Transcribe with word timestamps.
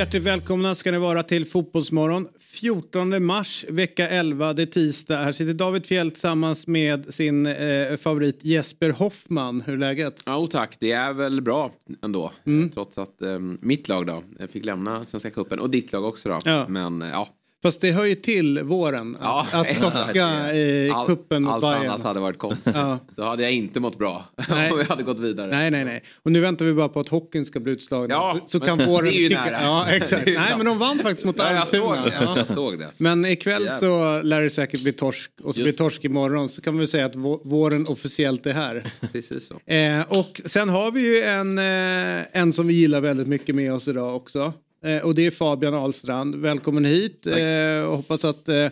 Hjärtligt 0.00 0.22
välkomna 0.22 0.74
ska 0.74 0.90
ni 0.90 0.98
vara 0.98 1.22
till 1.22 1.46
Fotbollsmorgon. 1.46 2.28
14 2.38 3.24
mars, 3.24 3.64
vecka 3.68 4.08
11, 4.08 4.52
det 4.52 4.62
är 4.62 4.66
tisdag. 4.66 5.16
Här 5.16 5.32
sitter 5.32 5.54
David 5.54 5.86
Fjell 5.86 6.10
tillsammans 6.10 6.66
med 6.66 7.14
sin 7.14 7.46
eh, 7.46 7.96
favorit 7.96 8.38
Jesper 8.44 8.90
Hoffman. 8.90 9.60
Hur 9.60 9.74
är 9.74 9.78
läget? 9.78 10.22
Ja, 10.26 10.48
tack. 10.50 10.76
Det 10.80 10.92
är 10.92 11.12
väl 11.12 11.40
bra 11.40 11.70
ändå. 12.02 12.32
Mm. 12.46 12.70
Trots 12.70 12.98
att 12.98 13.22
eh, 13.22 13.38
mitt 13.60 13.88
lag 13.88 14.06
då 14.06 14.22
fick 14.48 14.64
lämna 14.64 15.04
Svenska 15.04 15.30
cupen 15.30 15.60
och 15.60 15.70
ditt 15.70 15.92
lag 15.92 16.04
också 16.04 16.28
då. 16.28 16.38
Ja. 16.44 16.66
Men 16.68 17.02
eh, 17.02 17.08
ja. 17.10 17.28
Fast 17.62 17.80
det 17.80 17.92
hör 17.92 18.04
ju 18.04 18.14
till 18.14 18.62
våren 18.62 19.16
Ja, 19.20 19.46
att 19.52 19.68
plocka 19.68 20.54
i 20.54 20.90
All- 20.94 21.06
kuppen 21.06 21.42
mot 21.42 21.52
Allt 21.52 21.62
Bayern. 21.62 21.86
annat 21.92 22.02
hade 22.06 22.20
varit 22.20 22.38
konstigt. 22.38 22.74
Ja. 22.74 22.98
Då 23.16 23.22
hade 23.24 23.42
jag 23.42 23.52
inte 23.52 23.80
mått 23.80 23.98
bra 23.98 24.24
Nej. 24.48 24.70
om 24.72 24.78
vi 24.78 24.84
hade 24.84 25.02
gått 25.02 25.18
vidare. 25.18 25.50
Nej, 25.50 25.70
nej, 25.70 25.84
nej. 25.84 26.02
Och 26.22 26.32
nu 26.32 26.40
väntar 26.40 26.64
vi 26.64 26.72
bara 26.72 26.88
på 26.88 27.00
att 27.00 27.08
hockeyn 27.08 27.46
ska 27.46 27.60
bli 27.60 27.72
utslagen. 27.72 28.10
Ja, 28.10 28.38
så, 28.42 28.48
så 28.48 28.58
men 28.58 28.68
kan 28.68 28.78
det 28.78 28.86
våren 28.86 29.06
är 29.08 29.12
ju 29.12 29.28
kicka. 29.28 29.44
nära. 29.44 29.58
Ja, 29.62 29.86
exakt. 29.88 30.26
Nej, 30.26 30.54
men 30.56 30.66
de 30.66 30.78
vann 30.78 30.98
faktiskt 30.98 31.24
mot 31.24 31.36
Ja, 31.38 31.44
Almtuna. 31.44 32.12
Ja. 32.20 32.34
Jag 32.36 32.46
såg 32.48 32.78
det. 32.78 32.90
Men 32.96 33.24
ikväll 33.24 33.62
Jävlar. 33.62 33.78
så 34.20 34.22
lär 34.26 34.42
det 34.42 34.50
säkert 34.50 34.82
bli 34.82 34.92
torsk 34.92 35.30
och 35.42 35.54
så 35.54 35.60
Just 35.60 35.64
blir 35.78 35.84
torsk 35.84 36.04
imorgon 36.04 36.48
så 36.48 36.60
kan 36.62 36.78
vi 36.78 36.86
säga 36.86 37.06
att 37.06 37.14
vå- 37.14 37.40
våren 37.44 37.86
officiellt 37.86 38.46
är 38.46 38.52
här. 38.52 38.82
Precis 39.12 39.46
så. 39.66 39.72
Eh, 39.72 40.00
och 40.00 40.40
sen 40.44 40.68
har 40.68 40.90
vi 40.90 41.00
ju 41.00 41.22
en, 41.22 41.58
eh, 41.58 42.24
en 42.40 42.52
som 42.52 42.66
vi 42.66 42.74
gillar 42.74 43.00
väldigt 43.00 43.28
mycket 43.28 43.54
med 43.54 43.72
oss 43.74 43.88
idag 43.88 44.16
också. 44.16 44.52
Eh, 44.84 44.98
och 44.98 45.14
det 45.14 45.26
är 45.26 45.30
Fabian 45.30 45.74
Ahlstrand. 45.74 46.34
Välkommen 46.34 46.84
hit. 46.84 47.26
Eh, 47.26 47.82
och 47.90 47.96
hoppas 47.96 48.24
att 48.24 48.48
eh, 48.48 48.68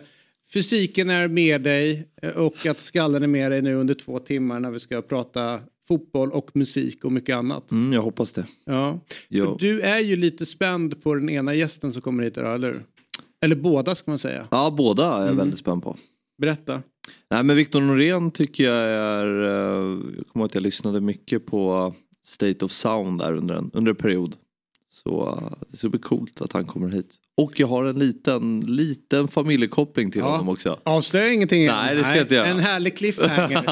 fysiken 0.53 1.09
är 1.09 1.27
med 1.27 1.61
dig 1.61 2.07
och 2.35 2.65
att 2.65 2.79
skallen 2.81 3.23
är 3.23 3.27
med 3.27 3.51
dig 3.51 3.61
nu 3.61 3.75
under 3.75 3.93
två 3.93 4.19
timmar 4.19 4.59
när 4.59 4.71
vi 4.71 4.79
ska 4.79 5.01
prata 5.01 5.59
fotboll 5.87 6.31
och 6.31 6.49
musik 6.55 7.05
och 7.05 7.11
mycket 7.11 7.35
annat. 7.35 7.71
Mm, 7.71 7.93
jag 7.93 8.01
hoppas 8.01 8.31
det. 8.31 8.45
Ja. 8.65 8.99
För 9.31 9.59
du 9.59 9.81
är 9.81 9.99
ju 9.99 10.15
lite 10.15 10.45
spänd 10.45 11.03
på 11.03 11.15
den 11.15 11.29
ena 11.29 11.53
gästen 11.53 11.93
som 11.93 12.01
kommer 12.01 12.23
hit 12.23 12.37
idag, 12.37 12.55
eller 12.55 12.67
hur? 12.67 12.81
Eller 13.41 13.55
båda 13.55 13.95
ska 13.95 14.11
man 14.11 14.19
säga. 14.19 14.47
Ja, 14.51 14.73
båda 14.77 15.05
är 15.05 15.11
jag 15.19 15.23
Mm. 15.23 15.37
väldigt 15.37 15.59
spänd 15.59 15.83
på. 15.83 15.95
Berätta. 16.41 16.81
Nej, 17.31 17.43
men 17.43 17.55
Victor 17.55 17.81
Norén 17.81 18.31
tycker 18.31 18.63
jag 18.63 18.75
är... 18.89 19.25
Jag 19.25 20.27
kommer 20.27 20.43
ihåg 20.43 20.45
att 20.45 20.55
jag 20.55 20.61
lyssnade 20.63 21.01
mycket 21.01 21.45
på 21.45 21.93
State 22.25 22.65
of 22.65 22.71
Sound 22.71 23.19
där 23.19 23.33
under 23.33 23.55
en, 23.55 23.71
under 23.73 23.89
en 23.89 23.95
period. 23.95 24.35
Så 25.09 25.39
det 25.69 25.77
ska 25.77 25.89
bli 25.89 25.99
coolt 25.99 26.41
att 26.41 26.53
han 26.53 26.65
kommer 26.65 26.89
hit. 26.89 27.15
Och 27.37 27.59
jag 27.59 27.67
har 27.67 27.85
en 27.85 27.99
liten, 27.99 28.59
liten 28.59 29.27
familjekoppling 29.27 30.11
till 30.11 30.21
Ja. 30.21 30.29
honom 30.31 30.49
också. 30.49 30.79
Avslöja 30.83 31.33
ingenting. 31.33 31.65
Nej, 31.65 31.95
det 31.95 32.03
ska 32.03 32.13
jag 32.15 32.23
inte 32.23 32.35
göra. 32.35 32.47
En 32.47 32.59
härlig 32.59 32.97
cliffhanger. 32.97 33.63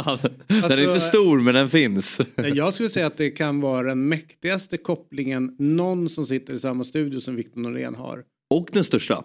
den 0.67 0.79
är 0.79 0.87
inte 0.87 0.99
stor 0.99 1.39
men 1.39 1.53
den 1.55 1.69
finns. 1.69 2.21
Jag 2.53 2.73
skulle 2.73 2.89
säga 2.89 3.07
att 3.07 3.17
det 3.17 3.29
kan 3.29 3.61
vara 3.61 3.87
den 3.87 4.07
mäktigaste 4.07 4.77
kopplingen 4.77 5.55
någon 5.59 6.09
som 6.09 6.25
sitter 6.25 6.53
i 6.53 6.59
samma 6.59 6.83
studio 6.83 7.19
som 7.19 7.35
Victor 7.35 7.61
Norén 7.61 7.95
har. 7.95 8.23
Och 8.55 8.69
den 8.73 8.83
största. 8.83 9.23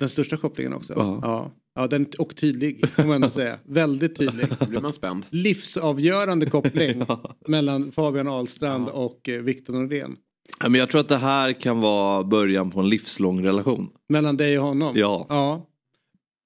Den 0.00 0.08
största 0.08 0.36
kopplingen 0.36 0.72
också. 0.72 0.92
Ja. 0.96 1.18
Ja. 1.22 1.52
Ja, 1.74 1.86
den, 1.86 2.06
och 2.18 2.36
tydlig 2.36 2.88
får 2.90 3.02
man 3.04 3.14
ändå 3.14 3.30
säga. 3.30 3.58
Väldigt 3.64 4.16
tydlig. 4.16 4.46
Då 4.60 4.66
blir 4.66 4.80
man 4.80 4.92
spänd. 4.92 5.24
Livsavgörande 5.30 6.46
koppling 6.46 7.02
mellan 7.48 7.92
Fabian 7.92 8.28
Ahlstrand 8.28 8.88
och 8.88 9.28
eh, 9.28 9.40
Victor 9.42 9.72
Norén. 9.74 10.16
Ja, 10.60 10.68
men 10.68 10.78
jag 10.78 10.88
tror 10.90 11.00
att 11.00 11.08
det 11.08 11.16
här 11.16 11.52
kan 11.52 11.80
vara 11.80 12.24
början 12.24 12.70
på 12.70 12.80
en 12.80 12.88
livslång 12.88 13.46
relation. 13.46 13.90
Mellan 14.08 14.36
dig 14.36 14.58
och 14.58 14.66
honom. 14.66 14.96
Ja. 14.96 15.26
ja. 15.28 15.66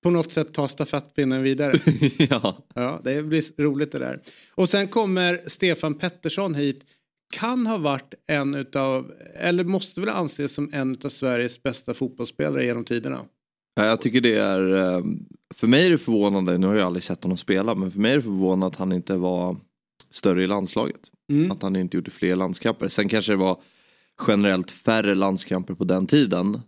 På 0.02 0.10
något 0.10 0.32
sätt 0.32 0.54
ta 0.54 0.68
stafettpinnen 0.68 1.42
vidare. 1.42 1.72
ja. 2.18 2.56
Ja, 2.74 3.00
det 3.04 3.22
blir 3.22 3.62
roligt 3.62 3.92
det 3.92 3.98
där. 3.98 4.20
Och 4.54 4.68
sen 4.68 4.88
kommer 4.88 5.40
Stefan 5.46 5.94
Pettersson 5.94 6.54
hit. 6.54 6.84
Kan 7.34 7.66
ha 7.66 7.78
varit 7.78 8.14
en 8.26 8.54
utav, 8.54 9.12
eller 9.34 9.64
måste 9.64 10.00
väl 10.00 10.08
anses 10.08 10.52
som 10.52 10.70
en 10.72 10.92
utav 10.92 11.08
Sveriges 11.08 11.62
bästa 11.62 11.94
fotbollsspelare 11.94 12.64
genom 12.64 12.84
tiderna. 12.84 13.20
Ja, 13.74 13.84
jag 13.84 14.00
tycker 14.00 14.20
det 14.20 14.34
är, 14.34 14.76
eh, 14.76 15.04
för 15.54 15.66
mig 15.66 15.86
är 15.86 15.90
det 15.90 15.98
förvånande, 15.98 16.58
nu 16.58 16.66
har 16.66 16.74
jag 16.74 16.86
aldrig 16.86 17.02
sett 17.02 17.22
honom 17.22 17.36
spela, 17.36 17.74
men 17.74 17.90
för 17.90 18.00
mig 18.00 18.12
är 18.12 18.16
det 18.16 18.22
förvånande 18.22 18.66
att 18.66 18.76
han 18.76 18.92
inte 18.92 19.16
var 19.16 19.56
större 20.10 20.42
i 20.42 20.46
landslaget. 20.46 21.00
Mm. 21.30 21.50
Att 21.50 21.62
han 21.62 21.76
inte 21.76 21.96
gjorde 21.96 22.10
fler 22.10 22.36
landskamper. 22.36 22.88
Sen 22.88 23.08
kanske 23.08 23.32
det 23.32 23.36
var 23.36 23.60
generellt 24.28 24.70
färre 24.70 25.14
landskamper 25.14 25.74
på 25.74 25.84
den 25.84 26.06
tiden. 26.06 26.60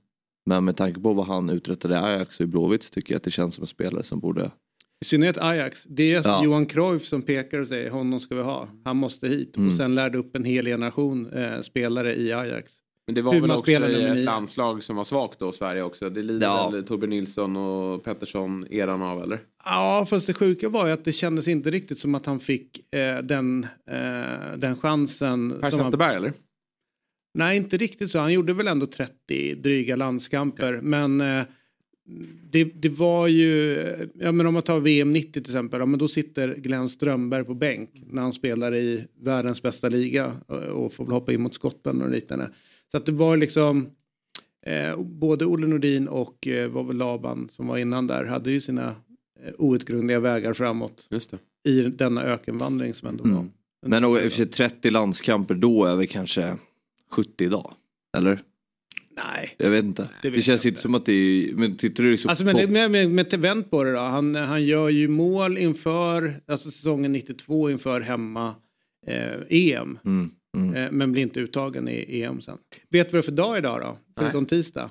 Men 0.47 0.65
med 0.65 0.77
tanke 0.77 1.01
på 1.01 1.13
vad 1.13 1.27
han 1.27 1.51
uträttade 1.51 1.95
i 1.95 1.99
Ajax 1.99 2.41
och 2.41 2.45
i 2.45 2.47
Blåvitt 2.47 2.91
tycker 2.93 3.13
jag 3.15 3.17
att 3.17 3.25
det 3.25 3.31
känns 3.31 3.55
som 3.55 3.63
en 3.63 3.69
spelare 3.69 4.03
som 4.03 4.21
borde... 4.21 4.51
I 5.01 5.05
synnerhet 5.05 5.39
Ajax. 5.39 5.85
Det 5.85 6.15
är 6.15 6.23
Ja. 6.25 6.45
Johan 6.45 6.67
Cruyff 6.67 7.05
som 7.05 7.23
pekar 7.23 7.61
och 7.61 7.67
säger 7.69 7.91
honom 7.91 8.21
ska 8.21 8.35
vi 8.35 8.43
ha. 8.43 8.69
Han 8.85 8.97
måste 8.97 9.29
hit. 9.29 9.57
Mm. 9.57 9.69
Och 9.71 9.77
sen 9.77 9.95
lärde 9.95 10.19
upp 10.19 10.37
en 10.37 10.45
hel 10.45 10.65
generation 10.67 11.33
eh, 11.33 11.61
spelare 11.61 12.15
i 12.17 12.33
Ajax. 12.33 12.73
Men 13.07 13.15
det 13.15 13.23
var 13.23 13.33
Hur 13.35 13.41
väl 13.41 13.51
också 13.51 13.71
i 13.71 14.05
ett 14.05 14.25
landslag 14.25 14.83
som 14.83 14.97
var 14.97 15.05
svagt 15.05 15.39
då, 15.39 15.53
Sverige 15.53 15.83
också. 15.83 16.11
Det 16.11 16.23
lider 16.23 16.47
Ja. 16.47 16.71
väl 16.73 16.85
Torbjörn 16.85 17.11
Nilsson 17.11 17.57
och 17.57 18.05
Pettersson 18.05 18.67
eran 18.71 19.03
av 19.03 19.23
eller? 19.23 19.41
Ja, 19.65 20.07
fast 20.11 20.27
det 20.27 20.35
sjuka 20.35 20.69
var 20.69 20.87
ju 20.87 20.93
att 20.93 21.05
det 21.05 21.13
kändes 21.13 21.49
inte 21.49 21.71
riktigt 21.71 21.99
som 21.99 22.15
att 22.15 22.27
han 22.27 22.41
fick 22.41 22.95
eh, 22.95 23.19
den, 23.19 23.67
eh, 23.91 24.57
den 24.59 24.77
chansen. 24.77 25.51
Per 25.61 25.71
som 25.71 25.81
han- 25.81 25.91
Zetterberg 25.93 26.17
eller? 26.17 26.33
Nej, 27.35 27.57
inte 27.57 27.77
riktigt 27.77 28.11
så. 28.11 28.19
Han 28.19 28.33
gjorde 28.33 28.53
väl 28.53 28.69
ändå 28.69 28.87
30 28.87 29.55
dryga 29.55 29.97
landskamper. 29.97 30.81
Men 30.83 31.21
eh, 31.21 31.45
det, 32.51 32.65
det 32.65 32.89
var 32.89 33.29
ju, 33.29 33.79
ja 34.15 34.33
men 34.33 34.47
om 34.47 34.55
man 34.55 34.63
tar 34.63 34.81
VM 34.81 35.11
90 35.11 35.33
till 35.33 35.43
exempel, 35.43 35.81
ja, 35.81 35.87
men 35.87 35.99
då 35.99 36.09
sitter 36.09 36.55
Glenn 36.55 36.89
Strömberg 36.89 37.45
på 37.45 37.55
bänk 37.55 37.91
när 38.11 38.23
han 38.23 38.33
spelar 38.33 38.75
i 38.75 39.05
världens 39.21 39.63
bästa 39.63 39.89
liga 39.89 40.33
och, 40.47 40.93
får 40.93 41.05
väl 41.05 41.13
hoppa 41.13 41.33
in 41.33 41.43
mot 41.43 41.55
Skottland 41.55 42.03
och 42.03 42.11
liknande. 42.11 42.51
Så 42.91 42.97
att 42.97 43.07
det 43.07 43.13
var 43.13 43.37
liksom, 43.37 43.91
eh, 44.67 44.97
både 44.99 45.47
Olle 45.47 45.67
Nordin 45.67 46.09
och 46.09 46.47
eh, 46.47 46.69
var 46.69 46.85
väl 46.85 46.97
Laban 46.97 47.49
som 47.53 47.67
var 47.67 47.79
innan 47.79 48.07
där, 48.07 48.25
hade 48.25 48.51
ju 48.51 48.61
sina 48.61 48.97
eh, 49.45 49.53
outgrundliga 49.59 50.21
vägar 50.21 50.53
framåt 50.53 51.09
i 51.65 51.83
denna 51.83 52.23
ökenvandring 52.23 52.95
som 52.95 53.09
ändå 53.09 53.25
var. 53.25 53.31
Mm. 53.31 53.51
Men 53.87 54.05
och, 54.05 54.17
i 54.17 54.19
och 54.19 54.23
för 54.23 54.31
sig 54.31 54.47
30 54.47 54.91
landskamper 54.91 55.55
då 55.55 55.85
är 55.85 55.97
vi 55.97 56.07
kanske 56.07 56.57
70 57.15 57.45
idag. 57.45 57.75
Eller? 58.17 58.41
Nej. 59.17 59.55
Jag 59.59 59.71
vet 59.71 59.85
inte. 59.85 60.09
det 60.23 60.31
Det, 60.31 60.43
känns 60.43 60.67
inte. 60.67 60.81
som 60.81 60.95
att 60.95 61.07
det 61.07 61.13
är... 61.13 61.53
Men 61.55 61.77
tittar 61.77 62.05
du 62.05 62.11
liksom 62.11 62.29
Alltså 62.29 62.45
men 62.45 62.55
på... 62.55 62.73
med, 62.73 62.91
med, 62.91 63.11
med 63.11 63.35
vänd 63.35 63.71
på 63.71 63.85
det 63.85 63.93
då. 63.93 63.99
Han, 63.99 64.35
han 64.35 64.65
gör 64.65 64.89
ju 64.89 65.09
mål 65.09 65.59
inför, 65.59 66.35
alltså 66.47 66.71
säsongen 66.71 67.13
92 67.13 67.71
inför 67.71 68.01
hemma 68.01 68.55
eh, 69.07 69.41
EM. 69.49 69.99
Mm, 70.05 70.31
mm. 70.57 70.75
Eh, 70.75 70.91
men 70.91 71.13
blir 71.13 71.23
inte 71.23 71.41
uttagen 71.41 71.89
i 71.89 72.23
EM 72.23 72.41
sen. 72.41 72.59
Vet 72.91 73.09
du 73.09 73.13
vad 73.13 73.23
det 73.23 73.27
är 73.27 73.31
för 73.31 73.37
dag 73.37 73.59
idag 73.59 73.81
då? 73.81 73.99
Förutom 74.19 74.47
tisdag. 74.47 74.91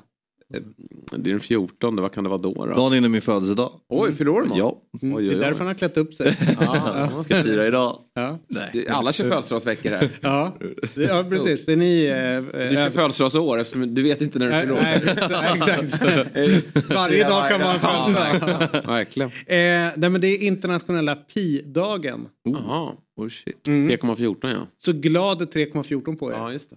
Det 1.18 1.30
är 1.30 1.32
den 1.32 1.40
14, 1.40 1.96
vad 1.96 2.12
kan 2.12 2.24
det 2.24 2.30
vara 2.30 2.42
då? 2.42 2.54
då? 2.54 2.66
Dagen 2.66 2.94
innan 2.94 3.12
min 3.12 3.22
födelsedag. 3.22 3.72
Oj, 3.90 4.14
fyller 4.14 4.32
år? 4.32 4.46
Ja. 4.56 4.82
Mm, 5.04 5.16
Oj, 5.16 5.24
det 5.24 5.30
oj, 5.30 5.34
är 5.36 5.38
oj. 5.40 5.42
därför 5.46 5.58
han 5.58 5.68
har 5.68 5.74
klätt 5.74 5.98
upp 5.98 6.14
sig. 6.14 6.38
Ja, 6.62 7.10
man 7.14 7.24
ska 7.24 7.44
Fira 7.44 7.68
idag. 7.68 8.00
ja. 8.14 8.40
Det- 8.48 8.90
Alla 8.90 9.12
kör 9.12 9.24
födelsedagsveckor 9.30 9.90
här. 9.90 10.10
Ja. 10.22 10.58
Det- 10.96 11.04
ja, 11.04 11.26
precis. 11.30 11.66
Det 11.66 11.72
är 11.72 11.78
ni... 11.78 12.06
Eh, 12.06 12.70
Du 12.70 12.76
kör 12.76 12.86
eh, 12.86 12.92
födelsedagsår 12.92 13.60
eftersom 13.60 13.96
du 13.96 14.04
vet 14.04 14.22
inte 14.22 14.40
när 14.40 14.46
du 14.46 14.52
nej, 14.52 14.62
fyller 14.62 14.82
nej, 14.82 14.96
år. 14.96 15.56
exakt. 15.56 16.90
Varje 16.90 17.30
dag 17.30 17.50
kan 17.50 17.62
vara 17.62 17.74
en 17.74 17.80
födelsedag. 17.80 18.60
verkligen. 18.60 18.88
Verkligen. 18.88 19.30
Eh, 19.30 19.94
nej 19.98 20.10
men 20.10 20.22
det 20.22 20.28
är 20.28 20.44
internationella 20.48 21.16
pi-dagen. 21.16 22.28
Jaha, 22.44 22.92
Oh 23.16 23.30
shit. 23.30 23.68
Mm. 23.68 23.90
3,14 23.90 24.38
ja. 24.42 24.68
Så 24.78 24.94
glad 24.94 25.42
är 25.42 25.46
3,14 25.46 26.16
på 26.16 26.32
er. 26.32 26.36
Ja, 26.36 26.52
just 26.52 26.70
det. 26.70 26.76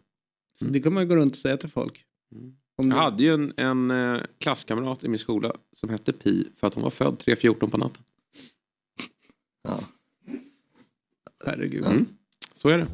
Så 0.59 0.65
det 0.65 0.81
kan 0.81 0.93
man 0.93 1.03
ju 1.03 1.09
gå 1.09 1.17
runt 1.17 1.33
och 1.33 1.39
säga 1.39 1.56
till 1.56 1.69
folk. 1.69 2.03
Om 2.82 2.90
Jag 2.90 2.96
hade 2.96 3.23
ju 3.23 3.34
en, 3.34 3.52
en 3.56 3.90
eh, 3.90 4.20
klasskamrat 4.38 5.05
i 5.05 5.08
min 5.08 5.19
skola 5.19 5.52
som 5.76 5.90
hette 5.90 6.12
Pi 6.12 6.44
för 6.61 6.67
att 6.67 6.75
hon 6.75 6.82
var 6.82 6.90
född 6.90 7.23
3.14 7.26 7.70
på 7.70 7.78
natten. 7.78 8.02
Ja. 9.69 9.81
Herregud. 11.46 11.84
Mm. 11.84 12.06
Så 12.55 12.69
är 12.69 12.78
det. 12.78 12.87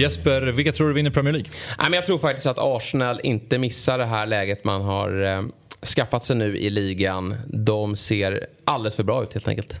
Jesper, 0.00 0.42
vilka 0.42 0.72
tror 0.72 0.88
du 0.88 0.94
vinner 0.94 1.10
Premier 1.10 1.32
League? 1.32 1.50
Nej, 1.78 1.86
men 1.90 1.92
jag 1.92 2.06
tror 2.06 2.18
faktiskt 2.18 2.46
att 2.46 2.58
Arsenal 2.58 3.20
inte 3.22 3.58
missar 3.58 3.98
det 3.98 4.06
här 4.06 4.26
läget 4.26 4.64
man 4.64 4.82
har 4.82 5.22
eh, 5.22 5.42
skaffat 5.96 6.24
sig 6.24 6.36
nu 6.36 6.58
i 6.58 6.70
ligan. 6.70 7.34
De 7.46 7.96
ser 7.96 8.46
alldeles 8.64 8.96
för 8.96 9.02
bra 9.02 9.22
ut 9.22 9.34
helt 9.34 9.48
enkelt. 9.48 9.80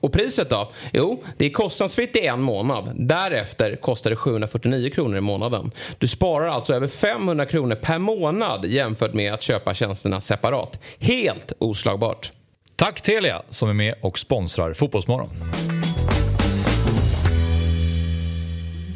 Och 0.00 0.12
priset 0.12 0.50
då? 0.50 0.72
Jo, 0.92 1.22
det 1.36 1.46
är 1.46 1.50
kostnadsfritt 1.50 2.16
i 2.16 2.26
en 2.26 2.40
månad. 2.40 2.92
Därefter 2.94 3.76
kostar 3.76 4.10
det 4.10 4.16
749 4.16 4.90
kronor 4.90 5.16
i 5.16 5.20
månaden. 5.20 5.70
Du 5.98 6.08
sparar 6.08 6.46
alltså 6.46 6.74
över 6.74 6.88
500 6.88 7.46
kronor 7.46 7.74
per 7.74 7.98
månad 7.98 8.64
jämfört 8.64 9.14
med 9.14 9.34
att 9.34 9.42
köpa 9.42 9.74
tjänsterna 9.74 10.20
separat. 10.20 10.80
Helt 10.98 11.52
oslagbart. 11.58 12.32
Tack 12.76 13.00
Telia 13.00 13.42
som 13.48 13.68
är 13.68 13.74
med 13.74 13.94
och 14.00 14.18
sponsrar 14.18 14.74
Fotbollsmorgon. 14.74 15.28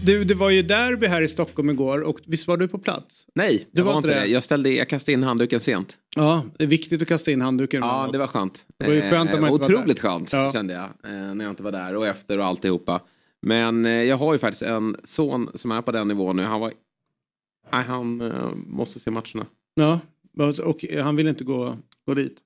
Du, 0.07 0.25
det 0.25 0.35
var 0.35 0.51
ju 0.51 0.63
derby 0.63 1.07
här 1.07 1.23
i 1.23 1.29
Stockholm 1.29 1.71
igår 1.71 2.01
och 2.01 2.21
visst 2.27 2.47
var 2.47 2.57
du 2.57 2.69
på 2.69 2.79
plats? 2.79 3.27
Nej, 3.35 3.65
du 3.73 3.83
var, 3.83 3.91
var 3.91 3.99
inte 3.99 4.09
det. 4.09 4.15
det. 4.15 4.27
Jag, 4.27 4.43
ställde, 4.43 4.71
jag 4.71 4.89
kastade 4.89 5.13
in 5.13 5.23
handduken 5.23 5.61
sent. 5.61 5.99
Ja, 6.17 6.45
det 6.59 6.65
är 6.65 6.69
viktigt 6.69 7.03
att 7.03 7.09
kasta 7.09 7.31
in 7.31 7.41
handduken. 7.41 7.83
Ja, 7.83 8.09
det 8.13 8.19
var 8.19 8.27
skönt. 8.27 8.67
Det 8.79 8.87
var 8.87 8.95
ju 8.95 9.01
skönt 9.01 9.35
eh, 9.35 9.53
otroligt 9.53 10.01
skönt 10.01 10.33
ja. 10.33 10.53
kände 10.53 10.75
jag 10.75 10.85
eh, 10.85 11.35
när 11.35 11.45
jag 11.45 11.53
inte 11.53 11.63
var 11.63 11.73
där 11.73 11.97
och 11.97 12.07
efter 12.07 12.39
och 12.39 12.45
alltihopa. 12.45 13.01
Men 13.43 13.87
eh, 13.87 13.93
jag 13.93 14.17
har 14.17 14.33
ju 14.33 14.39
faktiskt 14.39 14.63
en 14.63 14.97
son 15.05 15.51
som 15.55 15.71
är 15.71 15.83
på 15.83 15.93
den 15.93 16.09
nivån 16.09 16.37
nu. 16.37 16.43
Han 16.43 16.61
var... 16.61 16.73
Nej, 17.73 17.85
han 17.85 18.21
eh, 18.21 18.51
måste 18.55 19.01
se 19.01 19.11
matcherna. 19.11 19.47
Ja, 19.75 20.01
och 20.65 20.85
han 21.03 21.17
vill 21.17 21.27
inte 21.27 21.45
gå, 21.45 21.77
gå 22.07 22.15
dit? 22.15 22.37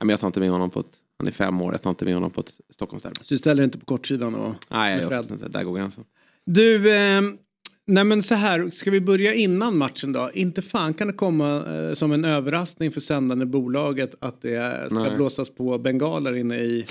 Nej, 0.00 0.06
men 0.06 0.08
jag 0.08 0.20
tar 0.20 0.26
inte 0.26 0.40
med 0.40 0.50
honom 0.50 0.70
på 0.70 0.80
ett... 0.80 0.96
Han 1.18 1.26
är 1.26 1.32
fem 1.32 1.60
år, 1.60 1.72
jag 1.72 1.82
tar 1.82 1.90
inte 1.90 2.04
med 2.04 2.14
honom 2.14 2.30
på 2.30 2.40
ett 2.40 2.60
Stockholmsderby. 2.70 3.16
Så 3.22 3.34
du 3.34 3.38
ställer 3.38 3.64
inte 3.64 3.78
på 3.78 3.84
kortsidan 3.84 4.34
och... 4.34 4.54
Nej, 4.70 4.98
jag 5.00 5.12
gör 5.12 5.32
inte. 5.32 5.48
Där 5.48 5.64
går 5.64 5.76
gränsen. 5.76 6.04
Du, 6.46 6.90
eh, 6.94 7.22
nej 7.86 8.04
men 8.04 8.22
så 8.22 8.34
här, 8.34 8.70
ska 8.70 8.90
vi 8.90 9.00
börja 9.00 9.34
innan 9.34 9.78
matchen 9.78 10.12
då? 10.12 10.30
Inte 10.34 10.62
fan 10.62 10.94
kan 10.94 11.06
det 11.06 11.12
komma 11.12 11.76
eh, 11.76 11.94
som 11.94 12.12
en 12.12 12.24
överraskning 12.24 12.92
för 12.92 13.00
sändande 13.00 13.46
bolaget 13.46 14.14
att 14.20 14.42
det 14.42 14.86
ska 14.90 14.98
nej. 14.98 15.16
blåsas 15.16 15.50
på 15.50 15.78
bengaler 15.78 16.36
inne 16.36 16.58
i... 16.58 16.86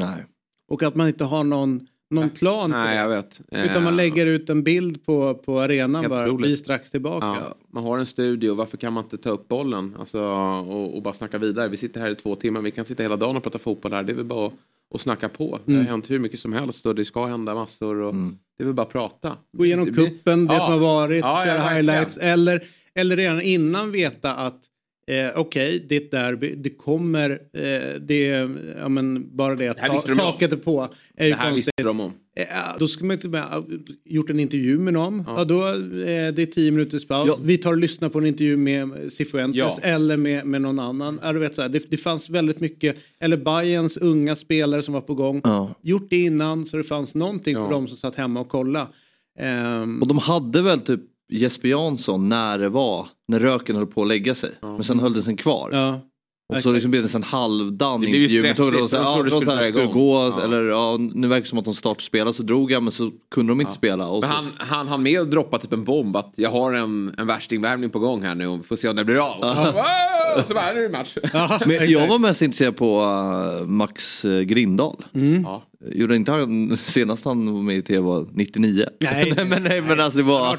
Nej. 0.00 0.24
Och 0.70 0.82
att 0.82 0.94
man 0.94 1.08
inte 1.08 1.24
har 1.24 1.44
någon, 1.44 1.86
någon 2.10 2.30
plan 2.30 2.70
Nej, 2.70 2.96
det. 2.96 3.02
jag 3.02 3.08
vet. 3.08 3.40
Utan 3.50 3.84
man 3.84 3.96
lägger 3.96 4.26
ut 4.26 4.50
en 4.50 4.62
bild 4.62 5.06
på, 5.06 5.34
på 5.34 5.60
arenan 5.60 6.08
bara, 6.08 6.36
vi 6.36 6.52
är 6.52 6.56
strax 6.56 6.90
tillbaka. 6.90 7.26
Ja, 7.26 7.54
man 7.72 7.84
har 7.84 7.98
en 7.98 8.06
studio, 8.06 8.54
varför 8.54 8.76
kan 8.76 8.92
man 8.92 9.04
inte 9.04 9.18
ta 9.18 9.30
upp 9.30 9.48
bollen 9.48 9.96
alltså, 9.98 10.20
och, 10.20 10.96
och 10.96 11.02
bara 11.02 11.14
snacka 11.14 11.38
vidare? 11.38 11.68
Vi 11.68 11.76
sitter 11.76 12.00
här 12.00 12.10
i 12.10 12.14
två 12.14 12.36
timmar, 12.36 12.60
vi 12.60 12.70
kan 12.70 12.84
sitta 12.84 13.02
hela 13.02 13.16
dagen 13.16 13.36
och 13.36 13.42
prata 13.42 13.58
fotboll 13.58 13.92
här. 13.92 14.02
Det 14.02 14.12
är 14.12 14.16
väl 14.16 14.24
bara 14.24 14.46
att 14.46 14.52
och 14.90 15.00
snacka 15.00 15.28
på. 15.28 15.60
Det 15.64 15.72
har 15.72 15.80
mm. 15.80 15.90
hänt 15.90 16.10
hur 16.10 16.18
mycket 16.18 16.40
som 16.40 16.52
helst 16.52 16.86
och 16.86 16.94
det 16.94 17.04
ska 17.04 17.26
hända 17.26 17.54
massor. 17.54 18.00
Och 18.00 18.10
mm. 18.10 18.38
Det 18.58 18.64
är 18.64 18.66
väl 18.66 18.74
bara 18.74 18.86
att 18.86 18.92
prata. 18.92 19.36
Gå 19.52 19.64
igenom 19.64 19.94
kuppen, 19.94 20.46
det 20.46 20.54
ja. 20.54 20.60
som 20.60 20.72
har 20.72 20.78
varit, 20.78 21.20
ja, 21.20 21.42
köra 21.44 21.68
highlights. 21.68 22.16
Eller, 22.16 22.64
eller 22.94 23.16
redan 23.16 23.40
innan 23.40 23.92
veta 23.92 24.34
att 24.34 24.60
eh, 25.06 25.30
okej, 25.34 25.76
okay, 25.76 25.78
det 25.88 25.96
är 25.96 26.00
ett 26.00 26.10
derby, 26.10 26.54
det 26.54 26.70
kommer, 26.70 27.30
eh, 27.30 28.00
det 28.00 28.26
ja 28.78 28.88
men 28.88 29.36
bara 29.36 29.54
det 29.54 29.68
att 29.68 29.76
det 29.76 30.14
ta, 30.14 30.14
taket 30.14 30.52
är 30.52 30.56
på. 30.56 30.94
Är 31.16 31.28
det 31.28 31.34
här 31.34 31.50
konstigt. 31.50 31.56
visste 31.56 31.82
de 31.82 32.00
om. 32.00 32.12
Eh, 32.36 32.46
då 32.78 32.88
ska 32.88 33.04
man 33.04 33.14
inte 33.14 33.28
med, 33.28 33.64
gjort 34.04 34.30
en 34.30 34.40
intervju 34.40 34.78
med 34.78 34.92
någon. 34.92 35.24
Ja. 35.26 35.34
ja 35.38 35.44
då, 35.44 35.68
eh, 35.68 36.34
det 36.34 36.42
är 36.42 36.46
tio 36.46 36.70
minuters 36.70 37.06
paus. 37.06 37.28
Ja. 37.28 37.38
Vi 37.42 37.58
tar 37.58 37.70
och 37.70 37.78
lyssnar 37.78 38.08
på 38.08 38.18
en 38.18 38.26
intervju 38.26 38.56
med 38.56 39.12
Cifuentes 39.12 39.58
ja. 39.58 39.78
eller 39.82 40.16
med, 40.16 40.46
med 40.46 40.62
någon 40.62 40.78
annan. 40.78 41.20
Ja, 41.22 41.32
du 41.32 41.38
vet, 41.38 41.54
så 41.54 41.62
här, 41.62 41.68
det, 41.68 41.90
det 41.90 41.96
fanns 41.96 42.30
väldigt 42.30 42.60
mycket, 42.60 42.96
eller 43.20 43.36
Bayerns 43.36 43.96
unga 43.96 44.36
spelare 44.36 44.82
som 44.82 44.94
var 44.94 45.00
på 45.00 45.14
gång. 45.14 45.42
Gjort 45.82 46.10
det 46.10 46.16
innan 46.16 46.66
så 46.66 46.76
det 46.76 46.84
fanns 46.84 47.14
någonting 47.14 47.56
för 47.56 47.70
dem 47.70 47.88
som 47.88 47.96
satt 47.96 48.14
hemma 48.14 48.40
och 48.40 48.48
kollade. 48.48 48.86
Um, 49.82 50.02
och 50.02 50.08
de 50.08 50.18
hade 50.18 50.62
väl 50.62 50.80
typ 50.80 51.00
Jesper 51.28 51.68
Jansson 51.68 52.28
när 52.28 52.58
det 52.58 52.68
var, 52.68 53.08
när 53.28 53.40
röken 53.40 53.76
höll 53.76 53.86
på 53.86 54.02
att 54.02 54.08
lägga 54.08 54.34
sig. 54.34 54.50
Men 54.60 54.84
sen 54.84 55.00
höll 55.00 55.12
den 55.12 55.22
sig 55.22 55.36
kvar. 55.36 56.00
Och 56.48 56.62
så 56.62 56.72
liksom 56.72 56.90
blev 56.90 57.02
det 57.02 57.14
en 57.14 57.22
halvdan 57.22 58.04
intervju 58.04 58.42
med 58.42 58.56
Tore. 58.56 58.70
De, 58.70 58.88
ja, 58.92 59.22
de 59.22 59.40
skulle 59.40 59.86
gå, 59.86 60.32
ja. 60.36 60.44
eller 60.44 60.62
ja, 60.62 60.96
nu 60.96 61.28
verkar 61.28 61.40
det 61.40 61.48
som 61.48 61.58
att 61.58 61.64
de 61.64 61.74
startspelade 61.74 62.34
så 62.34 62.42
drog 62.42 62.72
han 62.72 62.84
men 62.84 62.92
så 62.92 63.10
kunde 63.30 63.52
de 63.52 63.60
inte 63.60 63.70
ja. 63.70 63.76
spela. 63.76 64.08
Och 64.08 64.24
han, 64.24 64.52
han 64.56 64.88
hann 64.88 65.02
med 65.02 65.20
att 65.20 65.30
droppa 65.30 65.58
typ 65.58 65.72
en 65.72 65.84
bomb 65.84 66.16
att 66.16 66.32
jag 66.36 66.50
har 66.50 66.72
en, 66.72 67.14
en 67.18 67.26
värstingvärmning 67.26 67.90
på 67.90 67.98
gång 67.98 68.22
här 68.22 68.34
nu 68.34 68.46
och 68.46 68.66
får 68.66 68.76
se 68.76 68.88
om 68.88 68.96
det 68.96 69.04
blir 69.04 69.16
av. 69.16 69.38
Och 70.38 70.44
så 70.44 70.54
bara, 70.54 70.72
nu 70.72 70.78
är 70.78 70.82
det 70.82 70.98
match. 70.98 71.16
men 71.66 71.90
jag 71.90 72.08
var 72.08 72.18
mest 72.18 72.42
intresserad 72.42 72.76
på 72.76 73.00
uh, 73.00 73.66
Max 73.66 74.24
uh, 74.24 74.40
Grindahl. 74.40 75.04
Mm. 75.14 75.42
Ja. 75.42 75.64
Gjorde 75.86 76.16
inte 76.16 76.32
han 76.32 76.76
senast 76.84 77.24
han 77.24 77.54
var 77.54 77.62
med 77.62 77.76
i 77.76 77.82
tv 77.82 78.00
var 78.00 78.26
99? 78.32 78.86
Nej, 79.00 79.32
nej 79.36 79.44
men 79.44 79.62
nej 79.62 79.82
men 79.82 80.00
alltså 80.00 80.18
det 80.18 80.24
var... 80.24 80.58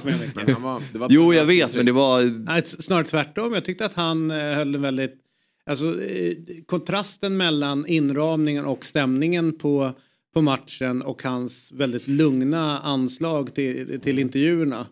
var, 0.60 1.00
var 1.00 1.08
jo 1.10 1.34
jag 1.34 1.46
vet 1.46 1.76
men 1.76 1.86
det 1.86 1.92
var... 1.92 2.22
Nej, 2.46 2.64
snarare 2.66 3.06
tvärtom. 3.06 3.54
Jag 3.54 3.66
tyckte 3.66 3.86
att 3.86 3.94
han 3.94 4.32
uh, 4.32 4.38
höll 4.38 4.76
en 4.76 4.82
väldigt 4.82 5.25
Alltså 5.66 6.04
eh, 6.04 6.36
kontrasten 6.66 7.38
mellan 7.38 7.88
inramningen 7.88 8.66
och 8.66 8.86
stämningen 8.86 9.54
på, 9.54 9.92
på 10.34 10.42
matchen 10.42 11.02
och 11.02 11.24
hans 11.24 11.72
väldigt 11.72 12.08
lugna 12.08 12.80
anslag 12.80 13.56
till, 13.56 14.00
till 14.00 14.20
intervjuerna 14.20 14.88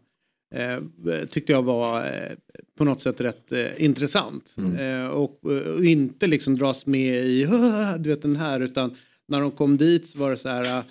eh, 0.55 1.25
tyckte 1.29 1.51
jag 1.51 1.63
var 1.63 2.05
eh, 2.05 2.31
på 2.77 2.86
något 2.86 3.01
sätt 3.01 3.21
rätt 3.21 3.51
eh, 3.51 3.83
intressant. 3.83 4.55
Mm. 4.57 5.03
Eh, 5.03 5.07
och, 5.07 5.45
och, 5.45 5.86
inte 5.86 6.27
liksom 6.27 6.55
dras 6.57 6.86
med 6.86 7.25
i 7.25 7.48
du 8.00 8.09
vet 8.09 8.21
den 8.21 8.36
här 8.36 8.59
utan 8.59 8.95
när 9.27 9.41
de 9.41 9.51
kom 9.51 9.77
dit 9.77 10.09
så 10.09 10.19
var 10.19 10.31
det 10.31 10.38
så 10.38 10.50
här 10.50 10.77
eh, 10.77 10.83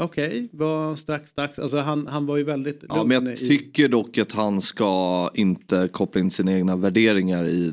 Okej, 0.00 0.28
okay, 0.28 0.48
var 0.52 0.96
strax 0.96 1.32
dags. 1.32 1.58
Alltså 1.58 1.78
han, 1.78 2.06
han 2.06 2.26
var 2.26 2.36
ju 2.36 2.44
väldigt 2.44 2.84
Ja 2.88 3.04
men 3.04 3.26
jag 3.26 3.36
tycker 3.36 3.88
dock 3.88 4.18
att 4.18 4.32
han 4.32 4.62
ska 4.62 5.30
inte 5.34 5.88
koppla 5.92 6.20
in 6.20 6.30
sina 6.30 6.52
egna 6.52 6.76
värderingar 6.76 7.46
i 7.46 7.72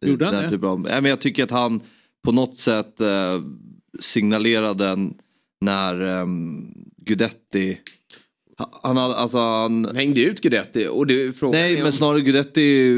Gjorde 0.00 0.24
han 0.24 0.34
det? 0.34 0.50
Typ 0.50 0.64
av, 0.64 0.80
men 0.80 1.04
jag 1.04 1.20
tycker 1.20 1.44
att 1.44 1.50
han 1.50 1.80
på 2.24 2.32
något 2.32 2.56
sätt 2.56 3.00
eh, 3.00 3.42
signalerade 4.00 5.10
när 5.60 6.00
um, 6.00 6.74
Gudetti 6.96 7.78
han, 8.58 8.98
alltså, 8.98 9.38
han, 9.38 9.84
han 9.84 9.96
hängde 9.96 10.20
ut 10.20 10.40
Gudetti. 10.40 10.88
Och 10.90 11.06
det, 11.06 11.42
nej, 11.42 11.82
men 11.82 11.92
snarare 11.92 12.20
Gudetti 12.20 12.92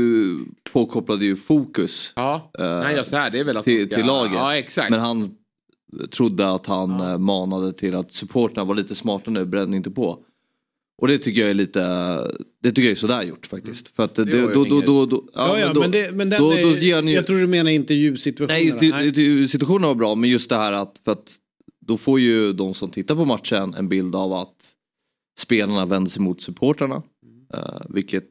påkopplade 0.72 1.24
ju 1.24 1.36
fokus. 1.36 2.12
Ja, 2.16 2.50
eh, 2.58 2.78
nej, 2.78 2.96
jag 2.96 3.04
här, 3.04 3.30
det 3.30 3.40
är 3.40 3.44
väl 3.44 3.56
att 3.56 3.64
till, 3.64 3.86
ska... 3.86 3.96
till 3.96 4.06
laget. 4.06 4.32
Ja, 4.34 4.56
exakt. 4.56 4.90
Men 4.90 5.00
han 5.00 5.34
trodde 6.10 6.50
att 6.50 6.66
han 6.66 6.90
ja. 6.90 7.12
Eh, 7.12 7.18
manade 7.18 7.72
till 7.72 7.94
att 7.94 8.12
supporterna 8.12 8.64
var 8.64 8.74
lite 8.74 8.94
smarta 8.94 9.30
nu, 9.30 9.44
bränn 9.44 9.74
inte 9.74 9.90
på. 9.90 10.18
Och 10.98 11.08
det 11.08 11.18
tycker 11.18 11.40
jag 11.40 11.50
är 11.50 11.54
lite, 11.54 11.80
det 12.62 12.68
tycker 12.68 12.82
jag 12.82 12.90
är 12.90 12.94
sådär 12.94 13.22
gjort 13.22 13.46
faktiskt. 13.46 13.86
Mm. 13.86 13.92
För 13.96 14.04
att 14.04 14.14
det, 14.14 14.24
det, 14.24 14.54
då, 14.54 14.64
då, 14.64 14.80
då, 14.80 15.06
då, 15.06 15.24
ja, 15.34 15.58
ja, 15.58 15.72
men, 15.74 15.90
det, 15.90 16.12
men 16.12 16.30
den 16.30 16.42
då, 16.42 16.52
är, 16.52 16.76
ger 16.76 17.02
ni, 17.02 17.14
jag 17.14 17.26
tror 17.26 17.38
du 17.38 17.46
menar 17.46 17.70
intervjusituationen. 17.70 18.78
Nej, 18.80 19.12
nej. 19.12 19.48
situationen 19.48 19.88
var 19.88 19.94
bra 19.94 20.14
men 20.14 20.30
just 20.30 20.50
det 20.50 20.56
här 20.56 20.72
att, 20.72 21.00
för 21.04 21.12
att 21.12 21.36
då 21.86 21.96
får 21.96 22.20
ju 22.20 22.52
de 22.52 22.74
som 22.74 22.90
tittar 22.90 23.14
på 23.14 23.24
matchen 23.24 23.74
en 23.74 23.88
bild 23.88 24.14
av 24.14 24.32
att 24.32 24.72
spelarna 25.38 25.86
vänder 25.86 26.10
sig 26.10 26.22
mot 26.22 26.42
supportrarna. 26.42 27.02
Uh, 27.54 27.80
vilket 27.88 28.28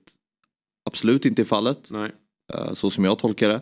absolut 0.89 1.25
inte 1.25 1.41
är 1.41 1.45
fallet. 1.45 1.89
Nej. 1.91 2.11
Uh, 2.55 2.73
så 2.73 2.89
som 2.89 3.03
jag 3.03 3.19
tolkar 3.19 3.49
det. 3.49 3.61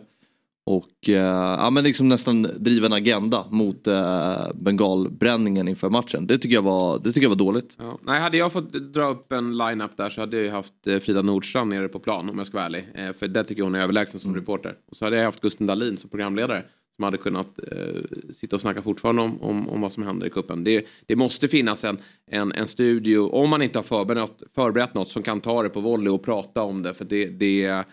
Och 0.66 1.08
eh, 1.08 1.14
ja, 1.58 1.70
men 1.70 1.84
liksom 1.84 2.08
nästan 2.08 2.42
driva 2.42 2.86
en 2.86 2.92
agenda 2.92 3.46
mot 3.50 3.86
eh, 3.86 4.52
bengalbränningen 4.54 5.68
inför 5.68 5.90
matchen. 5.90 6.26
Det 6.26 6.38
tycker 6.38 6.54
jag 6.54 6.62
var, 6.62 6.98
det 6.98 7.12
tycker 7.12 7.22
jag 7.22 7.28
var 7.28 7.36
dåligt. 7.36 7.76
Ja. 7.78 7.98
Nej, 8.02 8.20
hade 8.20 8.36
jag 8.36 8.52
fått 8.52 8.72
dra 8.72 9.10
upp 9.10 9.32
en 9.32 9.58
line-up 9.58 9.96
där 9.96 10.10
så 10.10 10.20
hade 10.20 10.42
jag 10.42 10.52
haft 10.52 10.86
eh, 10.86 10.98
Frida 10.98 11.22
Nordstrand 11.22 11.70
nere 11.70 11.88
på 11.88 11.98
plan 11.98 12.30
om 12.30 12.38
jag 12.38 12.46
ska 12.46 12.56
vara 12.56 12.66
ärlig. 12.66 12.88
Eh, 12.94 13.12
för 13.12 13.28
det 13.28 13.44
tycker 13.44 13.60
jag 13.60 13.66
hon 13.66 13.74
är 13.74 13.82
överlägsen 13.82 14.20
som 14.20 14.34
reporter. 14.34 14.74
Och 14.90 14.96
så 14.96 15.04
hade 15.04 15.16
jag 15.16 15.24
haft 15.24 15.40
Gusten 15.40 15.66
Dahlin 15.66 15.96
som 15.96 16.10
programledare. 16.10 16.64
Som 16.96 17.04
hade 17.04 17.16
kunnat 17.16 17.58
eh, 17.72 18.02
sitta 18.34 18.56
och 18.56 18.60
snacka 18.60 18.82
fortfarande 18.82 19.22
om, 19.22 19.42
om, 19.42 19.68
om 19.68 19.80
vad 19.80 19.92
som 19.92 20.02
händer 20.02 20.26
i 20.26 20.30
kuppen. 20.30 20.64
Det, 20.64 20.86
det 21.06 21.16
måste 21.16 21.48
finnas 21.48 21.84
en, 21.84 21.98
en, 22.30 22.52
en 22.52 22.68
studio, 22.68 23.28
om 23.28 23.50
man 23.50 23.62
inte 23.62 23.78
har 23.78 23.82
förberett, 23.84 24.42
förberett 24.54 24.94
något, 24.94 25.08
som 25.08 25.22
kan 25.22 25.40
ta 25.40 25.62
det 25.62 25.68
på 25.68 25.80
volley 25.80 26.08
och 26.08 26.22
prata 26.22 26.62
om 26.62 26.82
det. 26.82 26.94
För 26.94 27.04
det, 27.04 27.26
det, 27.26 27.84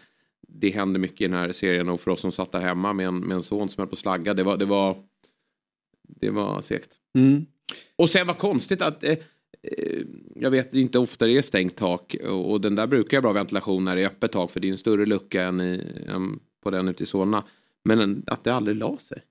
det 0.53 0.69
händer 0.69 1.00
mycket 1.00 1.22
i 1.22 1.27
den 1.27 1.39
här 1.39 1.51
serien 1.51 1.89
och 1.89 2.00
för 2.00 2.12
oss 2.12 2.22
som 2.22 2.31
satt 2.31 2.51
där 2.51 2.60
hemma 2.60 2.93
med 2.93 3.07
en, 3.07 3.17
med 3.17 3.36
en 3.36 3.43
son 3.43 3.69
som 3.69 3.81
höll 3.81 3.88
på 3.88 3.93
att 3.93 4.00
slagga. 4.00 4.33
Det 4.33 4.43
var, 4.43 4.57
det 4.57 4.65
var, 4.65 4.95
det 6.07 6.29
var 6.29 6.62
segt. 6.62 6.89
Mm. 7.15 7.45
Och 7.95 8.10
sen 8.10 8.27
var 8.27 8.33
konstigt 8.33 8.81
att 8.81 9.03
eh, 9.03 9.12
eh, 9.62 10.01
jag 10.36 10.51
vet 10.51 10.74
inte 10.74 11.00
ofta 11.00 11.25
det 11.25 11.38
är 11.38 11.41
stängt 11.41 11.75
tak 11.75 12.15
och, 12.29 12.62
den 12.62 12.75
där 12.75 12.88
brukar 12.88 13.17
jag 13.17 13.24
bra 13.24 13.31
ventilation 13.31 13.83
när 13.83 13.95
det 13.95 14.01
är 14.01 14.07
öppet 14.07 14.31
tak 14.31 14.51
för 14.51 14.60
det 14.60 14.67
är 14.67 14.72
en 14.72 14.77
större 14.77 15.05
lucka 15.05 15.43
än, 15.43 15.62
i, 15.62 15.81
än 16.07 16.39
på 16.63 16.72
den 16.72 16.88
ute 16.88 17.03
i 17.03 17.05
Solna. 17.05 17.43
Men 17.83 18.00
en, 18.00 18.24
att 18.27 18.43
det 18.43 18.53
aldrig 18.53 18.77
la 18.77 18.98
sig. 18.98 19.24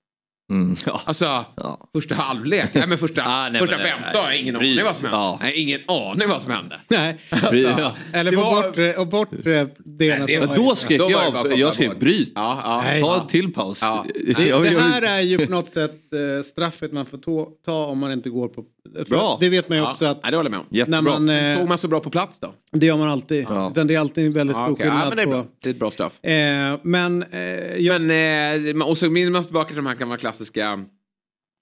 Mm, 0.53 0.77
ja. 0.87 1.01
Alltså 1.05 1.25
Ja. 1.57 1.89
första 1.95 2.15
halvlek, 2.15 2.69
nej 2.73 2.87
men 2.87 2.99
första, 2.99 3.23
Ah, 3.27 3.49
nej, 3.49 3.61
första 3.61 3.77
men 3.77 3.85
det- 3.87 3.93
15 3.93 4.23
har 4.25 4.31
jag 4.31 4.39
ingen 4.41 4.57
aning 4.57 4.85
vad 4.85 4.97
som 4.97 5.05
hände. 5.09 5.19
ja. 5.19 5.39
Nej, 5.43 5.53
ingen 5.63 5.81
aning 5.89 6.29
vad 6.29 6.43
som 6.43 6.51
hände. 6.53 6.81
Nej. 6.89 7.19
Bry- 7.51 7.75
ja. 7.79 7.93
Eller 8.13 8.31
Det 8.31 8.37
var- 8.37 8.63
bortre, 8.63 8.95
och 8.97 9.07
bortre 9.07 9.69
delen. 9.79 10.27
Nej, 10.29 10.39
det 10.41 10.55
då 10.57 10.77
skrek 10.77 10.91
det 10.91 10.99
bara 10.99 11.25
jag, 11.25 11.35
koppla 11.35 11.55
jag 11.55 11.75
skrek 11.75 11.89
bort. 11.89 11.99
bryt. 11.99 12.33
Ja, 12.35 12.61
ja. 12.65 12.83
Nej. 12.85 13.03
Ta 13.03 13.21
en 13.21 13.27
till 13.27 13.53
paus. 13.53 13.79
Ja. 13.83 14.05
Det, 14.37 14.47
Jag- 14.47 14.63
det 14.63 14.73
jag- 14.73 14.81
här 14.81 15.03
är 15.03 15.21
ju 15.21 15.39
på 15.47 15.51
något 15.53 15.71
sätt 15.71 15.91
eh, 16.13 16.43
straffet 16.45 16.93
man 16.93 17.07
får 17.07 17.19
ta, 17.19 17.49
ta 17.67 17.87
om 17.87 17.99
man 17.99 18.13
inte 18.13 18.31
går 18.31 18.49
på... 18.49 18.65
Bra. 19.09 19.37
Det 19.41 19.49
vet 19.49 19.69
man 19.69 19.79
ju 19.79 19.85
Ja, 19.85 19.91
också 19.91 20.05
att 20.07 20.23
nej, 20.23 20.31
det 20.31 20.37
håller 20.37 20.51
jag 20.51 20.57
med 20.59 20.61
om. 20.61 20.67
Jättebra. 20.71 21.01
när 21.01 21.19
man... 21.19 21.29
Eh, 21.53 21.59
Såg 21.59 21.69
man 21.69 21.79
så 21.79 21.89
bra 21.89 22.01
på 22.01 22.11
plats 22.11 22.39
då? 22.41 22.55
det 22.73 22.87
gör 22.87 22.97
man 22.97 23.09
alltid. 23.09 23.47
Ja. 23.49 23.71
Utan 23.71 23.87
det 23.87 23.95
är 23.95 23.99
alltid 23.99 24.27
en 24.27 24.33
väldigt 24.33 24.57
Ja, 24.57 24.65
stor 24.67 24.77
ja, 24.79 24.85
skillnad 24.85 25.09
men 25.09 25.17
det 25.17 25.23
är 25.23 25.27
bra. 25.27 25.43
på... 25.43 25.49
Det 25.63 25.69
är 25.69 25.73
ett 25.73 25.79
bra 25.79 25.91
straff. 25.91 26.25
Eh, 26.25 26.79
men 26.83 27.23
eh, 27.23 27.77
jag, 27.77 28.01
Men, 28.03 28.83
och 28.83 28.99
så 28.99 29.11
minns 29.11 29.33
man 29.33 29.43
tillbaka 29.45 29.67
till 29.67 29.77
de 29.77 29.87
här 29.87 29.95
gamla 29.95 30.17
klassiska 30.43 30.85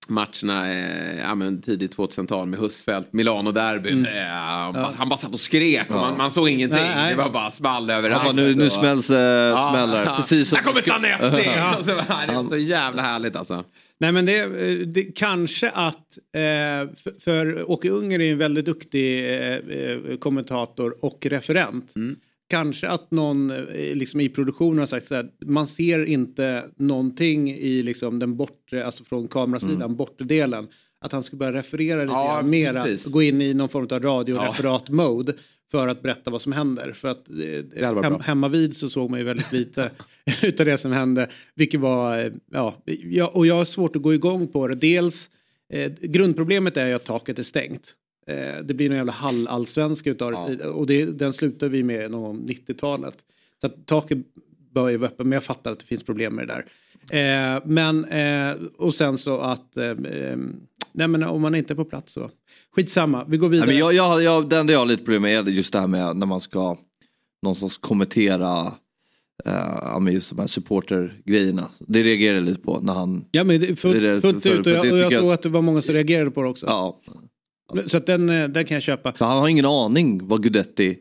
matcherna 0.08 0.72
eh, 0.72 1.18
ja, 1.20 1.34
men 1.34 1.62
tidigt 1.62 1.96
2000-tal 1.96 2.46
med 2.46 2.60
Husfeldt, 2.60 3.12
Milano-derbyn. 3.12 4.06
Eh, 4.06 4.22
han, 4.28 4.72
bara- 4.72 4.92
han 4.98 5.08
bara 5.08 5.16
satt 5.16 5.32
och 5.34 5.40
skrek 5.40 5.86
och 5.90 5.94
man, 5.96 6.16
man 6.16 6.30
såg 6.30 6.48
ingenting. 6.48 6.78
Nej, 6.80 6.94
nej. 6.96 7.10
Det 7.16 7.22
var 7.22 7.30
bara 7.30 7.50
small 7.50 7.90
överallt. 7.90 8.22
Han 8.22 8.36
bara, 8.36 8.44
nu, 8.44 8.54
nu 8.54 8.70
smälls 8.70 9.06
det 9.06 9.20
Ja, 9.20 9.68
smällar. 9.72 10.04
ja. 10.04 10.16
Precis 10.20 10.48
som 10.48 10.56
Där 10.56 10.62
kommer 10.62 10.82
Zanetti! 10.82 11.48
Ja. 11.56 11.76
Och 11.78 11.84
så 11.84 11.90
bara, 11.94 12.26
Det 12.26 12.32
är 12.32 12.42
så 12.48 12.56
jävla 12.56 13.02
härligt 13.02 13.36
alltså. 13.36 13.64
Nej 14.00 14.12
men 14.12 14.26
det, 14.26 14.38
eh, 14.40 14.86
det 14.86 15.02
kanske 15.02 15.70
att, 15.70 16.18
eh, 16.34 16.40
för, 17.02 17.20
för 17.20 17.70
Åke 17.70 17.88
Unger 17.90 18.20
är 18.20 18.32
en 18.32 18.38
väldigt 18.38 18.64
duktig 18.66 19.18
eh, 19.36 19.54
eh, 19.56 20.16
kommentator 20.20 21.04
och 21.04 21.26
referent. 21.26 21.96
Mm. 21.96 22.16
Kanske 22.50 22.88
att 22.88 23.10
någon 23.10 23.50
eh, 23.50 23.94
liksom 23.94 24.20
i 24.20 24.28
produktionen 24.28 24.78
har 24.78 24.86
sagt 24.86 25.06
så 25.06 25.14
här, 25.14 25.30
man 25.46 25.66
ser 25.66 26.04
inte 26.04 26.64
någonting 26.76 27.50
i 27.50 27.82
liksom 27.82 28.18
den 28.18 28.36
bortre, 28.36 28.84
alltså 28.86 29.04
från 29.04 29.28
kamerasidan, 29.28 29.82
Mm. 29.82 29.96
bortre 29.96 30.24
delen. 30.24 30.68
Att 31.00 31.12
han 31.12 31.22
ska 31.22 31.36
börja 31.36 31.52
referera 31.52 32.00
lite 32.02 32.12
Ja, 32.12 32.42
mera, 32.42 32.86
gå 33.06 33.22
in 33.22 33.42
i 33.42 33.54
någon 33.54 33.68
form 33.68 33.88
av 33.90 34.02
radioreferat-mode 34.02 35.32
för 35.70 35.88
att 35.88 36.02
berätta 36.02 36.30
vad 36.30 36.42
som 36.42 36.52
händer. 36.52 36.92
För 36.92 37.08
att 37.08 37.28
eh, 37.76 38.02
hem, 38.02 38.20
hemma 38.20 38.48
vid 38.48 38.76
så 38.76 38.90
såg 38.90 39.10
man 39.10 39.18
ju 39.18 39.24
väldigt 39.26 39.52
lite 39.52 39.90
utav 40.42 40.66
det 40.66 40.78
som 40.78 40.92
hände. 40.92 41.28
Vilket 41.54 41.80
var, 41.80 42.18
eh, 42.18 42.32
ja, 42.50 42.82
ja, 43.04 43.30
och 43.34 43.46
jag 43.46 43.54
har 43.54 43.64
svårt 43.64 43.96
att 43.96 44.02
gå 44.02 44.14
igång 44.14 44.48
på 44.48 44.68
det. 44.68 44.74
Dels, 44.74 45.30
eh, 45.72 45.92
grundproblemet 46.00 46.76
är 46.76 46.86
ju 46.86 46.94
att 46.94 47.04
taket 47.04 47.38
är 47.38 47.42
stängt. 47.42 47.94
Eh, 48.26 48.58
det 48.64 48.74
blir 48.74 48.90
en 48.90 48.96
jävla 48.96 49.12
hall-allsvenska 49.12 50.10
utav 50.10 50.32
Ja. 50.32 50.48
det. 50.58 50.64
Och 50.68 50.86
det, 50.86 51.04
den 51.04 51.32
slutar 51.32 51.68
vi 51.68 51.82
med 51.82 52.10
någon 52.10 52.22
gång 52.22 52.48
90-talet. 52.48 53.14
Så 53.60 53.66
att 53.66 53.86
taket 53.86 54.18
bör 54.74 54.88
ju 54.88 54.96
vara 54.96 55.10
öppet, 55.10 55.26
men 55.26 55.32
jag 55.32 55.44
fattar 55.44 55.72
att 55.72 55.78
det 55.78 55.86
finns 55.86 56.02
problem 56.02 56.34
med 56.34 56.48
det 56.48 56.54
där. 56.54 56.64
Eh, 57.56 57.62
men, 57.64 58.04
eh, 58.04 58.56
och 58.78 58.94
sen 58.94 59.18
så 59.18 59.38
att, 59.38 59.76
eh, 59.76 59.84
eh, 59.84 60.36
nej 60.92 61.08
men 61.08 61.22
om 61.22 61.42
man 61.42 61.54
inte 61.54 61.72
är 61.72 61.76
på 61.76 61.84
plats 61.84 62.12
så, 62.12 62.30
skitsamma, 62.76 63.24
vi 63.28 63.36
går 63.36 63.48
Nej, 63.48 63.52
vidare. 63.52 63.66
men 63.68 63.78
jag, 63.78 63.94
jag, 63.94 64.22
jag, 64.22 64.48
det 64.48 64.58
enda 64.58 64.72
jag 64.72 64.80
har 64.80 64.86
lite 64.86 65.04
problem 65.04 65.22
med 65.22 65.48
är 65.48 65.52
just 65.52 65.72
det 65.72 65.80
här 65.80 65.86
med 65.86 66.16
när 66.16 66.26
man 66.26 66.40
ska 66.40 66.76
någonstans 67.42 67.78
kommentera 67.78 68.66
eh, 69.44 69.78
ja, 69.82 69.98
men 69.98 70.12
just 70.14 70.30
de 70.30 70.38
här 70.40 70.46
supportergrejerna. 70.46 71.68
Det 71.78 72.02
reagerar 72.02 72.34
jag 72.34 72.44
lite 72.44 72.60
på 72.60 72.80
när 72.82 72.92
han, 72.92 73.24
Ja 73.32 73.44
men 73.44 73.76
fullt, 73.76 73.96
ut 74.46 74.66
och 74.66 74.72
jag, 74.72 75.06
och 75.06 75.12
såg 75.12 75.32
att 75.32 75.42
det 75.42 75.48
var 75.48 75.62
många 75.62 75.82
som 75.82 75.94
reagerade 75.94 76.30
på 76.30 76.42
det 76.42 76.48
också. 76.48 76.66
ja, 76.66 77.00
Så 77.86 77.96
att 77.96 78.06
den, 78.06 78.30
eh, 78.30 78.48
den 78.48 78.64
kan 78.64 78.74
jag 78.74 78.82
köpa. 78.82 79.12
för 79.12 79.24
han 79.24 79.38
har 79.38 79.48
ingen 79.48 79.66
aning 79.66 80.28
vad 80.28 80.42
Gudetti 80.42 80.98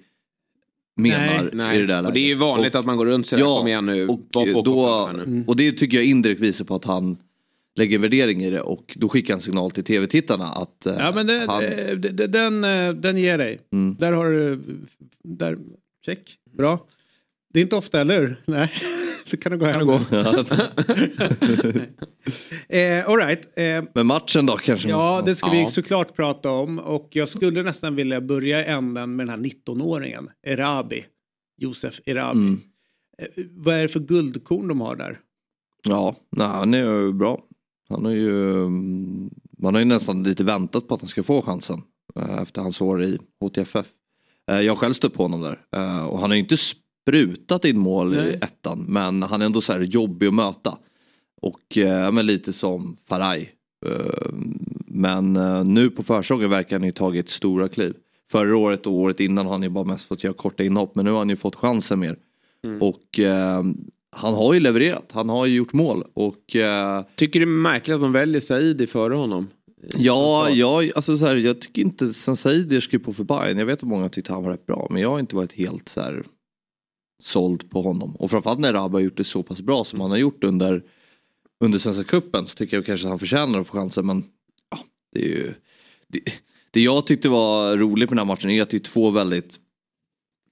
menar 0.96 1.50
Nej. 1.54 1.78
i 1.78 1.82
det 1.82 1.88
där 1.88 2.06
och 2.06 2.14
det 2.14 2.20
är 2.20 2.22
ju 2.22 2.28
läget. 2.28 2.42
vanligt 2.42 2.76
Och- 2.76 2.80
att 2.80 2.86
man 2.86 2.98
går 2.98 3.06
runt 3.06 3.28
sådär, 3.28 3.44
kom 3.44 3.68
igen 3.68 3.86
nu, 3.86 4.08
och, 4.08 4.20
då, 4.64 5.10
nu. 5.26 5.44
det 5.58 5.72
tycker 5.72 5.98
jag 5.98 6.06
indirekt 6.06 6.42
visar 6.42 6.66
på 6.66 6.76
att 6.76 6.86
han 6.86 7.18
lägger 7.76 7.96
en 7.96 8.02
värdering 8.02 8.44
i 8.44 8.50
det 8.50 8.62
och 8.62 8.96
då 9.00 9.10
skickar 9.10 9.34
han 9.34 9.42
signal 9.42 9.72
till 9.72 9.84
tv-tittarna 9.84 10.46
att 10.46 10.86
eh, 10.86 10.96
Ja 11.00 11.12
men 11.16 11.28
det, 11.28 11.46
han, 11.48 11.62
det, 11.62 11.96
det, 12.12 12.28
den, 12.28 12.64
eh, 12.64 12.94
den 12.94 13.18
ger 13.18 13.38
dig. 13.38 13.60
Mm. 13.74 13.96
Där 14.00 14.12
har 14.12 14.30
du, 14.32 14.62
där, 15.24 15.58
check, 16.06 16.38
bra. 16.58 16.80
Det 17.54 17.60
är 17.60 17.64
inte 17.64 17.76
ofta, 17.76 18.02
eller 18.02 18.20
hur? 18.20 18.42
Nej, 18.46 18.72
då 19.32 19.38
kan 19.38 19.52
du 19.52 19.58
gå 19.58 19.66
hem. 19.66 19.90
eh, 22.70 23.10
all 23.10 23.18
right. 23.18 23.58
Eh, 23.58 23.84
Men 23.94 24.08
matchen 24.08 24.46
då 24.46 24.58
kanske? 24.58 24.90
ja, 24.90 25.22
det 25.26 25.36
ska 25.36 25.48
Ja. 25.56 25.66
vi 25.66 25.72
såklart 25.72 26.16
prata 26.16 26.52
om. 26.52 26.80
Och 26.80 27.08
jag 27.12 27.30
skulle 27.30 27.64
nästan 27.64 27.96
vilja 27.96 28.22
börja 28.22 28.66
änden 28.66 29.16
med 29.16 29.28
den 29.28 29.30
här 29.30 29.50
19-åringen, 29.50 30.30
Erabi. 30.44 31.06
Josef 31.58 32.00
Erabi. 32.06 32.40
Mm. 32.40 32.62
Eh, 33.18 33.28
vad 33.52 33.76
är 33.76 33.82
det 33.82 33.88
för 33.88 34.00
guldkorn 34.00 34.68
de 34.68 34.82
har 34.82 34.96
där? 34.96 35.18
Ja, 35.84 36.16
nej, 36.32 36.48
han 36.48 36.74
är 36.74 36.78
ju 36.86 37.14
bra. 37.14 37.44
Han 37.90 38.06
har 38.06 38.12
ju, 38.12 38.52
mm, 38.66 39.30
man 39.58 39.74
har 39.74 39.80
ju 39.82 39.86
nästan 39.86 40.24
lite 40.24 40.44
väntat 40.44 40.88
på 40.88 40.94
att 40.96 41.02
han 41.02 41.08
ska 41.08 41.24
få 41.24 41.42
chansen 41.42 41.82
eh, 42.16 42.38
efter 42.42 42.62
hans 42.62 42.82
år 42.82 43.04
i 43.04 43.20
HTFF. 43.42 43.86
Eh, 44.52 44.60
Jag 44.60 44.78
själv 44.78 44.94
stött 44.94 45.14
på 45.14 45.24
honom 45.24 45.42
där 45.42 45.60
eh, 45.76 46.06
och 46.06 46.20
han 46.20 46.30
har 46.30 46.36
ju 46.36 46.42
inte 46.42 46.58
sprutat 47.10 47.66
in 47.66 47.80
mål 47.80 48.14
i 48.14 48.18
Nej. 48.18 48.40
ettan 48.42 48.86
men 48.88 49.24
han 49.24 49.42
är 49.42 49.46
ändå 49.46 49.62
så 49.62 49.74
här 49.74 49.80
jobbig 49.80 50.28
att 50.28 50.34
möta. 50.34 50.78
Och 51.42 51.78
eh, 51.78 52.12
men 52.12 52.26
lite 52.26 52.54
som 52.54 52.98
Faraj. 53.08 53.52
Eh, 53.86 54.30
Men 54.92 55.36
eh, 55.36 55.64
nu 55.64 55.90
på 55.90 56.04
försäsongen 56.04 56.50
verkar 56.50 56.80
han 56.80 56.86
ju 56.86 56.92
tagit 56.92 57.30
stora 57.30 57.68
kliv. 57.70 57.94
Förra 58.32 58.58
året 58.58 58.88
och 58.88 58.94
året 58.94 59.20
innan 59.20 59.46
har 59.46 59.54
han 59.54 59.64
ju 59.64 59.70
bara 59.70 59.84
mest 59.84 60.06
fått 60.08 60.24
göra 60.24 60.34
korta 60.34 60.64
inhopp 60.64 60.96
men 60.96 61.06
nu 61.06 61.12
har 61.12 61.18
han 61.18 61.30
ju 61.30 61.36
fått 61.36 61.56
chansen 61.56 62.00
mer. 62.00 62.18
Och 62.82 63.20
eh, 63.20 63.64
han 64.12 64.34
har 64.34 64.54
ju 64.54 64.60
levererat, 64.60 65.12
han 65.12 65.30
har 65.30 65.46
ju 65.46 65.56
gjort 65.56 65.74
mål 65.74 66.04
och 66.14 66.56
eh, 66.56 67.04
Tycker 67.16 67.40
det 67.40 67.44
är 67.44 67.48
märkligt 67.48 67.96
att 67.96 68.02
de 68.02 68.12
väljer 68.12 68.42
Saidi 68.42 68.88
före 68.88 69.14
honom? 69.14 69.48
ja, 69.98 70.50
jag, 70.50 70.92
alltså 70.96 71.18
så 71.18 71.26
här, 71.26 71.36
jag 71.36 71.62
tycker 71.62 71.82
inte 71.82 72.14
sen 72.14 72.36
Saidir 72.36 72.80
skrev 72.80 73.00
på 73.00 73.14
för 73.14 73.24
Bayern. 73.24 73.58
Jag 73.58 73.66
vet 73.66 73.84
att 73.84 73.90
många 73.90 74.10
tyckte 74.10 74.34
han 74.34 74.44
var 74.44 74.52
rätt 74.52 74.66
bra 74.66 74.88
men 74.90 75.02
jag 75.02 75.10
har 75.10 75.20
inte 75.20 75.36
varit 75.36 75.54
helt 75.54 75.90
så 75.90 76.02
här 76.02 76.24
såld 77.20 77.70
på 77.70 77.82
honom. 77.82 78.16
Och 78.16 78.32
framförallt 78.32 78.60
när 78.60 78.74
Rabba 78.74 78.98
har 78.98 79.04
gjort 79.04 79.18
det 79.18 79.24
så 79.24 79.44
pass 79.44 79.62
bra 79.62 79.84
som 79.84 80.02
han 80.02 80.12
har 80.12 80.18
gjort 80.18 80.44
under, 80.44 80.84
under 81.60 81.80
Svenska 81.80 82.04
Cupen 82.04 82.48
så 82.48 82.56
tycker 82.56 82.78
jag 82.78 82.86
kanske 82.86 83.08
att 83.08 83.10
han 83.10 83.20
förtjänar 83.20 83.60
att 83.60 83.68
få 83.68 83.78
chansen 83.78 84.06
men 84.06 84.24
ja, 84.72 84.80
det 85.14 85.20
är 85.20 85.28
ju 85.28 85.54
det, 86.08 86.22
det 86.72 86.82
jag 86.82 87.08
tyckte 87.08 87.30
var 87.30 87.78
roligt 87.78 88.10
med 88.10 88.18
den 88.18 88.28
här 88.28 88.36
matchen 88.36 88.50
är 88.50 88.62
att 88.62 88.70
det 88.70 88.78
är 88.78 88.80
två 88.80 89.10
väldigt 89.10 89.60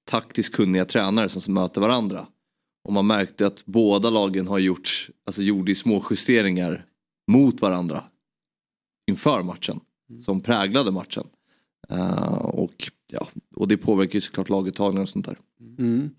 taktiskt 0.05 0.55
kunniga 0.55 0.85
tränare 0.85 1.29
som 1.29 1.53
möter 1.53 1.81
varandra. 1.81 2.27
Och 2.83 2.93
man 2.93 3.07
märkte 3.07 3.47
att 3.47 3.65
båda 3.65 4.09
lagen 4.09 4.47
har 4.47 4.59
gjort, 4.59 5.09
alltså 5.25 5.41
gjorde 5.41 5.75
små 5.75 6.03
justeringar 6.09 6.85
mot 7.27 7.61
varandra 7.61 8.03
inför 9.07 9.43
matchen. 9.43 9.79
Som 10.25 10.41
präglade 10.41 10.91
matchen. 10.91 11.27
Eh, 11.89 12.37
och, 12.37 12.91
ja, 13.11 13.27
och 13.55 13.67
det 13.67 13.77
påverkar 13.77 14.13
ju 14.13 14.21
såklart 14.21 14.49
laguttagningar 14.49 15.01
och 15.01 15.09
sånt 15.09 15.25
där. 15.25 15.37
Mm. 15.79 16.09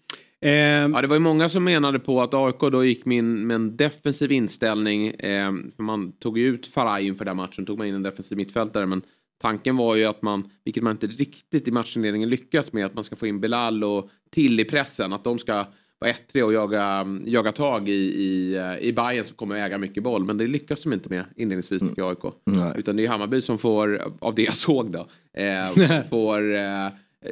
Eh, 0.40 0.50
Ja, 0.92 1.02
det 1.02 1.08
var 1.08 1.16
ju 1.16 1.20
många 1.20 1.48
som 1.48 1.64
menade 1.64 1.98
på 1.98 2.22
att 2.22 2.34
AIK 2.34 2.60
då 2.60 2.84
gick 2.84 3.04
min, 3.04 3.46
med 3.46 3.54
en 3.54 3.76
defensiv 3.76 4.32
inställning. 4.32 5.06
Eh, 5.08 5.52
för 5.76 5.82
man 5.82 6.12
tog 6.12 6.38
ju 6.38 6.46
ut 6.46 6.66
Faraj 6.66 7.06
inför 7.06 7.24
den 7.24 7.38
här 7.38 7.46
matchen, 7.46 7.66
tog 7.66 7.78
man 7.78 7.86
in 7.86 7.94
en 7.94 8.02
defensiv 8.02 8.38
mittfältare. 8.38 8.86
Men 8.86 9.02
tanken 9.42 9.76
var 9.76 9.96
ju 9.96 10.04
att 10.04 10.22
man, 10.22 10.50
vilket 10.64 10.82
man 10.82 10.90
inte 10.92 11.06
riktigt 11.06 11.68
i 11.68 11.70
matchinledningen 11.70 12.28
lyckas 12.28 12.72
med, 12.72 12.86
att 12.86 12.94
man 12.94 13.04
ska 13.04 13.16
få 13.16 13.26
in 13.26 13.40
Bilal 13.40 13.84
och 13.84 14.10
till 14.30 14.60
i 14.60 14.64
pressen. 14.64 15.12
Att 15.12 15.24
de 15.24 15.38
ska 15.38 15.64
vara 16.00 16.10
ettriga 16.10 16.44
och 16.46 16.52
jaga, 16.52 17.06
jaga 17.24 17.52
tag 17.52 17.88
i, 17.88 17.92
i, 17.92 18.56
eh, 18.56 18.78
i 18.78 18.92
Bayern 18.92 19.24
som 19.24 19.36
kommer 19.36 19.56
att 19.56 19.66
äga 19.66 19.78
mycket 19.78 20.02
boll. 20.02 20.24
Men 20.24 20.36
det 20.38 20.46
lyckas 20.46 20.82
de 20.82 20.92
inte 20.92 21.08
med 21.08 21.24
inledningsvis 21.36 21.80
tycker 21.82 22.02
jag 22.02 22.10
AIK. 22.10 22.34
Nej. 22.46 22.72
Utan 22.76 22.96
det 22.96 23.04
är 23.04 23.08
Hammarby 23.08 23.40
som 23.40 23.58
får, 23.58 24.02
av 24.20 24.34
det 24.34 24.42
jag 24.42 24.54
såg 24.56 24.92
då, 24.92 25.08
eh, 25.42 26.02
får, 26.10 26.54
eh, 26.54 26.86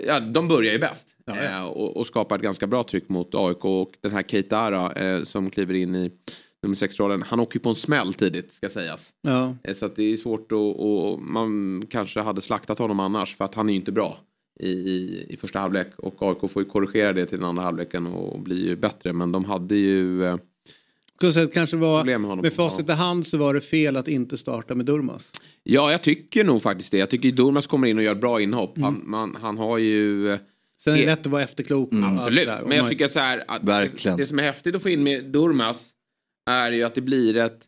ja 0.07 0.21
de 0.21 0.49
börjar 0.49 0.73
ju 0.73 0.79
bäst. 0.79 1.07
Eh, 1.31 1.65
och, 1.65 1.97
och 1.97 2.07
skapar 2.07 2.37
ett 2.37 2.43
ganska 2.43 2.67
bra 2.67 2.83
tryck 2.85 3.09
mot 3.09 3.35
AIK 3.35 3.65
och 3.65 3.91
den 4.01 4.13
här 4.13 4.23
Keita 4.23 4.59
Ara, 4.59 4.93
eh, 4.93 5.23
som 5.23 5.51
kliver 5.51 5.75
in 5.75 5.95
i 5.95 6.13
nummer 6.63 6.77
6-rollen. 6.77 7.23
Han 7.23 7.41
åker 7.41 7.57
ju 7.57 7.63
på 7.63 7.69
en 7.69 7.75
smäll 7.75 8.15
tidigt 8.15 8.53
ska 8.53 8.69
sägas. 8.69 9.13
Ja. 9.23 9.57
Eh, 9.63 9.75
Så 9.75 9.87
att 9.87 9.97
det 9.97 10.13
är 10.13 10.17
svårt 10.17 10.53
att, 10.53 10.77
och 10.77 11.21
man 11.23 11.83
kanske 11.91 12.21
hade 12.21 12.41
slaktat 12.41 12.79
honom 12.79 13.01
annars 13.01 13.37
för 13.37 13.45
att 13.45 13.55
han 13.55 13.69
är 13.69 13.73
ju 13.73 13.79
inte 13.79 13.93
bra 13.93 14.19
i, 14.61 14.71
i, 14.71 15.27
i 15.29 15.37
första 15.37 15.59
halvlek. 15.59 15.89
Och 15.97 16.15
AIK 16.23 16.51
får 16.51 16.63
ju 16.63 16.69
korrigera 16.69 17.13
det 17.13 17.27
till 17.27 17.39
den 17.39 17.49
andra 17.49 17.63
halvleken 17.63 18.07
och 18.07 18.41
blir 18.41 18.67
ju 18.67 18.77
bättre. 18.77 19.13
Men 19.13 19.33
de 19.33 19.45
hade 19.45 19.77
ju 19.77 20.39
kanske 21.53 21.77
var, 21.77 22.01
problem 22.01 22.23
med 22.23 22.29
honom. 22.29 22.43
med 22.43 22.53
facit 22.53 22.89
i 22.89 22.93
hand 22.93 23.27
så 23.27 23.39
var 23.39 23.55
det 23.55 23.61
fel 23.61 23.97
att 23.97 24.09
inte 24.09 24.39
starta 24.39 24.75
med 24.75 24.87
Durmaz. 24.87 25.31
Ja, 25.69 25.91
jag 25.91 26.03
tycker 26.03 26.45
nog 26.45 26.63
faktiskt 26.63 26.93
det. 26.93 26.99
Jag 26.99 27.11
tycker 27.11 27.33
Durmaz 27.33 27.67
kommer 27.67 27.89
in 27.89 27.99
och 27.99 28.05
gör 28.05 28.15
bra 28.15 28.41
inhopp. 28.41 28.79
Han, 28.79 29.03
man, 29.05 29.37
han 29.41 29.59
har 29.59 29.79
ju... 29.79 30.33
eh, 30.33 30.39
Sen 30.85 30.93
är 30.95 30.97
det 30.99 31.03
Det- 31.05 31.11
lätt 31.11 31.21
att 31.21 31.27
vara 31.27 31.43
efterklok. 31.43 31.93
och 31.93 31.99
allt 31.99 32.21
Absolut, 32.21 32.47
men 32.67 32.77
jag 32.77 32.83
man- 32.83 32.91
tycker 32.91 33.09
så 33.09 33.19
här 33.21 33.45
att 33.49 33.65
Verkligen. 33.65 34.17
Det, 34.17 34.27
som 34.27 34.39
är 34.39 34.43
häftigt 34.43 34.75
att 34.75 34.83
få 34.83 34.89
in 34.89 35.03
med 35.03 35.25
Durmaz 35.33 35.91
är 36.51 36.73
ju 36.73 36.83
att 36.83 36.95
det 36.95 37.01
blir 37.01 37.37
ett, 37.37 37.61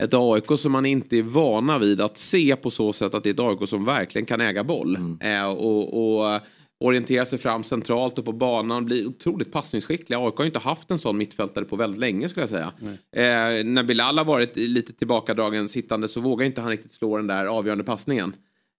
ett 0.00 0.10
AIK 0.14 0.58
som 0.58 0.72
man 0.72 0.86
inte 0.86 1.16
är 1.18 1.22
vana 1.22 1.78
vid 1.78 2.00
att 2.00 2.18
se 2.18 2.56
på 2.56 2.70
så 2.70 2.92
sätt 2.92 3.14
att 3.14 3.22
det 3.24 3.30
är 3.30 3.34
ett 3.34 3.40
AIK 3.60 3.68
som 3.68 3.84
verkligen 3.84 4.26
kan 4.26 4.40
äga 4.40 4.64
boll. 4.64 4.98
Eh, 5.20 5.44
och, 5.44 6.24
och 6.24 6.40
orientera 6.84 7.24
sig 7.24 7.38
fram 7.38 7.64
centralt 7.64 8.18
och 8.18 8.24
på 8.24 8.32
banan, 8.32 8.84
blir 8.84 9.06
otroligt 9.06 9.52
passningsskickliga. 9.52 10.18
AIK 10.18 10.36
har 10.36 10.44
ju 10.44 10.46
inte 10.46 10.58
haft 10.58 10.90
en 10.90 10.98
sån 10.98 11.18
mittfältare 11.18 11.64
på 11.64 11.76
väldigt 11.76 12.00
länge 12.00 12.28
skulle 12.28 12.42
jag 12.42 12.50
säga. 12.50 12.72
Eh, 13.12 13.64
när 13.64 13.84
Bilal 13.84 14.18
har 14.18 14.24
varit 14.24 14.56
lite 14.56 14.92
tillbakadragen 14.92 15.68
sittande 15.68 16.08
så 16.08 16.20
vågar 16.20 16.46
inte 16.46 16.60
han 16.60 16.70
riktigt 16.70 16.92
slå 16.92 17.16
den 17.16 17.26
där 17.26 17.46
avgörande 17.46 17.84
passningen. 17.84 18.34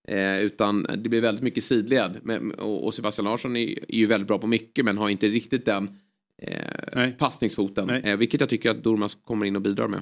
Eh, 0.07 0.39
utan 0.39 0.83
det 0.97 1.09
blir 1.09 1.21
väldigt 1.21 1.43
mycket 1.43 1.63
sidled. 1.63 2.19
Men, 2.23 2.51
och, 2.51 2.85
och 2.85 2.93
Sebastian 2.93 3.25
Larsson 3.25 3.55
är, 3.55 3.69
är 3.69 3.97
ju 3.97 4.05
väldigt 4.05 4.27
bra 4.27 4.37
på 4.37 4.47
mycket 4.47 4.85
men 4.85 4.97
har 4.97 5.09
inte 5.09 5.27
riktigt 5.27 5.65
den 5.65 5.89
eh, 6.41 6.57
Nej. 6.93 7.15
passningsfoten. 7.17 7.87
Nej. 7.87 8.01
Eh, 8.05 8.17
vilket 8.17 8.39
jag 8.39 8.49
tycker 8.49 8.69
att 8.69 8.83
Durmaz 8.83 9.17
kommer 9.25 9.45
in 9.45 9.55
och 9.55 9.61
bidrar 9.61 9.87
med. 9.87 10.01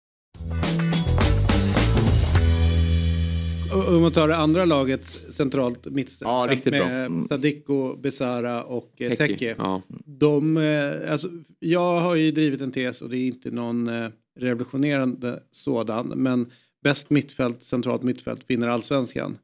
Om 3.73 4.01
man 4.01 4.11
tar 4.11 4.27
det 4.27 4.35
andra 4.37 4.65
laget 4.65 5.17
centralt 5.29 5.85
mittfält. 5.85 6.21
Ja, 6.21 6.47
riktigt 6.49 6.73
bra. 6.73 6.87
med 6.87 7.05
Mm. 7.05 7.27
Sadiko, 7.27 7.95
Besara 7.95 8.63
och 8.63 8.93
eh, 8.97 9.13
Teki. 9.17 9.53
ja. 9.57 9.81
De, 10.05 10.57
eh, 10.57 11.11
alltså, 11.11 11.29
jag 11.59 11.99
har 11.99 12.15
ju 12.15 12.31
drivit 12.31 12.61
en 12.61 12.71
tes 12.71 13.01
och 13.01 13.09
det 13.09 13.17
är 13.17 13.27
inte 13.27 13.51
någon 13.51 13.87
eh, 13.87 14.09
revolutionerande 14.39 15.39
sådan. 15.51 16.07
Men 16.07 16.51
bäst 16.83 17.09
mittfält, 17.09 17.63
centralt 17.63 18.03
mittfält 18.03 18.41
vinner 18.47 18.67
allsvenskan. 18.67 19.37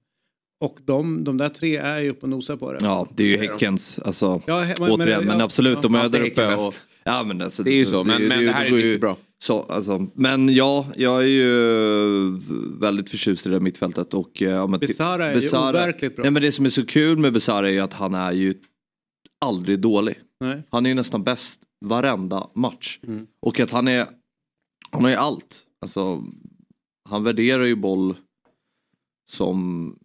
Och 0.65 0.77
de, 0.85 1.23
de 1.23 1.37
där 1.37 1.49
tre 1.49 1.75
är 1.77 1.99
ju 1.99 2.09
uppe 2.09 2.21
och 2.21 2.29
nosar 2.29 2.55
på 2.57 2.71
det. 2.71 2.77
Ja, 2.81 3.07
det 3.15 3.23
är 3.23 3.27
ju 3.27 3.37
Häckens, 3.37 3.99
alltså, 3.99 4.41
Ja, 4.47 4.61
he- 4.63 4.75
men- 4.79 4.91
återigen, 4.91 5.25
men, 5.25 5.39
ja, 5.39 5.45
absolut, 5.45 5.75
ja. 5.75 5.81
de 5.81 5.95
är 5.95 5.99
Ja, 6.03 6.07
där 6.09 6.19
det 6.19 6.25
är 6.25 6.31
uppe. 6.31 6.55
Och, 6.55 6.73
ja, 7.03 7.23
men 7.23 7.41
alltså, 7.41 7.63
Det 7.63 7.71
är 7.71 7.75
ju 7.75 7.85
så, 7.85 8.03
men- 8.03 8.27
men 8.27 8.45
det 8.45 8.51
här 8.51 8.65
är 8.65 8.69
ju- 8.69 8.75
riktigt 8.77 9.01
bra. 9.01 9.17
Så, 9.43 9.61
alltså, 9.61 10.07
men 10.13 10.55
ja, 10.55 10.87
jag 10.95 11.23
är 11.23 11.27
ju 11.27 12.39
väldigt 12.79 13.09
förtjust 13.09 13.45
i 13.45 13.49
det 13.49 13.55
där 13.55 13.59
mittfältet. 13.59 14.13
Och, 14.13 14.41
eh, 14.41 14.49
ja, 14.49 14.67
men 14.67 14.79
Besara 14.79 15.27
är 15.27 15.39
ju 15.41 15.49
overkligt 15.49 16.15
bra. 16.15 16.23
Nej, 16.23 16.31
men 16.31 16.41
det 16.41 16.51
som 16.51 16.65
är 16.65 16.69
så 16.69 16.85
kul 16.85 17.17
med 17.17 17.33
Besara 17.33 17.69
är 17.69 17.73
ju 17.73 17.79
att 17.79 17.93
han 17.93 18.15
är 18.15 18.31
ju 18.31 18.53
aldrig 19.45 19.79
dålig. 19.79 20.19
Nej. 20.39 20.63
Han 20.69 20.85
är 20.85 20.89
ju 20.89 20.95
nästan 20.95 21.23
bäst 21.23 21.61
varenda 21.85 22.47
match. 22.53 22.99
Mm. 23.07 23.27
Och 23.41 23.59
att 23.59 23.71
han 23.71 23.87
är, 23.87 24.07
han 24.91 25.03
har 25.03 25.09
ju 25.09 25.15
allt. 25.15 25.63
Alltså, 25.81 26.23
han 27.09 27.23
värderar 27.23 27.63
ju 27.63 27.75
boll 27.75 28.15
som 29.31 29.95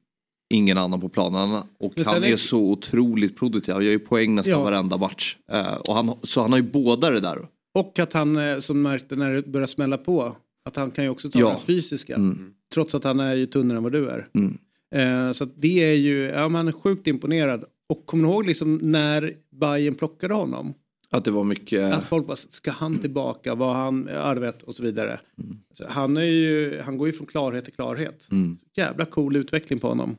ingen 0.55 0.79
annan 0.79 1.01
på 1.01 1.09
planen. 1.09 1.63
Och 1.79 1.93
Men 1.97 2.05
han 2.07 2.25
är- 2.25 2.33
är 2.33 2.37
så 2.37 2.61
otroligt 2.61 3.37
produktiv. 3.37 3.75
Han 3.75 3.85
gör 3.85 3.91
ju 3.91 3.99
poäng 3.99 4.35
nästan 4.35 4.53
Ja. 4.53 4.63
varenda 4.65 4.97
match. 4.97 5.37
Eh, 5.53 5.75
och 5.75 5.95
han, 5.95 6.13
så 6.23 6.43
han 6.43 6.53
har 6.53 6.59
ju 6.59 6.71
båda 6.71 7.11
det 7.11 7.21
där. 7.21 7.49
Och 7.75 7.99
att 7.99 8.13
han, 8.13 8.37
eh, 8.37 8.59
som 8.59 8.83
märkte 8.83 9.17
när 9.17 9.35
det 9.35 9.43
börjar 9.43 9.67
smälla 9.67 9.99
på, 9.99 10.37
att 10.65 10.77
han 10.77 10.91
kan 10.91 11.05
ju 11.05 11.11
också 11.11 11.31
ta 11.31 11.39
Ja. 11.39 11.51
det 11.61 11.67
fysiska. 11.67 12.15
Mm. 12.15 12.53
Trots 12.75 12.95
att 12.95 13.05
han 13.05 13.21
är 13.21 13.35
ju 13.35 13.47
tunnare 13.47 13.77
än 13.77 13.83
vad 13.83 13.93
du 13.93 14.09
är. 14.09 14.27
Mm. 14.35 14.59
Eh, 14.95 15.33
så 15.33 15.45
det 15.45 15.85
är 15.85 15.95
ju, 15.95 16.23
ja 16.23 16.49
man 16.49 16.69
är 16.69 16.73
sjukt 16.73 17.07
imponerad. 17.07 17.65
Och 17.89 18.07
kommer 18.07 18.25
du 18.25 18.31
ihåg 18.31 18.47
liksom 18.47 18.77
när 18.83 19.35
Bayern 19.51 19.95
plockade 19.95 20.35
honom? 20.35 20.75
Att 21.11 21.25
det 21.25 21.31
var 21.31 21.45
mycket... 21.45 21.93
Att 21.95 22.05
folk 22.05 22.27
bara, 22.27 22.37
ska 22.37 22.71
han 22.71 22.99
tillbaka? 22.99 23.55
Var 23.55 23.75
han 23.75 24.09
arvet? 24.09 24.63
Och 24.63 24.75
så 24.75 24.83
vidare. 24.83 25.21
Mm. 25.43 25.59
Så 25.75 25.85
han, 25.89 26.17
är 26.17 26.23
ju, 26.23 26.81
han 26.81 26.99
går 26.99 27.07
ju 27.07 27.13
från 27.13 27.27
klarhet 27.27 27.65
till 27.65 27.75
klarhet. 27.75 28.29
Mm. 28.31 28.59
Jävla 28.77 29.05
cool 29.05 29.37
utveckling 29.37 29.79
på 29.79 29.89
honom. 29.89 30.17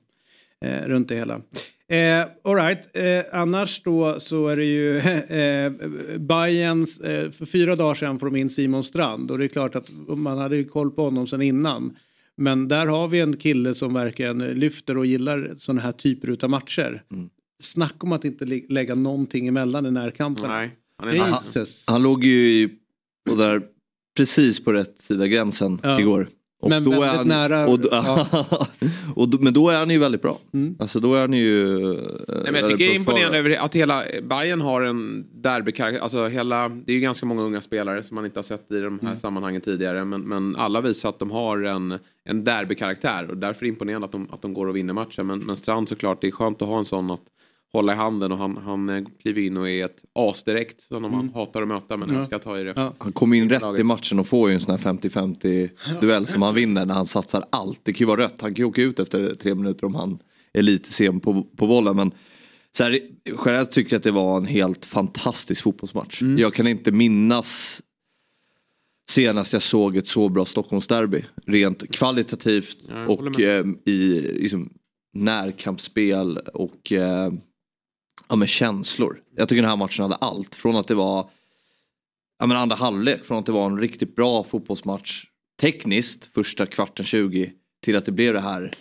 Eh, 0.61 0.87
runt 0.87 1.07
det 1.07 1.15
hela. 1.15 1.41
Eh, 1.93 2.25
all 2.43 2.55
right. 2.55 2.89
eh, 2.93 3.39
annars 3.39 3.81
då 3.83 4.19
så 4.19 4.47
är 4.47 4.55
det 4.57 4.65
ju 4.65 4.97
eh, 4.97 5.71
Bayerns, 6.19 6.99
eh, 6.99 7.31
för 7.31 7.45
fyra 7.45 7.75
dagar 7.75 7.93
sedan 7.95 8.19
får 8.19 8.25
de 8.25 8.35
in 8.35 8.49
Simon 8.49 8.83
Strand 8.83 9.31
och 9.31 9.37
det 9.37 9.45
är 9.45 9.47
klart 9.47 9.75
att 9.75 9.89
man 10.07 10.37
hade 10.37 10.55
ju 10.55 10.63
koll 10.63 10.91
på 10.91 11.03
honom 11.03 11.27
sedan 11.27 11.41
innan. 11.41 11.97
Men 12.35 12.67
där 12.67 12.85
har 12.85 13.07
vi 13.07 13.19
en 13.19 13.37
kille 13.37 13.75
som 13.75 13.93
verkligen 13.93 14.37
lyfter 14.37 14.97
och 14.97 15.05
gillar 15.05 15.53
sådana 15.57 15.81
här 15.81 15.91
typer 15.91 16.37
av 16.43 16.49
matcher. 16.49 17.03
Mm. 17.11 17.29
Snacka 17.59 17.97
om 17.99 18.11
att 18.11 18.25
inte 18.25 18.45
lä- 18.45 18.65
lägga 18.69 18.95
någonting 18.95 19.47
emellan 19.47 19.85
i 19.85 19.91
närkampen. 19.91 20.49
Nej, 20.49 20.75
han 20.97 21.09
är. 21.09 21.13
Jesus. 21.13 21.83
Han 21.87 22.03
låg 22.03 22.23
ju 22.23 22.49
i, 22.49 22.69
och 23.29 23.37
där, 23.37 23.61
precis 24.17 24.63
på 24.63 24.73
rätt 24.73 24.95
sida 25.01 25.27
gränsen 25.27 25.79
Ja. 25.83 25.99
igår. 25.99 26.27
Och 26.63 26.69
Men 26.69 26.83
väldigt 26.89 27.09
han, 27.09 27.27
nära, 27.27 27.67
Och, 27.67 27.79
då- 27.79 27.89
ja. 27.91 28.27
och 29.15 29.29
då, 29.29 29.37
men 29.41 29.53
då 29.53 29.69
är 29.69 29.77
han 29.79 29.89
ju 29.89 29.97
väldigt 29.99 30.21
bra. 30.21 30.39
Mm. 30.53 30.75
Alltså 30.79 30.99
då 30.99 31.15
är 31.15 31.21
han 31.21 31.33
ju... 31.33 31.77
Nej, 32.27 32.37
men 32.45 32.55
jag 32.55 32.63
tycker 32.71 32.77
det 32.77 32.91
är 32.91 32.95
imponerande 32.95 33.37
över 33.39 33.65
att 33.65 33.75
hela 33.75 34.03
Bayern 34.23 34.61
har 34.61 34.81
en 34.81 35.25
derbykaraktär. 35.41 35.99
Alltså 36.03 36.27
hela, 36.27 36.69
det 36.69 36.91
är 36.91 36.93
ju 36.95 36.99
ganska 37.01 37.25
många 37.25 37.41
unga 37.41 37.61
spelare 37.61 38.03
som 38.03 38.15
man 38.15 38.25
inte 38.25 38.37
har 38.39 38.43
sett 38.43 38.71
i 38.71 38.79
de 38.79 38.99
här 38.99 39.07
Mm. 39.07 39.15
sammanhangen 39.19 39.61
tidigare. 39.61 40.05
Men, 40.05 40.21
men 40.21 40.55
alla 40.55 40.81
visar 40.81 41.09
att 41.09 41.19
de 41.19 41.31
har 41.31 41.61
en, 41.63 41.99
en 42.29 42.43
derbykaraktär 42.43 43.29
och 43.29 43.37
därför 43.37 43.59
är 43.61 43.65
det 43.65 43.69
imponerande 43.69 44.05
att 44.05 44.11
de, 44.11 44.27
att 44.31 44.41
de 44.41 44.53
går 44.53 44.67
och 44.67 44.75
vinner 44.75 44.93
matchen. 44.93 45.27
Men, 45.27 45.39
men 45.39 45.57
Strand 45.57 45.89
såklart, 45.89 46.21
det 46.21 46.27
är 46.27 46.31
skönt 46.31 46.61
att 46.61 46.67
ha 46.67 46.77
en 46.79 46.85
sån 46.85 47.11
att 47.11 47.21
hålla 47.73 47.93
i 47.93 47.95
handen 47.95 48.31
och 48.31 48.37
han, 48.37 48.57
han 48.57 48.89
eh, 48.89 49.03
kliver 49.21 49.41
in 49.41 49.57
och 49.57 49.69
är 49.69 49.85
ett 49.85 49.97
as 50.13 50.43
direkt. 50.43 50.81
Som 50.81 51.01
man 51.01 51.29
hatar 51.33 51.61
att 51.61 51.67
möta 51.67 51.97
men 51.97 52.09
Mm. 52.09 52.25
Ja. 52.31 52.39
ta 52.39 52.59
i 52.59 52.63
det. 52.63 52.73
Ja. 52.75 52.93
Han 52.97 53.11
kommer 53.11 53.37
in 53.37 53.49
rätt 53.49 53.79
i 53.79 53.83
matchen 53.83 54.19
och 54.19 54.27
får 54.27 54.49
ju 54.49 54.55
en 54.55 54.61
sån 54.61 54.71
här 54.77 54.93
50-50 54.93 55.69
duell 56.01 56.27
som 56.27 56.41
han 56.41 56.55
vinner 56.55 56.85
när 56.85 56.93
han 56.93 57.05
satsar 57.05 57.45
allt. 57.49 57.79
Det 57.83 57.93
kan 57.93 57.99
ju 57.99 58.05
vara 58.05 58.21
rött, 58.21 58.41
han 58.41 58.53
kan 58.53 58.63
ju 58.63 58.69
åka 58.69 58.81
ut 58.81 58.99
efter 58.99 59.35
tre 59.35 59.55
minuter 59.55 59.85
om 59.85 59.95
han 59.95 60.19
är 60.53 60.61
lite 60.61 60.93
sen 60.93 61.19
på, 61.19 61.43
på 61.43 61.67
bollen. 61.67 61.95
Men 61.95 62.11
så 62.71 62.83
här, 62.83 62.99
generellt 63.45 63.71
tycker 63.71 63.93
jag 63.93 63.97
att 63.97 64.03
det 64.03 64.11
var 64.11 64.37
en 64.37 64.45
helt 64.45 64.85
fantastisk 64.85 65.63
fotbollsmatch. 65.63 66.21
Mm. 66.21 66.37
Jag 66.37 66.53
kan 66.53 66.67
inte 66.67 66.91
minnas 66.91 67.81
senast 69.09 69.53
jag 69.53 69.61
såg 69.61 69.97
ett 69.97 70.07
så 70.07 70.29
bra 70.29 70.45
Stockholmsderby. 70.45 71.23
Rent 71.45 71.91
kvalitativt 71.95 72.77
och 73.07 73.39
eh, 73.39 73.65
i 73.85 74.21
liksom, 74.21 74.69
närkampsspel 75.13 76.37
och 76.37 76.91
eh, 76.91 77.33
ja, 78.27 78.35
med 78.35 78.49
känslor. 78.49 79.21
Jag 79.35 79.49
tycker 79.49 79.61
den 79.61 79.69
här 79.69 79.77
matchen 79.77 80.03
hade 80.03 80.15
allt. 80.15 80.55
Från 80.55 80.75
att 80.75 80.87
det 80.87 80.95
var 80.95 81.29
ja, 82.39 82.45
men 82.45 82.57
andra 82.57 82.75
halvlek, 82.75 83.25
från 83.25 83.37
att 83.37 83.45
det 83.45 83.51
var 83.51 83.65
en 83.65 83.79
riktigt 83.79 84.15
bra 84.15 84.43
fotbollsmatch 84.43 85.25
tekniskt, 85.61 86.25
första 86.33 86.65
kvarten 86.65 87.05
20, 87.05 87.51
till 87.83 87.95
att 87.95 88.05
det 88.05 88.11
blev 88.11 88.33
det 88.33 88.39
här 88.41 88.71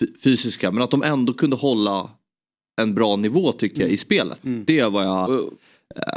fy- 0.00 0.18
fysiska. 0.24 0.70
Men 0.70 0.82
att 0.82 0.90
de 0.90 1.02
ändå 1.02 1.32
kunde 1.32 1.56
hålla 1.56 2.10
en 2.80 2.94
bra 2.94 3.16
nivå 3.16 3.52
tycker 3.52 3.80
jag 3.80 3.90
i 3.90 3.96
spelet. 3.96 4.40
Det 4.66 4.84
var 4.84 5.02
jag, 5.02 5.30
Och, 5.30 5.52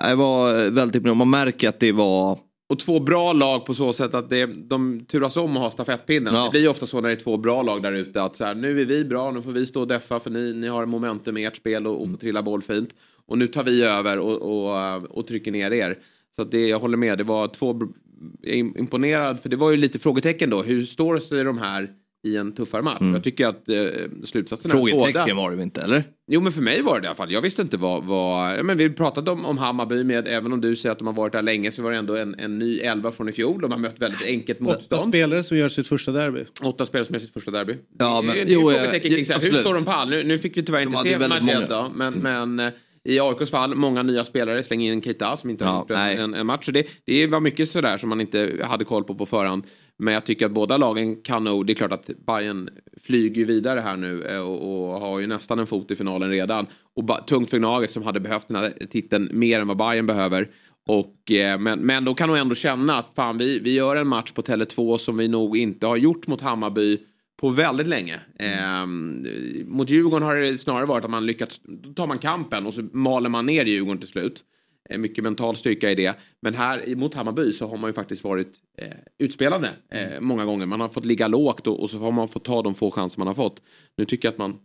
jag 0.03 0.15
var 0.15 0.69
väldigt 0.69 0.95
imponerad. 0.95 1.17
Man 1.17 1.29
märker 1.29 1.69
att 1.69 1.79
det 1.79 1.91
var 1.91 2.39
och 2.71 2.79
två 2.79 2.99
bra 2.99 3.33
lag 3.33 3.65
på 3.65 3.73
så 3.73 3.93
sätt 3.93 4.13
att 4.13 4.29
det, 4.29 4.45
de 4.45 5.05
turas 5.05 5.37
om 5.37 5.51
att 5.51 5.61
ha 5.61 5.71
stafettpinnen. 5.71 6.33
Ja. 6.33 6.43
Det 6.43 6.49
blir 6.49 6.67
ofta 6.67 6.85
så 6.85 7.01
när 7.01 7.09
det 7.09 7.15
är 7.15 7.19
två 7.19 7.37
bra 7.37 7.61
lag 7.61 7.83
där 7.83 7.91
ute 7.91 8.23
att 8.23 8.35
så 8.35 8.45
här, 8.45 8.55
nu 8.55 8.81
är 8.81 8.85
vi 8.85 9.05
bra, 9.05 9.31
nu 9.31 9.41
får 9.41 9.51
vi 9.51 9.65
stå 9.65 9.81
och 9.81 9.87
deffa 9.87 10.19
för 10.19 10.29
ni, 10.29 10.53
ni 10.53 10.67
har 10.67 10.85
momentum 10.85 11.37
i 11.37 11.45
ert 11.45 11.55
spel 11.55 11.87
och, 11.87 12.01
och 12.01 12.09
får 12.09 12.17
trilla 12.17 12.43
boll 12.43 12.61
fint. 12.61 12.89
Och 13.25 13.37
nu 13.37 13.47
tar 13.47 13.63
vi 13.63 13.83
över 13.83 14.19
och, 14.19 14.41
och, 14.41 15.17
och 15.17 15.27
trycker 15.27 15.51
ner 15.51 15.71
er. 15.71 15.99
Så 16.35 16.43
det, 16.43 16.67
jag 16.67 16.79
håller 16.79 16.97
med, 16.97 17.17
det 17.17 17.23
var 17.23 17.47
två... 17.47 17.81
Jag 18.41 18.55
är 18.55 18.59
imponerad, 18.59 19.39
för 19.39 19.49
det 19.49 19.55
var 19.55 19.71
ju 19.71 19.77
lite 19.77 19.99
frågetecken 19.99 20.49
då. 20.49 20.61
Hur 20.63 20.85
står 20.85 21.19
sig 21.19 21.43
de 21.43 21.57
här 21.57 21.89
i 22.23 22.37
en 22.37 22.51
tuffare 22.51 22.81
match. 22.81 23.01
Mm. 23.01 23.13
Jag 23.13 23.23
tycker 23.23 23.47
att 23.47 23.69
eh, 23.69 23.75
slutsatsen 24.23 24.71
är 24.71 24.75
Frågetecken 24.75 25.13
båda... 25.13 25.33
var 25.49 25.55
det 25.55 25.63
inte 25.63 25.81
eller? 25.81 26.03
Jo 26.31 26.41
men 26.41 26.51
för 26.51 26.61
mig 26.61 26.81
var 26.81 26.99
det 26.99 27.05
i 27.05 27.07
alla 27.07 27.15
fall. 27.15 27.31
Jag 27.31 27.41
visste 27.41 27.61
inte 27.61 27.77
vad... 27.77 28.03
vad 28.03 28.57
ja, 28.57 28.63
men 28.63 28.77
vi 28.77 28.89
pratade 28.89 29.31
om, 29.31 29.45
om 29.45 29.57
Hammarby 29.57 30.03
med, 30.03 30.27
även 30.27 30.53
om 30.53 30.61
du 30.61 30.75
säger 30.75 30.91
att 30.91 30.97
de 30.97 31.07
har 31.07 31.13
varit 31.13 31.33
där 31.33 31.41
länge 31.41 31.71
så 31.71 31.81
var 31.81 31.91
det 31.91 31.97
ändå 31.97 32.15
en, 32.15 32.35
en 32.39 32.59
ny 32.59 32.79
elva 32.79 33.11
från 33.11 33.29
i 33.29 33.31
fjol. 33.31 33.61
De 33.61 33.71
har 33.71 33.77
mött 33.79 33.99
väldigt 34.01 34.25
enkelt 34.27 34.61
Åtta 34.61 34.73
motstånd. 34.73 35.09
spelare 35.09 35.43
som 35.43 35.57
gör 35.57 35.69
sitt 35.69 35.87
första 35.87 36.11
derby. 36.11 36.45
Åtta 36.63 36.85
spelare 36.85 37.05
som 37.05 37.13
gör 37.13 37.19
sitt 37.19 37.33
första 37.33 37.51
derby. 37.51 37.75
Ja, 37.99 38.21
Det 38.21 38.27
men- 38.27 38.35
det 38.35 38.41
är 38.41 38.45
jo, 38.53 38.71
eh, 38.71 38.75
frågetecken 38.77 39.11
kring 39.11 39.25
här, 39.29 39.39
Hur 39.41 39.59
står 39.59 39.73
de 39.73 39.85
pall? 39.85 40.09
Nu, 40.09 40.23
nu 40.23 40.37
fick 40.37 40.57
vi 40.57 40.63
tyvärr 40.63 40.81
inte 40.81 40.97
se 41.03 41.17
många. 41.19 41.67
då. 41.69 41.91
Men, 41.95 42.13
men 42.13 42.59
eh, 42.59 42.73
i 43.03 43.19
AIKs 43.19 43.51
fall, 43.51 43.75
många 43.75 44.03
nya 44.03 44.25
spelare. 44.25 44.63
Släng 44.63 44.81
in 44.81 45.01
Keita 45.01 45.37
som 45.37 45.49
inte 45.49 45.65
har 45.65 45.85
Ja, 45.89 46.09
gjort 46.09 46.19
en, 46.19 46.33
en, 46.33 46.45
match. 46.45 46.65
Så 46.65 46.71
det, 46.71 46.87
det 47.05 47.27
var 47.27 47.39
mycket 47.39 47.69
sådär 47.69 47.97
som 47.97 48.09
man 48.09 48.21
inte 48.21 48.65
hade 48.69 48.85
koll 48.85 49.03
på 49.03 49.15
på 49.15 49.25
förhand. 49.25 49.67
Men 49.97 50.13
jag 50.13 50.25
tycker 50.25 50.45
att 50.45 50.51
båda 50.51 50.77
lagen 50.77 51.21
kan 51.21 51.43
nog, 51.43 51.65
det 51.65 51.73
är 51.73 51.75
klart 51.75 51.91
att 51.91 52.09
Bayern 52.25 52.69
flyger 53.01 53.45
vidare 53.45 53.79
här 53.79 53.97
nu 53.97 54.23
eh, 54.23 54.39
och, 54.39 54.93
och 54.93 54.99
har 54.99 55.19
ju 55.19 55.27
nästan 55.27 55.59
en 55.59 55.67
fot 55.67 55.91
i 55.91 55.95
finalen 55.95 56.29
redan. 56.29 56.67
Och 56.95 57.27
tungt 57.27 57.49
för 57.49 57.57
Gnaget 57.57 57.91
som 57.91 58.03
hade 58.03 58.19
behövt 58.19 58.47
den 58.47 58.57
här 58.57 58.73
titeln 58.89 59.29
mer 59.31 59.59
än 59.59 59.67
vad 59.67 59.77
Bayern 59.77 60.05
behöver. 60.05 60.47
Och, 60.87 61.31
eh, 61.31 61.59
men, 61.59 61.79
men 61.79 62.05
då 62.05 62.13
kan 62.13 62.29
nog 62.29 62.37
ändå 62.37 62.55
känna 62.55 62.97
att 62.97 63.11
fan 63.15 63.37
vi, 63.37 63.59
vi 63.59 63.73
gör 63.73 63.95
en 63.95 64.07
match 64.07 64.31
på 64.31 64.41
Tele2 64.41 64.97
som 64.97 65.17
vi 65.17 65.27
nog 65.27 65.57
inte 65.57 65.87
har 65.87 65.97
gjort 65.97 66.27
mot 66.27 66.41
Hammarby 66.41 66.97
på 67.41 67.49
väldigt 67.49 67.87
länge. 67.87 68.19
Eh, 68.39 68.85
mot 69.65 69.89
Djurgården 69.89 70.27
har 70.27 70.35
det 70.35 70.57
snarare 70.57 70.85
varit 70.85 71.05
att 71.05 71.11
man 71.11 71.25
lyckats, 71.25 71.61
då 71.63 71.93
tar 71.93 72.07
man 72.07 72.17
kampen 72.17 72.65
och 72.67 72.73
så 72.73 72.81
maler 72.93 73.29
man 73.29 73.45
ner 73.45 73.65
Djurgården 73.65 73.97
till 73.97 74.07
slut. 74.07 74.43
Eh, 74.89 74.97
mycket 74.97 75.23
mental 75.23 75.55
styrka 75.55 75.91
i 75.91 75.95
det. 75.95 76.15
Men 76.41 76.53
här 76.53 76.95
mot 76.95 77.13
Hammarby 77.13 77.53
så 77.53 77.67
har 77.67 77.77
man 77.77 77.89
ju 77.89 77.93
faktiskt 77.93 78.23
varit 78.23 78.53
eh, 78.77 78.87
utspelande 79.19 79.69
eh, 79.91 80.21
många 80.21 80.45
gånger. 80.45 80.65
Man 80.65 80.81
har 80.81 80.89
fått 80.89 81.05
ligga 81.05 81.27
lågt 81.27 81.67
och, 81.67 81.79
och 81.79 81.89
så 81.89 81.97
har 81.97 82.11
man 82.11 82.27
fått 82.27 82.45
ta 82.45 82.61
de 82.61 82.75
få 82.75 82.91
chanser 82.91 83.19
man 83.19 83.27
har 83.27 83.33
fått. 83.33 83.61
Nu 83.97 84.05
tycker 84.05 84.27
jag 84.27 84.33
att 84.33 84.37
man 84.37 84.55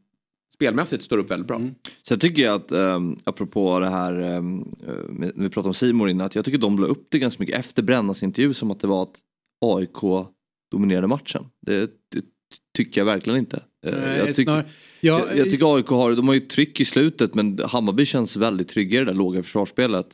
spelmässigt 0.55 1.03
står 1.03 1.19
upp 1.19 1.31
väldigt 1.31 1.49
bra. 1.49 1.61
Sen 2.09 2.19
tycker 2.19 2.43
jag 2.43 2.55
att, 2.55 2.73
um, 2.73 3.19
apropå 3.25 3.81
det 3.81 3.89
här, 3.89 4.21
um, 4.21 4.77
vi 5.37 5.49
pratade 5.49 5.69
om 5.69 5.75
Simon 5.75 6.11
innan, 6.11 6.27
att 6.27 6.35
jag 6.35 6.45
tycker 6.45 6.59
de 6.59 6.79
la 6.79 6.87
upp 6.87 7.07
det 7.11 7.19
ganska 7.19 7.43
mycket 7.43 7.59
efter 7.59 7.83
Brännas 7.83 8.23
intervju 8.23 8.55
som 8.55 8.71
att 8.71 8.81
det 8.81 8.87
var 8.87 9.03
att 9.03 9.19
AIK 9.61 10.27
dominerade 10.71 11.07
matchen. 11.07 11.45
Det, 11.67 11.91
det 12.13 12.25
tycker 12.77 13.01
jag 13.01 13.07
verkligen 13.07 13.39
inte. 13.39 13.63
Eh, 13.87 13.95
Nej, 13.95 14.19
jag, 14.19 14.49
ja, 14.49 14.63
jag, 15.01 15.39
jag 15.39 15.51
tycker 15.51 15.77
AIK 15.77 15.87
har, 15.87 16.13
de 16.13 16.29
har 16.29 16.35
ju 16.35 16.41
tryck 16.41 16.81
i 16.81 16.85
slutet 16.85 17.35
men 17.35 17.61
Hammarby 17.65 18.07
känns 18.07 18.37
väldigt 18.37 18.69
trygga 18.69 18.97
i 18.97 19.05
det 19.05 19.11
där 19.11 19.19
låga 19.19 19.43
försvarsspelet. 19.43 20.07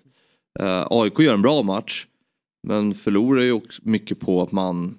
Eh, 0.61 0.87
AIK 0.91 1.19
gör 1.19 1.35
en 1.35 1.43
bra 1.43 1.63
match 1.63 2.07
men 2.69 2.95
förlorar 2.95 3.43
ju 3.43 3.53
också 3.53 3.83
mycket 3.85 4.21
på 4.21 4.43
att 4.43 4.53
man 4.53 4.99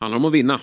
Handlar 0.00 0.18
om 0.18 0.24
att 0.24 0.32
vinna. 0.32 0.60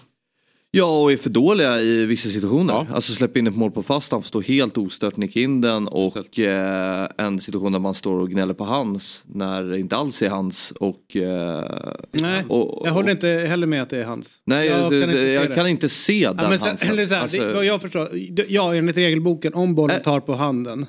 Ja, 0.73 1.01
och 1.01 1.11
är 1.11 1.17
för 1.17 1.29
dåliga 1.29 1.81
i 1.81 2.05
vissa 2.05 2.29
situationer. 2.29 2.73
Ja. 2.73 2.87
Alltså 2.93 3.13
släppa 3.13 3.39
in 3.39 3.47
ett 3.47 3.55
mål 3.55 3.71
på 3.71 3.83
fast, 3.83 4.11
han 4.11 4.21
får 4.21 4.27
stå 4.27 4.41
helt 4.41 4.77
ostört, 4.77 5.17
nicka 5.17 5.39
in 5.39 5.61
den 5.61 5.87
och 5.87 6.39
eh, 6.39 7.09
en 7.17 7.39
situation 7.39 7.71
där 7.71 7.79
man 7.79 7.93
står 7.93 8.19
och 8.19 8.29
gnäller 8.29 8.53
på 8.53 8.63
hans 8.63 9.23
när 9.27 9.63
det 9.63 9.79
inte 9.79 9.95
alls 9.95 10.21
är 10.21 10.29
hans. 10.29 10.71
Och, 10.71 11.15
eh, 11.15 11.63
Nej, 12.11 12.45
och, 12.49 12.87
jag 12.87 12.93
håller 12.93 13.11
inte 13.11 13.27
heller 13.27 13.67
med 13.67 13.81
att 13.81 13.89
det 13.89 13.97
är 13.97 14.03
hans. 14.03 14.41
Nej, 14.45 14.67
jag 14.67 14.89
kan 14.89 14.99
inte 15.01 15.17
se 15.17 15.33
jag 15.33 15.49
det. 15.49 15.55
kan 15.55 15.67
inte 15.67 15.89
se 15.89 16.27
den 16.27 16.35
Ja, 16.39 16.49
men 16.49 16.59
sen, 16.59 16.67
Hansen. 16.67 16.89
eller 16.89 17.05
så 17.05 17.13
här, 17.13 17.21
Alltså, 17.21 17.37
det, 17.37 17.65
jag 17.65 17.81
förstår, 17.81 18.09
ja 18.47 18.75
enligt 18.75 18.97
regelboken 18.97 19.53
om 19.53 19.75
bollen 19.75 20.01
tar 20.01 20.19
på 20.19 20.35
handen 20.35 20.85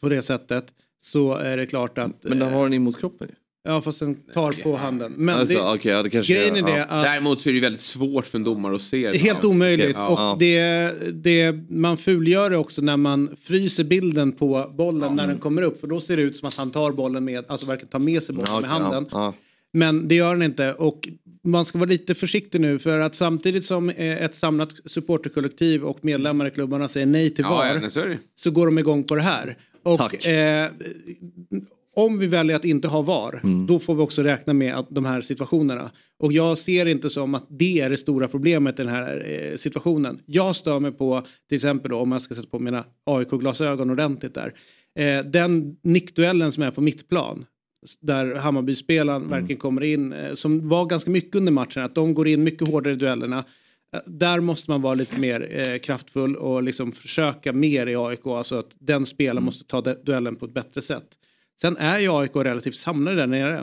på 0.00 0.08
det 0.08 0.22
sättet 0.22 0.66
så 1.02 1.34
är 1.34 1.56
det 1.56 1.66
klart 1.66 1.98
att... 1.98 2.24
men 2.24 2.38
den 2.38 2.48
eh, 2.48 2.54
har 2.54 2.62
den 2.64 2.72
in 2.72 2.82
mot 2.82 2.98
kroppen 3.00 3.28
ju. 3.28 3.34
Ja 3.68 3.80
fast 3.82 3.98
den 4.00 4.14
tar 4.34 4.62
på 4.62 4.76
handen. 4.76 5.12
Men 5.16 5.38
Alltså, 5.38 5.54
det, 5.54 5.60
okej, 5.72 5.92
ja, 5.92 6.02
det 6.02 6.10
kanske 6.10 6.32
grejen 6.32 6.56
är 6.56 6.60
ja. 6.60 6.66
det 6.76 6.84
att 6.84 7.04
Däremot 7.04 7.40
så 7.40 7.48
är 7.48 7.52
det 7.54 7.60
väldigt 7.60 7.80
svårt 7.80 8.26
för 8.26 8.38
en 8.38 8.44
domare 8.44 8.74
att 8.74 8.82
se. 8.82 9.10
det 9.10 9.16
är 9.16 9.20
helt 9.20 9.44
omöjligt 9.44 9.96
Ja. 9.96 10.06
och 10.08 10.18
Ja. 10.18 10.36
det, 10.40 10.92
det, 11.12 11.52
man 11.70 11.96
fulgör 11.96 12.50
det 12.50 12.56
också 12.56 12.82
när 12.82 12.96
man 12.96 13.36
fryser 13.42 13.84
bilden 13.84 14.32
på 14.32 14.70
bollen 14.78 15.16
när 15.16 15.26
den 15.26 15.38
kommer 15.38 15.62
upp 15.62 15.80
för 15.80 15.86
då 15.86 16.00
ser 16.00 16.16
det 16.16 16.22
ut 16.22 16.36
som 16.36 16.48
att 16.48 16.54
han 16.54 16.70
tar 16.70 16.92
bollen 16.92 17.24
med, 17.24 17.44
alltså 17.48 17.66
verkligen 17.66 17.88
tar 17.90 17.98
med 17.98 18.22
sig 18.22 18.34
bollen 18.34 18.50
Ja, 18.54 18.60
med 18.60 18.70
handen. 18.70 19.06
Ja, 19.10 19.34
Men 19.72 20.08
det 20.08 20.14
gör 20.14 20.28
han 20.28 20.42
inte 20.42 20.72
och 20.74 21.08
man 21.44 21.64
ska 21.64 21.78
vara 21.78 21.90
lite 21.90 22.14
försiktig 22.14 22.60
nu 22.60 22.78
för 22.78 23.00
att 23.00 23.14
samtidigt 23.16 23.64
som 23.64 23.90
eh, 23.90 24.22
ett 24.24 24.34
samlat 24.36 24.74
supporterkollektiv 24.84 25.84
och 25.84 25.98
medlemmar 26.04 26.46
i 26.46 26.50
klubbarna 26.50 26.88
säger 26.88 27.06
nej 27.06 27.30
till 27.34 27.44
VAR 27.44 27.66
Ja, 27.74 27.80
ja, 27.82 27.90
så 27.90 28.00
är 28.00 28.18
så 28.34 28.50
går 28.50 28.66
de 28.66 28.78
igång 28.78 29.04
på 29.04 29.14
det 29.14 29.22
här. 29.22 29.56
Och 29.82 30.26
eh, 30.26 30.70
om 31.98 32.18
vi 32.18 32.26
väljer 32.26 32.56
att 32.56 32.64
inte 32.64 32.88
ha 32.88 33.02
VAR, 33.02 33.40
Mm. 33.44 33.66
då 33.66 33.78
får 33.78 33.94
vi 33.94 34.02
också 34.02 34.22
räkna 34.22 34.52
med 34.52 34.74
att 34.74 34.86
de 34.90 35.04
här 35.04 35.20
situationerna. 35.20 35.90
Och 36.18 36.32
jag 36.32 36.58
ser 36.58 36.86
inte 36.86 37.10
som 37.10 37.34
att 37.34 37.46
det 37.48 37.80
är 37.80 37.90
det 37.90 37.96
stora 37.96 38.28
problemet 38.28 38.80
i 38.80 38.82
den 38.82 38.92
här 38.92 39.26
eh, 39.52 39.56
situationen. 39.56 40.20
Jag 40.26 40.56
stör 40.56 40.80
mig 40.80 40.92
på, 40.92 41.26
till 41.48 41.56
exempel 41.56 41.90
då, 41.90 41.96
om 41.98 42.12
jag 42.12 42.22
ska 42.22 42.34
sätta 42.34 42.48
på 42.48 42.58
mina 42.58 42.84
AIK-glasögon 43.06 43.90
ordentligt 43.90 44.34
där, 44.34 44.54
eh, 44.98 45.24
den 45.24 45.76
nickduellen 45.82 46.52
som 46.52 46.62
är 46.62 46.70
på 46.70 46.80
mittplan. 46.80 47.44
Där 48.00 48.34
Hammarby-spelaren 48.34 49.22
Mm. 49.22 49.30
verkligen 49.30 49.60
kommer 49.60 49.84
in, 49.84 50.12
eh, 50.12 50.34
som 50.34 50.68
var 50.68 50.86
ganska 50.86 51.10
mycket 51.10 51.34
under 51.36 51.52
matchen, 51.52 51.82
att 51.84 51.94
de 51.94 52.14
går 52.14 52.28
in 52.28 52.44
mycket 52.44 52.68
hårdare 52.68 52.92
i 52.94 52.96
duellerna. 52.96 53.44
Eh, 53.94 54.00
Där 54.06 54.40
måste 54.40 54.70
man 54.70 54.82
vara 54.82 54.94
lite 54.94 55.20
mer 55.20 55.48
eh, 55.68 55.78
kraftfull 55.78 56.36
och 56.36 56.62
liksom 56.62 56.92
försöka 56.92 57.52
mer 57.52 57.86
i 57.86 57.96
AIK. 57.96 58.26
Alltså 58.26 58.58
att 58.58 58.70
den 58.78 59.06
spelaren 59.06 59.44
måste 59.44 59.64
ta 59.64 59.80
duellen 59.80 60.36
på 60.36 60.46
ett 60.46 60.54
bättre 60.54 60.82
sätt. 60.82 61.08
Sen 61.60 61.76
är 61.76 61.98
ju 61.98 62.12
AIK 62.12 62.36
relativt 62.36 62.76
samlade 62.76 63.16
där 63.16 63.26
nere. 63.26 63.58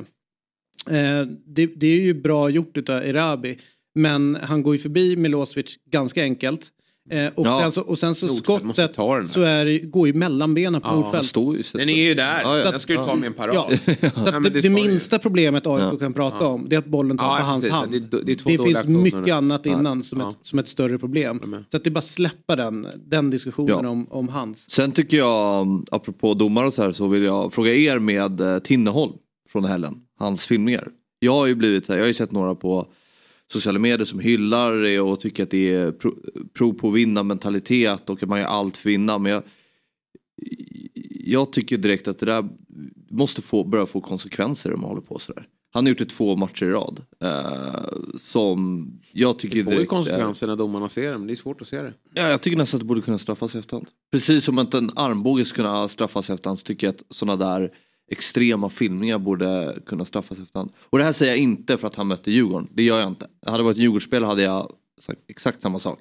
Eh, 0.89 1.27
det, 1.45 1.65
det 1.65 1.87
är 1.87 2.01
ju 2.01 2.13
bra 2.13 2.49
gjort 2.49 2.89
av 2.89 3.03
Erabi. 3.03 3.59
Men 3.95 4.35
han 4.35 4.63
går 4.63 4.75
ju 4.75 4.81
förbi 4.81 5.15
Milosevic 5.15 5.79
ganska 5.85 6.23
enkelt. 6.23 6.71
Eh, 7.09 7.27
och, 7.35 7.45
Ja. 7.47 7.59
sen 7.61 7.71
så, 7.71 7.81
och 7.81 7.99
sen 7.99 8.15
så 8.15 8.27
skottet 8.27 8.95
så 9.29 9.41
är 9.41 9.65
det, 9.65 9.79
går 9.79 10.07
ju 10.07 10.13
mellan 10.13 10.53
benen 10.53 10.81
på 10.81 10.87
Ja, 10.87 10.95
Nordfeldt. 10.95 11.25
står 11.25 11.57
ju 11.57 11.63
så. 11.63 11.77
Den 11.77 11.89
är 11.89 12.07
ju 12.07 12.13
där. 12.13 12.41
Ja, 12.41 12.57
ja. 12.57 12.71
Den 12.71 12.79
ska 12.79 12.93
du 12.93 13.03
ta 13.05 13.15
med 13.15 13.27
en 13.27 13.33
parad. 13.33 13.55
Ja, 13.55 13.69
att 14.15 14.43
det, 14.43 14.49
det 14.49 14.49
det, 14.49 14.59
ju- 14.59 14.69
minsta 14.69 15.19
problemet 15.19 15.67
AIK 15.67 15.81
Ja. 15.81 15.97
kan 15.97 16.13
prata 16.13 16.47
om 16.47 16.65
det 16.69 16.75
är 16.75 16.79
att 16.79 16.85
bollen 16.85 17.17
tar 17.17 17.25
Ja, 17.25 17.37
på 17.37 17.43
hans 17.43 17.61
precis. 17.61 17.73
hand. 17.73 17.91
Det 17.91 17.99
Det, 17.99 18.21
det 18.23 18.41
finns 18.41 18.85
mycket 18.85 19.33
annat 19.35 19.65
innan 19.65 20.03
som, 20.03 20.19
Ja. 20.19 20.29
ett, 20.29 20.37
som 20.41 20.59
ett 20.59 20.67
större 20.67 20.97
problem. 20.99 21.55
Så 21.71 21.77
att 21.77 21.83
det 21.83 21.89
är 21.89 21.91
bara 21.91 22.01
släppa 22.01 22.55
den, 22.55 22.87
den 23.05 23.29
diskussionen 23.29 23.79
Ja. 23.83 23.89
om, 23.89 24.07
om 24.11 24.29
hans. 24.29 24.71
Sen 24.71 24.91
tycker 24.91 25.17
jag, 25.17 25.85
apropå 25.91 26.33
domare 26.33 26.67
och 26.67 26.73
så 26.73 26.83
här, 26.83 26.91
så 26.91 27.07
vill 27.07 27.23
jag 27.23 27.53
fråga 27.53 27.73
er 27.73 27.99
med 27.99 28.41
eh, 28.41 28.59
Tinneholm 28.59 29.13
från 29.51 29.65
helgen. 29.65 29.95
Hans 30.19 30.45
filmningar. 30.45 30.87
Jag 31.19 31.31
har 31.33 31.47
ju 31.47 31.55
blivit 31.55 31.89
här, 31.89 31.95
jag 31.95 32.03
har 32.03 32.07
ju 32.07 32.13
sett 32.13 32.31
några 32.31 32.55
på 32.55 32.87
sociala 33.53 33.79
medier 33.79 34.05
som 34.05 34.19
hyllar 34.19 34.73
det 34.73 34.99
och 34.99 35.19
tycker 35.19 35.43
att 35.43 35.49
det 35.51 35.73
är 35.73 35.91
pro, 35.91 36.15
prov 36.53 36.73
på 36.73 36.89
vinnarmentalitet 36.89 38.09
och 38.09 38.23
att 38.23 38.29
man 38.29 38.39
gör 38.39 38.45
allt 38.47 38.77
för 38.77 38.89
att 38.89 38.93
vinna. 38.93 39.17
Men 39.17 39.31
jag, 39.31 39.43
jag 41.09 41.51
tycker 41.51 41.77
direkt 41.77 42.07
att 42.07 42.19
det 42.19 42.25
där 42.25 42.49
måste 43.09 43.41
få, 43.41 43.63
börja 43.63 43.85
få 43.85 44.01
konsekvenser 44.01 44.73
om 44.73 44.81
man 44.81 44.89
håller 44.89 45.01
på 45.01 45.19
sådär. 45.19 45.47
Han 45.71 45.85
har 45.85 45.89
gjort 45.89 45.97
det 45.97 46.05
två 46.05 46.35
matcher 46.35 46.63
i 46.65 46.69
rad. 46.69 47.01
Eh, 47.23 47.85
som 48.17 48.87
jag 49.11 49.39
tycker 49.39 49.55
Det 49.57 49.63
får 49.63 49.73
ju 49.73 49.77
direkt 49.77 49.91
är- 49.91 49.95
konsekvenser 49.95 50.47
när 50.47 50.55
domarna 50.55 50.89
ser 50.89 51.11
det, 51.11 51.17
men 51.17 51.27
det 51.27 51.33
är 51.33 51.35
svårt 51.35 51.61
att 51.61 51.67
se 51.67 51.81
det. 51.81 51.93
Ja, 52.13 52.27
jag 52.29 52.41
tycker 52.41 52.57
nästan 52.57 52.77
att 52.77 52.81
det 52.81 52.85
borde 52.85 53.01
kunna 53.01 53.17
straffas 53.17 53.55
i 53.55 53.59
efterhand. 53.59 53.87
Precis 54.11 54.45
som 54.45 54.57
att 54.57 54.73
en 54.73 54.91
armbåge 54.95 55.45
ska 55.45 55.55
kunna 55.55 55.87
straffas 55.87 56.29
i 56.29 56.33
efterhand 56.33 56.59
så 56.59 56.63
tycker 56.63 56.87
jag 56.87 56.95
att 56.95 57.03
sådana 57.09 57.45
där 57.45 57.71
extrema 58.11 58.69
filmningar 58.69 59.19
borde 59.19 59.77
kunna 59.85 60.05
straffas 60.05 60.39
efterhand. 60.39 60.71
Och 60.89 60.97
det 60.97 61.03
här 61.03 61.11
säger 61.11 61.31
jag 61.31 61.39
inte 61.39 61.77
för 61.77 61.87
att 61.87 61.95
han 61.95 62.07
mötte 62.07 62.31
Djurgården. 62.31 62.67
Det 62.73 62.83
gör 62.83 62.99
jag 62.99 63.07
inte. 63.07 63.27
Hade 63.45 63.57
det 63.57 63.63
varit 63.63 63.77
en 63.77 63.83
Djurgårdsspelare 63.83 64.27
hade 64.27 64.41
jag 64.41 64.71
sagt 65.01 65.19
exakt 65.27 65.61
samma 65.61 65.79
sak. 65.79 65.99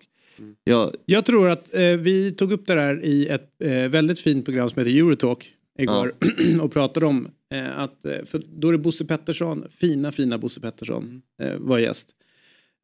Jag, 0.64 0.95
Jag 1.07 1.25
tror 1.25 1.51
att 1.51 1.75
eh, 1.75 1.83
vi 1.83 2.33
tog 2.33 2.53
upp 2.53 2.67
det 2.67 2.75
där 2.75 3.05
i 3.05 3.29
ett 3.29 3.51
eh, 3.59 3.71
väldigt 3.71 4.21
fint 4.21 4.45
program 4.45 4.71
som 4.71 4.79
heter 4.79 4.99
Eurotalk 4.99 5.53
igår 5.79 6.14
och 6.62 6.73
pratade 6.73 7.07
om 7.07 7.29
eh, 7.53 7.79
att, 7.79 8.05
eh, 8.05 8.25
för 8.25 8.43
då 8.57 8.69
är 8.69 8.73
det 8.73 8.79
Bosse 8.79 9.05
Pettersson, 9.05 9.64
fina 9.71 10.12
fina 10.12 10.38
Bosse 10.38 10.61
Pettersson 10.61 11.23
eh, 11.43 11.57
var 11.59 11.79
gäst. 11.79 12.09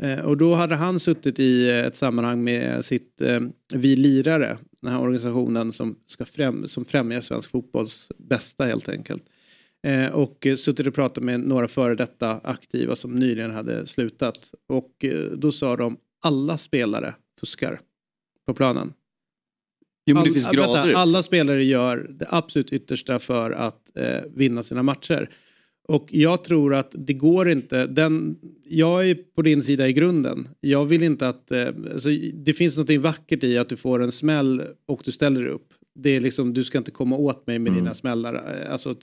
Eh, 0.02 0.20
och 0.20 0.36
då 0.36 0.54
hade 0.54 0.74
han 0.74 1.00
suttit 1.00 1.40
i 1.40 1.68
eh, 1.70 1.86
ett 1.86 1.96
sammanhang 1.96 2.44
med 2.44 2.84
sitt 2.84 3.20
eh, 3.20 3.40
Vi 3.74 3.96
lirare, 3.96 4.58
den 4.82 4.92
här 4.92 5.00
organisationen 5.00 5.72
som, 5.72 5.96
ska 6.06 6.24
främ, 6.24 6.68
som 6.68 6.84
främjar 6.84 7.20
svensk 7.20 7.50
fotbolls 7.50 8.12
bästa 8.18 8.64
helt 8.64 8.88
enkelt. 8.88 9.22
Och 10.12 10.46
suttit 10.56 10.86
och 10.86 10.94
pratat 10.94 11.24
med 11.24 11.40
några 11.40 11.68
före 11.68 11.94
detta 11.94 12.40
aktiva 12.44 12.96
som 12.96 13.14
nyligen 13.14 13.50
hade 13.50 13.86
slutat. 13.86 14.50
Och 14.68 15.04
då 15.36 15.52
sa 15.52 15.76
de 15.76 15.96
alla 16.22 16.58
spelare 16.58 17.14
fuskar 17.40 17.80
på 18.46 18.54
planen. 18.54 18.92
jo 20.06 20.14
men 20.14 20.24
det 20.24 20.28
All- 20.28 20.34
finns 20.34 20.46
vänta, 20.46 20.62
grader. 20.62 20.92
alla 20.94 21.22
spelare 21.22 21.64
gör 21.64 22.06
det 22.10 22.26
absolut 22.30 22.72
yttersta 22.72 23.18
för 23.18 23.50
att 23.50 23.96
eh, 23.96 24.20
vinna 24.34 24.62
sina 24.62 24.82
matcher. 24.82 25.30
Och 25.90 26.08
jag 26.10 26.44
tror 26.44 26.74
att 26.74 26.94
det 26.98 27.12
går 27.12 27.48
inte. 27.50 27.86
Den, 27.86 28.36
jag 28.68 29.10
är 29.10 29.14
på 29.14 29.42
din 29.42 29.62
sida 29.62 29.88
i 29.88 29.92
grunden. 29.92 30.48
Jag 30.60 30.84
vill 30.86 31.02
inte 31.02 31.28
att... 31.28 31.50
Eh, 31.52 31.66
alltså, 31.92 32.08
det 32.34 32.52
finns 32.52 32.76
något 32.76 32.90
vackert 32.90 33.44
i 33.44 33.58
att 33.58 33.68
du 33.68 33.76
får 33.76 34.02
en 34.02 34.12
smäll 34.12 34.62
och 34.86 35.02
du 35.04 35.12
ställer 35.12 35.40
dig 35.40 35.50
upp. 35.50 35.68
Det 35.94 36.10
är 36.10 36.20
liksom, 36.20 36.54
du 36.54 36.64
ska 36.64 36.78
inte 36.78 36.90
komma 36.90 37.16
åt 37.16 37.46
mig 37.46 37.58
med 37.58 37.70
Mm. 37.70 37.82
dina 37.84 37.94
smällar. 37.94 38.34
Eh, 38.34 38.72
Alltså, 38.72 38.94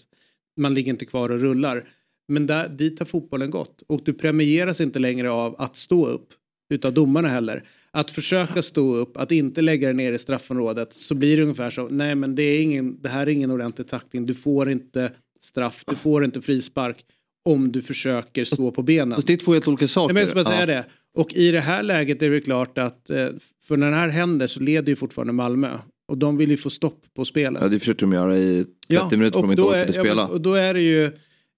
man 0.60 0.74
ligger 0.74 0.92
inte 0.92 1.06
kvar 1.06 1.30
och 1.32 1.40
rullar. 1.40 1.90
Men 2.28 2.48
där, 2.48 2.70
dit 2.70 3.00
har 3.00 3.06
fotbollen 3.06 3.50
gått. 3.50 3.84
Och 3.88 4.02
du 4.06 4.14
premieras 4.14 4.82
inte 4.82 5.00
längre 5.00 5.32
av 5.32 5.56
att 5.62 5.76
stå 5.76 6.06
upp. 6.08 6.28
Utav 6.74 6.94
domarna 6.94 7.28
heller. 7.28 7.64
att 7.92 8.12
försöka 8.12 8.62
stå 8.62 8.96
upp, 8.96 9.18
att 9.18 9.32
inte 9.32 9.62
lägga 9.62 9.88
det 9.88 9.94
ner 9.94 10.14
i 10.14 10.18
straffområdet 10.18 10.94
så 10.94 11.16
blir 11.16 11.38
det 11.38 11.44
ungefär 11.44 11.70
så, 11.70 11.88
nej 11.92 12.16
men 12.16 12.36
det, 12.36 12.44
är 12.44 12.62
ingen, 12.62 13.02
det 13.02 13.10
här 13.10 13.28
är 13.28 13.32
ingen 13.32 13.52
ordentlig 13.52 13.88
tackling, 13.88 14.26
du 14.26 14.34
får 14.34 14.70
inte 14.70 15.12
straff, 15.42 15.84
du 15.88 15.96
får 15.96 16.26
inte 16.26 16.42
frispark 16.42 17.06
om 17.46 17.72
du 17.72 17.82
försöker 17.82 18.44
stå 18.46 18.72
på 18.72 18.82
benen. 18.82 19.16
Fast 19.16 19.28
det 19.28 19.34
är 19.34 19.38
två 19.38 19.54
helt 19.54 19.68
olika 19.68 19.88
saker. 19.88 20.14
Nej, 20.14 20.24
men 20.26 20.36
jag 20.36 20.46
ska 20.46 20.52
säga 20.52 20.60
Ja. 20.60 20.66
det. 20.66 20.86
Och 21.14 21.34
i 21.34 21.52
det 21.52 21.60
här 21.62 21.84
läget 21.84 22.22
är 22.22 22.30
det 22.30 22.42
klart 22.42 22.78
att 22.78 23.10
eh, 23.10 23.28
för 23.64 23.78
när 23.78 23.90
det 23.92 23.98
här 23.98 24.10
händer 24.10 24.48
så 24.48 24.60
leder 24.60 24.90
ju 24.90 24.96
fortfarande 24.96 25.34
Malmö. 25.34 25.78
Och 26.08 26.18
de 26.18 26.38
vill 26.38 26.50
ju 26.52 26.58
få 26.58 26.70
stopp 26.70 27.06
på 27.16 27.26
spelet. 27.26 27.62
Ja, 27.62 27.68
det 27.70 27.80
försökte 27.80 28.06
de 28.06 28.14
göra 28.14 28.38
i 28.38 28.66
30 28.90 29.18
minuter 29.18 29.36
för 29.40 29.42
de 29.42 29.52
inte 29.52 29.64
orkade 29.64 29.84
är, 29.84 29.88
ja, 29.88 29.92
spela. 30.04 30.24
men- 30.24 30.32
och 30.32 30.42
då 30.42 30.54
är 30.54 30.74
det 30.74 30.82
ju 30.82 31.12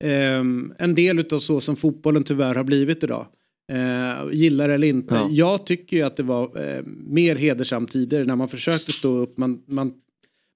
ehm, 0.04 0.74
en 0.80 0.96
del 0.96 1.20
utav 1.20 1.39
så 1.39 1.62
som 1.62 1.76
fotbollen 1.76 2.24
tyvärr 2.24 2.56
har 2.56 2.63
blivit 2.63 3.04
idag. 3.04 3.28
Eh, 3.72 4.30
gillar 4.34 4.70
eller 4.70 4.88
inte. 4.88 5.15
Ja. 5.15 5.28
Jag 5.32 5.65
tycker 5.65 5.98
ju 5.98 6.04
att 6.04 6.18
det 6.18 6.24
var 6.24 6.76
eh, 6.76 6.84
mer 7.08 7.36
hedersamt 7.36 7.92
tidigare 7.92 8.26
när 8.26 8.36
man 8.36 8.50
försökte 8.50 8.92
stå 8.92 9.18
upp. 9.18 9.38
Man, 9.38 9.62
man, 9.68 9.94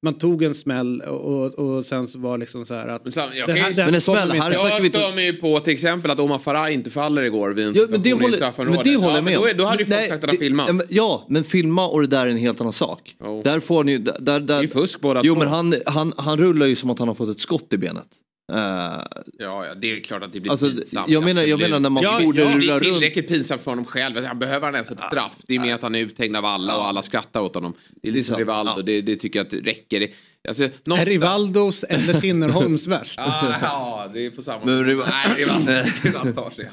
man 0.03 0.13
tog 0.13 0.43
en 0.43 0.55
smäll 0.55 1.01
och, 1.01 1.59
och 1.59 1.85
sen 1.85 2.07
så 2.07 2.19
var 2.19 2.37
liksom 2.37 2.65
så 2.65 2.73
här 2.73 2.87
att... 2.87 3.03
Men 3.03 3.11
sam- 3.11 3.29
jag 3.35 3.47
det 3.47 3.53
här- 3.53 3.69
ju- 3.69 3.75
det 3.75 3.81
här 3.81 3.87
Men 3.87 3.95
en 3.95 4.01
smäll, 4.01 4.31
här 4.31 4.37
snackar 4.37 4.49
vi 4.49 4.55
Jag 4.75 4.85
inte- 4.85 4.99
stör 4.99 5.15
mig 5.15 5.25
ju 5.25 5.33
på 5.33 5.59
till 5.59 5.73
exempel 5.73 6.11
att 6.11 6.19
Omar 6.19 6.37
Farah 6.39 6.73
inte 6.73 6.89
faller 6.89 7.21
igår 7.21 7.49
vid 7.51 7.67
en 7.67 7.73
Ja, 7.75 7.81
men 7.81 8.01
det 8.01 8.09
situation 8.09 8.19
i 8.21 8.23
håller, 8.23 8.37
straffområdet. 8.37 8.85
men 8.85 8.93
det 8.93 8.99
håller 8.99 9.09
ja, 9.09 9.17
jag 9.17 9.23
med 9.23 9.33
då, 9.33 9.39
om. 9.41 9.47
är- 9.47 9.53
då 9.53 9.65
hade 9.65 9.77
ju 9.83 9.85
folk 9.85 9.99
Nej, 9.99 10.09
sagt 10.09 10.23
att 10.23 10.29
han 10.29 10.37
filmat. 10.39 10.67
ja, 10.67 10.73
men- 10.73 10.85
Ja, 10.89 11.25
men 11.29 11.43
filma 11.43 11.87
och 11.87 12.01
det 12.01 12.07
där 12.07 12.25
är 12.25 12.29
en 12.29 12.37
helt 12.37 12.61
annan 12.61 12.73
sak. 12.73 13.15
Jo. 13.23 13.41
Där 13.43 13.59
får 13.59 13.83
ni, 13.83 13.97
där, 13.97 14.19
där, 14.19 14.39
Det 14.39 14.53
är 14.53 14.61
ju 14.61 14.67
fusk 14.67 15.01
båda 15.01 15.21
Jo 15.23 15.33
två. 15.33 15.39
men 15.39 15.47
han, 15.47 15.73
han, 15.85 16.13
han 16.17 16.37
rullar 16.37 16.65
ju 16.65 16.75
som 16.75 16.89
att 16.89 16.99
han 16.99 17.07
har 17.07 17.15
fått 17.15 17.29
ett 17.29 17.39
skott 17.39 17.73
i 17.73 17.77
benet. 17.77 18.07
Eh, 18.51 18.57
Ja, 18.57 19.65
ja, 19.65 19.75
det 19.75 19.91
är 19.91 19.99
klart 19.99 20.23
att 20.23 20.33
det 20.33 20.39
blir 20.39 20.51
Alltså, 20.51 20.69
pinsamt. 20.69 21.09
jag 21.11 21.23
menar- 21.23 21.41
jag 21.43 21.59
menar 21.59 21.79
när 21.79 21.89
man 21.89 22.03
ja, 22.03 22.19
borde 22.23 22.41
ja, 22.41 22.47
Det 22.47 22.53
rulla 22.55 22.73
är 22.75 22.79
runt. 22.79 22.83
tillräckligt 22.83 23.27
pinsamt 23.27 23.61
för 23.61 23.71
honom 23.71 23.85
själv. 23.85 24.25
Han 24.25 24.39
behöver 24.39 24.65
han 24.67 24.73
ens 24.75 24.91
ett 24.91 24.99
straff. 24.99 25.35
Det 25.47 25.55
är 25.55 25.59
mer 25.59 25.75
att 25.75 25.81
han 25.81 25.95
är 25.95 25.99
uthängd 25.99 26.35
av 26.37 26.45
alla 26.45 26.77
och 26.77 26.87
alla 26.87 27.01
skrattar 27.03 27.41
åt 27.41 27.55
honom. 27.55 27.73
Det 28.01 28.07
är 28.07 28.11
lite 28.11 28.23
som 28.27 28.33
sant. 28.33 28.39
Rivaldo. 28.39 28.73
Ja. 28.77 28.81
Det, 28.81 29.01
det 29.01 29.15
tycker 29.15 29.39
jag 29.39 29.45
att 29.45 29.51
det 29.51 29.57
räcker. 29.71 30.07
Alltså, 30.47 30.69
något- 30.83 30.99
Är 30.99 31.05
Rivaldos 31.05 31.83
eller 31.83 32.21
Tinnerholms 32.21 32.87
värst? 32.87 33.19
Ah, 33.23 33.53
ja, 33.61 34.05
det 34.13 34.25
är 34.25 34.29
på 34.29 34.41
samma... 34.41 34.65
Men 34.65 34.85
Rival- 34.85 35.07
Nej, 35.09 35.37
Rivaldo 35.37 35.71
Rivaldo 36.03 36.41
tar 36.41 36.49
sig. 36.51 36.69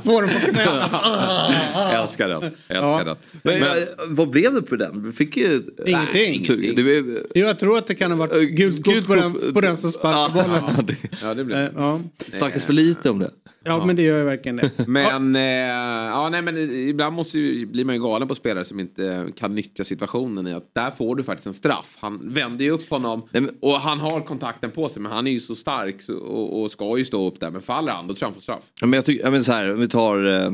Får 0.00 0.22
den 0.22 0.30
på 0.30 0.40
knät. 0.52 0.68
Jag 1.92 2.02
älskar 2.02 2.28
den. 2.28 2.42
Älskar 2.68 3.04
den. 3.04 3.16
men, 3.42 3.62
eh, 3.62 3.68
vad 4.08 4.30
blev 4.30 4.54
det 4.54 4.62
på 4.62 4.76
den? 4.76 5.02
Vi 5.06 5.12
fick 5.12 5.36
ju... 5.36 5.62
Ingenting. 5.86 6.34
ingenting. 6.34 6.74
Det 6.76 6.82
blev, 6.82 7.04
Jo, 7.34 7.46
jag 7.46 7.58
tror 7.58 7.78
att 7.78 7.86
det 7.86 7.94
kan 7.94 8.10
ha 8.10 8.18
varit 8.18 8.50
gult 8.50 8.84
kort 8.84 9.06
på 9.06 9.14
den, 9.14 9.52
på 9.54 9.60
den 9.60 9.76
som 9.76 9.92
sparkar 9.92 10.28
bollen. 10.44 10.62
Ja, 10.76 10.82
det 10.82 10.96
Ja, 11.22 11.34
det 11.34 11.44
blir 11.44 11.56
Eh, 11.56 11.68
Ja. 11.76 12.00
snackas 12.38 12.64
för 12.64 12.72
lite 12.72 13.10
om 13.10 13.18
det. 13.18 13.30
Ja, 13.66 13.86
men 13.86 13.96
det 13.96 14.02
gör 14.02 14.18
ju 14.18 14.24
verkligen 14.24 14.56
det. 14.56 14.70
Men, 14.86 15.36
eh, 15.36 15.42
ja, 15.42 16.28
nej, 16.28 16.42
men 16.42 16.58
ibland 16.70 17.16
måste 17.16 17.38
ju, 17.38 17.66
blir 17.66 17.84
man 17.84 17.94
ju 17.94 18.00
galen 18.02 18.28
på 18.28 18.34
spelare 18.34 18.64
som 18.64 18.80
inte 18.80 19.32
kan 19.36 19.54
nyttja 19.54 19.84
situationen 19.84 20.46
i 20.46 20.52
att 20.52 20.74
där 20.74 20.90
får 20.90 21.16
du 21.16 21.22
faktiskt 21.22 21.46
en 21.46 21.54
straff. 21.54 21.96
Han 21.98 22.32
vänder 22.32 22.64
ju 22.64 22.70
upp 22.70 22.90
honom 22.90 23.22
Nej, 23.30 23.42
men- 23.42 23.56
och 23.60 23.72
han 23.72 24.00
har 24.00 24.20
kontakten 24.20 24.70
på 24.70 24.88
sig 24.88 25.02
men 25.02 25.12
han 25.12 25.26
är 25.26 25.30
ju 25.30 25.40
så 25.40 25.54
stark 25.54 26.02
så, 26.02 26.16
och, 26.18 26.62
och 26.62 26.70
ska 26.70 26.98
ju 26.98 27.04
stå 27.04 27.28
upp 27.28 27.40
där. 27.40 27.50
Men 27.50 27.62
faller 27.62 27.92
han 27.92 28.06
då 28.06 28.14
tror 28.14 28.22
jag 28.22 28.26
han 28.26 28.34
får 28.34 28.40
straff. 28.40 28.64
Ja, 28.80 28.86
men 28.86 28.96
jag 28.96 29.04
tycker, 29.04 29.24
ja, 29.24 29.30
men 29.30 29.44
så 29.44 29.52
här, 29.52 29.72
om 29.72 29.80
vi 29.80 29.88
tar... 29.88 30.24
Eh, 30.24 30.52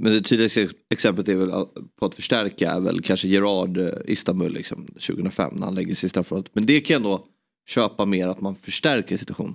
men 0.00 0.12
det 0.12 0.20
tydligaste 0.22 0.68
exemplet 0.90 1.28
är 1.28 1.34
väl 1.34 1.50
på 1.98 2.06
att 2.06 2.14
förstärka 2.14 2.70
är 2.70 2.80
väl 2.80 3.00
kanske 3.00 3.28
Gerard 3.28 3.78
eh, 3.78 3.88
Istanbul 4.04 4.52
liksom, 4.52 4.86
2005 4.86 5.52
när 5.56 5.66
han 5.66 5.74
lägger 5.74 5.94
sig 5.94 6.06
i 6.06 6.10
straffområdet. 6.10 6.50
Men 6.54 6.66
det 6.66 6.80
kan 6.80 6.94
jag 6.94 6.98
ändå 7.00 7.24
köpa 7.68 8.04
mer 8.04 8.28
att 8.28 8.40
man 8.40 8.54
förstärker 8.56 9.16
situationen. 9.16 9.54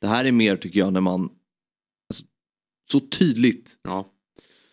Det 0.00 0.06
här 0.06 0.24
är 0.24 0.32
mer 0.32 0.56
tycker 0.56 0.80
jag 0.80 0.92
när 0.92 1.00
man 1.00 1.28
så 2.92 3.00
tydligt. 3.00 3.72
Ja. 3.84 4.12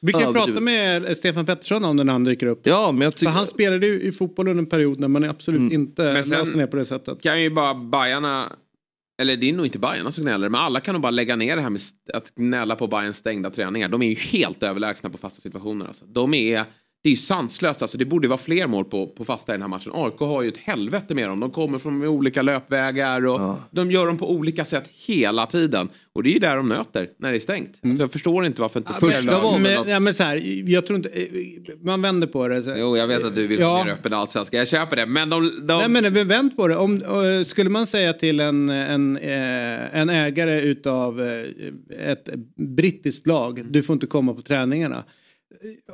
Vi 0.01 0.11
kan 0.11 0.21
Överdrivet. 0.21 0.47
prata 0.47 0.61
med 0.61 1.17
Stefan 1.17 1.45
Pettersson 1.45 1.85
om 1.85 1.97
den 1.97 2.05
när 2.05 2.13
han 2.13 2.23
dyker 2.23 2.45
upp. 2.47 2.61
Ja 2.63 2.91
men 2.91 3.01
jag 3.01 3.13
För 3.13 3.19
tycker... 3.19 3.31
han 3.31 3.47
spelade 3.47 3.87
ju 3.87 4.01
i 4.01 4.11
fotboll 4.11 4.47
under 4.47 4.63
en 4.63 4.69
period 4.69 4.99
när 4.99 5.07
man 5.07 5.23
absolut 5.23 5.73
inte 5.73 6.03
Men 6.03 6.23
sen- 6.23 6.39
löser 6.39 6.57
ner 6.57 6.67
på 6.67 6.77
det 6.77 6.85
sättet. 6.85 7.21
Kan 7.21 7.41
ju 7.41 7.49
bara 7.49 7.73
Bajarna 7.75 8.51
eller 9.21 9.37
det 9.37 9.49
är 9.49 9.53
nog 9.53 9.65
inte 9.65 9.79
Bajarna 9.79 10.11
som 10.11 10.23
gnäller, 10.23 10.49
men 10.49 10.61
alla 10.61 10.79
kan 10.79 10.93
nog 10.93 11.01
bara 11.01 11.11
lägga 11.11 11.35
ner 11.35 11.55
det 11.55 11.61
här 11.61 11.69
med 11.69 11.81
att 12.13 12.35
gnälla 12.35 12.75
på 12.75 12.87
Bayerns 12.87 13.17
stängda 13.17 13.49
träningar. 13.49 13.89
De 13.89 14.01
är 14.01 14.09
ju 14.09 14.15
helt 14.15 14.63
överlägsna 14.63 15.09
på 15.09 15.17
fasta 15.17 15.41
situationer. 15.41 15.85
Alltså. 15.85 16.05
De 16.05 16.33
är, 16.33 16.65
det 17.03 17.09
är 17.09 17.11
ju 17.11 17.17
sanslöst, 17.17 17.81
alltså. 17.81 17.97
det 17.97 18.05
borde 18.05 18.27
vara 18.27 18.37
fler 18.37 18.67
mål 18.67 18.85
på, 18.85 19.07
på 19.07 19.25
fasta 19.25 19.51
i 19.51 19.53
den 19.53 19.61
här 19.61 19.69
matchen. 19.69 19.91
AIK 19.95 20.19
har 20.19 20.41
ju 20.41 20.49
ett 20.49 20.57
helvete 20.57 21.15
med 21.15 21.29
dem. 21.29 21.39
De 21.39 21.51
kommer 21.51 21.79
från 21.79 22.07
olika 22.07 22.41
löpvägar 22.41 23.25
och 23.25 23.41
Ja. 23.41 23.59
de 23.71 23.91
gör 23.91 24.07
dem 24.07 24.17
på 24.17 24.31
olika 24.31 24.65
sätt 24.65 24.89
hela 25.07 25.45
tiden. 25.45 25.89
Och 26.13 26.23
det 26.23 26.29
är 26.29 26.33
ju 26.33 26.39
där 26.39 26.57
de 26.57 26.69
nöter, 26.69 27.09
när 27.17 27.31
det 27.31 27.37
är 27.37 27.39
stängt. 27.39 27.75
Alltså, 27.83 28.03
jag 28.03 28.11
förstår 28.11 28.45
inte 28.45 28.61
varför 28.61 28.79
inte 28.79 28.93
fler 28.99 29.09
Första 29.11 29.59
Men, 29.59 29.79
att- 29.79 29.87
ja, 29.87 29.99
men 29.99 30.13
så 30.13 30.23
här, 30.23 30.69
jag 30.69 30.85
tror 30.85 30.97
inte, 30.97 31.09
man 31.81 32.01
vänder 32.01 32.27
på 32.27 32.47
det. 32.47 32.63
Så, 32.63 32.73
Jo, 32.77 32.97
jag 32.97 33.07
vet 33.07 33.23
att 33.23 33.35
du 33.35 33.47
vill 33.47 33.59
Ja. 33.59 33.83
mer 33.85 33.91
öppen 33.93 34.13
allsvenska. 34.13 34.57
Jag 34.57 34.67
köper 34.67 34.95
det. 34.95 35.05
Men 35.05 35.29
de... 35.29 35.49
de... 35.67 35.77
Nej 35.77 35.87
men 35.89 36.13
men 36.13 36.27
vänd 36.27 36.55
på 36.57 36.67
det. 36.67 36.75
Om, 36.77 36.95
eh, 37.01 37.43
skulle 37.45 37.69
man 37.69 37.87
säga 37.87 38.13
till 38.13 38.39
en, 38.39 38.69
en, 38.69 39.17
eh, 39.17 39.95
en 39.99 40.09
ägare 40.09 40.61
utav 40.61 41.21
eh, 41.21 42.09
ett 42.11 42.29
brittiskt 42.75 43.27
lag, 43.27 43.65
du 43.69 43.83
får 43.83 43.93
inte 43.93 44.07
komma 44.07 44.33
på 44.33 44.41
träningarna. 44.41 45.03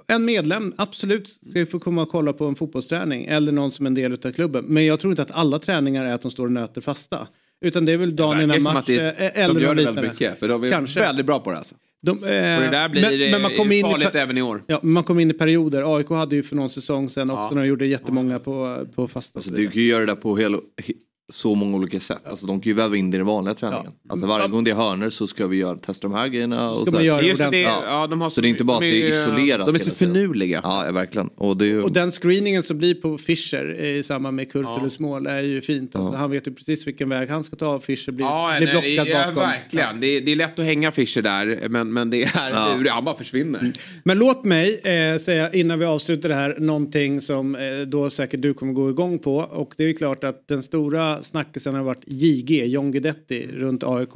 En 0.07 0.25
medlem, 0.25 0.73
absolut, 0.77 1.39
ska 1.49 1.65
få 1.65 1.79
komma 1.79 2.01
och 2.01 2.09
kolla 2.09 2.33
på 2.33 2.45
en 2.45 2.55
fotbollsträning 2.55 3.25
eller 3.25 3.51
någon 3.51 3.71
som 3.71 3.85
är 3.85 3.87
en 3.87 3.93
del 3.93 4.13
utav 4.13 4.31
klubben. 4.31 4.65
Men 4.67 4.85
jag 4.85 4.99
tror 4.99 5.11
inte 5.13 5.21
att 5.21 5.31
alla 5.31 5.59
träningar 5.59 6.05
är 6.05 6.13
att 6.13 6.21
de 6.21 6.31
står 6.31 6.45
och 6.45 6.51
nöter 6.51 6.81
fasta. 6.81 7.27
Utan 7.61 7.85
det 7.85 7.91
är 7.91 7.97
väl 7.97 8.15
dagen 8.15 8.41
innan 8.41 8.63
match 8.63 8.85
det, 8.87 9.11
eh, 9.11 9.43
eller 9.43 9.53
de 9.55 9.61
gör 9.61 9.75
det 9.75 9.85
väldigt 9.85 10.03
mycket. 10.11 10.39
För 10.39 10.47
de 10.47 10.63
är 10.63 10.69
Kanske. 10.71 10.99
väldigt 10.99 11.25
bra 11.25 11.39
på 11.39 11.51
det. 11.51 11.57
Alltså. 11.57 11.75
De, 12.01 12.23
eh, 12.23 12.29
det 12.29 12.69
där 12.71 12.89
blir 12.89 13.01
men, 13.19 13.31
men 13.31 13.41
man 13.41 13.51
kom 13.57 13.71
in 13.71 13.77
i 13.85 13.91
farligt 13.91 14.11
per- 14.11 14.19
även 14.19 14.37
i 14.37 14.41
år. 14.41 14.63
Ja, 14.67 14.79
man 14.83 15.03
kom 15.03 15.19
in 15.19 15.29
i 15.31 15.33
perioder. 15.33 15.97
AIK 15.97 16.09
hade 16.09 16.35
ju 16.35 16.43
för 16.43 16.55
någon 16.55 16.69
säsong 16.69 17.09
sedan 17.09 17.29
också 17.29 17.41
Ja. 17.41 17.49
när 17.53 17.61
de 17.61 17.67
gjorde 17.67 17.85
jättemånga 17.85 18.39
på, 18.39 18.85
på 18.95 19.07
fasta. 19.07 19.39
Alltså, 19.39 19.51
du 19.51 19.67
kan 19.67 19.81
ju 19.81 19.87
göra 19.87 19.99
det 19.99 20.05
där 20.05 20.15
på 20.15 20.37
hela, 20.37 20.57
he- 20.57 20.93
så 21.29 21.55
många 21.55 21.77
olika 21.77 21.99
sätt. 21.99 22.21
Alltså, 22.27 22.47
de 22.47 22.61
kan 22.61 22.69
ju 22.69 22.73
väva 22.73 22.95
in 22.95 23.11
det 23.11 23.15
i 23.15 23.17
den 23.17 23.27
vanliga 23.27 23.53
träningen. 23.53 23.91
Alltså, 24.09 24.27
varje 24.27 24.47
gång 24.47 24.63
det 24.63 24.71
är 24.71 24.75
hörnor 24.75 25.09
så 25.09 25.27
ska 25.27 25.47
vi 25.47 25.57
göra, 25.57 25.77
testa 25.77 26.07
de 26.07 26.13
här 26.17 26.27
grejerna. 26.27 26.71
Och 26.71 26.81
Ska 26.81 26.85
så 26.91 26.95
man 26.95 27.05
göra 27.05 27.17
Det 27.21 27.25
är 27.25 27.27
just 27.27 27.39
det, 27.39 27.47
ordentligt. 27.47 27.67
ja, 27.85 28.07
de 28.07 28.21
har 28.21 28.29
Så 28.29 28.41
det 28.41 28.47
är 28.47 28.49
inte 28.49 28.63
bara 28.63 28.77
att 28.77 28.81
det 28.81 28.87
är 28.87 29.01
de 29.01 29.07
isolerat 29.09 29.65
De 29.65 29.75
är 29.75 29.79
så 29.79 29.91
finurliga. 29.91 30.59
Ja, 30.63 30.85
ja 30.85 30.91
verkligen. 30.91 31.27
Och 31.27 31.57
det 31.57 31.65
är 31.65 31.67
ju... 31.67 31.83
Och 31.83 31.91
den 31.91 32.11
screeningen 32.11 32.63
som 32.63 32.77
blir 32.77 32.95
på 32.95 33.17
Fischer 33.17 33.81
i 33.81 34.03
samband 34.03 34.35
med 34.35 34.51
Kurtulus 34.51 34.99
mål 34.99 35.27
är 35.27 35.41
ju 35.41 35.61
fint. 35.61 35.95
Alltså, 35.95 36.15
Han 36.15 36.31
vet 36.31 36.47
ju 36.47 36.53
precis 36.53 36.87
vilken 36.87 37.09
väg 37.09 37.29
han 37.29 37.43
ska 37.43 37.55
ta. 37.55 37.79
Fischer 37.79 38.11
blir, 38.11 38.25
Ja, 38.25 38.55
blir 38.57 38.67
nej, 38.73 38.95
blockad 38.95 39.07
ja, 39.07 39.25
bakom. 39.27 39.35
verkligen. 39.49 39.99
Det, 40.01 40.07
är, 40.07 40.21
det 40.21 40.31
är 40.31 40.35
lätt 40.35 40.59
att 40.59 40.65
hänga 40.65 40.91
Fischer 40.91 41.21
där, 41.21 41.69
men, 41.69 41.93
men 41.93 42.09
det 42.09 42.23
är 42.23 42.31
Ja. 42.53 42.73
lurigt. 42.75 42.91
Han 42.99 43.05
bara 43.05 43.15
försvinner. 43.17 43.73
Men 44.03 44.19
låt 44.19 44.43
mig 44.43 44.79
eh, 44.83 45.17
säga 45.19 45.53
innan 45.53 45.79
vi 45.79 45.85
avslutar 45.85 46.29
det 46.29 46.35
här 46.35 46.55
någonting 46.59 47.21
som 47.21 47.55
eh, 47.55 47.61
då 47.87 48.09
säkert 48.09 48.41
du 48.41 48.53
kommer 48.53 48.73
gå 48.73 48.89
igång 48.89 49.19
på. 49.19 49.35
Och 49.37 49.73
det 49.77 49.83
är 49.83 49.87
ju 49.87 49.93
klart 49.93 50.23
att 50.23 50.47
den 50.47 50.63
stora 50.63 51.18
snackisen 51.21 51.75
har 51.75 51.83
varit 51.83 52.03
JG, 52.07 52.65
John 52.65 52.91
Guidetti 52.91 53.47
runt 53.47 53.83
AIK. 53.83 54.15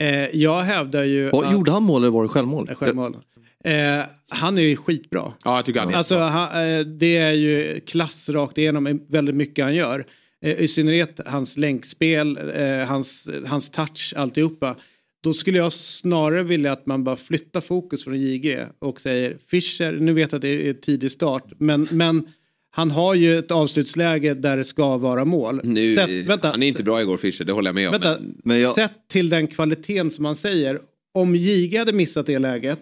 Eh, 0.00 0.36
jag 0.36 0.62
hävdar 0.62 1.04
ju... 1.04 1.30
Vad, 1.30 1.46
att- 1.46 1.52
gjorde 1.52 1.70
han 1.70 1.82
mål 1.82 2.02
eller 2.02 2.12
var 2.12 2.22
det 2.22 2.28
självmål? 2.28 2.68
Eh, 2.68 2.74
självmål. 2.74 3.16
Eh, 3.64 4.00
han 4.28 4.58
är 4.58 4.62
ju 4.62 4.76
skitbra. 4.76 5.32
Ja, 5.44 5.56
jag 5.56 5.64
tycker 5.64 5.80
han 5.80 5.92
är 5.92 5.94
Alltså, 5.96 6.18
han, 6.18 6.68
eh, 6.68 6.80
det 6.80 7.16
är 7.16 7.32
ju 7.32 7.80
klass 7.80 8.28
rakt 8.28 8.58
igenom 8.58 9.00
väldigt 9.08 9.34
mycket 9.34 9.64
han 9.64 9.74
gör. 9.74 10.06
Eh, 10.44 10.60
I 10.60 10.68
synnerhet 10.68 11.20
hans 11.26 11.56
länkspel, 11.56 12.38
eh, 12.54 12.86
hans, 12.88 13.28
hans 13.46 13.70
touch, 13.70 14.12
alltihopa. 14.16 14.76
Då 15.22 15.32
skulle 15.32 15.58
jag 15.58 15.72
snarare 15.72 16.42
vilja 16.42 16.72
att 16.72 16.86
man 16.86 17.04
bara 17.04 17.16
flyttar 17.16 17.60
fokus 17.60 18.04
från 18.04 18.20
JG 18.20 18.66
och 18.78 19.00
säger 19.00 19.36
Fischer, 19.46 19.92
nu 19.92 20.12
vet 20.12 20.32
jag 20.32 20.38
att 20.38 20.42
det 20.42 20.68
är 20.68 20.72
tidig 20.72 21.12
start, 21.12 21.44
men, 21.58 21.88
men 21.90 22.28
han 22.74 22.90
har 22.90 23.14
ju 23.14 23.38
ett 23.38 23.50
avslutsläge 23.50 24.34
där 24.34 24.56
det 24.56 24.64
ska 24.64 24.96
vara 24.96 25.24
mål. 25.24 25.60
Nu, 25.64 25.96
Sätt- 25.96 26.26
vänta, 26.28 26.48
han 26.48 26.62
är 26.62 26.68
inte 26.68 26.82
bra 26.82 27.00
igår, 27.00 27.16
Fischer. 27.16 27.44
Det 27.44 27.52
håller 27.52 27.68
jag 27.68 27.74
med 27.74 27.88
om. 27.88 27.92
Vänta, 27.92 28.18
Men, 28.20 28.34
Men 28.44 28.60
jag, 28.60 28.74
Sett 28.74 29.08
till 29.08 29.28
den 29.28 29.46
kvaliteten 29.46 30.10
som 30.10 30.22
man 30.22 30.36
säger. 30.36 30.80
Om 31.14 31.36
JG 31.36 31.76
hade 31.78 31.92
missat 31.92 32.26
det 32.26 32.38
läget, 32.38 32.80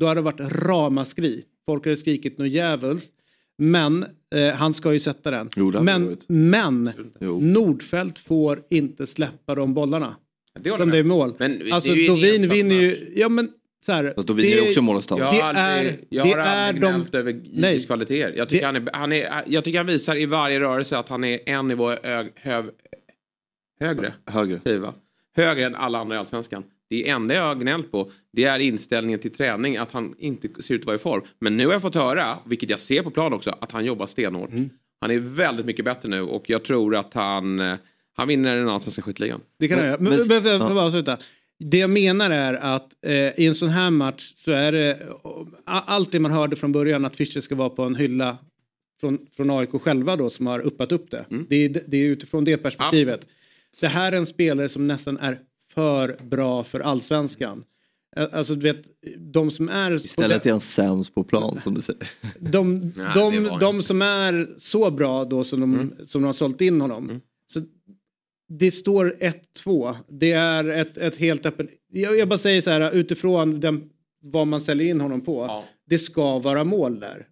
då 0.00 0.06
hade 0.06 0.18
det 0.20 0.24
varit 0.24 0.40
ramaskri. 0.40 1.44
Folk 1.66 1.84
hade 1.84 1.96
skrikit 1.96 2.38
något 2.38 2.48
djävulskt. 2.48 3.12
Men 3.58 4.04
eh, 4.34 4.48
han 4.54 4.74
ska 4.74 4.92
ju 4.92 5.00
sätta 5.00 5.30
den. 5.30 5.48
Jo, 5.56 5.82
men, 5.82 6.16
men 6.26 6.90
Jo. 7.20 7.40
Nordfeldt 7.40 8.18
får 8.18 8.62
inte 8.70 9.06
släppa 9.06 9.54
de 9.54 9.74
bollarna. 9.74 10.16
det 10.60 10.76
Som 10.76 10.90
det 10.90 10.98
är 10.98 11.04
mål. 11.04 11.34
Men 11.38 11.58
det 11.58 11.70
är 11.70 11.74
alltså 11.74 11.94
Dovin 11.94 12.48
vinner 12.48 12.74
ju, 12.74 13.12
ja 13.16 13.28
men 13.28 13.48
så 13.84 13.92
här. 13.92 14.12
fast 14.16 14.28
då 14.28 14.34
vinner 14.34 14.50
ju 14.62 14.68
också 14.68 14.82
mål 14.82 15.02
Jag 15.08 15.18
Det 15.18 15.24
har 15.24 15.54
aldrig, 15.54 15.92
är- 15.92 15.98
jag 16.08 16.26
det 16.26 16.30
har 16.32 16.38
aldrig 16.38 16.82
är 16.82 16.86
de- 16.92 16.92
gnällt 16.96 17.14
över 17.14 17.40
Nej. 17.52 17.74
JGs 17.74 17.86
kvaliteter. 17.86 18.32
Jag 18.36 18.48
tycker, 18.48 18.60
Det- 18.60 18.66
han 18.66 18.76
är, 18.76 18.92
han 18.92 19.12
är, 19.12 19.44
jag 19.46 19.64
tycker 19.64 19.78
han 19.78 19.86
visar 19.86 20.16
i 20.16 20.26
varje 20.26 20.60
rörelse 20.60 20.98
att 20.98 21.08
han 21.08 21.24
är 21.24 21.38
en 21.46 21.68
nivå 21.68 21.88
hög, 22.02 22.32
hög, 22.34 22.64
högre. 23.80 24.12
högre. 24.26 24.60
säger 24.60 24.76
vi, 24.78 24.82
va? 24.84 24.94
Högre 25.36 25.66
än 25.66 25.74
alla 25.74 25.98
andra 25.98 26.16
i 26.16 26.18
Allsvenskan. 26.18 26.64
Det 26.90 27.08
enda 27.08 27.34
jag 27.34 27.42
har 27.42 27.54
gnällt 27.54 27.90
på 27.92 28.10
det 28.32 28.44
är 28.44 28.58
inställningen 28.58 29.18
till 29.20 29.30
träning, 29.30 29.76
att 29.76 29.92
han 29.92 30.14
inte 30.18 30.62
ser 30.62 30.74
ut 30.74 30.80
att 30.80 30.86
vara 30.86 30.96
i 30.96 30.98
form. 30.98 31.22
Men 31.38 31.56
nu 31.56 31.66
har 31.66 31.72
jag 31.72 31.82
fått 31.82 31.94
höra, 31.94 32.38
vilket 32.46 32.70
jag 32.70 32.80
ser 32.80 33.02
på 33.02 33.10
plan 33.10 33.32
också, 33.32 33.56
att 33.60 33.72
han 33.72 33.84
jobbar 33.84 34.06
stenhårt. 34.06 34.50
Han 35.00 35.10
är 35.10 35.18
väldigt 35.18 35.66
mycket 35.66 35.84
bättre 35.84 36.08
nu 36.08 36.20
och 36.22 36.44
jag 36.46 36.64
tror 36.64 36.96
att 36.96 37.14
han, 37.14 37.60
eh, 37.60 37.74
han 38.16 38.28
vinner 38.28 38.56
den 38.56 38.68
allsvenska 38.68 39.02
skytteligan. 39.02 39.40
Det 39.58 39.68
kan 39.68 39.78
Men- 39.78 39.86
jag 39.86 39.92
göra. 39.92 40.00
Men, 40.02 40.18
men- 40.18 40.28
men, 40.28 40.42
men, 40.42 40.52
ja. 40.60 40.68
får 40.68 40.74
bara 40.74 40.84
avsluta. 40.86 41.18
Det 41.64 41.78
jag 41.78 41.90
menar 41.90 42.30
är 42.30 42.54
att 42.54 42.94
eh, 43.06 43.12
i 43.14 43.46
en 43.46 43.54
sån 43.54 43.68
här 43.68 43.90
match 43.90 44.32
så 44.36 44.50
är 44.52 44.72
det 44.72 45.08
allt 45.64 46.12
det 46.12 46.20
man 46.20 46.30
hörde 46.30 46.56
från 46.56 46.72
början 46.72 47.04
att 47.04 47.16
Fischer 47.16 47.40
ska 47.40 47.54
vara 47.54 47.70
på 47.70 47.82
en 47.82 47.94
hylla 47.96 48.38
från, 49.00 49.18
från 49.36 49.50
AIK 49.50 49.70
själva 49.82 50.16
då 50.16 50.30
som 50.30 50.46
har 50.46 50.60
uppat 50.60 50.92
upp 50.92 51.10
det. 51.10 51.24
Mm. 51.30 51.46
Det, 51.48 51.56
är, 51.56 51.82
det 51.86 51.96
är 51.96 52.04
utifrån 52.04 52.44
det 52.44 52.56
perspektivet. 52.56 53.26
Det 53.80 53.86
här 53.88 54.12
är 54.12 54.16
en 54.16 54.26
spelare 54.26 54.68
som 54.68 54.86
nästan 54.86 55.18
är 55.18 55.38
för 55.74 56.16
bra 56.22 56.64
för 56.64 56.80
allsvenskan. 56.80 57.64
Alltså 58.32 58.54
du 58.54 58.72
vet, 58.72 58.82
de 59.18 59.50
som 59.50 59.68
är... 59.68 60.04
Istället 60.04 60.46
är 60.46 60.50
han 60.50 60.60
sämst 60.60 61.14
på 61.14 61.24
plan 61.24 61.56
som 61.56 61.74
du 61.74 61.82
säger. 61.82 62.02
de, 62.38 62.92
de, 63.14 63.44
var 63.44 63.60
de 63.60 63.82
som 63.82 64.02
är 64.02 64.48
så 64.58 64.90
bra 64.90 65.24
då 65.24 65.44
som 65.44 65.60
de, 65.60 65.74
Mm. 65.74 66.06
som 66.06 66.22
de 66.22 66.26
har 66.26 66.32
sålt 66.32 66.60
in 66.60 66.80
honom. 66.80 67.08
Så 67.08 67.14
det 68.58 68.70
står 68.70 69.16
1-2. 69.64 69.96
Det 70.08 70.32
är 70.32 70.64
ett, 70.68 70.96
ett 70.96 71.16
helt 71.16 71.46
öppet... 71.46 71.66
Jag, 71.92 72.18
jag 72.18 72.28
bara 72.28 72.38
säger 72.38 72.60
så 72.60 72.70
här 72.70 72.92
utifrån 72.92 73.60
den, 73.60 73.82
vad 74.22 74.46
man 74.46 74.60
säljer 74.60 74.90
in 74.90 75.00
honom 75.00 75.20
på. 75.20 75.46
Ja. 75.48 75.64
Det 75.86 75.98
ska 75.98 76.38
vara 76.38 76.64
mål 76.64 77.00
där. 77.00 77.26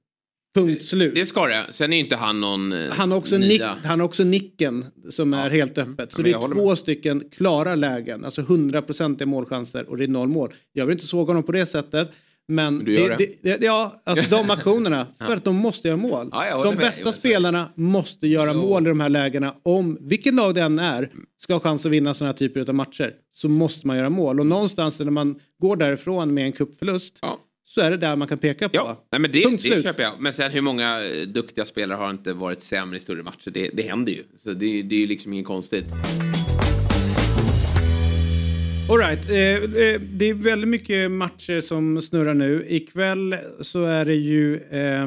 Punkt 0.54 0.84
slut. 0.84 1.14
Det 1.14 1.26
ska 1.26 1.46
det. 1.46 1.66
Sen 1.70 1.92
är 1.92 1.98
inte 1.98 2.16
han 2.16 2.40
någon 2.40 2.72
eh, 2.72 2.90
Han 2.90 3.10
har, 3.10 3.18
också 3.18 3.38
nick, 3.38 3.62
han 3.62 4.00
har 4.00 4.06
också 4.06 4.24
nicken 4.24 4.86
som 5.10 5.34
är 5.34 5.50
helt 5.50 5.78
öppet. 5.78 6.12
Så 6.12 6.22
men 6.22 6.30
det 6.30 6.36
är 6.36 6.54
två 6.54 6.76
stycken 6.76 7.30
klara 7.36 7.74
lägen. 7.74 8.24
Alltså 8.24 8.40
100% 8.40 9.24
målchanser 9.24 9.88
och 9.88 9.96
det 9.96 10.04
är 10.04 10.08
noll 10.08 10.28
mål. 10.28 10.54
Jag 10.72 10.86
vill 10.86 10.92
inte 10.92 11.06
såga 11.06 11.30
honom 11.30 11.42
på 11.42 11.52
det 11.52 11.66
sättet. 11.66 12.10
Men 12.50 12.84
Du 12.84 12.94
gör 12.94 13.16
det. 13.18 13.42
det, 13.42 13.64
ja, 13.64 14.02
alltså 14.06 14.30
de 14.30 14.50
aktionerna. 14.50 15.06
För 15.26 15.36
att 15.36 15.44
de 15.44 15.56
måste 15.56 15.88
göra 15.88 15.96
mål. 15.96 16.28
Ja, 16.32 16.62
de 16.62 16.68
med. 16.68 16.78
bästa 16.78 17.04
det. 17.04 17.12
spelarna 17.12 17.72
måste 17.76 18.26
göra 18.26 18.52
Jo. 18.52 18.60
mål 18.60 18.86
i 18.86 18.88
de 18.88 19.00
här 19.00 19.08
lägena. 19.08 19.54
Om 19.62 19.98
vilket 20.00 20.34
lag 20.34 20.54
det 20.54 20.60
än 20.62 20.78
är 20.78 21.10
ska 21.42 21.52
ha 21.52 21.60
chans 21.60 21.86
att 21.86 21.92
vinna 21.92 22.14
sådana 22.14 22.32
här 22.32 22.38
typer 22.38 22.68
av 22.68 22.74
matcher. 22.74 23.12
Så 23.34 23.48
måste 23.48 23.86
man 23.86 23.96
göra 23.96 24.10
mål. 24.10 24.40
Och 24.40 24.46
någonstans 24.46 25.00
när 25.00 25.10
man 25.10 25.38
går 25.62 25.76
därifrån 25.76 26.34
med 26.34 26.44
en 26.46 26.52
cupförlust. 26.52 27.18
Ja. 27.22 27.38
Så 27.64 27.80
är 27.80 27.90
det 27.90 27.96
där 27.96 28.16
man 28.16 28.28
kan 28.28 28.38
peka 28.38 28.68
på. 28.68 28.76
Ja, 28.76 29.06
nej, 29.12 29.20
men 29.20 29.32
det, 29.32 29.42
Punkt 29.44 29.62
det 29.64 29.70
slut. 29.70 29.84
köper 29.84 30.02
jag. 30.02 30.12
Men 30.18 30.32
sen 30.32 30.50
hur 30.50 30.60
många 30.60 31.04
eh, 31.04 31.22
duktiga 31.28 31.64
spelare 31.64 31.96
har 31.98 32.10
inte 32.10 32.32
varit 32.32 32.62
sämre 32.62 32.96
i 32.96 33.00
större 33.00 33.22
matcher? 33.22 33.50
Det, 33.50 33.70
det 33.74 33.82
händer 33.82 34.12
ju. 34.12 34.24
Så 34.38 34.48
det, 34.52 34.82
det 34.82 34.94
är 34.94 35.00
ju 35.00 35.06
liksom 35.06 35.32
inget 35.32 35.46
konstigt. 35.46 35.84
All 38.90 38.98
right. 38.98 39.30
eh, 39.30 39.36
eh, 39.82 40.00
det 40.00 40.24
är 40.24 40.34
väldigt 40.34 40.68
mycket 40.68 41.10
matcher 41.10 41.60
som 41.60 42.02
snurrar 42.02 42.34
nu. 42.34 42.66
Ikväll 42.68 43.36
så 43.60 43.84
är 43.84 44.04
det 44.04 44.14
ju 44.14 44.56
eh, 44.56 45.06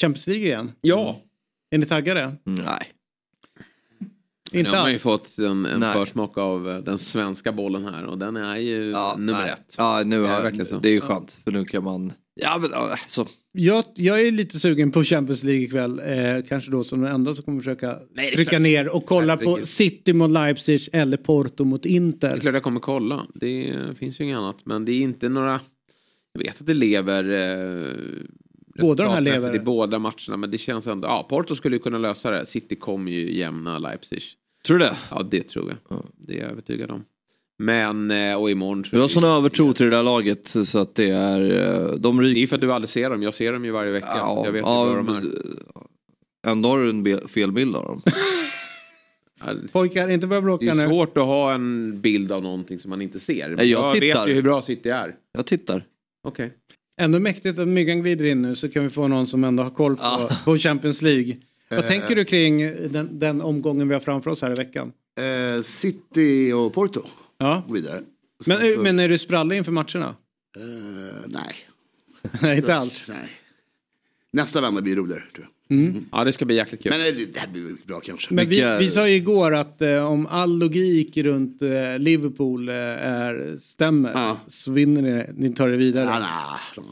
Champions 0.00 0.26
League 0.26 0.44
igen. 0.46 0.72
Ja. 0.80 1.20
Är 1.70 1.78
ni 1.78 1.86
taggade? 1.86 2.36
Nej. 2.44 2.92
Nu 4.52 4.58
Inte 4.58 4.70
har 4.70 4.76
man 4.78 4.88
ju 4.90 4.94
alls. 4.94 5.02
fått 5.02 5.38
en, 5.38 5.66
en 5.66 5.80
Nej. 5.80 5.92
försmak 5.92 6.38
av 6.38 6.68
eh, 6.70 6.78
den 6.78 6.98
svenska 6.98 7.52
bollen 7.52 7.84
här 7.84 8.04
och 8.04 8.18
den 8.18 8.36
är 8.36 8.56
ju 8.56 8.80
nummer 9.16 9.32
nej. 9.32 9.50
ett. 9.50 9.74
Ja, 9.78 10.02
nu 10.04 10.22
Det 10.22 10.28
är 10.28 10.34
har, 10.34 10.42
verkligen 10.42 10.66
så. 10.66 10.78
det 10.78 10.88
är 10.88 10.92
ju 10.92 11.00
skönt. 11.00 11.32
För 11.44 11.50
nu 11.50 11.64
kan 11.64 11.84
man... 11.84 12.12
Ja, 12.40 12.58
men 12.58 12.70
ja, 12.72 12.96
så. 13.08 13.26
Jag, 13.52 13.84
jag 13.94 14.20
är 14.20 14.32
lite 14.32 14.58
sugen 14.60 14.90
på 14.92 15.04
Champions 15.04 15.44
League 15.44 15.62
ikväll. 15.64 15.98
Eh, 16.04 16.42
kanske 16.48 16.70
då 16.70 16.84
som 16.84 17.00
den 17.00 17.12
enda 17.14 17.34
som 17.34 17.44
kommer 17.44 17.58
försöka 17.60 17.98
Nej, 18.14 18.30
trycka 18.32 18.50
klart. 18.50 18.62
ner 18.62 18.88
och 18.88 19.06
kolla 19.06 19.36
på 19.36 19.44
Herregud. 19.50 19.68
City 19.68 20.12
mot 20.12 20.30
Leipzig 20.30 20.88
eller 20.92 21.16
Porto 21.16 21.64
mot 21.64 21.82
Det 21.82 21.88
är 21.88 21.90
Inter. 21.96 22.38
klart 22.40 22.54
jag 22.54 22.62
kommer 22.62 22.80
kolla. 22.80 23.26
Det 23.34 23.74
finns 23.98 24.20
ju 24.20 24.24
inget 24.24 24.38
annat. 24.38 24.56
Men 24.64 24.84
det 24.84 24.92
är 24.92 25.00
inte 25.00 25.28
några... 25.28 25.60
Jag 26.32 26.40
vet 26.40 26.60
att 26.60 26.66
det 26.66 26.74
lever... 26.74 27.24
Eh, 27.24 27.86
Båda 28.80 29.04
de 29.04 29.12
här 29.12 29.20
lever. 29.20 29.56
I 29.56 29.60
båda 29.60 29.98
matcherna. 29.98 30.36
Men 30.36 30.50
det 30.50 30.58
känns 30.58 30.86
ändå... 30.86 31.08
Ja, 31.08 31.26
Porto 31.30 31.54
skulle 31.54 31.76
ju 31.76 31.82
kunna 31.82 31.98
lösa 31.98 32.30
det. 32.30 32.46
City 32.46 32.76
kommer 32.76 33.12
ju 33.12 33.36
jämna 33.38 33.78
Leipzig. 33.78 34.22
Tror 34.66 34.78
du 34.78 34.84
det? 34.84 34.96
Ja, 35.10 35.22
det 35.30 35.42
tror 35.42 35.76
jag. 35.88 36.02
Det 36.26 36.34
är 36.38 36.42
jag 36.42 36.50
övertygad 36.50 36.90
om. 36.90 37.04
Men, 37.58 38.10
eh, 38.10 38.34
och 38.40 38.50
imorgon... 38.50 38.84
så- 38.84 38.96
Du 38.96 39.00
har 39.02 39.08
sån 39.08 39.24
övertro 39.24 39.72
till 39.72 39.86
det 39.90 39.96
där 39.96 40.02
laget 40.02 40.48
så 40.48 40.78
att 40.78 40.94
det 40.94 41.10
är... 41.10 41.40
eh, 41.40 41.92
De 41.94 42.16
Det 42.16 42.22
är 42.22 42.26
ryker... 42.26 42.40
ju 42.40 42.46
för 42.46 42.54
att 42.54 42.60
du 42.60 42.72
aldrig 42.72 42.88
ser 42.88 43.10
dem. 43.10 43.22
Jag 43.22 43.34
ser 43.34 43.52
dem 43.52 43.64
ju 43.64 43.70
varje 43.70 43.92
vecka. 43.92 44.06
så 44.26 44.42
jag 44.44 44.52
vet 44.52 44.60
ju 44.60 44.64
vad 44.64 44.96
de 44.96 45.08
är. 45.16 45.24
Ändå 46.46 46.68
har 46.68 46.78
du 46.78 46.90
en 46.90 47.28
fel 47.28 47.52
bild 47.52 47.76
av 47.76 47.84
dem. 47.84 48.02
Ja, 49.40 49.54
Pojkar, 49.72 50.08
inte 50.08 50.26
börja 50.26 50.40
Det 50.40 50.44
bråka 50.44 50.70
är 50.70 50.74
nu. 50.74 50.86
svårt 50.86 51.16
att 51.18 51.24
ha 51.24 51.52
en 51.54 52.00
bild 52.00 52.32
av 52.32 52.42
någonting 52.42 52.78
som 52.78 52.90
man 52.90 53.02
inte 53.02 53.20
ser. 53.20 53.48
Nej, 53.56 53.70
jag 53.70 53.92
vet 53.92 54.00
tittar. 54.02 54.26
ju 54.28 54.34
hur 54.34 54.42
bra 54.42 54.62
City 54.62 54.88
är. 54.88 55.14
Jag 55.32 55.46
tittar. 55.46 55.84
Okej. 56.28 56.52
Ändå 57.00 57.18
mäktigt 57.18 57.58
att 57.58 57.68
myggan 57.68 58.00
glider 58.02 58.24
in 58.24 58.42
nu 58.42 58.56
så 58.56 58.68
kan 58.68 58.82
vi 58.84 58.90
få 58.90 59.08
någon 59.08 59.26
som 59.26 59.44
ändå 59.44 59.62
har 59.62 59.70
koll 59.70 59.96
på, 59.96 60.28
på 60.44 60.58
Champions 60.58 61.02
League. 61.02 61.36
Vad 61.70 61.86
tänker 61.86 62.16
du 62.16 62.24
kring 62.24 62.58
den, 62.92 63.08
den 63.18 63.40
omgången 63.42 63.88
vi 63.88 63.94
har 63.94 64.00
framför 64.00 64.30
oss 64.30 64.42
här 64.42 64.50
i 64.50 64.54
veckan? 64.54 64.92
Eh, 65.56 65.62
City 65.62 66.52
och 66.52 66.72
Porto 66.74 67.02
Ja. 67.38 67.64
går 67.66 67.74
vidare. 67.74 68.00
Men, 68.46 68.58
Sen 68.58 68.74
så- 68.74 68.82
men 68.82 68.98
är 68.98 69.08
du 69.08 69.18
sprallig 69.18 69.56
inför 69.56 69.72
matcherna? 69.72 70.16
Eh, 70.56 70.62
nej. 71.28 71.54
Nej, 72.42 72.56
inte 72.56 72.74
alls. 72.74 73.04
nej. 73.08 73.28
Nästa 74.32 74.60
vända 74.60 74.80
blir 74.82 74.96
roligare 74.96 75.22
tror 75.34 75.48
jag. 75.68 76.02
Ja, 76.12 76.24
det 76.24 76.32
ska 76.32 76.44
bli 76.44 76.56
jäkligt 76.56 76.82
kul. 76.82 76.92
Men 76.92 77.00
eh, 77.00 77.12
det 77.32 77.38
här 77.38 77.48
blir 77.48 77.76
bra 77.86 78.00
kanske. 78.00 78.34
Men 78.34 78.48
vi, 78.48 78.54
Vilka- 78.56 78.78
vi 78.78 78.90
sa 78.90 79.08
ju 79.08 79.14
igår 79.14 79.54
att 79.54 79.82
eh, 79.82 80.06
om 80.12 80.26
all 80.26 80.58
logik 80.58 81.16
runt 81.16 81.62
eh, 81.62 81.98
Liverpool 81.98 82.68
eh, 82.68 82.74
är, 82.74 83.56
stämmer 83.60 84.12
Ja. 84.12 84.40
så 84.46 84.72
vinner 84.72 85.02
ni, 85.02 85.48
ni 85.48 85.54
tar 85.54 85.68
det 85.68 85.76
vidare. 85.76 86.04
Ja, 86.04 86.18
nej, 86.18 86.28
nej, 86.76 86.84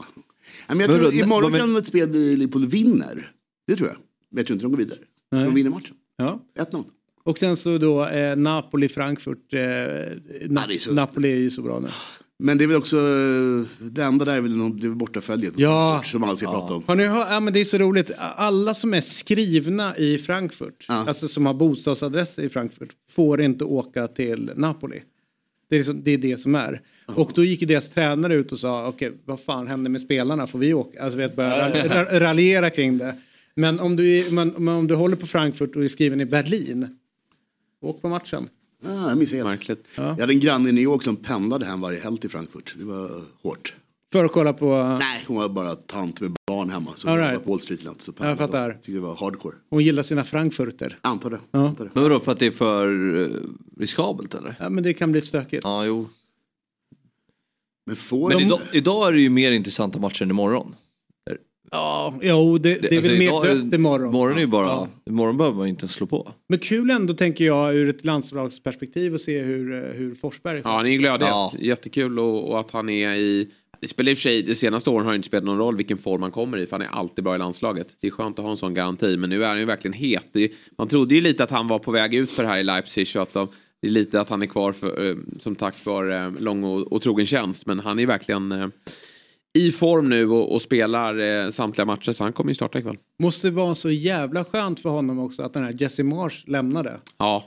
men 0.67 0.79
jag 0.79 0.89
Men 0.89 0.99
tror 0.99 1.11
då- 1.11 1.11
imorgon 1.17 1.51
men- 1.51 1.59
kan 1.59 1.75
ett 1.77 1.87
spel 1.87 2.09
bli 2.09 2.35
Liverpool 2.35 2.65
vinner. 2.67 3.31
Det 3.67 3.75
tror 3.75 3.87
jag. 3.89 3.97
Men 4.29 4.37
jag 4.37 4.47
tror 4.47 4.55
inte 4.55 4.65
de 4.65 4.71
går 4.71 4.77
vidare. 4.77 4.99
Nej. 5.31 5.43
De 5.45 5.53
vinner 5.55 5.69
matchen. 5.69 5.95
Ja. 6.17 6.39
1-0. 6.59 6.83
Och 7.27 7.37
sen 7.37 7.57
så 7.57 7.77
då 7.77 8.05
eh, 8.05 8.35
Napoli-Frankfurt. 8.35 9.53
Eh, 9.53 9.59
Na- 9.59 10.67
det 10.67 10.73
är 10.73 10.77
så- 10.79 10.93
Napoli 10.93 11.31
är 11.31 11.35
ju 11.35 11.49
så 11.49 11.61
bra 11.61 11.79
nu. 11.79 11.87
Men 12.39 12.57
det 12.57 12.63
är 12.63 12.67
väl 12.67 12.77
också, 12.77 12.95
det 13.79 14.03
enda 14.03 14.25
där 14.25 14.35
är 14.37 14.41
väl 14.41 14.55
nog- 14.57 14.81
det 14.81 14.87
är 14.87 14.91
bortaföljet. 14.91 15.53
Ja. 15.57 16.01
Som 16.05 16.23
alla 16.23 16.37
ska 16.37 16.51
prata 16.51 16.73
om. 16.73 16.83
Har 16.87 16.95
ni 16.95 17.05
hört, 17.05 17.27
ja 17.29 17.39
men 17.39 17.53
det 17.53 17.59
är 17.59 17.65
så 17.65 17.77
roligt, 17.77 18.11
alla 18.17 18.73
som 18.73 18.93
är 18.93 19.01
skrivna 19.01 19.97
i 19.97 20.17
Frankfurt, 20.17 20.85
Ja. 20.87 20.93
alltså 21.07 21.27
som 21.27 21.45
har 21.45 21.53
bostadsadress 21.53 22.39
i 22.39 22.49
Frankfurt, 22.49 22.89
får 23.11 23.41
inte 23.41 23.63
åka 23.63 24.07
till 24.07 24.51
Napoli. 24.55 25.01
Det 25.69 25.75
är, 25.75 25.79
liksom, 25.79 26.03
det, 26.03 26.11
är 26.11 26.17
det 26.17 26.37
som 26.39 26.55
är. 26.55 26.81
Och 27.05 27.31
då 27.35 27.43
gick 27.43 27.67
deras 27.67 27.89
tränare 27.89 28.35
ut 28.35 28.51
och 28.51 28.59
sa, 28.59 28.87
okej 28.87 29.11
vad 29.25 29.39
fan 29.39 29.67
händer 29.67 29.91
med 29.91 30.01
spelarna, 30.01 30.47
får 30.47 30.59
vi 30.59 30.73
åka? 30.73 31.03
Alltså 31.03 31.17
vet, 31.17 31.35
börja 31.35 31.51
ra- 31.69 31.87
ra- 31.89 32.19
raljera 32.19 32.69
kring 32.69 32.97
det. 32.97 33.15
Men 33.55 33.79
om 33.79 33.95
du, 33.95 34.17
är- 34.19 34.31
men, 34.31 34.53
men 34.57 34.75
om 34.75 34.87
du 34.87 34.95
håller 34.95 35.15
på 35.15 35.27
Frankfurt 35.27 35.75
och 35.75 35.83
är 35.83 35.87
skriven 35.87 36.21
i 36.21 36.25
Berlin, 36.25 36.87
åk 37.81 38.01
på 38.01 38.09
matchen. 38.09 38.49
Ah, 38.85 39.09
jag 39.09 39.17
missade 39.17 39.37
helt. 39.37 39.47
Märkligt. 39.59 39.87
Jag 39.95 40.03
hade 40.03 40.33
en 40.33 40.39
granne 40.39 40.69
i 40.69 40.71
New 40.71 40.83
York 40.83 41.03
som 41.03 41.15
pendlade 41.15 41.65
hem 41.65 41.81
varje 41.81 41.99
helg 41.99 42.17
till 42.17 42.29
Frankfurt. 42.29 42.73
Det 42.77 42.85
var 42.85 43.21
hårt. 43.43 43.75
För 44.11 44.25
att 44.25 44.31
kolla 44.31 44.53
på, 44.53 44.97
Nej, 44.99 45.23
hon 45.27 45.37
var 45.37 45.49
bara 45.49 45.75
tant 45.75 46.21
med 46.21 46.35
barn 46.47 46.69
hemma. 46.69 46.91
Så 46.95 47.09
All 47.09 47.17
hon 47.17 47.23
right. 47.27 47.37
var 47.37 47.43
på 47.45 47.49
Wall 47.51 47.59
Street 47.59 47.83
natt. 47.85 48.01
Så 48.01 48.13
Jag 48.19 48.37
fattar. 48.37 48.71
Tyckte 48.71 48.91
det 48.91 48.99
var 48.99 49.15
hardcore. 49.15 49.55
hon 49.69 49.83
gillar 49.83 50.03
sina 50.03 50.23
Frankfurter. 50.23 50.97
Antar 51.01 51.29
det. 51.29 51.39
Ja. 51.51 51.67
Antar 51.67 51.85
det. 51.85 51.91
Men 51.93 52.03
vadå, 52.03 52.19
för 52.19 52.31
att 52.31 52.39
det 52.39 52.45
är 52.45 52.51
för 52.51 53.15
eh, 53.21 53.29
riskabelt 53.79 54.33
eller? 54.33 54.55
Ja 54.59 54.69
men 54.69 54.83
det 54.83 54.93
kan 54.93 55.11
bli 55.11 55.21
stökigt. 55.21 55.63
Ja, 55.63 55.85
jo. 55.85 56.09
Men 57.85 57.95
får 57.95 58.29
Men 58.29 58.37
de... 58.37 58.43
idag, 58.43 58.59
idag 58.73 59.07
är 59.07 59.13
det 59.13 59.21
ju 59.21 59.29
mer 59.29 59.51
intressanta 59.51 59.99
matcher 59.99 60.23
än 60.23 60.29
imorgon. 60.29 60.75
Ja, 61.71 62.13
jo 62.21 62.57
det, 62.57 62.75
det 62.75 62.87
är 62.87 62.95
alltså, 62.95 63.09
väl 63.09 63.19
mer 63.19 63.25
idag 63.25 63.43
dött 63.45 63.73
imorgon. 63.73 64.09
Imorgon 64.09 64.35
är 64.37 64.41
ju 64.41 64.47
bara, 64.47 64.65
Ja. 64.65 64.87
imorgon 65.05 65.37
behöver 65.37 65.57
man 65.57 65.65
ju 65.65 65.69
inte 65.69 65.87
slå 65.87 66.07
på. 66.07 66.31
Men 66.49 66.59
kul 66.59 66.89
ändå 66.89 67.13
tänker 67.13 67.45
jag 67.45 67.75
ur 67.75 67.89
ett 67.89 68.05
landslagsperspektiv 68.05 69.15
att 69.15 69.21
se 69.21 69.39
hur, 69.41 69.73
eh, 69.75 69.91
hur 69.91 70.15
Forsberg 70.15 70.61
Ja, 70.63 70.69
han 70.77 70.85
är 70.85 70.89
ju 70.89 70.97
glad 70.97 71.21
Ja. 71.21 71.53
Jättekul 71.59 72.19
och, 72.19 72.49
och 72.49 72.59
att 72.59 72.71
han 72.71 72.89
är 72.89 73.13
i... 73.13 73.47
Det 73.79 73.87
spelar 73.87 74.11
i 74.11 74.13
och 74.13 74.17
för 74.17 74.21
sig, 74.21 74.43
de 74.43 74.55
senaste 74.55 74.89
åren 74.89 75.05
har 75.05 75.13
det 75.13 75.15
inte 75.15 75.27
spelat 75.27 75.43
någon 75.45 75.57
roll 75.57 75.75
vilken 75.77 75.97
form 75.97 76.21
han 76.21 76.31
kommer 76.31 76.57
i 76.57 76.65
för 76.65 76.71
han 76.71 76.81
är 76.81 76.91
alltid 76.91 77.23
bra 77.23 77.35
i 77.35 77.37
landslaget. 77.37 77.87
Det 77.99 78.07
är 78.07 78.11
skönt 78.11 78.39
att 78.39 78.45
ha 78.45 78.51
en 78.51 78.57
sån 78.57 78.73
garanti 78.73 79.17
men 79.17 79.29
nu 79.29 79.43
är 79.43 79.47
han 79.47 79.59
ju 79.59 79.65
verkligen 79.65 79.93
het. 79.93 80.25
Det, 80.31 80.51
man 80.77 80.87
trodde 80.87 81.15
ju 81.15 81.21
lite 81.21 81.43
att 81.43 81.51
han 81.51 81.67
var 81.67 81.79
på 81.79 81.91
väg 81.91 82.15
ut 82.15 82.31
för 82.31 82.43
det 82.43 82.49
här 82.49 82.57
i 82.59 82.63
Leipzig 82.63 83.07
och 83.15 83.21
att 83.21 83.33
de, 83.33 83.47
det 83.81 83.87
är 83.87 83.91
lite 83.91 84.21
att 84.21 84.29
han 84.29 84.41
är 84.41 84.45
kvar 84.45 84.71
för, 84.73 85.09
eh, 85.09 85.15
som 85.39 85.55
tack 85.55 85.85
vare 85.85 86.25
eh, 86.25 86.31
lång 86.39 86.63
och, 86.63 86.91
och 86.91 87.01
trogen 87.01 87.27
tjänst 87.27 87.65
men 87.65 87.79
han 87.79 87.99
är 87.99 88.05
verkligen 88.05 88.51
eh, 88.51 88.67
i 89.57 89.71
form 89.71 90.09
nu 90.09 90.29
och, 90.29 90.53
och 90.53 90.61
spelar 90.61 91.19
eh, 91.19 91.49
samtliga 91.49 91.85
matcher 91.85 92.11
så 92.11 92.23
han 92.23 92.33
kommer 92.33 92.51
ju 92.51 92.55
starta 92.55 92.79
ikväll. 92.79 92.97
Måste 93.23 93.51
vara 93.51 93.75
så 93.75 93.91
jävla 93.91 94.45
skönt 94.45 94.79
för 94.79 94.89
honom 94.89 95.19
också 95.19 95.43
att 95.43 95.53
den 95.53 95.63
här 95.63 95.73
Jesse 95.81 96.03
Marsh 96.03 96.49
lämnade. 96.49 96.99
Ja, 97.17 97.43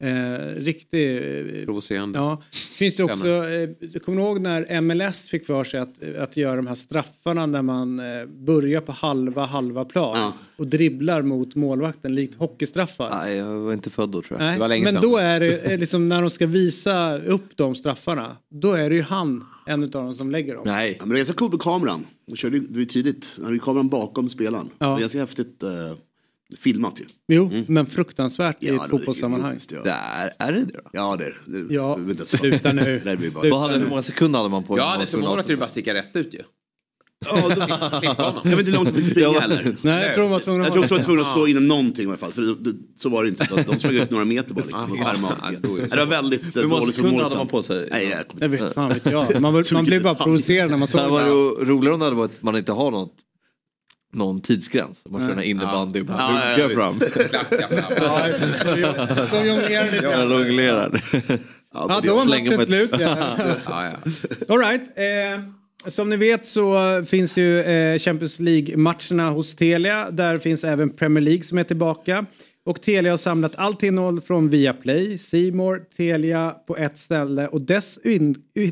Eh, 0.00 0.54
riktig... 0.56 1.16
Eh, 1.16 1.64
provocerande. 1.64 2.18
ja. 2.18 2.42
Finns 2.78 2.96
det 2.96 3.02
också, 3.04 3.26
eh, 3.26 3.68
du 3.92 3.98
kommer 3.98 4.22
ihåg 4.22 4.40
när 4.40 4.80
MLS 4.80 5.28
fick 5.28 5.46
för 5.46 5.64
sig 5.64 5.80
att, 5.80 6.02
att 6.18 6.36
göra 6.36 6.56
de 6.56 6.66
här 6.66 6.74
straffarna 6.74 7.46
när 7.46 7.62
man 7.62 7.98
eh, 7.98 8.26
börjar 8.26 8.80
på 8.80 8.92
halva 8.92 9.44
halva 9.44 9.84
plan 9.84 10.16
Ja. 10.18 10.32
och 10.56 10.66
dribblar 10.66 11.22
mot 11.22 11.54
målvakten 11.54 12.14
likt 12.14 12.34
hockeystraffar. 12.38 13.10
Nej, 13.10 13.36
jag 13.36 13.46
var 13.60 13.72
inte 13.72 13.90
född 13.90 14.08
då 14.10 14.22
tror 14.22 14.40
jag. 14.40 14.46
Nej, 14.46 14.54
Det 14.54 14.60
var 14.60 14.68
länge 14.68 14.84
men 14.84 14.92
sedan. 14.92 15.02
då 15.02 15.16
är 15.16 15.40
det 15.40 15.58
eh, 15.72 15.78
liksom 15.78 16.08
när 16.08 16.20
de 16.20 16.30
ska 16.30 16.46
visa 16.46 17.18
upp 17.18 17.56
de 17.56 17.74
straffarna. 17.74 18.36
Då 18.50 18.72
är 18.72 18.90
det 18.90 18.96
ju 18.96 19.02
han, 19.02 19.44
en 19.66 19.82
av 19.82 19.90
dem 19.90 20.14
som 20.14 20.30
lägger 20.30 20.54
dem. 20.54 20.62
Nej. 20.66 20.90
Ja, 20.98 21.04
men 21.06 21.08
det 21.08 21.14
är 21.14 21.18
ganska 21.18 21.34
coolt 21.34 21.52
med 21.52 21.60
kameran. 21.62 22.06
De 22.26 22.36
körde 22.36 22.56
ju 22.56 22.84
tidigt. 22.84 23.32
Han 23.36 23.44
hade 23.44 23.56
ju 23.56 23.60
kameran 23.60 23.88
bakom 23.88 24.28
spelaren. 24.28 24.70
Ja. 24.78 24.86
Det 24.86 24.92
är 24.96 25.00
ganska 25.00 25.20
häftigt. 25.20 25.62
eh, 25.62 25.70
Filmat 26.60 27.00
ju. 27.00 27.04
Jo, 27.28 27.50
men 27.66 27.86
fruktansvärt 27.86 28.56
i 28.62 28.66
Ja, 28.68 28.74
ett 28.74 28.80
det 28.82 28.88
var 28.92 28.98
fotbollssammanhang. 28.98 29.58
ja. 29.70 29.80
Det 29.84 29.90
är, 30.38 30.52
det 30.52 30.60
det 30.60 30.72
då? 30.72 30.90
Ja, 30.92 31.16
det 31.16 31.24
är 31.24 31.38
det. 31.46 31.62
det. 31.68 31.74
Ja, 31.74 31.98
jag 31.98 32.10
inte. 32.10 32.26
sluta 32.26 32.72
nu. 32.72 33.00
Det 33.04 33.16
bara... 33.16 33.40
Sluta. 33.42 33.48
Vad 33.50 33.60
hade, 33.60 33.78
hur 33.78 33.86
många 33.88 34.02
sekunder 34.02 34.38
hade 34.38 34.50
man 34.50 34.64
på 34.64 34.78
Ja, 34.78 34.94
er? 34.94 34.98
det 34.98 35.04
är 35.04 35.06
så 35.06 35.18
många 35.18 35.40
att 35.40 35.46
det 35.46 35.56
bara 35.56 35.68
sticka 35.68 35.94
rätt 35.94 36.16
ut 36.16 36.34
ju. 36.34 36.40
Ja, 37.26 37.48
då- 37.48 37.50
jag 38.50 38.56
vet 38.56 38.58
inte 38.58 38.70
hur 38.70 38.72
långt 38.72 38.88
de 38.94 38.94
fick 39.00 39.10
springa 39.10 39.40
heller. 39.40 39.76
Nej, 39.82 40.04
jag 40.06 40.14
tror 40.14 40.22
de 40.24 40.30
var 40.30 40.40
tvungna 40.40 40.64
Jag 40.64 40.66
att 40.68 40.72
tror 40.72 40.82
de 40.82 40.88
var 40.90 40.98
det. 40.98 41.04
tvungna 41.04 41.22
att 41.22 41.28
stå 41.30 41.46
inom 41.46 41.68
någonting 41.68 42.04
i 42.04 42.08
alla 42.08 42.16
fall. 42.16 42.32
För 42.32 42.42
det, 42.42 42.54
det, 42.54 42.72
så 42.98 43.08
var 43.08 43.22
det 43.22 43.28
inte. 43.28 43.44
De, 43.54 43.62
de 43.72 43.78
sprang 43.78 43.94
ut 43.94 44.10
några 44.10 44.24
meter 44.24 44.54
bara 44.54 44.64
liksom. 44.64 44.92
Och 44.92 44.98
skärmade 44.98 45.34
av. 45.34 45.52
Ja, 45.52 45.58
då 45.62 45.76
är 45.76 45.80
det. 45.82 45.86
Det 45.88 45.96
var 45.96 46.06
väldigt 46.06 46.56
eh, 46.56 46.62
Hur 46.62 46.68
många 46.68 46.80
dåligt 46.80 46.94
från 46.96 47.04
sekunder 47.04 47.22
mål 47.22 47.22
hade 47.30 47.36
man 47.36 47.48
på 47.48 47.62
sig? 47.62 47.88
Nej, 47.90 48.08
jag 48.08 48.24
Jag 48.40 48.48
vet 48.48 48.74
fan 48.74 48.88
vet 48.88 49.06
jag. 49.06 49.40
Man, 49.40 49.64
man 49.72 49.84
blir 49.84 50.00
bara 50.00 50.14
provocerad 50.14 50.70
när 50.70 50.78
man 50.78 50.86
Det 50.86 50.92
såg 50.92 51.00
hade 51.00 51.12
varit 51.12 51.24
det. 51.26 51.30
ro- 51.32 51.64
roligare 51.64 51.94
om 51.94 52.00
det 52.00 52.06
hade 52.06 52.16
varit 52.16 52.30
att 52.36 52.42
man 52.42 52.56
inte 52.56 52.72
har 52.72 52.90
något 52.90 53.12
någon 54.12 54.40
tidsgräns. 54.40 55.04
Man 55.08 55.20
kör 55.20 55.30
en 55.32 55.42
innebandy 55.42 56.00
och 56.00 56.06
bara 56.06 56.18
Ja, 56.18 56.40
ja, 56.50 56.66
ruggar 56.66 56.68
visst. 56.68 57.14
fram. 57.14 57.28
Klacka 57.28 57.68
fram. 57.68 57.92
Ja, 58.82 59.06
de 59.32 59.48
jonglerar 59.48 59.84
lite 59.92 60.04
Jag 60.04 60.30
jonglerar. 60.30 61.04
Ja, 61.74 62.00
då 62.04 62.14
var 62.14 62.24
matchen 62.24 62.66
slut. 62.66 62.90
Ja. 62.98 63.16
Ja, 63.66 63.84
ja. 63.84 63.96
All 64.48 64.58
right. 64.58 64.82
Eh, 64.96 65.40
som 65.90 66.10
ni 66.10 66.16
vet 66.16 66.46
så 66.46 66.74
finns 67.06 67.36
ju 67.36 67.60
eh, 67.60 67.98
Champions 67.98 68.40
League-matcherna 68.40 69.30
hos 69.30 69.54
Telia. 69.56 70.10
Där 70.10 70.38
finns 70.38 70.64
även 70.64 70.90
Premier 70.90 71.22
League 71.24 71.42
som 71.42 71.58
är 71.58 71.64
tillbaka. 71.64 72.24
Och 72.68 72.82
Telia 72.82 73.12
har 73.12 73.16
samlat 73.16 73.56
allt 73.56 73.82
innehåll 73.82 74.20
från 74.20 74.48
Viaplay, 74.48 75.18
More, 75.52 75.80
Telia 75.80 76.50
på 76.66 76.76
ett 76.76 76.98
ställe 76.98 77.48
och 77.48 77.62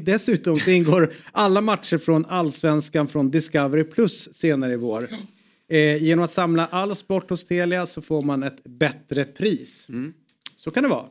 dessutom, 0.05 0.61
så 0.61 0.70
ingår 0.70 1.12
alla 1.32 1.61
matcher 1.61 1.99
från 1.99 2.24
Allsvenskan 2.26 3.09
från 3.09 3.30
Discovery 3.30 3.84
Plus 3.84 4.28
senare 4.34 4.72
i 4.72 4.76
vår. 4.76 5.09
Eh, 5.68 6.03
genom 6.03 6.24
att 6.24 6.30
samla 6.30 6.66
all 6.66 6.97
sport 6.97 7.30
hos 7.30 7.44
Telia 7.44 7.86
så 7.86 8.03
får 8.03 8.22
man 8.22 8.42
ett 8.42 8.64
bättre 8.64 9.24
pris. 9.24 9.86
Så 10.57 10.70
kan 10.70 10.82
det 10.82 10.88
vara. 10.88 11.07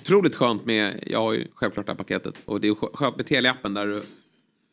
Otroligt 0.00 0.36
skönt 0.36 0.64
med, 0.64 1.04
jag 1.06 1.18
har 1.18 1.32
ju 1.32 1.46
självklart 1.54 1.86
det 1.86 1.92
här 1.92 1.96
paketet. 1.96 2.34
Och 2.44 2.60
det 2.60 2.68
är 2.68 2.74
skönt 2.74 3.16
med 3.16 3.26
Telia-appen 3.26 3.74
där 3.74 3.86
du 3.86 4.02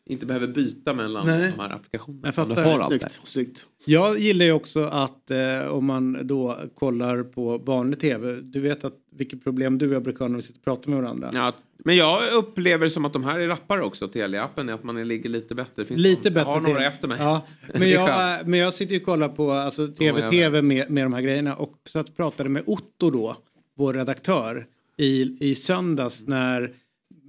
inte 0.09 0.25
behöver 0.25 0.47
byta 0.47 0.93
mellan 0.93 1.27
Nej. 1.27 1.53
de 1.57 1.61
här 1.63 1.75
applikationerna. 1.75 2.27
Jag 2.27 2.35
fattar. 2.35 2.87
Snyggt, 2.87 3.19
snyggt. 3.23 3.65
Jag 3.85 4.19
gillar 4.19 4.45
ju 4.45 4.51
också 4.51 4.79
att 4.79 5.31
eh, 5.31 5.67
om 5.69 5.85
man 5.85 6.27
då 6.27 6.57
kollar 6.75 7.23
på 7.23 7.57
vanlig 7.57 7.99
tv. 7.99 8.41
Du 8.41 8.59
vet 8.59 8.83
att 8.83 8.93
vilket 9.15 9.43
problem 9.43 9.77
du 9.77 9.87
och 9.87 9.95
jag 9.95 10.03
brukar 10.03 10.19
ha 10.19 10.27
när 10.27 10.35
vi 10.35 10.41
sitter 10.41 10.59
och 10.59 10.63
pratar 10.63 10.89
med 10.91 11.01
varandra. 11.01 11.31
Ja, 11.33 11.53
men 11.77 11.95
jag 11.95 12.33
upplever 12.33 12.89
som 12.89 13.05
att 13.05 13.13
de 13.13 13.23
här 13.23 13.39
är 13.39 13.47
rappare 13.47 13.83
också, 13.83 14.07
Telia-appen, 14.07 14.73
att 14.73 14.83
man 14.83 15.07
ligger 15.07 15.29
lite 15.29 15.55
bättre. 15.55 15.85
Finns 15.85 15.99
Lite 16.01 16.29
någon- 16.29 16.33
bättre. 16.33 16.49
Jag 16.49 16.53
har 16.59 16.61
några 16.61 16.85
efter 16.85 17.07
mig. 17.07 17.17
Ja, 17.19 17.47
men, 17.73 17.89
jag, 17.89 18.47
men 18.47 18.59
jag 18.59 18.73
sitter 18.73 18.93
ju 18.93 18.99
och 18.99 19.05
kollar 19.05 19.29
på 19.29 19.51
alltså, 19.51 19.87
tv, 19.87 20.29
tv 20.29 20.61
med, 20.61 20.89
med 20.91 21.05
de 21.05 21.13
här 21.13 21.21
grejerna 21.21 21.55
och 21.55 21.73
så 21.89 21.99
att 21.99 22.17
pratade 22.17 22.49
med 22.49 22.63
Otto 22.65 23.09
då, 23.11 23.35
vår 23.77 23.93
redaktör, 23.93 24.65
i, 24.97 25.37
i 25.49 25.55
söndags 25.55 26.27
när 26.27 26.73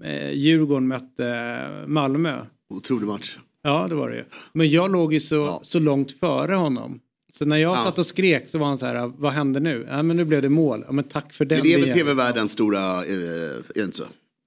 eh, 0.04 0.30
Djurgården 0.32 0.88
mötte 0.88 1.84
Malmö. 1.86 2.38
Otrolig 2.70 3.06
match. 3.06 3.36
Ja, 3.62 3.86
det 3.88 3.94
var 3.94 4.10
det 4.10 4.16
ju. 4.16 4.24
Men 4.52 4.70
jag 4.70 4.92
låg 4.92 5.12
ju 5.14 5.20
så, 5.20 5.34
Ja. 5.34 5.60
så 5.64 5.78
långt 5.78 6.12
före 6.12 6.54
honom. 6.54 7.00
Så 7.32 7.44
när 7.44 7.56
jag 7.56 7.76
Ja. 7.76 7.84
satt 7.84 7.98
och 7.98 8.06
skrek 8.06 8.48
så 8.48 8.58
var 8.58 8.66
han 8.66 8.78
så 8.78 8.86
här, 8.86 9.12
vad 9.18 9.32
hände 9.32 9.60
nu? 9.60 9.86
Ja, 9.90 10.02
men 10.02 10.16
nu 10.16 10.24
blev 10.24 10.42
det 10.42 10.48
mål. 10.48 10.84
Ja, 10.86 10.92
men 10.92 11.04
tack 11.04 11.32
för 11.32 11.44
den. 11.44 11.58
Men 11.58 11.66
det 11.66 11.74
är 11.74 11.78
väl 11.78 11.92
tv-världens 11.98 12.52
stora, 12.52 12.80
eh, 13.04 13.12
är 13.12 13.62
det 13.74 13.80
inte 13.84 13.96
så? 13.96 14.04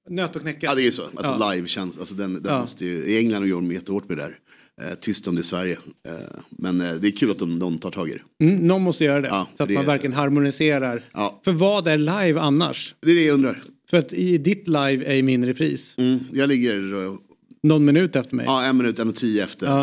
Nöt 0.09 0.36
och 0.36 0.41
knäcka. 0.41 0.59
Ja 0.67 0.76
det 0.76 0.88
är 0.88 0.91
så. 0.91 1.01
Alltså 1.01 1.38
Ja. 1.39 1.51
live 1.53 1.67
känns, 1.67 1.99
alltså 1.99 2.15
den, 2.15 2.34
den 2.34 2.53
Ja. 2.53 2.61
måste 2.61 2.86
ju, 2.86 3.05
i 3.05 3.17
England 3.17 3.45
gör 3.47 3.55
de 3.55 3.72
jättehårt 3.72 4.09
med 4.09 4.17
det 4.17 4.24
där. 4.24 4.38
Eh, 4.82 4.95
tyst 4.95 5.28
om 5.28 5.36
det 5.36 5.41
i 5.41 5.43
Sverige. 5.43 5.78
Eh, 6.07 6.13
men 6.49 6.82
eh, 6.82 6.93
det 6.93 7.07
är 7.07 7.11
kul 7.11 7.32
att 7.32 7.39
de, 7.39 7.59
de 7.59 7.78
tar 7.78 7.91
tag 7.91 8.09
i 8.09 8.13
det. 8.39 8.45
Mm, 8.45 8.67
någon 8.67 8.82
måste 8.82 9.03
göra 9.03 9.22
det. 9.22 9.28
Ja, 9.28 9.47
så 9.57 9.63
att 9.63 9.69
det 9.69 9.76
man 9.76 9.86
verkligen 9.86 10.13
harmoniserar. 10.13 11.03
Ja. 11.13 11.41
För 11.45 11.51
vad 11.51 11.88
är 11.88 11.97
live 11.97 12.39
annars? 12.39 12.95
Det 12.99 13.11
är 13.11 13.15
det 13.15 13.26
jag 13.26 13.34
undrar. 13.34 13.63
För 13.89 13.97
att 13.97 14.13
i 14.13 14.38
ditt 14.38 14.67
live 14.67 15.05
är 15.05 15.13
ju 15.13 15.24
min 15.24 15.45
repris. 15.45 15.95
Mm, 15.97 16.19
jag 16.34 16.49
ligger 16.49 17.17
Någon 17.64 17.86
minut 17.86 18.16
efter 18.16 18.36
mig. 18.36 18.45
ja, 18.45 18.64
en 18.64 18.78
minut, 18.78 18.99
en 18.99 19.07
och 19.09 19.16
tio 19.16 19.43
efter 19.43 19.66
Ja. 19.68 19.82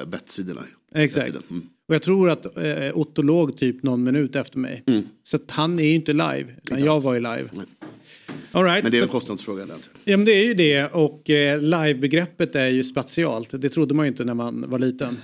eh, 0.00 0.08
bettsidorna. 0.08 0.62
Exakt. 0.94 1.28
Mm. 1.50 1.62
Och 1.88 1.94
jag 1.94 2.02
tror 2.02 2.30
att 2.30 2.56
eh, 2.56 2.98
Otto 2.98 3.22
låg 3.22 3.56
typ 3.56 3.82
någon 3.82 4.04
minut 4.04 4.36
efter 4.36 4.58
mig. 4.58 4.82
Mm. 4.86 5.02
Så 5.24 5.36
att 5.36 5.50
han 5.50 5.78
är 5.80 5.84
ju 5.84 5.94
inte 5.94 6.12
live. 6.12 6.46
Utan 6.64 6.84
jag 6.84 7.00
var 7.00 7.14
ju 7.14 7.20
live. 7.20 7.48
Nej. 7.52 7.64
All 8.52 8.64
right. 8.64 8.82
Men 8.82 8.92
det 8.92 8.98
är 8.98 9.02
en 9.02 9.08
kostnadsfråga. 9.08 9.66
Ja 10.04 10.16
men 10.16 10.24
det 10.26 10.32
är 10.32 10.44
ju 10.44 10.54
det 10.54 10.86
och 10.94 11.30
eh, 11.30 11.60
livebegreppet 11.60 12.54
är 12.54 12.68
ju 12.68 12.84
spatialt. 12.84 13.60
Det 13.60 13.68
trodde 13.68 13.94
man 13.94 14.06
ju 14.06 14.10
inte 14.10 14.24
när 14.24 14.34
man 14.34 14.70
var 14.70 14.78
liten. 14.78 15.16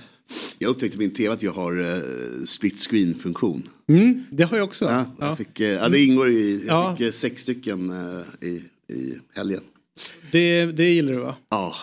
Jag 0.59 0.69
upptäckte 0.69 0.97
på 0.97 1.01
min 1.01 1.13
tv 1.13 1.33
att 1.33 1.43
jag 1.43 1.51
har 1.51 1.95
eh, 1.95 2.01
split 2.45 2.79
screen 2.79 3.13
funktion. 3.15 3.63
Mm, 3.87 4.23
det 4.31 4.43
har 4.43 4.57
jag 4.57 4.63
också. 4.65 4.85
Ja, 4.85 5.05
Ja. 5.19 5.27
jag 5.27 5.37
fick, 5.37 5.59
eh, 5.59 5.67
ja, 5.67 5.89
det 5.89 5.99
ingår 6.05 6.29
i, 6.29 6.63
jag 6.67 6.75
Ja. 6.75 6.95
fick 6.97 7.07
eh, 7.07 7.11
sex 7.11 7.41
stycken 7.41 7.89
eh, 7.89 8.47
i, 8.49 8.61
i 8.93 9.13
helgen. 9.35 9.61
Det, 10.31 10.65
det 10.65 10.89
gillar 10.89 11.13
du 11.13 11.19
va? 11.19 11.35
Ja, 11.49 11.75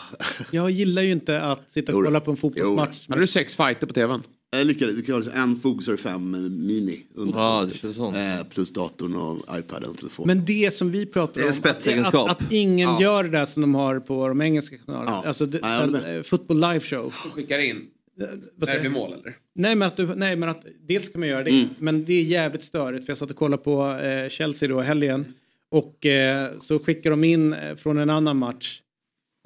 Jag 0.51 0.71
gillar 0.71 1.03
ju 1.03 1.13
inte 1.13 1.41
att 1.41 1.73
sitta 1.73 1.97
och 1.97 2.05
kolla 2.05 2.21
på 2.21 2.31
en 2.31 2.37
fotbollsmatch. 2.37 3.09
Hade 3.09 3.21
du 3.21 3.27
sex 3.27 3.57
fighter 3.57 3.87
på 3.87 3.93
tvn? 3.95 4.23
jag 4.57 4.67
lyckades. 4.67 5.07
Kan 5.07 5.15
ha 5.61 5.93
en 5.93 5.97
fem 5.99 6.35
eh, 6.35 6.41
mini. 6.41 7.01
Under 7.15 7.39
Ja, 7.39 7.65
det 7.73 7.79
känns 7.79 7.97
sånt. 7.97 8.17
eh, 8.17 8.43
plus 8.51 8.73
datorn 8.73 9.17
och 9.17 9.59
iPaden 9.59 9.91
och 9.91 9.99
telefon. 9.99 10.27
Men 10.27 10.45
det 10.45 10.75
som 10.75 10.91
vi 10.91 11.07
pratar 11.07 11.35
Det 11.35 11.41
är 11.41 11.45
om, 11.45 11.49
en 11.49 11.55
spetsegenskap. 11.55 12.31
Att, 12.31 12.43
att 12.43 12.53
ingen 12.53 12.89
Ja. 12.89 13.03
gör 13.03 13.23
det 13.25 13.31
där 13.31 13.47
som 13.47 13.63
de 13.63 13.75
har 13.75 14.01
på 14.01 14.29
de 14.29 14.41
engelska 14.43 14.77
kanalerna. 14.87 15.11
Ja. 15.23 15.29
Alltså 15.29 15.47
det, 15.47 15.59
Ja, 15.63 15.81
jag 16.03 16.17
eh, 16.17 16.23
football 16.23 16.57
live 16.61 16.81
show. 16.81 17.11
Skickar 17.11 17.59
in 17.59 17.87
Vad 18.17 18.29
när 18.29 18.67
det 18.67 18.73
jag? 18.73 18.81
blir 18.81 18.91
mål 18.91 19.13
eller? 19.13 19.37
Nej 19.55 19.75
men, 19.75 19.89
att 19.89 19.97
du, 19.97 20.07
nej 20.15 20.37
men 20.37 20.49
att 20.49 20.67
dels 20.89 21.09
kan 21.09 21.21
man 21.21 21.29
göra 21.29 21.45
det, 21.45 21.51
Mm. 21.51 21.69
men 21.79 22.05
det 22.05 22.13
är 22.13 22.23
jävligt 22.23 22.63
störigt 22.63 23.05
för 23.07 23.11
jag 23.11 23.19
satt 23.19 23.31
och 23.31 23.37
kollade 23.37 23.63
på 23.63 23.91
eh, 23.93 24.29
Chelsea 24.29 24.69
då 24.69 24.83
i 24.83 24.85
helgen 24.85 25.35
och 25.73 26.07
eh, 26.07 26.51
så 26.61 26.79
skickar 26.79 27.11
de 27.11 27.25
in 27.25 27.53
eh, 27.53 27.75
från 27.77 27.99
en 27.99 28.11
annan 28.11 28.37
match 28.37 28.81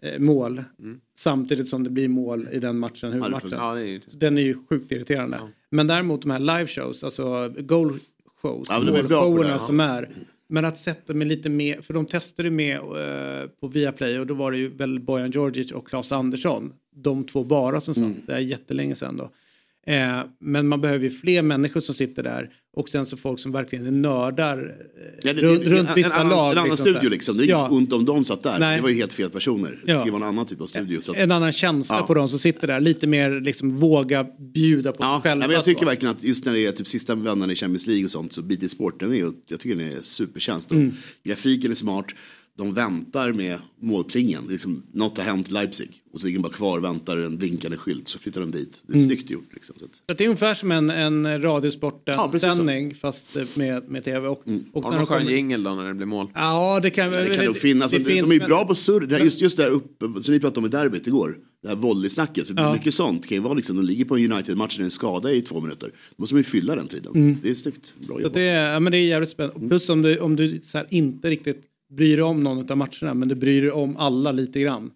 eh, 0.03 0.19
mål 0.19 0.65
samtidigt 1.19 1.69
som 1.69 1.85
det 1.85 1.91
blir 1.91 2.09
mål 2.09 2.49
i 2.53 2.59
den 2.59 2.79
matchen, 2.79 3.13
huvudmatchen. 3.13 3.51
Ja, 3.53 3.75
det 3.75 3.81
är 3.81 3.85
ju... 3.85 4.01
Den 4.13 4.39
är 4.39 4.43
ju 4.43 4.55
sjukt 4.69 4.93
irriterande. 4.93 5.41
Men 5.71 5.87
däremot 5.87 6.23
de 6.23 6.31
här 6.31 6.39
live 6.39 6.67
shows, 6.67 7.05
alltså 7.05 7.49
goal 7.59 7.99
shows, 8.43 8.69
Ja, 8.71 8.81
målshowerna 8.81 9.51
ja. 9.51 9.59
som 9.59 9.81
är. 9.81 10.09
Men 10.49 10.65
att 10.65 10.79
sätta 10.79 11.15
med 11.15 11.27
lite 11.27 11.49
mer, 11.49 11.81
för 11.81 11.95
de 11.95 12.07
testade 12.07 12.51
med 12.51 12.77
eh, 12.77 13.49
på 13.61 13.69
Viaplay 13.69 14.19
och 14.19 14.27
då 14.27 14.35
var 14.35 14.53
det 14.53 14.59
ju 14.59 14.69
väl 14.69 15.01
Bojan 15.01 15.31
Djordjic 15.31 15.73
och 15.73 15.89
Claes 15.89 16.13
Andersson. 16.13 16.73
De 16.95 17.25
två 17.25 17.45
bara 17.45 17.81
som 17.81 17.95
satt, 17.95 18.05
Mm. 18.05 18.17
det 18.27 18.33
är 18.33 18.39
jättelänge 18.39 18.95
sedan 18.95 19.17
då. 19.17 19.31
Eh, 19.89 20.21
men 20.41 20.69
man 20.69 20.81
behöver 20.81 21.05
ju 21.05 21.11
fler 21.11 21.43
människor 21.43 21.81
som 21.81 21.95
sitter 21.95 22.23
där 22.23 22.51
och 22.77 22.89
sen 22.89 23.07
så 23.07 23.17
folk 23.17 23.41
som 23.41 23.53
verkligen 23.53 23.87
är 23.87 23.91
nördar 23.91 24.59
eh, 24.59 25.19
Ja, 25.23 25.33
det, 25.33 25.41
runt, 25.43 25.65
runt 25.65 25.89
en, 25.89 25.95
vissa 25.95 26.15
en, 26.15 26.21
annan, 26.21 26.29
lag. 26.37 26.53
en 26.53 26.59
annan 26.59 26.71
liksom, 26.71 26.77
studio 26.85 26.99
så 27.01 27.03
här. 27.05 27.11
liksom. 27.11 27.37
Det 27.37 27.45
är 27.45 27.49
Ja. 27.49 27.69
ja. 27.71 27.77
ont 27.77 27.93
om 27.93 28.05
de 28.05 28.25
satt 28.25 28.43
där. 28.43 28.59
Nej. 28.59 28.77
Det 28.77 28.83
var 28.83 28.89
ju 28.89 28.95
helt 28.97 29.13
fel 29.13 29.31
personer. 29.31 29.81
Det 29.85 29.93
Ja. 29.93 30.01
ska 30.01 30.11
vara 30.13 30.23
en 30.23 30.29
annan 30.29 30.47
typ 30.47 30.61
av 30.61 30.67
studio. 30.67 30.99
Att, 30.99 31.17
En 31.17 31.33
annan 31.33 31.53
känsla 31.53 31.97
Ja. 31.97 32.07
på 32.07 32.15
de 32.15 32.29
som 32.29 32.39
sitter 32.39 32.67
där, 32.67 32.81
lite 32.81 33.07
mer 33.07 33.41
liksom 33.41 33.77
våga 33.77 34.27
bjuda 34.55 34.93
på 34.93 35.05
ja, 35.05 35.21
sig 35.23 35.31
själva. 35.31 35.45
ja, 35.45 35.49
men 35.49 35.55
jag 35.57 35.65
tycker 35.65 35.81
så. 35.81 35.87
verkligen 35.87 36.15
att 36.15 36.23
just 36.25 36.45
när 36.45 36.53
det 36.53 36.67
är 36.67 36.73
typ 36.73 36.87
sista 36.87 37.15
vändan 37.15 37.51
i 37.51 37.55
Champions 37.55 37.87
League 37.87 38.05
och 38.05 38.11
sånt 38.11 38.33
så 38.33 38.43
BT 38.43 38.69
Sport, 38.69 39.01
den 39.01 39.13
är, 39.15 39.33
jag 39.49 39.61
tycker 39.61 39.77
den 39.77 39.87
är 39.93 39.99
supertjänst. 40.03 40.71
Mm. 40.71 40.93
Grafiken 41.25 41.71
är 41.71 41.75
smart. 41.75 42.07
De 42.59 42.75
väntar 42.75 43.33
med 43.33 43.59
målplingen. 43.81 44.45
Liksom, 44.51 44.83
något 44.93 45.19
har 45.19 45.25
hänt 45.25 45.49
i 45.49 45.53
Leipzig. 45.53 45.91
Och 46.13 46.21
så 46.21 46.27
ligger 46.27 46.39
de 46.39 46.43
bara 46.43 46.53
kvar 46.53 46.79
och 46.79 46.85
väntar 46.85 47.17
en 47.17 47.37
blinkande 47.37 47.77
skylt. 47.77 48.09
Så 48.09 48.19
flyttar 48.19 48.41
de 48.41 48.51
dit. 48.51 48.83
Det 48.87 48.93
är 48.93 48.97
Mm. 48.97 49.07
snyggt 49.09 49.31
gjort. 49.31 49.49
Liksom. 49.55 49.77
Så 50.07 50.15
det 50.15 50.25
är 50.25 50.29
ungefär 50.29 50.55
som 50.55 50.73
en, 50.73 50.91
en 50.91 51.25
Ja, 51.25 51.39
Radiosporten-sändning 51.39 52.95
fast 52.95 53.37
eh, 53.37 53.45
med, 53.57 53.89
med 53.89 54.05
tv. 54.05 54.29
Och, 54.29 54.45
och 54.73 54.83
Har 54.85 54.91
när 54.91 54.99
någon 54.99 55.07
de 55.07 55.07
skön 55.07 55.19
kommer... 55.21 55.33
jingel 55.33 55.63
då 55.63 55.75
när 55.75 55.89
det 55.89 55.95
blir 55.95 56.07
mål? 56.07 56.27
Ja, 56.35 56.81
det 56.83 56.91
kan, 56.91 57.11
det 57.11 57.35
kan 57.37 57.45
nog 57.45 57.57
finnas. 57.57 57.91
det 57.91 57.97
men 57.99 58.05
de, 58.07 58.11
finns, 58.13 58.29
de 58.31 58.37
är 58.37 58.41
ju 58.41 58.47
bra 58.47 58.65
på 58.65 58.75
surr. 58.75 59.01
Det 59.07 59.17
här, 59.17 59.25
just, 59.25 59.41
just 59.41 59.57
där 59.57 59.69
uppe, 59.71 60.23
som 60.23 60.33
vi 60.35 60.41
pratade 60.41 60.61
om 60.61 60.67
i 60.67 60.69
derbyt 60.69 61.07
igår. 61.07 61.39
Det 61.63 61.69
här 61.69 61.77
volleysnacket. 61.77 62.47
Ja. 62.57 62.73
Mycket 62.73 62.95
sånt 62.95 63.27
kan 63.27 63.37
ju 63.37 63.43
vara 63.43 63.55
liksom, 63.55 63.77
de 63.77 63.83
ligger 63.87 64.05
på 64.05 64.17
en 64.17 64.33
United-match 64.33 64.79
när 64.79 64.85
en 64.85 64.91
skada 64.91 65.33
i 65.33 65.41
två 65.41 65.61
minuter. 65.61 65.89
Då 65.89 66.15
måste 66.23 66.35
man 66.35 66.41
ju 66.41 66.45
fylla 66.45 66.77
den 66.77 66.87
tiden. 66.89 67.39
Det 67.43 67.51
är 67.51 67.55
snyggt. 67.55 67.95
Bra 68.09 68.21
jobbat. 68.21 68.35
det, 68.35 68.41
är, 68.43 68.73
ja, 68.73 68.81
men 68.81 68.93
det 68.93 68.99
är 68.99 69.07
jävligt 69.07 69.31
spännande. 69.31 69.61
Och 69.65 69.69
Plus 69.69 69.89
om 69.89 70.03
du, 70.03 70.19
om 70.19 70.37
du 70.37 70.61
så 70.65 70.79
här, 70.79 70.87
inte 70.91 71.31
riktigt 71.31 71.63
bryr 71.93 72.17
dig 72.17 72.23
om 72.25 72.41
någon 72.41 72.71
av 72.71 72.77
matcherna 72.77 73.15
men 73.15 73.29
du 73.29 73.35
bryr 73.35 73.63
dig 73.63 73.71
om 73.71 73.97
alla 73.97 74.33
lite 74.33 74.61
grann. 74.61 74.91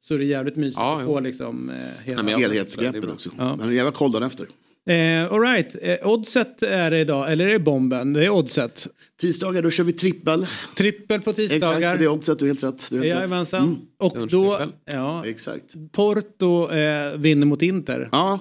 Så 0.00 0.14
är 0.14 0.18
det 0.18 0.24
jävligt 0.24 0.56
mysigt 0.56 0.78
Ja, 0.78 0.96
att 0.96 1.02
jo. 1.02 1.06
få 1.06 1.20
liksom 1.20 1.70
eh, 1.70 1.76
hela... 2.04 2.22
men 2.22 2.32
jag- 2.32 2.40
det 2.40 2.44
är 2.44 2.48
Helhetsgreppet 2.48 3.10
också. 3.10 3.30
Ja. 3.38 3.56
Men 3.56 3.74
jävla 3.74 3.92
koll 3.92 4.12
dagen 4.12 4.22
efter. 4.22 4.46
Eh, 4.88 5.32
all 5.32 5.40
right. 5.40 5.76
eh, 5.82 6.08
oddset 6.08 6.62
är 6.62 6.90
det 6.90 7.00
idag, 7.00 7.32
eller 7.32 7.46
är 7.46 7.52
det 7.52 7.58
bomben? 7.58 8.12
Det 8.12 8.24
är 8.24 8.30
oddset. 8.30 8.86
Tisdagar 9.20 9.62
då 9.62 9.70
kör 9.70 9.84
vi 9.84 9.92
trippel. 9.92 10.46
Trippel 10.76 11.20
på 11.22 11.30
Exakt, 11.30 11.48
tisdagar. 11.50 11.96
det 11.98 12.04
är 12.04 12.08
oddset. 12.08 12.38
Du 12.38 12.44
är 12.44 12.48
helt 12.48 12.62
rätt. 12.62 12.88
Du 12.90 12.96
är 12.98 13.02
helt 13.02 13.12
rätt. 13.14 13.18
Jajamensan. 13.20 13.62
Mm. 13.64 13.76
Och 13.98 14.28
då, 14.28 14.60
ja, 14.84 15.24
Exakt. 15.26 15.74
Porto 15.92 16.70
eh, 16.72 17.16
vinner 17.16 17.46
mot 17.46 17.62
Inter. 17.62 18.08
Ja, 18.12 18.40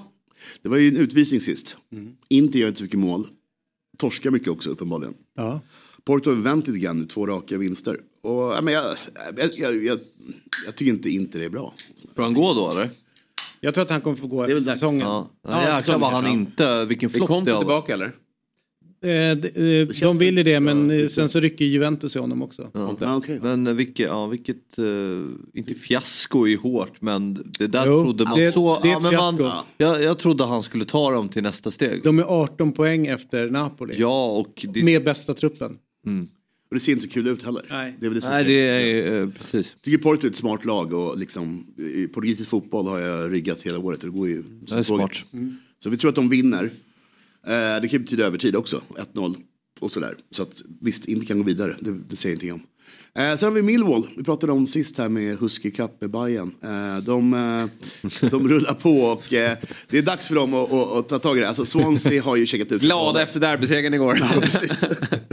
det 0.61 0.69
var 0.69 0.77
ju 0.77 0.87
en 0.87 0.97
utvisning 0.97 1.41
sist. 1.41 1.77
Mm. 1.91 2.15
Inte 2.29 2.59
gör 2.59 2.67
inte 2.67 2.77
så 2.77 2.83
mycket 2.83 2.99
mål. 2.99 3.27
Torskar 3.97 4.31
mycket 4.31 4.47
också 4.47 4.69
uppenbarligen. 4.69 5.13
Ja. 5.35 5.61
Porto 6.05 6.29
har 6.29 6.35
vänt 6.37 6.67
lite 6.67 6.79
grann 6.79 6.99
nu, 6.99 7.05
två 7.05 7.25
raka 7.27 7.57
vinster. 7.57 7.99
Och, 8.21 8.31
ja, 8.31 8.59
men 8.61 8.73
jag, 8.73 8.83
jag, 9.37 9.49
jag, 9.57 9.83
jag, 9.85 9.99
jag 10.65 10.75
tycker 10.75 10.91
inte 10.91 11.09
Inter 11.09 11.39
är 11.39 11.49
bra. 11.49 11.73
Får 12.15 12.23
han 12.23 12.33
gå 12.33 12.53
då 12.53 12.71
eller? 12.71 12.89
Jag 13.59 13.73
tror 13.73 13.83
att 13.83 13.89
han 13.89 14.01
kommer 14.01 14.17
få 14.17 14.27
gå 14.27 14.45
Det 14.47 14.57
efter 14.57 14.73
säsongen. 14.73 14.99
Ja. 14.99 15.29
Ja, 15.47 15.49
Ja, 15.67 15.77
jäklar 15.77 15.99
vad 15.99 16.11
han 16.11 16.27
inte, 16.27 16.85
vilken 16.85 17.09
flopp 17.09 17.45
det 17.45 17.51
var. 17.51 17.59
tillbaka 17.59 17.93
eller? 17.93 18.05
Eh, 19.03 19.37
de, 19.37 19.81
eh, 19.81 19.87
de 20.01 20.17
vill 20.17 20.37
ju 20.37 20.43
det 20.43 20.59
men 20.59 20.91
eh, 20.91 21.07
sen 21.07 21.29
så 21.29 21.39
rycker 21.39 21.65
Juventus 21.65 22.15
i 22.15 22.19
honom 22.19 22.41
också. 22.41 22.69
Ja. 22.73 22.97
Ah, 23.01 23.15
okay. 23.15 23.39
Men 23.41 23.67
eh, 23.67 23.73
vilket, 23.73 24.07
ja, 24.07 24.27
vilket 24.27 24.79
uh, 24.79 25.25
inte 25.53 25.73
fiasko 25.75 26.47
är 26.47 26.57
hårt 26.57 27.01
men 27.01 27.33
det 27.59 27.67
där 27.67 27.85
Jo, 27.87 28.03
trodde 28.03 28.23
man 28.23 28.39
det- 28.39 28.51
så. 28.51 28.79
det 28.81 28.87
är 28.87 28.91
ja, 28.91 28.99
men 28.99 29.15
man, 29.15 29.37
fiasko. 29.37 29.57
jag, 29.77 30.03
jag 30.03 30.19
trodde 30.19 30.43
han 30.45 30.63
skulle 30.63 30.85
ta 30.85 31.11
dem 31.11 31.29
till 31.29 31.43
nästa 31.43 31.71
steg. 31.71 32.03
De 32.03 32.19
är 32.19 32.23
18 32.23 32.71
poäng 32.71 33.07
efter 33.07 33.49
Napoli. 33.49 33.95
Ja 33.97 34.25
och 34.25 34.65
det, 34.73 34.83
Med 34.83 35.03
bästa 35.03 35.33
truppen. 35.33 35.77
Och 36.69 36.75
det 36.75 36.79
ser 36.79 36.91
inte 36.91 37.03
så 37.03 37.09
kul 37.09 37.27
ut 37.27 37.43
heller. 37.43 37.65
Nej. 37.69 37.95
Det 37.99 38.05
är 38.05 38.09
väl 38.09 38.15
det 38.15 38.21
som 38.21 38.31
nej, 38.31 38.41
är 38.41 38.45
det 38.45 39.07
är 39.07 39.21
eh, 39.21 39.29
precis. 39.29 39.75
Jag 39.75 39.81
tycker 39.81 39.97
Porto 39.97 40.27
är 40.27 40.31
ett 40.31 40.35
smart 40.35 40.65
lag 40.65 40.93
och 40.93 41.17
liksom 41.17 41.65
i 41.77 42.07
portugisisk 42.07 42.49
fotboll 42.49 42.87
har 42.87 42.99
jag 42.99 43.31
ryggat 43.31 43.61
hela 43.61 43.79
året 43.79 44.03
och 44.03 44.09
det 44.11 44.17
går 44.17 44.27
ju 44.27 44.43
Det 44.61 44.75
är 44.75 44.83
smart. 44.83 45.23
Så 45.79 45.89
vi 45.89 45.97
tror 45.97 46.09
att 46.09 46.15
de 46.15 46.29
vinner. 46.29 46.63
Eh, 46.63 47.81
det 47.81 47.87
kan 47.87 47.89
ju 47.89 47.99
betyda 47.99 48.25
övertid 48.25 48.55
också, 48.55 48.83
1-0 49.13 49.35
och 49.79 49.91
sådär. 49.91 50.15
Så 50.31 50.43
att 50.43 50.61
visst, 50.81 51.05
inte 51.05 51.25
kan 51.25 51.37
gå 51.37 51.43
vidare, 51.43 51.75
det, 51.79 51.91
det 52.09 52.15
säger 52.15 52.35
jag 52.35 52.43
ingenting 52.43 52.53
om. 52.53 52.74
Eh, 53.17 53.35
sen 53.35 53.47
har 53.47 53.51
vi 53.51 53.61
Millwall, 53.61 54.07
vi 54.17 54.23
pratade 54.23 54.53
om 54.53 54.67
sist 54.67 54.97
här 54.97 55.09
med 55.09 55.37
Husky 55.39 55.71
Cup 55.71 56.01
med 56.01 56.11
Bayern. 56.11 56.51
Eh, 56.61 57.03
de, 57.03 57.33
eh, 57.33 58.29
de 58.29 58.47
rullar 58.49 58.73
på 58.73 58.97
och 59.01 59.33
eh, 59.33 59.57
det 59.89 59.97
är 59.97 60.01
dags 60.01 60.27
för 60.27 60.35
dem 60.35 60.53
att, 60.53 60.73
att, 60.73 60.91
att 60.97 61.09
ta 61.09 61.19
tag 61.19 61.37
i 61.37 61.41
det. 61.41 61.47
Alltså 61.47 61.65
Swansea 61.65 62.23
har 62.23 62.35
ju 62.35 62.45
checkat 62.45 62.71
ut. 62.71 62.81
Glada 62.81 63.21
efter 63.21 63.39
derbysegern 63.39 63.93
igår. 63.93 64.17
Ja, 64.21 64.41
precis. 64.41 64.83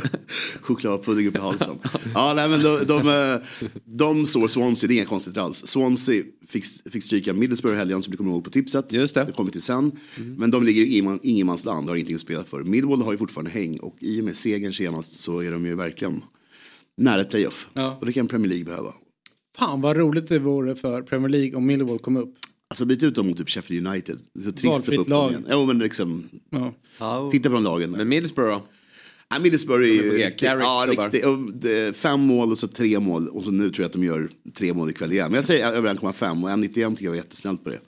Chokladpudding 0.61 1.29
upp 1.29 1.37
i 1.37 1.39
halsen. 1.41 1.79
Ja, 2.15 2.33
nej, 2.37 2.49
men 2.49 2.63
de, 2.63 2.79
de, 2.87 3.09
eh, 3.09 3.67
de 3.85 4.27
slår 4.27 4.49
Swansea, 4.49 4.89
det 4.89 4.95
är 4.95 4.97
inga 4.97 5.05
konstigt 5.07 5.37
alls. 5.37 5.67
Swansea 5.67 6.23
fick, 6.49 6.65
fick 6.93 7.05
stryka 7.05 7.33
Middlesbrough 7.35 7.77
i 7.77 7.79
helgen 7.79 8.03
som 8.03 8.11
du 8.11 8.17
kommer 8.17 8.31
ihåg 8.31 8.45
på 8.45 8.51
tipset. 8.51 8.93
Just 8.93 9.15
det. 9.15 9.25
Det 9.25 9.33
kommer 9.33 9.51
till 9.51 9.63
sen. 9.63 9.93
Men 10.17 10.51
de 10.51 10.65
ligger 10.65 10.83
i 10.83 10.99
ingen- 10.99 11.21
ingenmansland, 11.23 11.89
har 11.89 11.97
ingenting 11.97 12.15
att 12.15 12.21
spela 12.23 12.45
för. 12.45 12.63
Millwall 12.65 13.03
har 13.03 13.13
ju 13.13 13.19
fortfarande 13.19 13.51
häng 13.51 13.79
och 13.79 13.97
i 14.01 14.21
och 14.21 14.25
med 14.25 14.37
segern 14.37 14.73
senast 14.73 15.21
så 15.21 15.41
är 15.41 15.51
de 15.51 15.67
ju 15.67 15.75
verkligen 15.75 16.23
nära 16.97 17.21
ett 17.21 17.31
playoff. 17.31 17.69
Ja. 17.73 17.97
Och 18.01 18.07
det 18.07 18.13
kan 18.13 18.29
Premier 18.29 18.49
League 18.49 18.65
behöva. 18.65 18.93
Fan 19.59 19.81
vad 19.81 19.97
roligt 19.97 20.29
det 20.29 20.39
vore 20.39 20.75
för 20.77 21.03
Premier 21.03 21.29
League 21.29 21.55
om 21.57 21.67
Millwall 21.67 21.99
kom 21.99 22.17
upp. 22.17 22.35
Alltså 22.71 22.85
byt 22.85 23.03
ut 23.03 23.15
dem 23.15 23.27
mot 23.29 23.39
typ 23.39 23.51
Sheffield 23.51 23.87
United. 23.87 24.19
Det 24.35 24.41
är 24.41 24.45
så 24.45 24.51
trist 24.53 24.65
att 24.65 24.71
Valfritt 24.73 24.97
få 24.97 25.03
upp 25.03 25.09
dem 25.09 25.19
lag. 25.19 25.31
igen. 25.31 25.45
Jo 25.51 25.67
men 25.67 25.79
liksom, 25.79 26.29
Ja. 26.99 27.29
titta 27.33 27.49
på 27.49 27.55
de 27.55 27.65
lagen. 27.65 27.91
Men 27.91 28.09
Middlesbrough 28.09 28.51
då? 28.53 28.67
Ja, 29.31 29.39
Middlesbrough 29.39 29.83
är 29.83 29.87
ju 29.87 30.13
riktigt, 30.17 30.43
ja, 30.43 30.87
riktigt, 30.89 31.27
och 31.27 31.39
det- 31.55 31.97
fem 31.97 32.21
mål 32.21 32.51
och 32.53 32.59
så 32.59 32.69
tre 32.69 33.01
mål. 33.01 33.29
Och 33.29 33.45
så 33.45 33.51
nu 33.51 33.71
tror 33.71 33.83
jag 33.83 33.87
att 33.87 33.93
de 33.93 34.05
gör 34.05 34.31
tre 34.55 34.75
mål 34.75 34.91
ikväll 34.91 35.13
igen. 35.13 35.27
Men 35.27 35.35
jag 35.35 35.45
säger 35.45 35.73
över 35.73 35.89
1,5 35.95 36.43
och 36.45 36.51
1,91 36.51 36.91
tycker 36.97 37.05
jag 37.05 37.11
var 37.11 37.17
jättesnällt 37.17 37.65
på 37.65 37.71
det. 37.71 37.79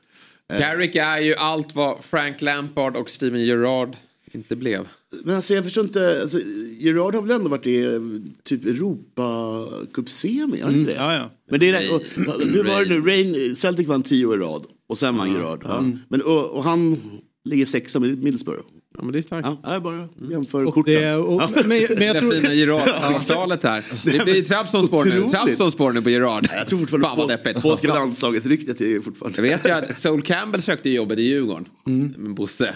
Carrick 0.59 0.95
är 0.97 1.19
ju 1.19 1.35
allt 1.35 1.75
vad 1.75 2.05
Frank 2.05 2.43
Lampard 2.43 2.97
och 2.97 3.11
Steven 3.11 3.45
Gerrard 3.45 3.97
inte 4.35 4.57
blev. 4.57 4.89
Men 5.25 5.37
alltså 5.37 5.55
jag 5.55 5.65
förstår 5.65 5.85
inte, 5.85 6.23
alltså, 6.23 6.39
Gerard 6.79 7.15
har 7.15 7.23
väl 7.23 7.31
ändå 7.31 7.49
varit 7.49 7.67
i 7.67 8.01
typ 8.45 8.65
Europacup-semi, 8.67 10.85
det? 10.85 10.93
Ja, 10.95 11.15
ja. 11.15 11.31
Men 11.51 11.61
det 11.61 11.69
är 11.69 11.95
och, 11.95 12.03
hur 12.45 12.65
var 12.65 12.85
det 12.85 12.89
nu, 12.89 13.01
Rain, 13.01 13.57
Celtic 13.57 13.87
vann 13.87 14.03
tio 14.03 14.27
år 14.27 14.37
i 14.37 14.41
rad 14.41 14.65
och 14.89 14.99
sen 14.99 15.17
vann 15.17 15.33
Gerard. 15.33 15.61
Ja. 15.65 15.85
Men, 16.09 16.23
och, 16.23 16.51
och 16.51 16.65
han 16.65 17.01
ligger 17.45 17.67
sexa 17.67 18.01
med 18.01 18.23
Middlesbrough. 18.23 18.63
Ja, 18.99 19.05
men 19.05 19.13
det 19.13 19.19
är 19.19 19.23
starkt. 19.23 19.49
Ja, 19.63 19.73
jag 19.73 19.83
bara 19.83 20.09
jämför 20.31 20.65
Och 20.65 20.75
korten. 20.75 20.95
det, 20.95 21.15
och, 21.15 21.43
Ja. 21.43 21.49
men, 21.55 21.69
men 21.69 21.81
jag 21.81 21.99
Det 21.99 22.21
tror... 22.21 22.33
fina 22.33 22.55
Gerard-talet 22.55 23.63
här. 23.63 23.85
Det 24.19 24.25
blir 24.25 24.43
Trabzonspår 24.43 25.05
nu. 25.05 25.11
Otroligt. 25.19 25.31
Trabzonspår 25.33 25.93
nu 25.93 26.03
på 26.03 26.11
Gerard. 26.11 26.49
Jag 26.53 26.67
tror 26.69 26.79
fortfarande 26.79 27.09
Fan 27.09 27.19
vad 27.19 27.29
deppigt. 27.29 27.63
polska 27.63 27.95
landslaget-ryktet 27.95 28.81
är 28.81 29.01
fortfarande... 29.01 29.39
Jag 29.39 29.43
vet 29.43 29.67
ju 29.67 29.71
att 29.71 29.99
Sol 29.99 30.23
Campbell 30.23 30.63
sökte 30.63 30.91
jobbet 30.91 31.19
i 31.19 31.23
Djurgården. 31.23 31.69
Men 31.85 32.35
Bosse 32.35 32.75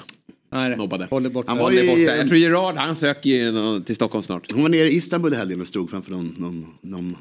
Nej, 0.51 0.77
nobbade. 0.77 1.07
håller 1.11 1.31
bort 1.31 1.45
Han 1.49 1.57
var 1.59 1.65
Håller 1.65 1.83
ju- 1.83 1.89
borta. 1.89 2.17
Jag 2.17 2.27
tror 2.29 2.37
Gerard 2.39 2.77
han 2.77 2.97
söker 2.97 3.31
ju 3.31 3.53
nå- 3.53 3.81
till 3.81 3.95
Stockholm 3.95 4.23
snart. 4.23 4.53
Hon 4.53 4.63
var 4.63 4.69
nere 4.69 4.89
i 4.91 4.95
Istanbul 4.97 5.33
i 5.33 5.37
helgen 5.37 5.61
och 5.61 5.67
stod 5.67 5.91
framför 5.91 6.11
någon, 6.11 6.35
någon, 6.39 6.67
någon 6.81 7.17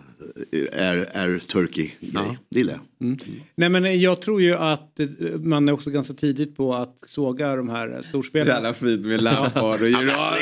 eh, 0.52 0.88
Air, 0.90 1.10
Air 1.14 1.38
Turkey-grej. 1.40 2.38
Det 2.50 2.58
gillar 2.60 2.74
jag. 2.74 3.18
Nej 3.56 3.70
men 3.70 4.02
jag 4.02 4.22
tror 4.22 4.42
ju 4.42 4.54
att 4.56 5.00
eh, 5.00 5.08
man 5.40 5.70
är 5.70 5.74
också 5.74 5.90
ganska 5.90 6.14
tidigt 6.14 6.56
på 6.58 6.76
att 6.76 6.98
såga 7.06 7.56
de 7.56 7.70
här 7.70 8.02
storspelarna. 8.10 8.52
Jävla 8.54 8.74
fint 8.74 9.06
med 9.06 9.22
Lampard 9.22 9.82
och 9.82 9.90
Gerard. 9.90 10.38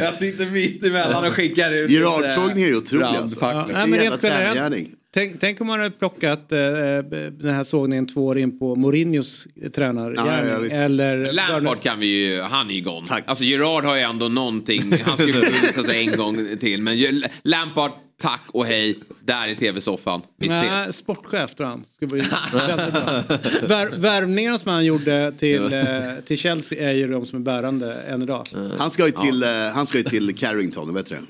Jag 0.00 0.14
sitter 0.14 0.50
mitt 0.50 0.84
emellan 0.84 1.24
och 1.24 1.32
skickar 1.32 1.72
ut 1.72 1.90
Gerard-sågningen 1.90 2.68
är 2.68 2.72
ju 2.72 2.76
otrolig 2.76 3.04
alltså. 3.04 3.38
Ja, 3.40 3.66
Det 3.68 3.74
är 3.74 3.86
men 3.86 4.00
en 4.00 4.10
rent 4.10 4.22
generellt. 4.22 4.88
Tänk, 5.14 5.40
tänk 5.40 5.60
om 5.60 5.66
man 5.66 5.80
hade 5.80 5.90
plockat 5.90 6.52
eh, 6.52 6.58
den 6.58 7.54
här 7.54 7.64
sågningen 7.64 8.06
två 8.06 8.26
år 8.26 8.38
in 8.38 8.58
på 8.58 8.76
Mourinhos 8.76 9.46
tränargärning. 9.74 10.70
Ja, 10.70 10.76
ja, 10.76 10.76
eller 10.76 11.32
Lampard 11.32 11.82
kan 11.82 12.00
vi 12.00 12.06
ju, 12.06 12.40
han 12.40 12.70
är 12.70 12.74
ju 12.74 12.80
gone. 12.80 13.06
Tack. 13.08 13.24
Alltså 13.26 13.44
Gerard 13.44 13.84
har 13.84 13.96
ju 13.96 14.02
ändå 14.02 14.28
någonting, 14.28 14.92
han 15.04 15.16
ska 15.16 15.26
ju 15.26 15.32
sig 15.84 16.06
en 16.08 16.16
gång 16.16 16.58
till. 16.60 16.82
Men 16.82 17.22
Lampard, 17.42 17.90
tack 18.20 18.42
och 18.48 18.66
hej, 18.66 18.98
där 19.20 19.48
i 19.48 19.56
tv-soffan. 19.56 20.22
Vi 20.36 20.48
Nej, 20.48 20.82
ses. 20.82 20.96
sportchef 20.96 21.54
tror 21.54 21.66
han. 21.66 21.84
Ska 21.96 22.06
bli. 22.06 22.20
Vär, 23.68 23.96
värvningarna 23.98 24.58
som 24.58 24.72
han 24.72 24.84
gjorde 24.84 25.32
till, 25.38 25.72
eh, 25.72 25.80
till 26.26 26.38
Chelsea 26.38 26.90
är 26.90 26.92
ju 26.92 27.08
de 27.08 27.26
som 27.26 27.40
är 27.40 27.44
bärande 27.44 27.94
än 27.94 28.22
idag. 28.22 28.46
Han 28.78 28.90
ska 28.90 29.06
ju 29.06 29.12
till, 29.12 29.42
eh, 29.42 29.48
han 29.74 29.86
ska 29.86 29.98
ju 29.98 30.04
till 30.04 30.36
Carrington, 30.36 30.94
vet 30.94 31.06
du 31.06 31.14
det? 31.14 31.20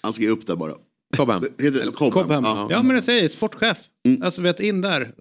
Han 0.00 0.12
ska 0.12 0.22
ju 0.22 0.30
upp 0.30 0.46
där 0.46 0.56
bara. 0.56 0.72
Cobham. 1.16 1.42
Heter 1.58 1.70
det 1.86 1.92
Cobham? 1.92 2.10
Cobham. 2.22 2.44
Ja. 2.44 2.66
Ja. 2.70 2.82
men 2.82 2.94
jag 2.94 3.04
säger 3.04 3.28
sportchef. 3.28 3.78
Alltså 4.22 4.42
vet 4.42 4.60
in 4.60 4.80
där. 4.80 5.12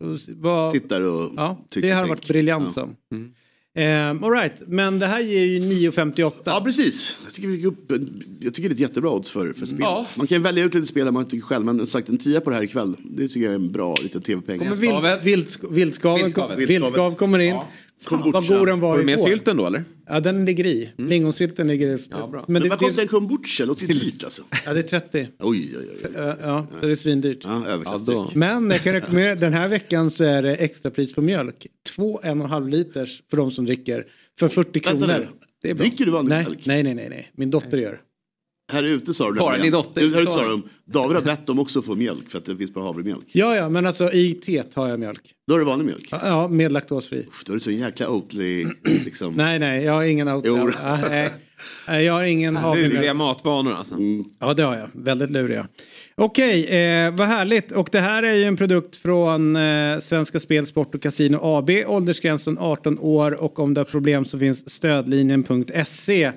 Vad- 0.41 0.71
Sitt 0.71 0.89
där 0.89 1.01
och 1.01 1.31
Ja, 1.35 1.65
tycker 1.69 1.87
det 1.87 1.93
har 1.93 2.07
varit 2.07 2.27
briljant 2.27 2.73
som. 2.73 2.95
Um, 3.75 4.23
all 4.23 4.31
right, 4.31 4.53
men 4.67 4.99
det 4.99 5.07
här 5.07 5.19
ger 5.21 5.43
ju 5.43 5.59
9,58. 5.59 6.31
Ja 6.45 6.61
precis. 6.65 7.19
Jag 7.25 7.33
tycker, 7.33 7.47
vi 7.47 7.65
upp, 7.65 7.91
jag 8.39 8.53
tycker 8.53 8.69
det 8.69 8.73
är 8.73 8.75
ett 8.75 8.79
jättebra 8.79 9.09
odds 9.11 9.29
för, 9.29 9.53
för 9.53 9.65
spelet. 9.65 9.79
Ja. 9.83 10.05
Man 10.15 10.27
kan 10.27 10.41
välja 10.43 10.63
ut 10.63 10.73
lite 10.73 10.87
spel 10.87 11.11
man 11.11 11.25
tycker 11.25 11.45
själv. 11.47 11.65
Men 11.65 11.87
sagt 11.87 12.09
en 12.09 12.17
tia 12.17 12.41
på 12.41 12.49
det 12.49 12.55
här 12.55 12.63
ikväll. 12.63 12.95
Det 13.03 13.27
tycker 13.27 13.41
jag 13.41 13.51
är 13.51 13.55
en 13.55 13.71
bra 13.71 13.95
liten 14.01 14.21
tv-peng. 14.21 14.59
Vild, 14.59 14.93
vild, 15.23 15.47
vildskaven, 15.71 15.75
Vildskavet. 15.75 16.33
kom- 16.33 16.57
vildskav 16.67 17.15
kommer 17.15 17.39
in. 17.39 17.55
Fan, 18.09 18.31
vad 18.31 18.47
god 18.47 18.67
den 18.67 18.79
var 18.79 18.97
du 18.97 19.03
med 19.05 19.13
igår. 19.19 19.27
sylten 19.27 19.57
då 19.57 19.65
eller? 19.67 19.83
Ja, 20.07 20.19
den 20.19 20.45
ligger 20.45 20.65
i. 20.65 20.89
Lingonsylten 20.97 21.67
ligger 21.67 21.87
i. 21.87 21.99
Ja, 22.09 22.27
bra. 22.27 22.45
Men 22.47 22.53
Men 22.53 22.61
det, 22.61 22.69
vad 22.69 22.79
kostar 22.79 23.01
en 23.01 23.07
kombucha? 23.07 23.65
Låter 23.65 23.81
ju 23.81 23.87
dyrt 23.93 24.23
alltså. 24.23 24.43
ja, 24.65 24.73
det 24.73 24.79
är 24.79 24.99
30. 24.99 25.27
Oj, 25.39 25.75
oj, 25.79 25.87
oj. 26.03 26.11
Ja, 26.15 26.37
ja, 26.41 26.67
så 26.79 26.85
det 26.85 26.91
är 26.91 26.95
svindyrt. 26.95 27.43
Ja, 27.43 27.63
Ja. 28.07 28.29
Men 28.33 28.71
jag 28.71 28.81
kan 28.83 28.93
rekommendera, 28.93 29.35
den 29.35 29.53
här 29.53 29.67
veckan 29.67 30.11
så 30.11 30.23
är 30.23 30.41
det 30.41 30.55
extrapris 30.55 31.13
på 31.13 31.21
mjölk. 31.21 31.67
Två 31.95 32.19
en 32.23 32.39
och 32.39 32.45
en 32.45 32.51
halv 32.51 32.67
liters 32.69 33.21
för 33.29 33.37
de 33.37 33.51
som 33.51 33.65
dricker. 33.65 34.05
För 34.39 34.47
40 34.49 34.69
Vänta 34.73 34.89
kronor. 34.89 35.07
nu. 35.19 35.27
Det 35.61 35.69
är 35.69 35.73
bra. 35.73 35.81
Dricker 35.83 36.05
du 36.05 36.11
vanlig 36.11 36.29
Nej, 36.29 36.43
mjölk? 36.45 36.65
nej, 36.65 36.83
nej, 36.83 36.93
nej, 36.95 37.07
nej. 37.09 37.31
Min 37.35 37.49
dotter 37.51 37.77
gör. 37.77 37.99
Här 38.71 38.83
ute 38.83 39.13
sa 39.13 39.31
du 39.31 39.39
Bara 39.39 39.57
din 39.57 39.71
dotter, 39.71 40.01
Du, 40.01 40.13
här 40.13 40.21
ute 40.21 40.31
sa 40.31 40.47
de, 40.47 40.63
David 40.85 41.15
har 41.15 41.23
bett 41.23 41.47
dem 41.47 41.59
också 41.59 41.79
att 41.79 41.85
få 41.85 41.95
mjölk 41.95 42.29
för 42.29 42.37
att 42.37 42.45
det 42.45 42.57
finns 42.57 42.73
bara 42.73 42.83
havremjölk. 42.85 43.25
Ja, 43.31 43.55
ja, 43.55 43.69
men 43.69 43.85
alltså 43.85 44.11
i 44.11 44.33
teet 44.33 44.73
har 44.73 44.89
jag 44.89 44.99
mjölk. 44.99 45.21
Då 45.47 45.55
är 45.55 45.59
det 45.59 45.65
vanlig 45.65 45.85
mjölk. 45.85 46.07
Ja, 46.11 46.47
med 46.47 46.71
laktosfri. 46.71 47.25
Uff, 47.29 47.43
Då 47.45 47.53
är 47.53 47.55
det 47.55 47.59
så 47.59 47.71
jäkla 47.71 48.09
Oatly 48.09 48.65
liksom. 49.05 49.33
Nej, 49.33 49.59
nej, 49.59 49.83
jag 49.83 49.93
har 49.93 50.03
ingen 50.03 50.27
auto. 50.27 50.47
Jo. 50.47 50.69
Ja, 50.83 50.99
nej. 51.09 51.29
Nej, 51.87 52.05
Jag 52.05 52.13
har 52.13 52.23
ingen 52.23 52.53
Luriga 52.53 52.67
havremjölk. 52.67 53.15
matvanor 53.17 53.73
alltså. 53.73 53.95
Ja, 54.39 54.53
det 54.53 54.63
har 54.63 54.75
jag. 54.75 54.89
Väldigt 54.93 55.29
luriga. 55.31 55.67
Okej, 56.15 56.65
eh, 56.65 57.15
vad 57.15 57.27
härligt. 57.27 57.71
Och 57.71 57.89
det 57.91 57.99
här 57.99 58.23
är 58.23 58.33
ju 58.35 58.43
en 58.43 58.57
produkt 58.57 58.95
från 58.95 59.55
eh, 59.55 59.99
Svenska 59.99 60.39
Spel, 60.39 60.65
Sport 60.67 60.95
och 60.95 61.01
Casino 61.01 61.39
AB. 61.41 61.69
Åldersgränsen 61.87 62.57
18 62.57 62.99
år 62.99 63.43
och 63.43 63.59
om 63.59 63.73
det 63.73 63.81
är 63.81 63.85
problem 63.85 64.25
så 64.25 64.39
finns 64.39 64.69
stödlinjen.se. 64.69 66.31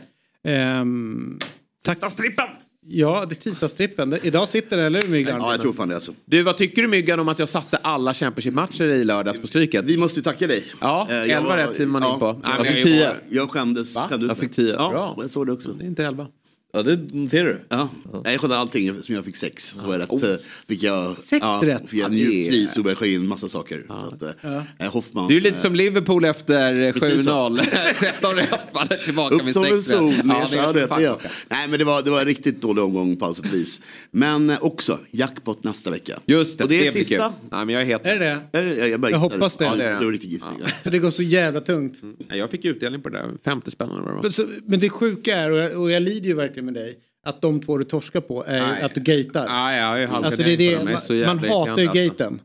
Ehm, 0.46 1.38
tack. 1.84 1.94
Tisdagstrippen! 1.96 2.46
Ja, 2.86 3.26
det 3.28 3.32
är 3.34 3.36
tisdagstrippen. 3.36 4.10
Det- 4.10 4.18
Idag 4.26 4.48
sitter 4.48 4.76
det, 4.76 4.82
eller 4.84 5.02
hur 5.02 5.08
Myggan? 5.08 5.40
Ja, 5.40 5.50
jag 5.52 5.60
tror 5.60 5.72
fan 5.72 5.88
det 5.88 5.94
alltså. 5.94 6.12
Du, 6.24 6.42
vad 6.42 6.56
tycker 6.56 6.82
du 6.82 6.88
Myggan 6.88 7.20
om 7.20 7.28
att 7.28 7.38
jag 7.38 7.48
satte 7.48 7.76
alla 7.76 8.14
Championship-matcher 8.14 8.84
i 8.84 9.04
lördags 9.04 9.38
på 9.40 9.46
Stryket? 9.46 9.84
Vi 9.84 9.96
måste 9.98 10.18
ju 10.20 10.24
tacka 10.24 10.46
dig. 10.46 10.64
Ja, 10.80 11.06
Eh, 11.10 11.30
elva 11.30 11.56
rätt 11.56 11.80
är 11.80 11.86
man 11.86 12.12
in 12.12 12.18
på. 12.18 12.40
Jag, 12.44 12.66
fick 12.66 12.76
jag 12.76 12.78
är 12.78 12.82
tio. 12.84 13.12
Jag 13.28 13.50
skämdes. 13.50 13.96
Va? 13.96 14.06
Skämde 14.10 14.26
Jag 14.26 14.38
fick 14.38 14.52
tio. 14.52 14.72
Ja, 14.78 14.90
Bra. 14.90 15.16
jag 15.20 15.30
såg 15.30 15.46
det 15.46 15.52
också. 15.52 15.72
Det 15.72 15.84
är 15.84 15.86
inte 15.86 16.04
elva. 16.04 16.26
Ja 16.74 16.82
det 16.82 17.14
noterar 17.14 17.44
du. 17.44 17.60
Ja. 17.68 17.88
Nej, 18.12 18.32
Jag 18.32 18.40
skötte 18.40 18.56
allting 18.56 19.02
som 19.02 19.14
jag 19.14 19.24
fick 19.24 19.36
sex. 19.36 19.74
Så 19.76 19.86
var 19.86 19.98
det 19.98 20.04
rätt. 20.04 20.22
eh, 20.22 20.44
Fick 20.68 20.82
jag, 20.82 21.16
Sex 21.16 21.40
ja, 21.42 21.60
rätt? 21.64 21.82
Fick 21.90 22.00
jag 22.00 22.04
Ja, 22.04 22.08
det 22.08 22.22
är- 22.24 22.28
njurpris 22.28 22.76
och 22.76 22.84
började 22.84 22.98
få 22.98 23.06
in 23.06 23.26
massa 23.28 23.48
saker. 23.48 23.84
Så 23.88 23.94
att, 24.26 24.44
eh, 24.80 24.92
Hoffman. 24.92 25.28
Du 25.28 25.36
är 25.36 25.40
lite 25.40 25.56
som 25.58 25.74
Liverpool 25.74 26.24
efter 26.24 26.92
Precis 26.92 27.24
så. 27.24 27.30
7-0. 27.30 27.60
13 28.00 28.34
rätt, 28.36 28.48
faller 28.72 28.96
tillbaka 29.04 29.34
Upp 29.36 29.44
med 29.44 29.52
som 29.52 29.64
en 29.64 29.70
6 29.82 29.90
rätt. 29.90 29.98
sol, 29.98 30.14
Ja, 30.24 30.46
det 30.50 30.56
är 30.56 30.62
ja, 30.62 30.72
det 30.72 30.80
jag. 30.80 30.88
klockan. 30.88 31.30
Nej 31.48 31.68
men 31.68 31.78
det 31.78 31.84
var, 31.84 32.02
det 32.02 32.10
var 32.10 32.20
en 32.20 32.26
riktigt 32.26 32.60
dålig 32.62 32.84
omgång 32.84 33.16
på 33.16 33.24
allt 33.24 33.36
sätt 33.36 33.52
vis. 33.54 33.80
Men 34.10 34.50
eh, 34.50 34.58
också 34.64 34.98
jackpot 35.10 35.64
nästa 35.64 35.90
vecka. 35.90 36.18
Just 36.26 36.58
det, 36.58 36.64
och 36.64 36.70
det 36.70 36.80
är 36.80 36.84
det 36.84 36.92
sista. 36.92 37.14
kul. 37.14 37.32
Nej, 37.50 37.64
men 37.66 37.68
jag 37.68 37.82
är 37.82 37.86
helt... 37.86 38.04
Är 38.06 38.18
det 38.18 38.40
det? 38.52 38.58
Jag, 38.60 38.78
jag, 38.78 38.88
jag, 38.88 39.10
Jag 39.10 39.18
hoppas 39.18 39.56
det. 39.56 39.64
Ja, 39.64 39.70
Ja, 39.70 39.76
det 39.76 39.84
är 39.84 39.92
det. 39.92 39.98
det 39.98 40.04
var 40.04 40.12
riktigt 40.12 40.30
gissning. 40.30 40.58
För 40.82 40.90
det 40.90 40.98
går 40.98 41.10
så 41.10 41.22
jävla 41.22 41.60
tungt. 41.60 41.98
Nej, 42.28 42.38
Jag 42.38 42.50
fick 42.50 42.64
utdelning 42.64 43.02
på 43.02 43.08
det 43.08 43.18
där. 43.18 43.30
50 43.44 43.70
spänn 43.70 43.90
eller 43.90 44.00
vad 44.00 44.22
det 44.24 44.28
var. 44.42 44.46
Men, 44.66 44.80
det 44.80 44.90
sjuka 44.90 45.36
är, 45.36 45.50
och 45.50 45.58
jag, 45.58 45.80
och 45.80 45.90
jag 45.90 46.02
lider 46.02 46.26
ju 46.28 46.34
verkligen 46.34 46.63
med 46.64 46.74
dig, 46.74 46.98
att 47.24 47.42
de 47.42 47.60
två 47.60 47.78
du 47.78 47.84
torskar 47.84 48.20
på 48.20 48.44
är 48.44 48.66
Nej. 48.66 48.82
att 48.82 48.94
du 48.94 49.00
gatar. 49.00 49.48
Nej, 49.48 49.78
jag 49.80 49.86
har 49.86 49.98
ju 49.98 50.06
Alltså 50.06 50.42
det 50.42 50.52
är 50.52 50.56
det. 50.56 50.64
Jag 50.64 50.90
är 50.90 50.98
så 50.98 51.12
man, 51.12 51.20
jävla 51.20 51.34
man 51.34 51.68
hatar 51.68 51.82
ju 51.82 52.08
gaten. 52.08 52.40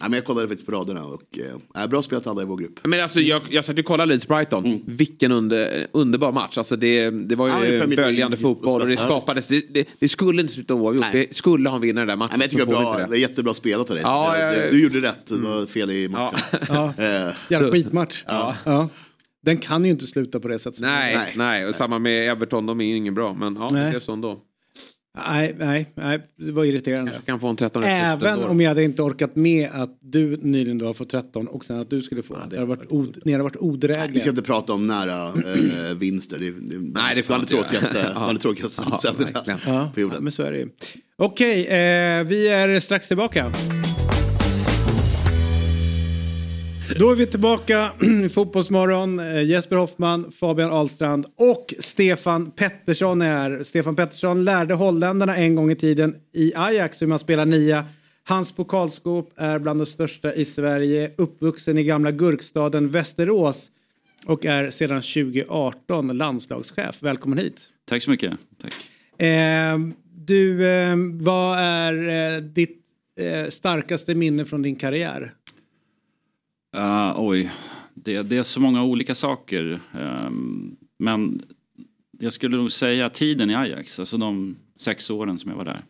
Ja, 0.00 0.08
men 0.08 0.12
jag 0.12 0.24
kollade 0.24 0.48
faktiskt 0.48 0.66
på 0.66 0.72
raderna 0.72 1.04
och 1.04 1.38
äh, 1.76 1.86
bra 1.86 2.02
spelat 2.02 2.26
alla 2.26 2.42
i 2.42 2.44
vår 2.44 2.56
grupp. 2.56 2.80
Men 2.82 3.00
alltså, 3.00 3.20
jag, 3.20 3.42
jag 3.50 3.64
satt 3.64 3.78
och 3.78 3.84
kollade 3.84 4.08
Leeds 4.08 4.28
Brighton. 4.28 4.64
Mm. 4.64 4.80
Vilken 4.86 5.32
under, 5.32 5.86
underbar 5.92 6.32
match. 6.32 6.58
Alltså, 6.58 6.76
det, 6.76 7.10
det 7.10 7.36
var 7.36 7.66
ju 7.66 7.74
ja, 7.74 7.86
böljande 7.86 8.36
fotboll 8.36 8.82
och 8.82 8.88
det 8.88 8.96
skapades. 8.96 9.48
Det, 9.48 9.74
det, 9.74 9.88
det 9.98 10.08
skulle 10.08 10.42
inte 10.42 10.54
sluta 10.54 10.74
oavgjort. 10.74 11.06
Det 11.12 11.36
skulle 11.36 11.68
ha 11.68 11.76
en 11.76 11.82
vinnare 11.82 12.02
den 12.02 12.08
där 12.08 12.16
matchen. 12.16 12.38
Nej, 12.38 12.38
men 12.38 12.44
jag 12.44 12.50
tycker 12.50 12.66
det 12.66 12.84
var 12.84 12.96
bra, 12.96 13.06
det. 13.06 13.10
det 13.10 13.18
jättebra 13.18 13.54
spelat 13.54 13.90
av 13.90 13.96
dig. 13.96 14.04
Ja, 14.04 14.38
ja, 14.38 14.54
ja, 14.54 14.70
du 14.70 14.82
gjorde 14.82 15.00
rätt, 15.00 15.26
det 15.26 15.38
var 15.38 15.66
fel 15.66 15.90
i 15.90 16.08
matchen. 16.08 16.38
Ja. 16.68 16.94
ja. 16.96 17.32
Jävla 17.48 17.70
skitmatch. 17.70 18.24
Ja. 18.26 18.88
Den 19.42 19.58
kan 19.58 19.84
ju 19.84 19.90
inte 19.90 20.06
sluta 20.06 20.40
på 20.40 20.48
det 20.48 20.58
sättet. 20.58 20.80
Nej, 20.80 21.14
nej, 21.16 21.32
nej. 21.36 21.66
och 21.66 21.74
samma 21.74 21.98
med 21.98 22.30
Everton, 22.30 22.66
de 22.66 22.80
är 22.80 22.84
ju 22.84 22.96
ingen 22.96 23.14
bra. 23.14 23.34
Men 23.34 23.56
ja, 23.56 23.68
det 23.68 23.80
är 23.80 24.00
så 24.00 24.12
ändå. 24.12 24.40
Nej, 25.26 25.54
nej, 25.58 25.92
nej, 25.94 26.20
det 26.36 26.52
var 26.52 26.64
irriterande. 26.64 27.10
Kanske 27.10 27.26
kan 27.26 27.40
få 27.40 27.48
en 27.48 27.56
13 27.56 27.84
Även 27.84 28.44
om 28.44 28.60
jag 28.60 28.68
hade 28.68 28.84
inte 28.84 29.02
orkat 29.02 29.36
med 29.36 29.70
att 29.72 29.98
du 30.00 30.36
nyligen 30.36 30.78
då 30.78 30.86
har 30.86 30.94
fått 30.94 31.10
13 31.10 31.48
och 31.48 31.64
sen 31.64 31.80
att 31.80 31.90
du 31.90 32.02
skulle 32.02 32.22
få. 32.22 32.34
Ja, 32.34 32.46
det 32.50 32.56
hade 32.56 32.68
varit 32.68 32.92
od, 32.92 33.18
ni 33.24 33.32
hade 33.32 33.44
varit 33.44 33.56
odrägliga. 33.56 34.12
Vi 34.12 34.20
ska 34.20 34.30
inte 34.30 34.42
prata 34.42 34.72
om 34.72 34.86
nära 34.86 35.26
äh, 35.26 35.96
vinster. 35.98 36.38
Det, 36.38 36.50
det, 36.50 36.78
nej, 36.78 37.14
det 37.14 37.28
var 37.28 37.38
det 37.38 37.46
tråkigaste, 37.46 38.12
ja. 38.14 38.32
det 38.32 38.38
tråkigaste 38.38 38.82
ja, 39.04 39.58
ja, 39.66 39.90
på 39.94 40.00
jorden. 40.00 40.16
Ja, 40.16 40.22
men 40.22 40.32
så 40.32 40.42
är 40.42 40.52
det 40.52 40.58
ju. 40.58 40.68
Okej, 41.16 41.66
eh, 41.66 42.24
vi 42.24 42.48
är 42.48 42.80
strax 42.80 43.08
tillbaka. 43.08 43.52
Då 46.96 47.10
är 47.10 47.14
vi 47.14 47.26
tillbaka 47.26 47.90
i 48.24 48.28
Fotbollsmorgon. 48.28 49.18
Eh, 49.18 49.42
Jesper 49.42 49.76
Hoffman, 49.76 50.32
Fabian 50.32 50.70
Ahlstrand 50.70 51.26
och 51.36 51.74
Stefan 51.78 52.50
Pettersson 52.50 53.22
är 53.22 53.26
här. 53.26 53.62
Stefan 53.64 53.96
Pettersson 53.96 54.44
lärde 54.44 54.74
holländarna 54.74 55.36
en 55.36 55.54
gång 55.54 55.70
i 55.70 55.76
tiden 55.76 56.16
i 56.32 56.52
Ajax 56.56 57.02
hur 57.02 57.06
man 57.06 57.18
spelar 57.18 57.46
nia. 57.46 57.84
Hans 58.24 58.52
pokalskåp 58.52 59.32
är 59.36 59.58
bland 59.58 59.80
de 59.80 59.86
största 59.86 60.34
i 60.34 60.44
Sverige. 60.44 61.10
Uppvuxen 61.16 61.78
i 61.78 61.84
gamla 61.84 62.10
gurkstaden 62.10 62.88
Västerås 62.88 63.70
och 64.26 64.46
är 64.46 64.70
sedan 64.70 65.02
2018 65.02 66.16
landslagschef. 66.16 66.96
Välkommen 67.00 67.38
hit. 67.38 67.68
Tack 67.88 68.02
så 68.02 68.10
mycket. 68.10 68.32
Tack. 68.62 68.72
Eh, 69.26 69.78
du, 70.14 70.68
eh, 70.68 70.96
vad 71.12 71.58
är 71.58 72.08
eh, 72.08 72.42
ditt 72.42 72.82
eh, 73.20 73.48
starkaste 73.48 74.14
minne 74.14 74.44
från 74.44 74.62
din 74.62 74.76
karriär? 74.76 75.34
Uh, 76.76 77.14
oj, 77.16 77.50
det, 77.94 78.22
det, 78.22 78.36
är 78.36 78.42
så 78.42 78.60
många 78.60 78.84
olika 78.84 79.14
saker. 79.14 79.80
Um, 79.94 80.76
men 80.98 81.42
jag 82.18 82.32
skulle 82.32 82.56
nog 82.56 82.72
säga 82.72 83.10
tiden 83.10 83.50
i 83.50 83.54
Ajax, 83.54 83.98
alltså 83.98 84.16
de 84.16 84.56
sex 84.76 85.10
åren 85.10 85.38
som 85.38 85.50
jag 85.50 85.58
var 85.58 85.64
där. 85.64 85.84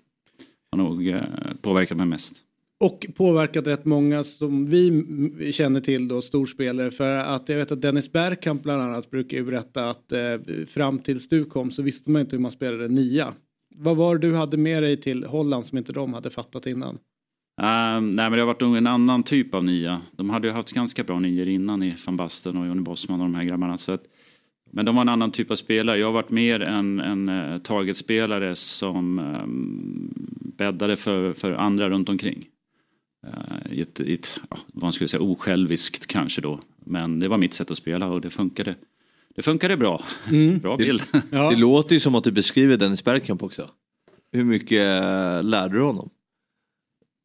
Har 0.73 0.79
nog 0.79 1.07
uh, 1.07 1.23
påverkat 1.61 1.99
mig 1.99 2.07
mest. 2.07 2.45
Och 2.81 3.07
påverkat 3.15 3.67
rätt 3.67 3.85
många 3.85 4.25
som 4.25 4.67
vi 4.67 5.53
känner 5.53 5.81
till 5.81 6.09
då, 6.09 6.23
storspelare. 6.23 6.91
För 6.91 7.17
att 7.17 7.49
jag 7.49 7.57
vet 7.57 7.73
att 7.73 7.83
Dennis 7.83 8.13
Bergkamp 8.13 8.63
bland 8.63 8.83
annat 8.83 9.11
brukar 9.11 9.37
ju 9.37 9.45
berätta 9.45 9.91
att 9.91 10.13
eh, 10.13 10.37
fram 10.69 10.99
tills 10.99 11.29
du 11.29 11.45
kom 11.45 11.71
så 11.71 11.83
visste 11.83 12.11
man 12.11 12.21
inte 12.21 12.37
hur 12.37 12.41
man 12.41 12.51
spelade 12.51 12.89
nia. 12.89 13.33
Vad 13.75 13.97
var 13.97 14.19
det 14.19 14.29
du 14.29 14.35
hade 14.35 14.57
med 14.57 14.83
dig 14.83 14.97
till 14.97 15.25
Holland 15.25 15.67
som 15.67 15.79
inte 15.79 15.93
de 15.93 16.15
hade 16.15 16.31
fattat 16.31 16.67
innan? 16.67 16.99
Uh, 17.59 18.01
nej 18.01 18.01
men 18.01 18.33
det 18.33 18.39
har 18.39 18.47
varit 18.47 18.63
en 18.63 18.87
annan 18.87 19.23
typ 19.23 19.55
av 19.55 19.65
nia. 19.65 20.01
De 20.17 20.31
hade 20.31 20.49
ju 20.49 20.55
haft 20.55 20.73
ganska 20.73 21.05
bra 21.05 21.21
nior 21.21 21.49
innan 21.49 21.83
i 21.83 21.95
van 22.07 22.17
Basten 22.17 22.57
och 22.57 22.67
Johnny 22.67 22.83
Bosman 22.83 23.21
och 23.21 23.27
de 23.27 23.35
här 23.35 23.45
grabbarna. 23.45 23.79
Så 23.79 23.93
att, 23.93 24.03
men 24.71 24.85
de 24.85 24.95
var 24.95 25.03
en 25.03 25.09
annan 25.09 25.31
typ 25.31 25.51
av 25.51 25.55
spelare. 25.55 25.99
Jag 25.99 26.07
har 26.07 26.13
varit 26.13 26.31
mer 26.31 26.61
en, 26.61 27.01
en 27.01 27.29
uh, 27.29 27.59
targetspelare 27.59 28.57
som 28.57 29.19
um, 29.19 30.15
bäddade 30.57 30.97
för, 30.97 31.33
för 31.33 31.53
andra 31.53 31.91
runt 31.91 32.09
omkring. 32.09 32.47
Uh, 33.27 33.73
i 33.73 33.81
ett, 33.81 34.01
i 34.01 34.15
ett 34.15 34.41
ja, 34.51 34.59
vad 34.67 34.83
man 34.83 34.93
skulle 34.93 35.09
säga, 35.09 35.23
osjälviskt 35.23 36.07
kanske 36.07 36.41
då. 36.41 36.61
Men 36.85 37.21
det 37.21 37.29
var 37.29 37.39
mitt 37.39 37.55
sätt 37.55 37.71
att 37.71 37.79
spela 37.79 38.09
och 38.09 38.21
det 38.21 38.31
funkade. 38.31 38.75
Det 39.37 39.43
funkade 39.43 39.77
bra. 39.77 40.05
Mm. 40.31 40.59
bra 40.59 40.77
bild. 40.77 41.03
Det, 41.13 41.23
ja. 41.31 41.51
det 41.51 41.57
låter 41.57 41.95
ju 41.95 42.01
som 42.01 42.15
att 42.15 42.25
du 42.25 42.33
beskriver 42.33 42.77
Dennis 42.77 43.05
Bergkamp 43.05 43.43
också. 43.43 43.71
Hur 44.33 44.45
mycket 44.45 44.85
lärde 45.45 45.75
du 45.75 45.81
honom? 45.81 46.11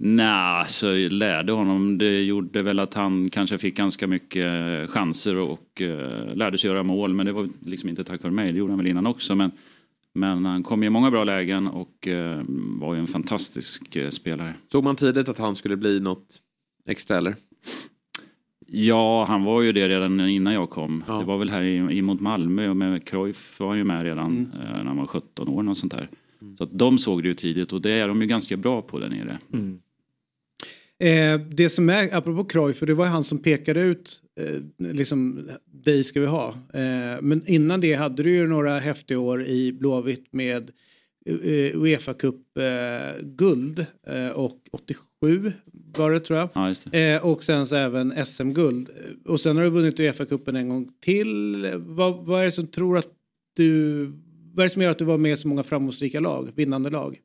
Nej, 0.05 0.65
så 0.67 0.87
alltså, 0.87 1.15
lärde 1.15 1.51
honom. 1.51 1.97
Det 1.97 2.23
gjorde 2.23 2.61
väl 2.61 2.79
att 2.79 2.93
han 2.93 3.29
kanske 3.29 3.57
fick 3.57 3.77
ganska 3.77 4.07
mycket 4.07 4.89
chanser 4.89 5.35
och 5.35 5.81
uh, 5.81 6.35
lärde 6.35 6.57
sig 6.57 6.69
göra 6.69 6.83
mål. 6.83 7.13
Men 7.13 7.25
det 7.25 7.31
var 7.31 7.49
liksom 7.65 7.89
inte 7.89 8.03
tack 8.03 8.23
vare 8.23 8.33
mig, 8.33 8.51
det 8.51 8.57
gjorde 8.57 8.71
han 8.71 8.77
väl 8.77 8.87
innan 8.87 9.07
också. 9.07 9.35
Men, 9.35 9.51
men 10.13 10.45
han 10.45 10.63
kom 10.63 10.83
i 10.83 10.89
många 10.89 11.11
bra 11.11 11.23
lägen 11.23 11.67
och 11.67 12.07
uh, 12.07 12.41
var 12.79 12.93
ju 12.93 12.99
en 12.99 13.07
fantastisk 13.07 13.95
uh, 13.95 14.09
spelare. 14.09 14.53
Såg 14.71 14.83
man 14.83 14.95
tidigt 14.95 15.29
att 15.29 15.37
han 15.37 15.55
skulle 15.55 15.77
bli 15.77 15.99
något 15.99 16.41
extra 16.87 17.17
eller? 17.17 17.35
Ja, 18.67 19.25
han 19.27 19.43
var 19.43 19.61
ju 19.61 19.71
det 19.71 19.89
redan 19.89 20.19
innan 20.19 20.53
jag 20.53 20.69
kom. 20.69 21.03
Ja. 21.07 21.13
Det 21.19 21.25
var 21.25 21.37
väl 21.37 21.49
här 21.49 21.63
i, 21.91 22.01
mot 22.01 22.21
Malmö 22.21 22.69
och 22.69 22.77
med 22.77 23.07
Cruyff 23.07 23.59
var 23.59 23.67
han 23.67 23.77
ju 23.77 23.83
med 23.83 24.03
redan 24.03 24.31
mm. 24.31 24.49
när 24.51 24.85
han 24.85 24.97
var 24.97 25.07
17 25.07 25.49
år 25.49 25.69
och 25.69 25.77
sånt 25.77 25.91
där. 25.91 26.09
Mm. 26.41 26.57
Så 26.57 26.63
att 26.63 26.79
de 26.79 26.97
såg 26.97 27.23
det 27.23 27.27
ju 27.27 27.33
tidigt 27.33 27.73
och 27.73 27.81
det 27.81 27.91
är 27.91 28.07
de 28.07 28.21
ju 28.21 28.27
ganska 28.27 28.57
bra 28.57 28.81
på 28.81 28.99
där 28.99 29.09
nere. 29.09 29.39
Mm. 29.53 29.79
Eh, 31.03 31.39
det 31.39 31.69
som 31.69 31.89
är, 31.89 32.15
apropå 32.15 32.43
Cruyff, 32.43 32.77
för 32.77 32.85
det 32.85 32.93
var 32.93 33.05
han 33.05 33.23
som 33.23 33.39
pekade 33.39 33.81
ut 33.81 34.21
eh, 34.39 34.91
liksom, 34.93 35.49
dig 35.65 36.03
ska 36.03 36.19
vi 36.19 36.25
ha. 36.25 36.47
Eh, 36.73 37.21
men 37.21 37.41
innan 37.45 37.81
det 37.81 37.93
hade 37.93 38.23
du 38.23 38.31
ju 38.31 38.47
några 38.47 38.79
häftiga 38.79 39.19
år 39.19 39.45
i 39.45 39.71
Blåvitt 39.71 40.33
med 40.33 40.71
eh, 41.25 41.81
Uefa 41.81 42.13
Cup 42.13 42.57
eh, 42.57 43.21
guld 43.21 43.85
eh, 44.07 44.29
och 44.29 44.57
87 44.71 45.51
var 45.97 46.11
det 46.11 46.19
tror 46.19 46.39
jag. 46.39 46.49
Ja, 46.53 46.99
eh, 46.99 47.25
och 47.25 47.43
sen 47.43 47.67
så 47.67 47.75
även 47.75 48.25
SM-guld. 48.25 48.89
Och 49.25 49.41
sen 49.41 49.57
har 49.57 49.63
du 49.63 49.69
vunnit 49.69 49.99
Uefa 49.99 50.25
Cupen 50.25 50.55
en 50.55 50.69
gång 50.69 50.89
till. 50.99 51.71
Vad, 51.75 52.25
vad 52.25 52.41
är 52.41 52.45
det 52.45 52.51
som 52.51 52.67
tror 52.67 52.97
att 52.97 53.09
du... 53.55 54.05
Vad 54.55 54.63
är 54.63 54.69
det 54.69 54.73
som 54.73 54.81
gör 54.81 54.91
att 54.91 54.97
du 54.97 55.05
var 55.05 55.17
med 55.17 55.33
i 55.33 55.37
så 55.37 55.47
många 55.47 55.63
framgångsrika 55.63 56.19
lag, 56.19 56.49
vinnande 56.55 56.89
lag? 56.89 57.19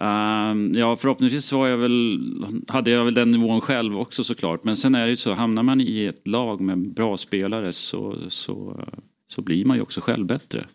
Um, 0.00 0.74
ja, 0.74 0.96
förhoppningsvis 0.96 1.52
var 1.52 1.68
jag 1.68 1.78
väl, 1.78 2.20
hade 2.68 2.90
jag 2.90 3.04
väl 3.04 3.14
den 3.14 3.30
nivån 3.30 3.60
själv 3.60 3.98
också 3.98 4.24
såklart. 4.24 4.64
Men 4.64 4.76
sen 4.76 4.94
är 4.94 5.04
det 5.04 5.10
ju 5.10 5.16
så, 5.16 5.32
hamnar 5.32 5.62
man 5.62 5.80
i 5.80 6.04
ett 6.04 6.26
lag 6.26 6.60
med 6.60 6.78
bra 6.78 7.16
spelare 7.16 7.72
så, 7.72 8.16
så, 8.28 8.84
så 9.28 9.42
blir 9.42 9.64
man 9.64 9.76
ju 9.76 9.82
också 9.82 10.00
själv 10.00 10.26
bättre. 10.26 10.66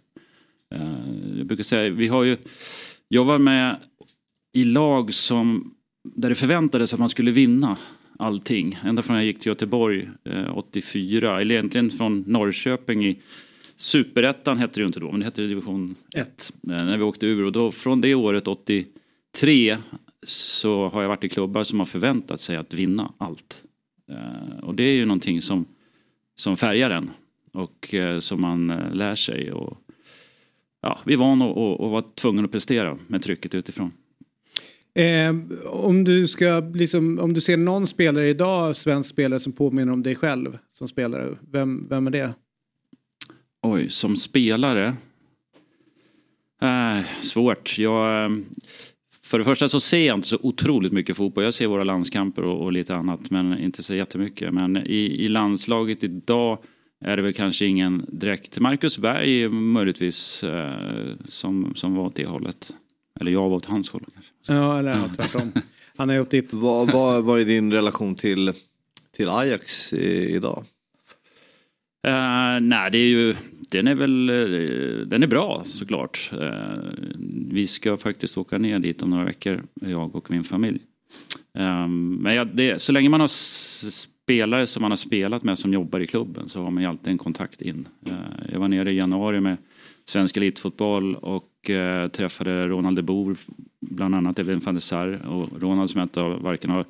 Uh, 0.76 1.38
jag 1.38 1.48
brukar 1.48 1.64
säga, 1.64 1.90
vi 1.90 2.08
har 2.08 2.24
ju, 2.24 2.38
jag 3.08 3.26
var 3.26 3.38
med 3.38 3.80
i 4.54 4.64
lag 4.64 5.14
som, 5.14 5.74
där 6.04 6.30
det 6.30 6.36
förväntades 6.36 6.94
att 6.94 7.00
man 7.00 7.10
skulle 7.10 7.32
vinna 7.32 7.78
allting. 8.20 8.80
Ända 8.84 9.02
från 9.02 9.16
jag 9.16 9.26
gick 9.26 9.40
till 9.40 9.48
Göteborg 9.48 10.10
eh, 10.24 10.58
84, 10.58 11.42
eller 11.42 11.56
egentligen 11.56 11.90
från 11.90 12.24
Norrköping 12.28 13.06
i 13.06 13.22
Superettan 13.78 14.58
hette 14.58 14.74
det 14.74 14.82
ju 14.82 14.88
inte 14.88 15.00
då, 15.00 15.12
men 15.12 15.20
det 15.20 15.26
hette 15.26 15.42
division 15.42 15.96
1. 16.16 16.54
Eh, 16.64 16.70
när 16.70 16.98
vi 16.98 17.04
åkte 17.04 17.26
ur 17.26 17.46
och 17.46 17.52
då 17.52 17.72
från 17.72 18.02
det 18.02 18.16
året 18.16 18.48
80 18.48 18.86
tre 19.36 19.78
så 20.24 20.90
har 20.90 21.02
jag 21.02 21.10
varit 21.10 21.24
i 21.24 21.30
klubbar 21.30 21.64
som 21.64 21.80
har 21.80 21.86
förväntat 21.86 22.40
sig 22.40 22.56
att 22.56 22.74
vinna 22.74 23.14
allt. 23.18 23.64
Eh, 24.12 24.64
och 24.64 24.76
det 24.76 24.84
är 24.84 24.94
ju 24.94 25.06
någonting 25.06 25.42
som, 25.42 25.66
som 26.36 26.58
färgar 26.58 26.90
en 26.90 27.12
och 27.54 27.94
eh, 27.94 28.20
som 28.20 28.42
man 28.42 28.70
eh, 28.70 28.94
lär 28.94 29.16
sig. 29.16 29.52
Och, 29.52 29.78
ja, 30.82 31.00
vi 31.06 31.14
är 31.14 31.18
vana 31.18 31.46
att 31.46 31.92
vara 31.92 32.02
tvungna 32.02 32.44
att 32.44 32.52
prestera 32.52 32.98
med 33.08 33.24
trycket 33.24 33.56
utifrån. 33.56 33.92
Eh, 34.94 35.36
om, 35.66 36.04
du 36.04 36.28
ska, 36.28 36.60
liksom, 36.74 37.20
om 37.20 37.34
du 37.34 37.42
ser 37.42 37.58
någon 37.58 37.88
spelare 37.88 38.30
idag, 38.30 38.76
svensk 38.76 39.10
spelare 39.10 39.40
som 39.40 39.54
påminner 39.54 39.94
om 39.94 40.04
dig 40.04 40.16
själv 40.16 40.58
som 40.74 40.88
spelare, 40.88 41.36
vem, 41.52 41.88
vem 41.90 42.08
är 42.08 42.12
det? 42.12 42.34
Oj, 43.62 43.90
som 43.90 44.16
spelare? 44.16 44.96
Eh, 46.62 47.06
svårt. 47.22 47.78
Jag, 47.78 48.32
för 49.26 49.38
det 49.38 49.44
första 49.44 49.70
så 49.70 49.80
ser 49.80 50.08
jag 50.08 50.18
inte 50.18 50.28
så 50.28 50.40
otroligt 50.42 50.92
mycket 50.92 51.18
fotboll. 51.18 51.44
Jag 51.44 51.54
ser 51.54 51.68
våra 51.68 51.84
landskamper 51.84 52.44
och, 52.44 52.64
och 52.64 52.72
lite 52.72 52.96
annat, 52.96 53.30
men 53.30 53.60
inte 53.60 53.84
så 53.84 53.96
jättemycket. 53.96 54.54
Men 54.54 54.78
i, 54.78 55.26
i 55.26 55.28
landslaget 55.30 56.04
idag 56.04 56.58
är 57.06 57.16
det 57.18 57.24
väl 57.24 57.34
kanske 57.34 57.66
ingen 57.66 58.06
direkt. 58.08 58.60
Marcus 58.60 58.98
Berg 58.98 59.50
möjligtvis 59.50 60.44
eh, 60.44 61.16
som, 61.26 61.76
som 61.76 61.96
var 61.96 62.06
åt 62.06 62.16
det 62.16 62.26
hållet. 62.26 62.74
Eller 63.20 63.32
jag 63.32 63.50
var 63.50 63.56
åt 63.56 63.66
hans 63.66 63.90
håll. 63.90 64.06
Kanske. 64.14 64.54
Ja, 64.54 64.80
eller 64.80 64.92
ja, 64.92 65.10
tvärtom. 65.16 65.52
Han 65.98 66.10
är 66.10 66.20
åt 66.20 66.30
ditt. 66.30 66.54
vad, 66.54 66.92
vad, 66.92 67.24
vad 67.24 67.40
är 67.40 67.46
din 67.46 67.74
relation 67.74 68.16
till, 68.16 68.54
till 69.12 69.30
Ajax 69.30 69.94
i, 69.94 70.36
idag? 70.36 70.64
Uh, 72.06 72.60
nej, 72.62 72.92
det 72.92 72.98
är 72.98 73.08
ju, 73.08 73.36
den 73.72 73.88
är 73.88 73.96
väl 73.96 74.30
uh, 74.30 75.08
den 75.08 75.24
är 75.24 75.28
bra 75.28 75.62
såklart. 75.66 76.32
Uh, 76.34 76.50
vi 77.52 77.68
ska 77.68 77.98
faktiskt 77.98 78.38
åka 78.38 78.58
ner 78.58 78.80
dit 78.80 79.02
om 79.02 79.10
några 79.10 79.24
veckor, 79.24 79.64
jag 79.74 80.16
och 80.16 80.32
min 80.32 80.44
familj. 80.44 80.80
Um, 81.54 82.16
men 82.16 82.36
ja, 82.36 82.46
det, 82.46 82.82
så 82.82 82.92
länge 82.92 83.10
man 83.10 83.20
har 83.20 83.28
spelare 83.28 84.68
som 84.68 84.82
man 84.82 84.92
har 84.92 84.96
spelat 84.96 85.44
med 85.44 85.60
som 85.60 85.74
jobbar 85.74 86.00
i 86.00 86.08
klubben 86.08 86.50
så 86.50 86.62
har 86.62 86.72
man 86.72 86.84
ju 86.84 86.90
alltid 86.90 87.08
en 87.08 87.18
kontakt 87.18 87.62
in. 87.62 87.88
jag 88.54 88.60
var 88.60 88.68
nere 88.68 88.92
i 88.92 88.96
januari 88.96 89.40
med 89.40 89.58
svensk 90.06 90.38
elitfotboll 90.38 91.16
och 91.16 91.52
träffade 92.12 92.68
Ronald 92.68 92.98
de 92.98 93.02
Boer, 93.02 93.38
bland 93.80 94.16
annat 94.16 94.40
Evin 94.40 94.60
van 94.60 94.74
der 94.74 94.82
Sar 94.82 95.28
och 95.28 95.62
Ronald 95.62 95.90
som 95.90 96.00
jag 96.00 96.06
inte 96.06 96.22
varken 96.22 96.70
har 96.70 96.86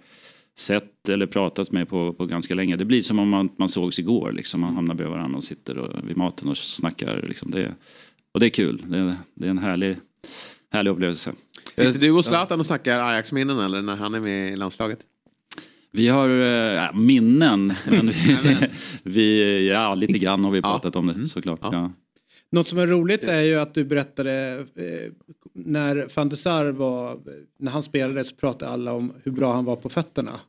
sett 0.57 1.09
eller 1.09 1.25
pratat 1.25 1.71
med 1.71 1.89
på, 1.89 2.13
på 2.13 2.25
ganska 2.25 2.55
länge. 2.55 2.75
Det 2.75 2.85
blir 2.85 3.01
som 3.01 3.19
om 3.19 3.29
man, 3.29 3.49
man 3.57 3.69
sågs 3.69 3.99
igår. 3.99 4.31
Liksom. 4.31 4.61
Man 4.61 4.75
hamnar 4.75 4.95
bredvid 4.95 5.17
varandra 5.17 5.37
och 5.37 5.43
sitter 5.43 5.77
och, 5.77 6.09
vid 6.09 6.17
maten 6.17 6.49
och 6.49 6.57
snackar. 6.57 7.25
Liksom. 7.27 7.51
Det, 7.51 7.75
och 8.31 8.39
det 8.39 8.45
är 8.45 8.49
kul. 8.49 8.83
Det, 8.87 9.17
det 9.33 9.45
är 9.45 9.49
en 9.49 9.57
härlig, 9.57 9.97
härlig 10.71 10.91
upplevelse. 10.91 11.33
Sitter 11.75 11.99
du 11.99 12.11
och 12.11 12.25
Zlatan 12.25 12.59
och 12.59 12.65
snackar 12.65 12.99
Ajax-minnen 12.99 13.59
eller 13.59 13.81
när 13.81 13.95
han 13.95 14.15
är 14.15 14.19
med 14.19 14.53
i 14.53 14.55
landslaget? 14.55 14.99
Vi 15.91 16.07
har 16.07 16.29
äh, 16.29 16.93
minnen, 16.93 17.73
men 17.89 18.07
vi, 18.43 18.57
vi, 19.03 19.69
ja 19.69 19.95
lite 19.95 20.17
grann 20.19 20.43
har 20.43 20.51
vi 20.51 20.61
pratat 20.61 20.95
om 20.95 21.07
det 21.07 21.29
såklart. 21.29 21.59
Ja. 21.61 21.91
Något 22.55 22.67
som 22.67 22.79
är 22.79 22.87
roligt 22.87 23.23
är 23.23 23.41
ju 23.41 23.55
att 23.55 23.73
du 23.73 23.83
berättade 23.83 24.65
eh, 24.75 25.11
när 25.53 26.07
van 26.15 26.29
de 26.29 26.37
Sar 26.37 26.65
var, 26.65 27.19
när 27.57 27.71
han 27.71 27.83
spelade 27.83 28.23
så 28.23 28.35
pratade 28.35 28.71
alla 28.71 28.93
om 28.93 29.13
hur 29.23 29.31
bra 29.31 29.53
han 29.53 29.65
var 29.65 29.75
på 29.75 29.89
fötterna. 29.89 30.39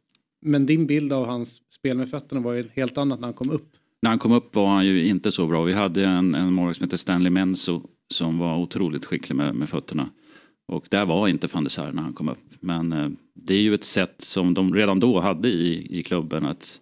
Men 0.40 0.66
din 0.66 0.86
bild 0.86 1.12
av 1.12 1.26
hans 1.26 1.60
spel 1.70 1.96
med 1.96 2.10
fötterna 2.10 2.40
var 2.40 2.52
ju 2.52 2.64
helt 2.74 2.98
annat 2.98 3.20
när 3.20 3.26
han 3.26 3.34
kom 3.34 3.50
upp. 3.50 3.68
När 4.02 4.10
han 4.10 4.18
kom 4.18 4.32
upp 4.32 4.54
var 4.54 4.66
han 4.66 4.86
ju 4.86 5.06
inte 5.06 5.32
så 5.32 5.46
bra. 5.46 5.62
Vi 5.62 5.72
hade 5.72 6.04
en, 6.04 6.34
en 6.34 6.52
målvakt 6.52 6.78
som 6.78 6.84
hette 6.84 6.98
Stanley 6.98 7.30
Menso 7.30 7.82
som 8.10 8.38
var 8.38 8.58
otroligt 8.58 9.04
skicklig 9.04 9.36
med, 9.36 9.54
med 9.54 9.68
fötterna. 9.68 10.10
Och 10.68 10.86
där 10.90 11.06
var 11.06 11.28
inte 11.28 11.48
van 11.52 11.64
de 11.64 11.70
Sar 11.70 11.92
när 11.92 12.02
han 12.02 12.12
kom 12.12 12.28
upp. 12.28 12.44
Men 12.60 12.92
eh, 12.92 13.08
det 13.34 13.54
är 13.54 13.60
ju 13.60 13.74
ett 13.74 13.84
sätt 13.84 14.14
som 14.20 14.54
de 14.54 14.74
redan 14.74 15.00
då 15.00 15.20
hade 15.20 15.48
i, 15.48 15.98
i 15.98 16.02
klubben 16.02 16.46
att 16.46 16.80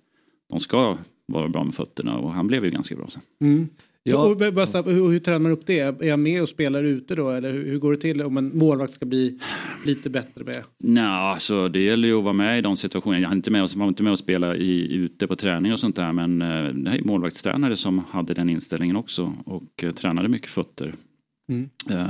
de 0.51 0.61
ska 0.61 0.97
vara 1.27 1.49
bra 1.49 1.65
med 1.65 1.75
fötterna 1.75 2.19
och 2.19 2.33
han 2.33 2.47
blev 2.47 2.65
ju 2.65 2.71
ganska 2.71 2.97
bra 2.97 3.09
sen. 3.09 3.23
Mm. 3.41 3.69
Ja. 4.07 4.29
Och, 4.29 4.55
bara 4.55 4.67
snabbt, 4.67 4.89
hur, 4.89 5.09
hur 5.09 5.19
tränar 5.19 5.39
man 5.39 5.53
upp 5.53 5.67
det? 5.67 5.79
Är 5.79 6.07
jag 6.07 6.19
med 6.19 6.43
och 6.43 6.49
spelar 6.49 6.85
ute 6.85 7.15
då? 7.15 7.31
Eller 7.31 7.53
hur, 7.53 7.65
hur 7.65 7.79
går 7.79 7.93
det 7.93 8.01
till 8.01 8.23
om 8.23 8.37
en 8.37 8.59
målvakt 8.59 8.93
ska 8.93 9.07
bli 9.07 9.39
lite 9.87 10.11
bättre 10.11 10.45
med? 10.45 10.63
Nej, 10.79 11.05
alltså 11.05 11.69
det 11.69 11.81
gäller 11.81 12.09
ju 12.09 12.19
att 12.19 12.25
vara 12.25 12.33
med 12.33 12.59
i 12.59 12.63
de 12.63 12.77
situationerna. 12.77 13.23
Jag 13.23 13.33
inte 13.33 13.51
med, 13.51 13.69
var 13.77 13.89
inte 13.89 14.03
med 14.03 14.13
och 14.13 14.19
spela 14.19 14.57
i, 14.57 14.95
ute 14.95 15.27
på 15.27 15.37
träning 15.37 15.73
och 15.73 15.81
sånt 15.81 15.97
där. 15.97 16.13
Men 16.13 16.43
eh, 16.43 16.65
det 16.75 16.91
är 16.91 17.05
målvaktstränare 17.05 17.77
som 17.77 17.99
hade 18.11 18.35
den 18.35 18.49
inställningen 18.49 18.97
också. 18.97 19.35
Och 19.45 19.85
eh, 19.85 19.93
tränade 19.93 20.29
mycket 20.29 20.51
fötter. 20.51 20.95
Mm. 21.49 21.71
Eh, 21.91 22.07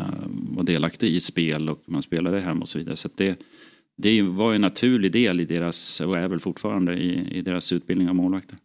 var 0.56 0.64
delaktig 0.64 1.08
i 1.08 1.20
spel 1.20 1.68
och 1.68 1.82
man 1.86 2.02
spelade 2.02 2.40
hem 2.40 2.62
och 2.62 2.68
så 2.68 2.78
vidare. 2.78 2.96
Så 2.96 3.08
det, 3.14 3.38
det 3.96 4.22
var 4.22 4.54
en 4.54 4.60
naturlig 4.60 5.12
del 5.12 5.40
i 5.40 5.44
deras, 5.44 6.00
och 6.00 6.18
är 6.18 6.28
väl 6.28 6.40
fortfarande, 6.40 6.94
i, 6.94 7.38
i 7.38 7.42
deras 7.42 7.72
utbildning 7.72 8.08
av 8.08 8.14
målvakter. 8.14 8.58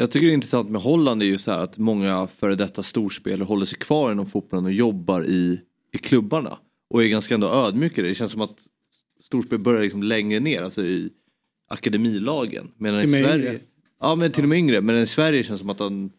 Jag 0.00 0.10
tycker 0.10 0.26
det 0.26 0.32
är 0.32 0.34
intressant 0.34 0.70
med 0.70 0.80
Holland 0.80 1.22
är 1.22 1.26
ju 1.26 1.38
så 1.38 1.50
här 1.50 1.58
att 1.58 1.78
många 1.78 2.26
före 2.26 2.54
detta 2.54 2.82
storspelare 2.82 3.46
håller 3.46 3.66
sig 3.66 3.78
kvar 3.78 4.12
inom 4.12 4.26
fotbollen 4.26 4.64
och 4.64 4.72
jobbar 4.72 5.24
i, 5.24 5.60
i 5.92 5.98
klubbarna. 5.98 6.58
Och 6.90 7.04
är 7.04 7.08
ganska 7.08 7.34
ändå 7.34 7.48
ödmjuka 7.48 8.02
det. 8.02 8.14
känns 8.14 8.32
som 8.32 8.40
att 8.40 8.56
storspel 9.22 9.58
börjar 9.58 9.82
liksom 9.82 10.02
längre 10.02 10.40
ner, 10.40 10.62
alltså 10.62 10.82
i 10.82 11.10
akademilagen. 11.68 12.70
Medan 12.76 13.00
i 13.00 13.06
Sverige, 13.08 13.50
yngre. 13.50 13.60
Ja 14.00 14.14
men 14.14 14.32
till 14.32 14.42
och 14.42 14.48
med 14.48 14.58
yngre. 14.58 14.80
Men 14.80 14.96
i 14.96 15.06
Sverige 15.06 15.42
känns 15.42 15.58
det 15.58 15.62
som 15.62 15.70
att 15.70 15.80
en, 15.80 16.10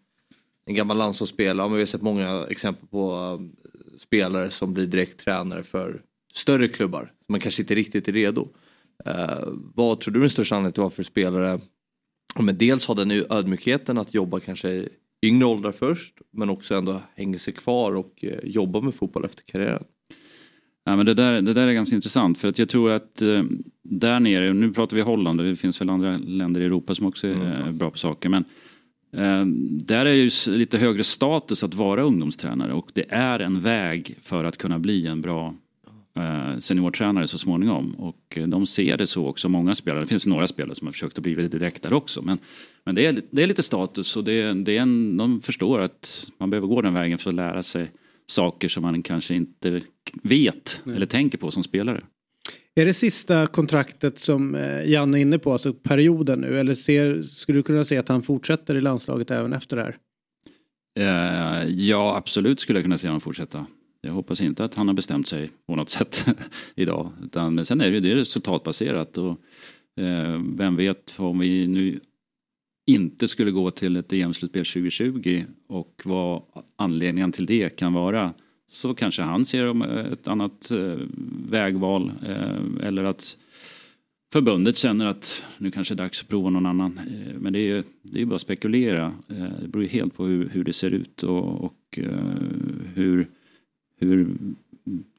en 0.65 0.75
gammal 0.75 0.97
landslagsspelare, 0.97 1.67
ja, 1.67 1.73
vi 1.73 1.79
har 1.79 1.85
sett 1.85 2.01
många 2.01 2.45
exempel 2.49 2.87
på 2.87 3.15
um, 3.15 3.55
spelare 3.97 4.49
som 4.49 4.73
blir 4.73 4.85
direkt 4.85 5.19
tränare 5.19 5.63
för 5.63 6.01
större 6.33 6.67
klubbar. 6.67 7.13
Man 7.27 7.39
kanske 7.39 7.61
inte 7.61 7.75
riktigt 7.75 8.07
är 8.07 8.13
redo. 8.13 8.47
Uh, 9.07 9.53
vad 9.75 9.99
tror 9.99 10.13
du 10.13 10.19
är 10.19 10.21
den 10.21 10.29
största 10.29 10.55
anledningen 10.55 10.73
till 10.73 10.83
varför 10.83 11.03
spelare 11.03 11.59
men 12.35 12.57
dels 12.57 12.85
ha 12.85 12.95
den 12.95 13.11
ödmjukheten 13.11 13.97
att 13.97 14.13
jobba 14.13 14.39
kanske 14.39 14.69
i 14.69 14.89
yngre 15.21 15.45
åldrar 15.45 15.71
först 15.71 16.13
men 16.31 16.49
också 16.49 16.75
ändå 16.75 17.01
hänga 17.15 17.37
sig 17.37 17.53
kvar 17.53 17.95
och 17.95 18.23
eh, 18.23 18.39
jobba 18.43 18.81
med 18.81 18.95
fotboll 18.95 19.25
efter 19.25 19.43
karriären. 19.43 19.83
Ja, 20.83 20.95
men 20.95 21.05
det, 21.05 21.13
där, 21.13 21.41
det 21.41 21.53
där 21.53 21.67
är 21.67 21.73
ganska 21.73 21.95
intressant 21.95 22.37
för 22.37 22.47
att 22.47 22.59
jag 22.59 22.69
tror 22.69 22.91
att 22.91 23.21
eh, 23.21 23.43
där 23.83 24.19
nere, 24.19 24.53
nu 24.53 24.73
pratar 24.73 24.95
vi 24.95 25.01
Holland 25.01 25.39
och 25.39 25.45
det 25.45 25.55
finns 25.55 25.81
väl 25.81 25.89
andra 25.89 26.17
länder 26.17 26.61
i 26.61 26.65
Europa 26.65 26.95
som 26.95 27.05
också 27.05 27.27
är 27.27 27.31
mm. 27.31 27.77
bra 27.77 27.91
på 27.91 27.97
saker 27.97 28.29
men 28.29 28.43
eh, 29.13 29.45
där 29.85 30.05
är 30.05 30.13
ju 30.13 30.29
lite 30.47 30.77
högre 30.77 31.03
status 31.03 31.63
att 31.63 31.73
vara 31.73 32.03
ungdomstränare 32.03 32.73
och 32.73 32.89
det 32.93 33.05
är 33.09 33.39
en 33.39 33.61
väg 33.61 34.17
för 34.21 34.43
att 34.43 34.57
kunna 34.57 34.79
bli 34.79 35.07
en 35.07 35.21
bra 35.21 35.47
Eh, 35.47 35.68
seniortränare 36.59 37.27
så 37.27 37.37
småningom. 37.37 37.93
Och 37.93 38.37
eh, 38.37 38.47
de 38.47 38.67
ser 38.67 38.97
det 38.97 39.07
så 39.07 39.27
också, 39.27 39.49
många 39.49 39.75
spelare. 39.75 40.03
Det 40.03 40.07
finns 40.07 40.25
några 40.25 40.47
spelare 40.47 40.75
som 40.75 40.87
har 40.87 40.91
försökt 40.91 41.17
att 41.17 41.23
bli 41.23 41.35
det 41.35 41.47
direkt 41.47 41.83
där 41.83 41.93
också. 41.93 42.21
Men, 42.21 42.37
men 42.85 42.95
det, 42.95 43.05
är, 43.05 43.21
det 43.31 43.43
är 43.43 43.47
lite 43.47 43.63
status 43.63 44.17
och 44.17 44.23
det, 44.23 44.53
det 44.53 44.77
är 44.77 44.81
en, 44.81 45.17
de 45.17 45.41
förstår 45.41 45.79
att 45.79 46.31
man 46.37 46.49
behöver 46.49 46.67
gå 46.67 46.81
den 46.81 46.93
vägen 46.93 47.17
för 47.17 47.29
att 47.29 47.35
lära 47.35 47.63
sig 47.63 47.91
saker 48.27 48.67
som 48.67 48.83
man 48.83 49.03
kanske 49.03 49.35
inte 49.35 49.81
vet 50.23 50.81
Nej. 50.83 50.95
eller 50.95 51.05
tänker 51.05 51.37
på 51.37 51.51
som 51.51 51.63
spelare. 51.63 52.03
Är 52.75 52.85
det 52.85 52.93
sista 52.93 53.47
kontraktet 53.47 54.19
som 54.19 54.55
eh, 54.55 54.89
Janne 54.89 55.17
är 55.17 55.21
inne 55.21 55.39
på, 55.39 55.51
alltså 55.51 55.73
perioden 55.73 56.41
nu? 56.41 56.59
Eller 56.59 56.75
ser, 56.75 57.21
skulle 57.21 57.59
du 57.59 57.63
kunna 57.63 57.85
se 57.85 57.97
att 57.97 58.09
han 58.09 58.23
fortsätter 58.23 58.75
i 58.75 58.81
landslaget 58.81 59.31
även 59.31 59.53
efter 59.53 59.75
det 59.75 59.83
här? 59.83 59.95
Ja, 61.67 62.15
absolut 62.17 62.59
skulle 62.59 62.79
jag 62.79 62.83
kunna 62.83 62.97
se 62.97 63.07
honom 63.07 63.21
fortsätta. 63.21 63.65
Jag 64.01 64.13
hoppas 64.13 64.41
inte 64.41 64.63
att 64.63 64.75
han 64.75 64.87
har 64.87 64.95
bestämt 64.95 65.27
sig 65.27 65.49
på 65.67 65.75
något 65.75 65.89
sätt 65.99 66.25
idag. 66.75 67.11
Utan, 67.23 67.55
men 67.55 67.65
sen 67.65 67.81
är 67.81 67.85
det 67.85 67.95
ju 67.95 67.99
det 67.99 68.11
är 68.11 68.15
resultatbaserat 68.15 69.17
och 69.17 69.41
eh, 70.03 70.41
vem 70.57 70.75
vet 70.75 71.15
om 71.17 71.39
vi 71.39 71.67
nu 71.67 71.99
inte 72.87 73.27
skulle 73.27 73.51
gå 73.51 73.71
till 73.71 73.95
ett 73.95 74.13
EM-slutspel 74.13 74.65
2020 74.65 75.45
och 75.67 76.01
vad 76.05 76.41
anledningen 76.75 77.31
till 77.31 77.45
det 77.45 77.69
kan 77.69 77.93
vara 77.93 78.33
så 78.67 78.93
kanske 78.93 79.21
han 79.21 79.45
ser 79.45 79.67
om 79.67 79.81
eh, 79.81 80.05
ett 80.05 80.27
annat 80.27 80.71
eh, 80.71 80.97
vägval 81.49 82.11
eh, 82.27 82.87
eller 82.87 83.03
att 83.03 83.37
förbundet 84.33 84.77
känner 84.77 85.05
att 85.05 85.45
nu 85.57 85.71
kanske 85.71 85.93
är 85.93 85.95
det 85.95 86.03
dags 86.03 86.21
att 86.21 86.27
prova 86.27 86.49
någon 86.49 86.65
annan. 86.65 86.97
Eh, 86.97 87.39
men 87.39 87.53
det 87.53 87.59
är 87.59 87.75
ju 87.75 87.83
det 88.01 88.21
är 88.21 88.25
bara 88.25 88.35
att 88.35 88.41
spekulera. 88.41 89.13
Eh, 89.27 89.61
det 89.61 89.67
beror 89.67 89.83
ju 89.83 89.89
helt 89.89 90.15
på 90.15 90.25
hur, 90.25 90.49
hur 90.49 90.63
det 90.63 90.73
ser 90.73 90.91
ut 90.91 91.23
och, 91.23 91.63
och 91.63 91.99
eh, 91.99 92.35
hur 92.95 93.27
hur 93.99 94.35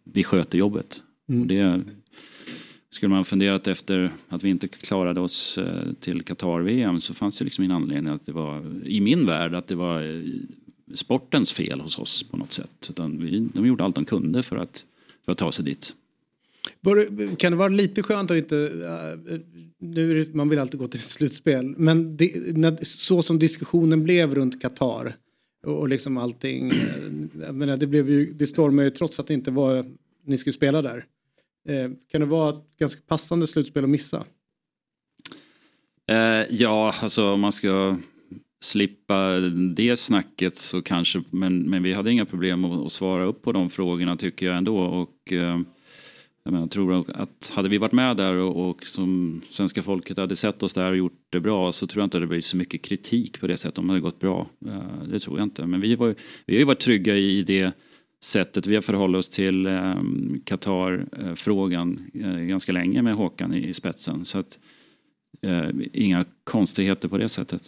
vi 0.05 0.25
sköter 0.25 0.59
jobbet. 0.59 1.03
Mm. 1.29 1.41
Och 1.41 1.47
det 1.47 1.83
skulle 2.91 3.11
man 3.11 3.25
funderat 3.25 3.67
efter 3.67 4.13
att 4.29 4.45
vi 4.45 4.49
inte 4.49 4.69
klarade 4.69 5.21
oss 5.21 5.59
eh, 5.59 5.93
till 6.01 6.23
Qatar-VM 6.23 7.01
så 7.01 7.15
fanns 7.15 7.39
det 7.39 7.45
liksom 7.45 7.65
ingen 7.65 7.77
anledning 7.77 8.13
att 8.13 8.27
det 8.27 8.33
var, 8.33 8.63
i 8.85 9.01
min 9.01 9.27
värld, 9.27 9.55
att 9.55 9.67
det 9.67 9.75
var 9.75 10.03
eh, 10.03 10.23
sportens 10.95 11.53
fel 11.53 11.81
hos 11.81 11.99
oss 11.99 12.23
på 12.23 12.37
något 12.37 12.53
sätt. 12.53 12.87
Utan 12.91 13.19
vi, 13.19 13.49
de 13.55 13.67
gjorde 13.67 13.85
allt 13.85 13.95
de 13.95 14.05
kunde 14.05 14.43
för 14.43 14.57
att, 14.57 14.87
för 15.25 15.33
att 15.33 15.39
ta 15.39 15.53
sig 15.53 15.65
dit. 15.65 15.95
Kan 17.39 17.53
det 17.53 17.59
vara 17.59 17.69
lite 17.69 18.03
skönt 18.03 18.31
att 18.31 18.37
inte, 18.37 18.57
eh, 19.29 19.39
nu 19.79 20.31
man 20.33 20.49
vill 20.49 20.59
alltid 20.59 20.81
gå 20.81 20.89
till 20.89 21.01
slutspel, 21.01 21.75
men 21.77 22.17
det, 22.17 22.57
när, 22.57 22.79
så 22.85 23.23
som 23.23 23.39
diskussionen 23.39 24.05
blev 24.05 24.35
runt 24.35 24.63
Qatar 24.63 25.17
och, 25.63 25.89
liksom 25.89 26.17
allting. 26.17 26.73
Jag 27.41 27.55
menar, 27.55 27.77
det, 27.77 27.87
blev 27.87 28.11
ju, 28.11 28.33
det 28.33 28.47
stormade 28.47 28.89
ju 28.89 28.91
trots 28.91 29.21
att 29.21 29.27
det 29.27 29.35
inte 29.35 29.51
var 29.51 29.85
ni 30.25 30.39
skulle 30.39 30.53
spela 30.53 30.83
där. 30.83 31.05
Eh, 31.69 31.91
kan 32.09 32.21
det 32.21 32.27
vara 32.27 32.51
ett 32.51 32.77
ganska 32.79 33.01
passande 33.07 33.47
slutspel 33.47 33.85
att 33.85 33.91
missa? 33.91 34.25
Eh, 36.11 36.47
ja, 36.51 36.95
alltså 37.03 37.33
om 37.33 37.41
man 37.41 37.53
ska 37.53 37.99
slippa 38.61 39.41
det 39.77 39.97
snacket 39.97 40.57
så 40.57 40.83
kanske, 40.83 41.23
men, 41.31 41.71
men 41.71 41.83
vi 41.83 41.93
hade 41.93 42.13
inga 42.13 42.27
problem 42.27 42.65
att, 42.65 42.87
att 42.87 42.93
svara 42.93 43.25
upp 43.25 43.43
på 43.43 43.53
de 43.53 43.71
frågorna 43.71 44.17
tycker 44.17 44.47
jag 44.47 44.57
ändå. 44.57 44.79
Och, 44.79 45.33
eh, 45.33 45.61
jag, 46.45 46.53
menar, 46.53 46.67
tror 46.67 47.11
att 47.15 47.53
hade 47.55 47.69
vi 47.69 47.79
varit 47.79 47.93
med 47.93 48.17
där 48.17 48.35
och, 48.35 48.71
och, 48.71 48.87
som 48.87 49.41
svenska 49.51 49.83
folket 49.83 50.17
hade 50.17 50.37
sett 50.37 50.63
oss 50.63 50.75
där 50.75 50.91
och 50.91 50.97
gjort 50.97 51.27
det 51.31 51.41
bra 51.41 51.73
så 51.73 51.87
tror 51.87 52.01
jag 52.01 52.07
inte 52.07 52.19
det 52.19 52.27
blivit 52.27 52.45
så 52.45 52.57
mycket 52.57 52.83
kritik 52.83 53.41
på 53.41 53.47
det 53.47 53.57
sättet 53.57 53.79
om 53.79 53.87
det 53.87 53.93
hade 53.93 54.01
gått 54.01 54.21
bra. 54.21 54.47
Uh, 54.67 55.03
det 55.09 55.21
tror 55.21 55.39
jag 55.39 55.47
inte. 55.47 55.67
Men 55.67 55.81
vi, 55.81 55.95
var, 55.95 56.15
vi 56.47 56.55
har 56.55 56.59
ju 56.59 56.65
varit 56.65 56.81
trygga 56.81 57.17
i 57.17 57.43
det 57.43 57.73
sättet 58.23 58.67
vi 58.67 58.75
har 58.75 58.83
förhållit 58.83 59.19
oss 59.19 59.29
till 59.29 59.67
um, 59.67 60.41
Qatar-frågan 60.45 62.11
uh, 62.15 62.41
ganska 62.41 62.73
länge 62.73 63.03
med 63.03 63.15
Håkan 63.15 63.55
i, 63.55 63.75
spetsen. 63.75 64.25
Så 64.25 64.39
att, 64.39 64.59
uh, 65.47 65.71
inga 65.93 66.25
konstigheter 66.45 67.09
på 67.09 67.19
det 67.19 67.29
sättet. 67.29 67.63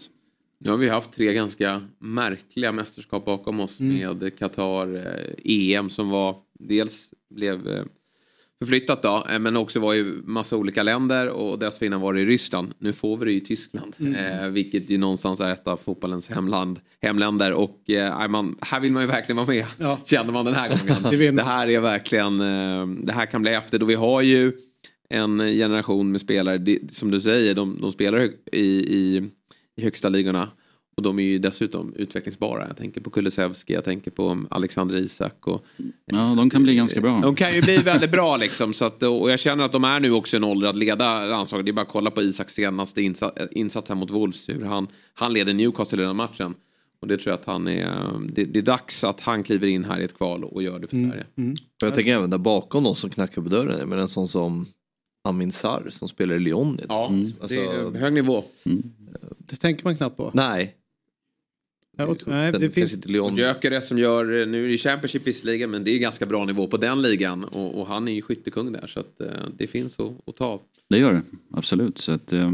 Nu 0.58 0.70
har 0.70 0.76
vi 0.76 0.88
haft 0.88 1.12
tre 1.12 1.34
ganska 1.34 1.82
märkliga 1.98 2.72
mästerskap 2.72 3.24
bakom 3.24 3.60
oss 3.60 3.80
mm. 3.80 4.18
med 4.18 4.38
Qatar, 4.38 5.16
EM 5.44 5.90
som 5.90 6.10
var 6.10 6.36
dels 6.58 7.14
blev 7.30 7.86
förflyttat 8.62 9.02
då, 9.02 9.26
eh, 9.30 9.38
men 9.38 9.56
också 9.56 9.80
var 9.80 9.94
i 9.94 10.02
massa 10.24 10.56
olika 10.56 10.82
länder 10.82 11.28
och 11.28 11.58
dessförinnan 11.58 12.00
var 12.00 12.14
det 12.14 12.20
i 12.20 12.26
Ryssland. 12.26 12.74
Nu 12.78 12.92
får 12.92 13.16
vi 13.16 13.24
det 13.24 13.32
i 13.32 13.40
Tyskland, 13.40 13.94
mm. 13.98 14.14
eh, 14.14 14.48
vilket 14.48 14.90
ju 14.90 14.98
någonstans 14.98 15.40
är 15.40 15.52
ett 15.52 15.68
av 15.68 15.76
fotbollens 15.76 16.28
hemland, 16.28 16.80
hemländer 17.02 17.52
och 17.52 17.90
eh, 17.90 18.28
man, 18.28 18.56
här 18.60 18.80
vill 18.80 18.92
man 18.92 19.02
ju 19.02 19.08
verkligen 19.08 19.36
vara 19.36 19.46
med, 19.46 19.66
ja. 19.78 19.98
känner 20.04 20.32
man 20.32 20.44
den 20.44 20.54
här 20.54 20.68
gången. 20.68 21.02
det, 21.10 21.30
det, 21.30 21.42
här 21.42 21.68
är 21.68 21.80
verkligen, 21.80 22.40
eh, 22.40 22.86
det 22.86 23.12
här 23.12 23.26
kan 23.26 23.42
bli 23.42 23.54
efter 23.54 23.78
då 23.78 23.86
vi 23.86 23.94
har 23.94 24.22
ju 24.22 24.52
en 25.08 25.38
generation 25.38 26.12
med 26.12 26.20
spelare, 26.20 26.78
som 26.90 27.10
du 27.10 27.20
säger, 27.20 27.54
de, 27.54 27.78
de 27.80 27.92
spelar 27.92 28.28
i, 28.52 28.62
i, 28.62 29.30
i 29.76 29.82
högsta 29.82 30.08
ligorna. 30.08 30.48
Och 30.96 31.02
de 31.02 31.18
är 31.18 31.22
ju 31.22 31.38
dessutom 31.38 31.94
utvecklingsbara. 31.96 32.66
Jag 32.68 32.76
tänker 32.76 33.00
på 33.00 33.10
Kulusevski, 33.10 33.72
jag 33.72 33.84
tänker 33.84 34.10
på 34.10 34.44
Alexander 34.50 34.96
Isak. 34.96 35.46
Och, 35.46 35.64
Ja, 36.06 36.34
de 36.36 36.50
kan 36.50 36.62
bli 36.62 36.74
ganska 36.74 37.00
bra. 37.00 37.20
de 37.20 37.34
kan 37.34 37.54
ju 37.54 37.62
bli 37.62 37.76
väldigt 37.76 38.10
bra 38.12 38.36
liksom. 38.36 38.74
Så 38.74 38.84
att, 38.84 39.02
och 39.02 39.30
jag 39.30 39.40
känner 39.40 39.64
att 39.64 39.72
de 39.72 39.84
är 39.84 40.00
nu 40.00 40.10
också 40.12 40.36
en 40.36 40.44
ålder 40.44 40.68
att 40.68 40.76
leda 40.76 41.24
landslaget. 41.26 41.66
Det 41.66 41.70
är 41.70 41.72
bara 41.72 41.82
att 41.82 41.88
kolla 41.88 42.10
på 42.10 42.22
Isaks 42.22 42.54
senaste 42.54 43.00
insa- 43.00 43.48
insats 43.50 43.88
här 43.88 43.96
mot 43.96 44.10
Wolves. 44.10 44.48
Hur 44.48 44.64
han, 44.64 44.86
han 45.14 45.32
leder 45.32 45.54
Newcastle 45.54 46.02
i 46.02 46.06
den 46.06 46.16
matchen. 46.16 46.54
Och 47.00 47.08
det 47.08 47.16
tror 47.16 47.30
jag 47.32 47.38
att 47.40 47.46
han 47.46 47.68
är, 47.68 47.94
det, 48.32 48.44
det 48.44 48.58
är 48.58 48.62
dags 48.62 49.04
att 49.04 49.20
han 49.20 49.42
kliver 49.42 49.66
in 49.66 49.84
här 49.84 50.00
i 50.00 50.04
ett 50.04 50.16
kval 50.16 50.44
och 50.44 50.62
gör 50.62 50.78
det 50.78 50.86
för 50.86 50.96
Sverige. 50.96 51.26
Och 51.82 51.86
jag 51.86 51.94
tänker 51.94 52.14
även 52.16 52.30
där 52.30 52.38
bakom 52.38 52.84
de 52.84 52.94
som 52.96 53.10
knackar 53.10 53.42
på 53.42 53.48
dörren. 53.48 53.88
Men 53.88 53.98
en 53.98 54.08
sån 54.08 54.28
som 54.28 54.66
Amin 55.28 55.52
Sarr 55.52 55.86
som 55.90 56.08
spelar 56.08 56.34
i 56.34 56.38
Lyon. 56.38 56.78
Ja, 56.88 57.06
Alltså, 57.40 57.46
det 57.56 57.64
är 57.64 57.90
hög 58.00 58.12
nivå. 58.12 58.44
Det 59.38 59.56
tänker 59.56 59.84
man 59.84 59.96
knappt 59.96 60.16
på. 60.16 60.30
Nej. 60.34 60.74
Ja, 61.96 62.16
nej, 62.26 62.52
det 62.52 62.70
finns... 62.70 62.94
inte. 62.94 63.20
Och 63.20 63.38
Gyökeres 63.38 63.88
som 63.88 63.98
gör, 63.98 64.46
nu 64.46 64.64
är 64.64 64.68
det 64.68 64.78
Championship 64.78 65.26
visserligen, 65.26 65.70
men 65.70 65.84
det 65.84 65.90
är 65.90 65.98
ganska 65.98 66.26
bra 66.26 66.44
nivå 66.44 66.66
på 66.66 66.76
den 66.76 67.02
ligan. 67.02 67.44
Och, 67.44 67.80
och 67.80 67.86
han 67.86 68.08
är 68.08 68.12
ju 68.12 68.22
skyttekung 68.22 68.72
där, 68.72 68.86
så 68.86 69.00
att, 69.00 69.20
eh, 69.20 69.26
det 69.56 69.66
finns 69.66 70.00
att, 70.00 70.28
att 70.28 70.36
ta. 70.36 70.62
Det 70.88 70.98
gör 70.98 71.12
det, 71.12 71.22
absolut. 71.52 71.98
Så 71.98 72.12
att, 72.12 72.32
eh, 72.32 72.50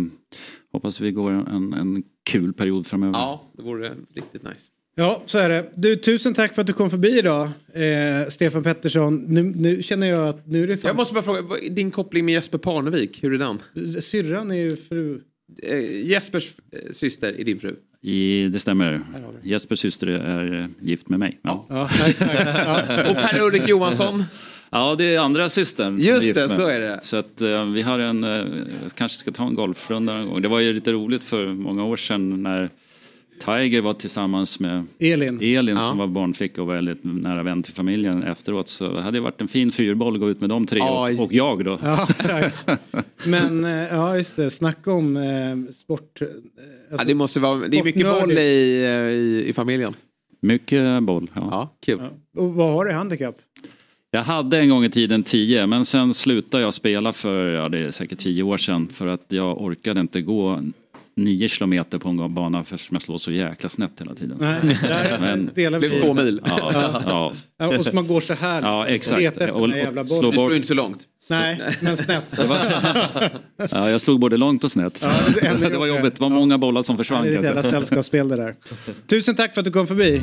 hoppas 0.73 1.01
vi 1.01 1.11
går 1.11 1.31
en, 1.31 1.73
en 1.73 2.03
kul 2.31 2.53
period 2.53 2.87
framöver. 2.87 3.19
Ja, 3.19 3.43
det 3.53 3.63
vore 3.63 3.95
riktigt 4.15 4.43
nice. 4.43 4.71
Ja, 4.95 5.23
så 5.27 5.39
är 5.39 5.49
det. 5.49 5.73
Du, 5.75 5.97
tusen 5.97 6.35
tack 6.35 6.55
för 6.55 6.61
att 6.61 6.67
du 6.67 6.73
kom 6.73 6.91
förbi 6.91 7.19
idag, 7.19 7.49
eh, 7.73 8.29
Stefan 8.29 8.63
Pettersson. 8.63 9.25
Nu, 9.29 9.43
nu 9.43 9.83
känner 9.83 10.07
jag 10.07 10.29
att 10.29 10.47
nu 10.47 10.63
är 10.63 10.67
det 10.67 10.77
fan... 10.77 10.89
Jag 10.89 10.97
måste 10.97 11.15
bara 11.15 11.23
fråga, 11.23 11.43
din 11.71 11.91
koppling 11.91 12.25
med 12.25 12.35
Jesper 12.35 12.59
Parnevik, 12.59 13.25
hur 13.25 13.35
är 13.35 13.39
den? 13.39 14.03
Syrran 14.03 14.51
är 14.51 14.55
ju 14.55 14.77
fru. 14.77 15.21
Eh, 15.63 16.07
Jespers 16.07 16.55
eh, 16.73 16.93
syster 16.93 17.41
är 17.41 17.45
din 17.45 17.59
fru? 17.59 17.77
I, 18.03 18.49
det 18.49 18.59
stämmer. 18.61 19.01
Jespers 19.43 19.79
syster 19.79 20.07
är 20.07 20.61
eh, 20.61 20.67
gift 20.81 21.09
med 21.09 21.19
mig. 21.19 21.41
Ja. 21.43 21.67
Ja. 21.69 21.83
Och 23.11 23.17
Per-Ulrik 23.17 23.69
Johansson? 23.69 24.25
Ja, 24.71 24.95
det 24.99 25.15
är 25.15 25.21
andra 25.21 25.49
systern. 25.49 25.99
Just 25.99 26.35
det, 26.35 26.49
så 26.49 26.67
är 26.67 26.81
det. 26.81 26.99
Så 27.03 27.17
att 27.17 27.41
eh, 27.41 27.65
vi 27.65 27.83
har 27.83 27.99
en, 27.99 28.23
jag 28.23 28.93
kanske 28.95 29.19
ska 29.19 29.31
ta 29.31 29.47
en 29.47 29.55
golfrunda 29.55 30.15
någon 30.15 30.29
gång. 30.29 30.43
Det 30.43 30.49
var 30.49 30.61
ju 30.61 30.73
lite 30.73 30.93
roligt 30.93 31.25
för 31.25 31.47
många 31.47 31.85
år 31.85 31.97
sedan 31.97 32.43
när 32.43 32.71
Tiger 33.41 33.81
var 33.81 33.95
tillsammans 33.95 34.61
med 34.61 34.87
Elin. 34.99 35.39
Elin 35.43 35.77
Ja. 35.77 35.89
som 35.89 35.99
var 35.99 36.07
barnflicka 36.07 36.63
och 36.63 36.71
väldigt 36.71 36.99
nära 37.03 37.43
vän 37.43 37.63
till 37.63 37.75
familjen 37.75 38.23
efteråt. 38.23 38.69
Så 38.69 38.89
det 38.93 39.03
hade 39.03 39.21
varit 39.21 39.41
en 39.41 39.49
fin 39.49 39.73
fyrboll 39.73 40.15
att 40.15 40.21
gå 40.21 40.31
ut 40.31 40.41
med 40.41 40.49
de 40.51 40.67
tre 40.67 40.79
Ja, 40.79 41.11
och, 41.13 41.21
och 41.25 41.33
jag 41.33 41.65
då. 41.65 41.79
Ja. 41.83 42.09
Men 43.27 43.65
eh, 43.65 43.71
ja, 43.71 44.17
just 44.17 44.37
det. 44.37 44.51
Snacka 44.51 44.93
om 44.93 45.17
eh, 45.17 45.73
sport. 45.75 46.21
eh, 46.23 46.27
Ja, 46.29 46.93
alltså- 46.93 47.07
det, 47.07 47.15
måste 47.15 47.41
vara, 47.41 47.69
det 47.69 47.79
är 47.79 47.85
mycket 47.85 48.07
boll 48.21 48.33
i, 48.33 48.85
eh, 48.85 48.91
i, 48.91 49.45
i 49.49 49.53
familjen. 49.53 49.93
Mycket 50.41 51.03
boll. 51.03 51.31
Ja. 51.35 51.49
Ja, 51.51 51.75
kul. 51.87 51.99
Ja. 52.35 52.43
Och 52.43 52.55
vad 52.55 52.73
har 52.73 52.85
du 52.85 52.91
i 52.91 52.95
handikapp? 52.95 53.37
Jag 54.11 54.23
hade 54.23 54.59
en 54.59 54.69
gång 54.69 54.85
i 54.85 54.91
tiden 54.91 55.23
10 55.23 55.67
men 55.67 55.85
sen 55.85 56.15
slutade 56.15 56.63
jag 56.63 56.75
spela 56.75 57.13
för, 57.13 57.47
ja 57.53 57.69
det 57.69 57.79
är 57.79 57.91
säkert 57.91 58.19
10 58.19 58.43
år 58.43 58.57
sedan 58.57 58.89
för 58.89 59.07
att 59.07 59.25
jag 59.29 59.63
orkade 59.63 60.01
inte 60.01 60.21
gå 60.21 60.61
9 61.19 61.49
kilometer 61.49 61.99
på 61.99 62.09
en 62.09 62.35
bana 62.35 62.61
eftersom 62.61 62.95
jag 62.95 63.03
slår 63.03 63.19
så 63.19 63.31
jäkla 63.33 63.69
snett 63.69 63.93
hela 64.01 64.15
tiden. 64.15 64.37
Nej, 64.41 64.79
där 64.83 65.19
Men- 65.21 65.51
delar 65.55 65.81
Det 65.81 65.89
vi. 65.89 65.91
blev 65.97 66.03
två 66.03 66.15
mil. 66.15 66.41
Ja, 66.45 66.71
ja, 67.07 67.33
Ja, 67.59 67.79
och 67.79 67.85
så 67.87 67.93
man 67.95 68.07
går 68.07 68.21
så 68.21 68.35
här. 68.35 68.63
ja 68.63 68.87
exakt. 68.87 69.21
Letar 69.21 69.41
efter 69.45 69.61
den 69.61 69.71
där 69.71 69.77
jävla 69.77 70.07
slå 70.07 70.17
bollen. 70.17 70.31
Du 70.31 70.37
får 70.37 70.43
bort, 70.49 70.53
inte 70.55 70.69
så 70.69 70.75
långt. 70.75 70.99
Nej, 71.31 71.61
men 71.81 71.97
snett. 71.97 72.25
ja, 73.71 73.91
jag 73.91 74.01
slog 74.01 74.21
både 74.21 74.37
långt 74.37 74.65
och 74.65 74.73
snett. 74.73 75.01
Ja, 75.43 75.51
det 75.59 75.69
det 75.71 75.79
var 75.79 75.87
jobbigt, 75.87 76.15
det 76.17 76.21
var 76.23 76.29
många 76.31 76.59
bollar 76.59 76.83
som 76.83 76.97
Det 76.97 77.05
försvann. 77.05 77.27
är 77.27 77.37
ett 77.37 77.45
jävla 77.45 77.63
sällskapsspel 77.63 78.29
det 78.29 78.37
där. 78.37 78.55
Tusen 79.07 79.35
tack 79.35 79.55
för 79.55 79.61
att 79.61 79.65
du 79.65 79.71
kom 79.71 79.87
förbi. 79.87 80.23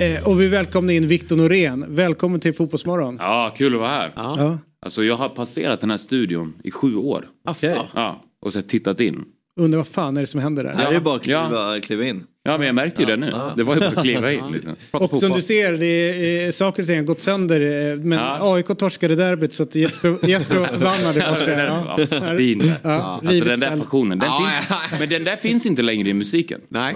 Eh, 0.00 0.28
och 0.28 0.40
vi 0.40 0.48
välkomnar 0.48 0.92
in 0.94 1.08
Viktor 1.08 1.36
Norén. 1.36 1.84
Välkommen 1.88 2.40
till 2.40 2.54
Fotbollsmorgon. 2.54 3.16
Ja, 3.20 3.54
kul 3.56 3.74
att 3.74 3.80
vara 3.80 3.90
här. 3.90 4.12
Ja. 4.16 4.58
Alltså 4.82 5.04
jag 5.04 5.16
har 5.16 5.28
passerat 5.28 5.80
den 5.80 5.90
här 5.90 5.98
studion 5.98 6.54
i 6.64 6.70
sju 6.70 6.96
år. 6.96 7.28
Asså? 7.44 7.66
Ja, 7.94 8.22
och 8.42 8.52
så 8.52 8.62
tittat 8.62 9.00
in. 9.00 9.24
Undrar 9.60 9.78
vad 9.78 9.86
fan 9.88 10.16
är 10.16 10.20
det 10.20 10.26
som 10.26 10.40
händer 10.40 10.64
där? 10.64 10.70
Är 10.88 10.92
det 10.92 11.00
bara 11.00 11.16
att 11.16 11.22
kliva, 11.22 11.80
kliva 11.82 12.04
in. 12.04 12.24
Ja, 12.42 12.58
men 12.58 12.66
jag 12.66 12.74
märkte 12.74 13.02
ju 13.02 13.06
det 13.06 13.16
nu. 13.16 13.32
Det 13.56 13.62
var 13.62 13.74
ju 13.74 13.80
bara 13.80 13.90
att 13.90 14.02
kliva 14.02 14.32
in. 14.32 14.52
Liksom. 14.52 14.76
Och 14.92 15.20
som 15.20 15.32
du 15.32 15.42
ser, 15.42 15.72
det 15.72 15.86
är, 15.86 16.46
eh, 16.46 16.50
saker 16.52 16.82
och 16.82 16.86
ting 16.88 16.96
har 16.98 17.04
gått 17.04 17.20
sönder. 17.20 17.60
eh, 17.92 17.96
Men 17.98 18.18
Ja. 18.18 18.54
AIK 18.54 18.66
torskade 18.78 19.16
derbyt 19.16 19.52
så 19.52 19.62
att 19.62 19.74
Jesper, 19.74 20.16
Jesper 20.28 20.54
vann. 20.58 21.14
Det 21.14 21.20
Ja, 21.20 21.30
var 21.30 21.46
den 21.46 21.56
där, 21.58 22.30
ja, 22.32 22.36
fin. 22.38 22.72
Ja, 22.82 22.90
Alltså 22.90 23.44
den 23.44 23.60
där 23.60 23.76
passionen. 23.76 24.18
Den 24.18 24.28
Ja, 24.28 24.50
finns, 24.68 25.00
men 25.00 25.08
den 25.08 25.24
där 25.24 25.36
finns 25.36 25.66
inte 25.66 25.82
längre 25.82 26.08
i 26.08 26.14
musiken. 26.14 26.60
Nej, 26.68 26.94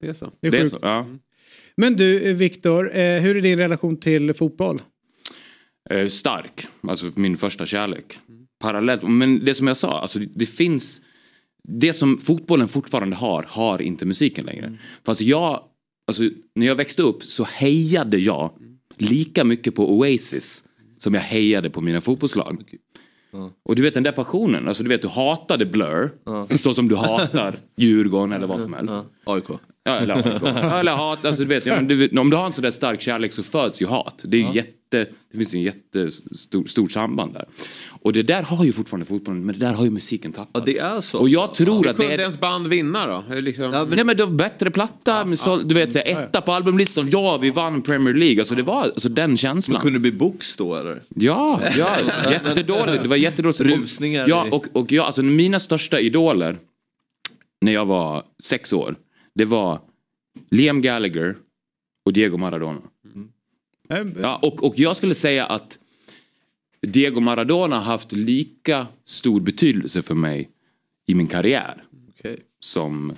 det 0.00 0.08
är 0.08 0.12
så. 0.12 0.30
Det 0.40 0.46
är 0.46 0.50
Det 0.50 0.58
är 0.58 0.66
så. 0.66 0.78
Ja. 1.74 1.82
Men 1.82 1.96
du, 1.96 2.20
eh, 2.30 2.34
Viktor, 2.34 2.96
eh, 2.96 3.20
hur 3.22 3.36
är 3.36 3.40
din 3.40 3.58
relation 3.58 3.96
till 3.96 4.34
fotboll? 4.34 4.82
Eh, 5.90 6.08
stark, 6.08 6.66
alltså 6.88 7.10
min 7.14 7.36
första 7.36 7.66
kärlek. 7.66 8.18
Parallellt, 8.60 9.02
men 9.02 9.44
det 9.44 9.54
som 9.54 9.66
jag 9.66 9.76
sa, 9.76 10.00
alltså 10.00 10.18
det, 10.18 10.46
finns 10.46 11.00
det 11.68 11.92
som 11.92 12.18
fotbollen 12.18 12.68
fortfarande 12.68 13.16
har, 13.16 13.42
har 13.48 13.82
inte 13.82 14.04
musiken 14.04 14.44
längre. 14.44 14.78
Fast 15.04 15.20
jag, 15.20 15.60
alltså 16.06 16.22
när 16.54 16.66
jag 16.66 16.74
växte 16.74 17.02
upp 17.02 17.22
så 17.22 17.44
hejade 17.44 18.18
jag 18.18 18.50
lika 18.96 19.44
mycket 19.44 19.74
på 19.74 19.92
Oasis 19.92 20.64
som 20.98 21.14
jag 21.14 21.20
hejade 21.20 21.70
på 21.70 21.80
mina 21.80 22.00
fotbollslag. 22.00 22.64
Och 23.62 23.76
du 23.76 23.82
vet 23.82 23.94
den 23.94 24.02
där 24.02 24.12
passionen, 24.12 24.68
alltså 24.68 24.82
du 24.82 24.88
vet 24.88 25.02
du 25.02 25.08
hatade 25.08 25.66
Blur, 25.66 26.10
så 26.58 26.74
som 26.74 26.88
du 26.88 26.96
hatar 26.96 27.54
Djurgården 27.76 28.32
eller 28.32 28.46
vad 28.46 28.62
som 28.62 28.72
helst. 28.72 28.94
AIK. 28.94 29.04
Ja, 29.24 29.32
AIK. 29.34 29.60
Ja, 29.84 29.98
eller 29.98 30.92
hat, 30.92 31.24
alltså, 31.24 31.42
du 31.42 31.48
vet, 31.48 31.66
ja, 31.66 31.74
men 31.74 31.88
du, 31.88 32.18
om 32.18 32.30
du 32.30 32.36
har 32.36 32.46
en 32.46 32.52
sån 32.52 32.62
där 32.62 32.70
stark 32.70 33.00
kärlek 33.00 33.32
så 33.32 33.42
föds 33.42 33.82
ju 33.82 33.86
hat. 33.86 34.22
Det, 34.26 34.36
är 34.36 34.40
ju 34.40 34.52
jätte, 34.52 35.06
det 35.32 35.38
finns 35.38 35.54
ju 35.54 35.58
en 35.58 35.64
jättestort 35.64 36.68
stort 36.68 36.92
samband 36.92 37.32
där. 37.32 37.44
Och 37.88 38.12
det 38.12 38.22
där 38.22 38.42
har 38.42 38.64
ju 38.64 38.72
fortfarande 38.72 39.06
fotbollen, 39.06 39.46
men 39.46 39.58
det 39.58 39.66
där 39.66 39.72
har 39.72 39.84
ju 39.84 39.90
musiken 39.90 40.32
tappat. 40.32 40.50
Ja, 40.54 40.60
det 40.60 40.78
är 40.78 41.00
så. 41.00 41.18
Och 41.18 41.28
jag 41.28 41.54
tror 41.54 41.82
Hur 41.82 41.90
att 41.90 41.96
det 41.96 42.02
kunde 42.02 42.14
är... 42.14 42.20
ens 42.20 42.40
band 42.40 42.66
vinna 42.66 43.06
då? 43.06 43.24
Hur 43.28 43.42
Liksom... 43.42 43.88
Nej 43.90 44.04
men 44.04 44.16
det 44.16 44.24
var 44.24 44.32
bättre 44.32 44.70
platta, 44.70 45.24
med 45.24 45.38
så, 45.38 45.56
du 45.56 45.74
vet, 45.74 45.92
så 45.92 45.98
etta 45.98 46.40
på 46.40 46.52
albumlistan, 46.52 47.08
ja 47.10 47.38
vi 47.42 47.50
vann 47.50 47.82
Premier 47.82 48.14
League. 48.14 48.40
Alltså 48.40 48.54
det 48.54 48.62
var 48.62 48.82
alltså, 48.82 49.08
den 49.08 49.36
känslan. 49.36 49.80
Kunde 49.80 49.98
det 49.98 50.00
bli 50.00 50.12
box 50.12 50.56
då 50.56 50.76
eller? 50.76 51.02
Ja, 51.08 51.60
ja 51.78 51.96
jättedåligt. 52.30 53.02
Det 53.02 53.08
var 53.08 53.16
jättedåligt. 53.16 53.60
Rusningar 53.60 54.28
Ja, 54.28 54.46
och, 54.50 54.66
och 54.72 54.92
jag, 54.92 55.06
alltså 55.06 55.22
mina 55.22 55.60
största 55.60 56.00
idoler 56.00 56.58
när 57.60 57.72
jag 57.72 57.86
var 57.86 58.22
sex 58.42 58.72
år, 58.72 58.96
det 59.34 59.44
var 59.44 59.80
Liam 60.50 60.82
Gallagher 60.82 61.36
och 62.04 62.12
Diego 62.12 62.36
Maradona. 62.36 62.80
Eh, 63.88 64.06
Ja, 64.20 64.38
och, 64.42 64.64
och 64.64 64.78
jag 64.78 64.96
skulle 64.96 65.14
säga 65.14 65.46
att 65.46 65.78
Diego 66.80 67.20
Maradona 67.20 67.76
har 67.76 67.82
haft 67.92 68.12
lika 68.12 68.86
stor 69.04 69.40
betydelse 69.40 70.02
för 70.02 70.14
mig 70.14 70.50
i 71.06 71.14
min 71.14 71.26
karriär 71.26 71.84
Okej. 72.08 72.40
som, 72.60 73.12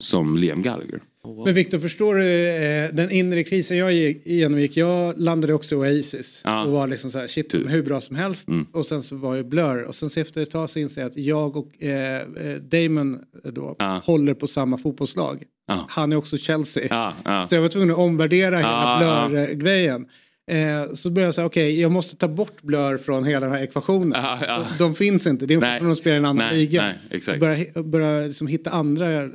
som 0.00 0.36
Liam 0.36 0.62
Gallagher. 0.62 1.00
Men 1.44 1.54
Viktor, 1.54 1.78
förstår 1.78 2.14
du 2.14 2.48
eh, 2.48 2.90
den 2.94 3.10
inre 3.12 3.44
krisen 3.44 3.76
jag 3.76 3.92
gick- 3.92 4.26
genomgick? 4.26 4.76
Jag 4.76 5.18
landade 5.20 5.54
också 5.54 5.74
i 5.74 5.78
Oasis 5.78 6.40
Ja. 6.44 6.64
och 6.64 6.72
var 6.72 6.86
liksom 6.86 7.10
så 7.10 7.18
här, 7.18 7.26
shit, 7.26 7.54
hur 7.54 7.82
bra 7.82 8.00
som 8.00 8.16
helst. 8.16 8.48
Mm. 8.48 8.66
Och 8.72 8.86
sen 8.86 9.02
så 9.02 9.16
var 9.16 9.36
jag 9.36 9.48
Blur 9.48 9.82
och 9.82 9.94
sen 9.94 10.10
så 10.10 10.20
efter 10.20 10.42
ett 10.42 10.50
tag 10.50 10.70
så 10.70 10.78
inser 10.78 11.00
jag 11.00 11.08
att 11.10 11.16
jag 11.16 11.56
och 11.56 11.82
eh, 11.82 12.16
eh, 12.20 12.56
Damon 12.70 13.18
då 13.54 13.76
Ja. 13.78 14.00
håller 14.04 14.34
på 14.34 14.46
samma 14.46 14.78
fotbollslag. 14.78 15.42
Ja. 15.66 15.86
Han 15.88 16.12
är 16.12 16.16
också 16.16 16.38
Chelsea. 16.38 17.12
Så 17.48 17.54
jag 17.54 17.62
var 17.62 17.68
tvungen 17.68 17.90
att 17.90 17.98
omvärdera 17.98 18.56
hela 18.58 19.28
Blur-grejen. 19.28 20.06
Eh, 20.48 20.94
så 20.94 21.10
började 21.10 21.28
jag 21.28 21.34
säga, 21.34 21.46
okej 21.46 21.80
jag 21.80 21.92
måste 21.92 22.16
ta 22.16 22.28
bort 22.28 22.62
Blur 22.62 22.98
från 22.98 23.24
hela 23.24 23.46
den 23.46 23.54
här 23.54 23.62
ekvationen. 23.62 24.12
Ja, 24.22 24.38
ja. 24.46 24.66
De, 24.78 24.94
finns 24.94 25.26
inte, 25.26 25.46
det 25.46 25.54
är 25.54 25.58
Nej. 25.58 25.78
för 25.78 25.86
att 25.86 25.94
de 25.94 26.00
spelar 26.00 26.14
i 26.14 26.18
en 26.18 26.24
annan 26.24 26.36
Nej, 26.46 26.56
liga. 26.56 26.82
nej, 26.82 26.98
exakt. 27.10 27.40
Börja, 27.40 27.82
börja 27.82 28.26
liksom 28.26 28.46
hitta 28.46 28.70
andra 28.70 29.22
eh, 29.22 29.28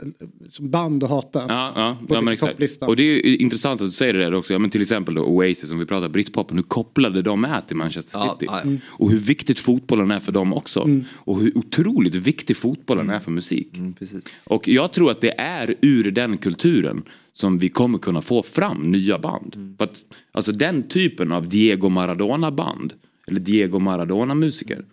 som 0.50 0.70
band 0.70 1.04
att 1.04 1.10
hata. 1.10 1.46
Ja, 1.50 1.72
ja, 1.76 1.98
ja 2.10 2.22
men 2.22 2.32
liksom 2.32 2.50
exakt. 2.58 2.84
Och 2.84 2.96
det 2.96 3.04
är 3.04 3.28
ju 3.28 3.38
intressant 3.38 3.82
att 3.82 3.88
du 3.88 3.92
säger 3.92 4.14
det 4.14 4.20
där 4.20 4.34
också. 4.34 4.54
Ja, 4.54 4.60
men 4.60 4.70
till 4.70 4.82
exempel 4.82 5.14
då 5.16 5.22
Oasis, 5.22 5.72
om 5.72 5.80
vi 5.80 5.86
pratar 5.86 6.10
britpopen. 6.10 6.58
Hur 6.58 6.64
kopplade 6.64 7.22
de 7.22 7.46
är 7.46 7.62
till 7.62 7.76
Manchester 7.78 8.20
Ja, 8.20 8.38
City. 8.40 8.46
ja, 8.50 8.58
ja. 8.58 8.62
Mm. 8.62 8.80
Och 8.88 9.12
hur 9.12 9.20
viktigt 9.20 9.60
fotbollen 9.60 10.12
är 10.12 10.20
för 10.20 10.32
dem 10.32 10.54
också. 10.54 10.90
Och 11.16 11.40
hur 11.40 11.58
otroligt 11.58 12.16
viktig 12.16 12.58
fotbollen 12.58 13.10
är 13.10 13.20
för 13.20 13.32
musik. 13.32 13.78
Mm, 13.78 13.94
precis. 13.94 14.24
Och 14.44 14.68
jag 14.68 14.92
tror 14.92 15.12
att 15.12 15.22
det 15.22 15.40
är 15.40 15.76
ur 15.82 16.12
den 16.12 16.38
kulturen 16.38 17.04
som 17.34 17.58
vi 17.58 17.70
kommer 17.70 17.98
kunna 17.98 18.22
få 18.22 18.44
fram 18.44 18.92
nya 18.92 19.20
band. 19.20 19.56
Mm. 19.56 19.78
För 19.78 19.84
att, 19.86 20.04
alltså 20.32 20.52
den 20.52 20.84
typen 20.84 21.32
av 21.32 21.50
Diego 21.50 21.90
Maradona-band, 21.90 22.94
eller 23.28 23.40
Diego 23.40 23.80
Maradona-musiker, 23.80 24.86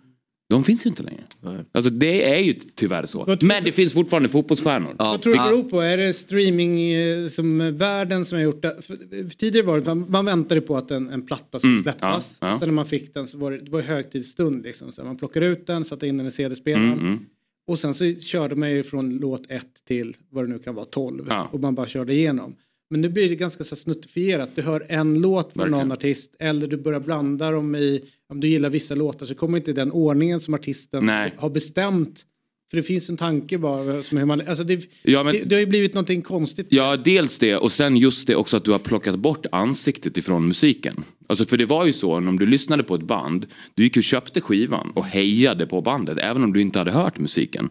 de 0.49 0.63
finns 0.63 0.85
ju 0.85 0.89
inte 0.89 1.03
längre. 1.03 1.23
Alltså 1.71 1.91
det 1.91 2.33
är 2.33 2.37
ju 2.39 2.53
tyvärr 2.53 3.05
så. 3.05 3.37
Men 3.41 3.63
det 3.63 3.71
finns 3.71 3.93
fortfarande 3.93 4.29
fotbollsstjärnor. 4.29 4.95
Vad 4.97 5.21
tror 5.21 5.33
du 5.33 5.39
det 5.39 5.45
beror 5.49 5.63
på? 5.63 5.81
Är 5.81 5.97
det 5.97 6.13
streaming 6.13 6.91
eh, 6.93 7.27
som 7.27 7.77
världen 7.77 8.25
som 8.25 8.35
har 8.37 8.43
gjort 8.43 8.61
det? 8.61 8.77
För, 8.81 9.29
tidigare 9.37 9.65
var 9.65 9.79
det 9.79 9.85
man, 9.95 10.05
man 10.11 10.25
väntade 10.25 10.61
på 10.61 10.77
att 10.77 10.91
en, 10.91 11.09
en 11.09 11.25
platta 11.25 11.59
skulle 11.59 11.71
Mm, 11.73 11.83
släppas. 11.83 12.37
ja, 12.39 12.47
ja. 12.49 12.59
Sen 12.59 12.67
när 12.67 12.73
man 12.73 12.85
fick 12.85 13.13
den 13.13 13.27
så 13.27 13.37
var 13.37 13.51
det, 13.51 13.57
det 13.57 13.71
var 13.71 13.81
högtidsstund 13.81 14.63
liksom. 14.63 14.91
Så 14.91 15.03
man 15.03 15.17
plockade 15.17 15.45
ut 15.45 15.67
den, 15.67 15.85
satte 15.85 16.07
in 16.07 16.17
den 16.17 16.27
i 16.27 16.31
CD-spelaren. 16.31 16.93
Mm, 16.93 17.05
mm. 17.05 17.19
Och 17.67 17.79
sen 17.79 17.93
så 17.93 18.13
körde 18.13 18.55
man 18.55 18.71
ju 18.71 18.83
från 18.83 19.17
låt 19.17 19.51
1 19.51 19.65
till 19.87 20.17
vad 20.29 20.43
det 20.43 20.49
nu 20.49 20.59
kan 20.59 20.75
vara 20.75 20.85
12. 20.85 21.25
Ja. 21.29 21.49
Och 21.51 21.59
man 21.59 21.75
bara 21.75 21.87
körde 21.87 22.13
igenom. 22.13 22.55
Men 22.89 23.01
nu 23.01 23.09
blir 23.09 23.29
det 23.29 23.35
ganska 23.35 23.63
så 23.63 23.75
snuttifierat. 23.75 24.49
Du 24.55 24.61
hör 24.61 24.85
en 24.89 25.21
låt 25.21 25.53
från 25.53 25.71
någon 25.71 25.91
artist 25.91 26.35
eller 26.39 26.67
du 26.67 26.77
börjar 26.77 26.99
blanda 26.99 27.51
dem 27.51 27.75
i, 27.75 28.01
om 28.29 28.39
du 28.39 28.47
gillar 28.47 28.69
vissa 28.69 28.95
låtar 28.95 29.25
så 29.25 29.35
kommer 29.35 29.57
inte 29.57 29.73
den 29.73 29.91
ordningen 29.91 30.39
som 30.39 30.53
artisten 30.53 31.05
Nej. 31.05 31.33
har 31.37 31.49
bestämt. 31.49 32.25
För 32.71 32.77
det 32.77 32.83
finns 32.83 33.09
en 33.09 33.17
tanke 33.17 33.57
bara 33.57 34.03
som 34.03 34.17
hur 34.17 34.25
man, 34.25 34.41
alltså 34.47 34.63
det, 34.63 34.89
Ja, 35.03 35.23
men- 35.23 35.33
det, 35.33 35.43
det 35.43 35.55
har 35.55 35.59
ju 35.59 35.65
blivit 35.65 35.93
någonting 35.93 36.21
konstigt. 36.21 36.67
Ja, 36.69 36.97
dels 36.97 37.39
det 37.39 37.55
och 37.57 37.71
sen 37.71 37.97
just 37.97 38.27
det 38.27 38.35
också 38.35 38.57
att 38.57 38.65
du 38.65 38.71
har 38.71 38.79
plockat 38.79 39.15
bort 39.15 39.45
ansiktet 39.51 40.17
ifrån 40.17 40.47
musiken. 40.47 41.03
Alltså 41.27 41.45
för 41.45 41.57
det 41.57 41.65
var 41.65 41.85
ju 41.85 41.93
så, 41.93 42.17
om 42.17 42.39
du 42.39 42.45
lyssnade 42.45 42.83
på 42.83 42.95
ett 42.95 43.01
band, 43.07 43.45
du 43.73 43.83
gick 43.83 43.97
och 43.97 44.03
köpte 44.03 44.41
skivan 44.41 44.91
och 44.95 45.05
hejade 45.05 45.65
på 45.67 45.81
bandet 45.81 46.17
även 46.17 46.43
om 46.43 46.53
du 46.53 46.61
inte 46.61 46.79
hade 46.79 46.91
hört 46.91 47.19
musiken. 47.19 47.69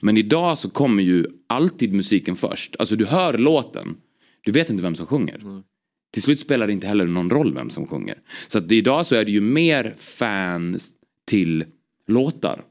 Men 0.00 0.16
idag 0.16 0.58
så 0.58 0.70
kommer 0.70 1.02
ju 1.02 1.26
alltid 1.46 1.92
musiken 1.92 2.36
först. 2.36 2.76
Alltså 2.78 2.96
du 2.96 3.04
hör 3.06 3.38
låten, 3.38 3.96
du 4.44 4.52
vet 4.52 4.70
inte 4.70 4.82
vem 4.82 4.94
som 4.94 5.06
sjunger. 5.06 5.62
Till 6.12 6.22
slut 6.22 6.40
spelar 6.40 6.66
det 6.66 6.72
inte 6.72 6.86
heller 6.86 7.06
någon 7.06 7.30
roll 7.30 7.54
vem 7.54 7.70
som 7.70 7.86
sjunger. 7.86 8.18
Så 8.48 8.58
att 8.58 8.72
idag 8.72 9.06
så 9.06 9.14
är 9.14 9.24
det 9.24 9.30
ju 9.30 9.40
mer 9.40 9.94
fans 9.98 10.90
till 11.26 11.64
låtar 12.06 12.64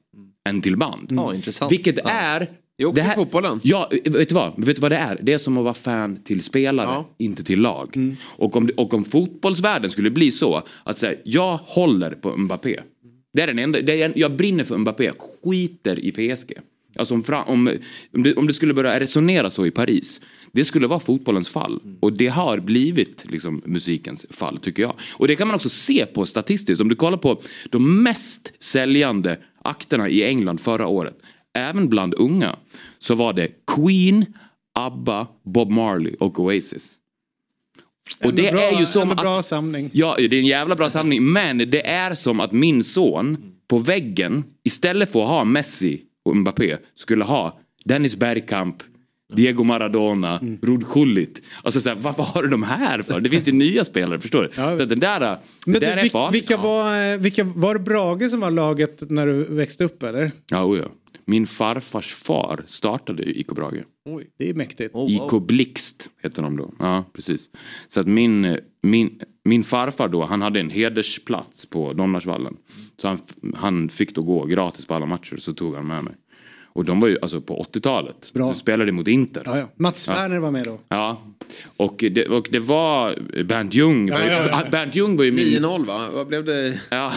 än 0.48 0.62
till 0.62 0.78
band. 0.78 1.08
Ja, 1.12 1.34
intressant. 1.36 1.72
Vilket 1.72 1.98
Ja. 2.04 2.10
är... 2.10 2.48
Det 2.78 2.84
är 2.84 2.88
också 2.88 2.96
det 2.96 3.02
här- 3.02 3.16
fotbollen. 3.16 3.60
Ja, 3.64 3.90
vet 4.06 4.30
du 4.30 4.36
vad? 4.36 4.66
Vet 4.66 4.76
du 4.76 4.82
vad 4.82 4.92
det 4.92 4.98
är? 4.98 5.20
Det 5.22 5.34
är 5.34 5.38
som 5.38 5.58
att 5.58 5.64
vara 5.64 5.74
fan 5.74 6.24
till 6.24 6.44
spelare, 6.44 6.88
Ja. 6.88 7.10
inte 7.18 7.44
till 7.44 7.60
lag. 7.62 7.90
Mm. 7.96 8.16
Och, 8.24 8.56
om, 8.56 8.70
och 8.78 8.94
om 8.94 9.04
fotbollsvärlden 9.06 9.92
skulle 9.92 10.10
bli 10.10 10.32
så 10.32 10.62
att 10.84 10.98
säga, 10.98 11.20
jag 11.24 11.58
håller 11.58 12.12
på 12.12 12.38
Mbappé. 12.38 12.80
Det 13.34 13.42
är 13.42 13.48
den 13.48 13.60
enda, 13.60 13.82
det 13.82 14.02
är, 14.02 14.06
en- 14.06 14.14
jag 14.16 14.36
brinner 14.36 14.64
för 14.64 14.78
Mbappé, 14.78 15.12
skiter 15.44 16.00
i 16.00 16.12
PSG. 16.12 16.54
Alltså 16.96 17.14
om, 17.14 17.24
om, 17.48 17.72
om, 18.14 18.24
det, 18.24 18.34
om 18.34 18.48
det 18.48 18.54
skulle 18.54 18.74
börja 18.74 19.00
resonera 19.00 19.50
så 19.50 19.66
i 19.66 19.72
Paris. 19.72 20.22
Det 20.58 20.66
skulle 20.66 20.88
vara 20.88 21.00
fotbollens 21.00 21.50
fall. 21.50 21.80
Och 22.00 22.14
det 22.14 22.28
har 22.28 22.60
blivit 22.60 23.26
liksom, 23.32 23.62
musikens 23.66 24.26
fall 24.30 24.58
tycker 24.58 24.84
jag. 24.84 24.94
Och 25.14 25.28
det 25.28 25.36
kan 25.36 25.48
man 25.48 25.56
också 25.56 25.70
se 25.70 26.06
på 26.06 26.26
statistiskt. 26.26 26.82
Om 26.82 26.90
du 26.90 26.96
kollar 26.96 27.18
på 27.18 27.42
de 27.70 28.04
mest 28.04 28.64
säljande 28.64 29.38
akterna 29.62 30.10
i 30.10 30.24
England 30.24 30.62
förra 30.62 30.88
året. 30.88 31.18
Även 31.54 31.90
bland 31.90 32.14
unga. 32.14 32.56
Så 33.00 33.16
var 33.16 33.34
det 33.34 33.48
Queen, 33.76 34.26
ABBA, 34.74 35.28
Bob 35.44 35.70
Marley 35.70 36.16
och 36.20 36.40
Oasis. 36.40 36.94
Och 38.24 38.34
det 38.34 38.52
bra, 38.52 38.62
är 38.62 38.80
ju 38.80 38.86
som 38.86 39.12
att... 39.12 39.18
bra 39.18 39.44
samling. 39.44 39.90
Ja, 39.94 40.16
det 40.18 40.36
är 40.36 40.40
en 40.40 40.46
jävla 40.46 40.76
bra 40.76 40.90
samling. 40.90 41.32
Men 41.32 41.58
det 41.58 41.88
är 41.88 42.16
som 42.16 42.40
att 42.40 42.52
min 42.52 42.84
son 42.84 43.38
på 43.68 43.78
väggen, 43.80 44.44
istället 44.64 45.12
för 45.12 45.22
att 45.22 45.28
ha 45.28 45.44
Messi 45.44 46.02
och 46.26 46.38
Mbappé, 46.38 46.78
skulle 46.96 47.24
ha 47.24 47.60
Dennis 47.86 48.16
Bergkamp, 48.16 48.84
Diego 49.34 49.64
Maradona, 49.64 50.40
mm. 50.40 50.60
Rud 50.62 50.84
Gullit. 50.94 51.42
Alltså 51.64 51.82
så 51.82 51.90
här, 51.90 51.96
varför 51.96 52.24
har 52.24 52.44
du 52.44 52.50
de 52.50 52.64
här 52.64 53.02
för? 53.02 53.20
Det 53.20 53.30
finns 53.30 53.48
ju 53.48 53.52
nya 53.52 53.84
spelare, 53.84 54.20
förstår 54.20 54.44
du? 54.44 54.50
Så 54.56 54.84
att 54.84 54.90
den 54.90 55.00
där, 55.00 55.20
det 55.20 55.38
Men 55.66 55.80
där 55.82 55.96
du, 55.96 56.02
är 56.02 56.10
farligt. 56.10 56.42
vilka, 56.42 56.58
var, 56.58 57.12
eh, 57.12 57.18
vilka 57.18 57.44
var 57.44 57.74
det 57.74 57.80
Brage 57.80 58.30
som 58.30 58.40
var 58.40 58.52
laget 58.52 59.10
när 59.10 59.28
du 59.28 59.44
växte 59.44 59.84
upp 59.84 60.04
eller? 60.04 60.32
Ja, 60.52 60.64
oh 60.64 60.78
ja. 60.78 60.86
Min 61.30 61.48
farfars 61.48 62.16
far 62.16 62.64
startade 62.68 63.24
ju 63.24 63.34
IK 63.34 63.48
Brage. 63.48 63.84
Oj, 64.06 64.30
det 64.38 64.50
är 64.50 64.54
mäktigt. 64.54 64.96
IK 65.10 65.42
Blixt 65.48 66.10
heter 66.24 66.42
de 66.42 66.58
då. 66.58 66.74
Ja, 66.80 67.04
precis. 67.14 67.50
Så 67.88 68.00
att 68.00 68.08
min, 68.08 68.58
min, 68.84 69.22
min 69.46 69.64
farfar 69.64 70.08
då, 70.08 70.24
han 70.24 70.42
hade 70.42 70.60
en 70.60 70.70
hedersplats 70.70 71.66
på 71.66 71.94
Domnarsvallen. 71.94 72.58
Så 73.02 73.08
han, 73.08 73.20
han 73.56 73.90
fick 73.90 74.16
då 74.16 74.22
gå 74.24 74.46
gratis 74.46 74.86
på 74.86 74.94
alla 74.94 75.06
matcher, 75.06 75.38
så 75.38 75.54
tog 75.54 75.76
han 75.76 75.88
med 75.88 76.04
mig. 76.04 76.14
Och 76.78 76.86
de 76.86 77.00
var 77.00 77.08
ju 77.08 77.18
alltså 77.22 77.42
på 77.42 77.66
80-talet. 77.74 78.32
Bra. 78.34 78.46
De 78.46 78.56
spelade 78.56 78.92
mot 78.92 79.08
Inter. 79.08 79.42
Ja, 79.46 79.58
ja. 79.58 79.68
Mats 79.76 80.10
Werner 80.10 80.40
var 80.40 80.52
med 80.52 80.66
då. 80.66 80.80
Ja. 80.90 81.22
Och 81.78 81.96
det, 82.12 82.28
och 82.28 82.48
det 82.52 82.60
var 82.60 83.16
Bernt 83.44 83.74
Ljung. 83.74 84.08
Ja, 84.08 84.20
ja, 84.26 84.48
ja. 84.50 84.64
Bernt 84.72 84.96
Ljung 84.96 85.18
var 85.18 85.24
ju 85.24 85.32
min... 85.32 85.46
9-0 85.46 85.86
va? 85.86 86.10
Vad 86.14 86.28
blev 86.28 86.46
det? 86.46 86.80
Ja, 86.90 87.14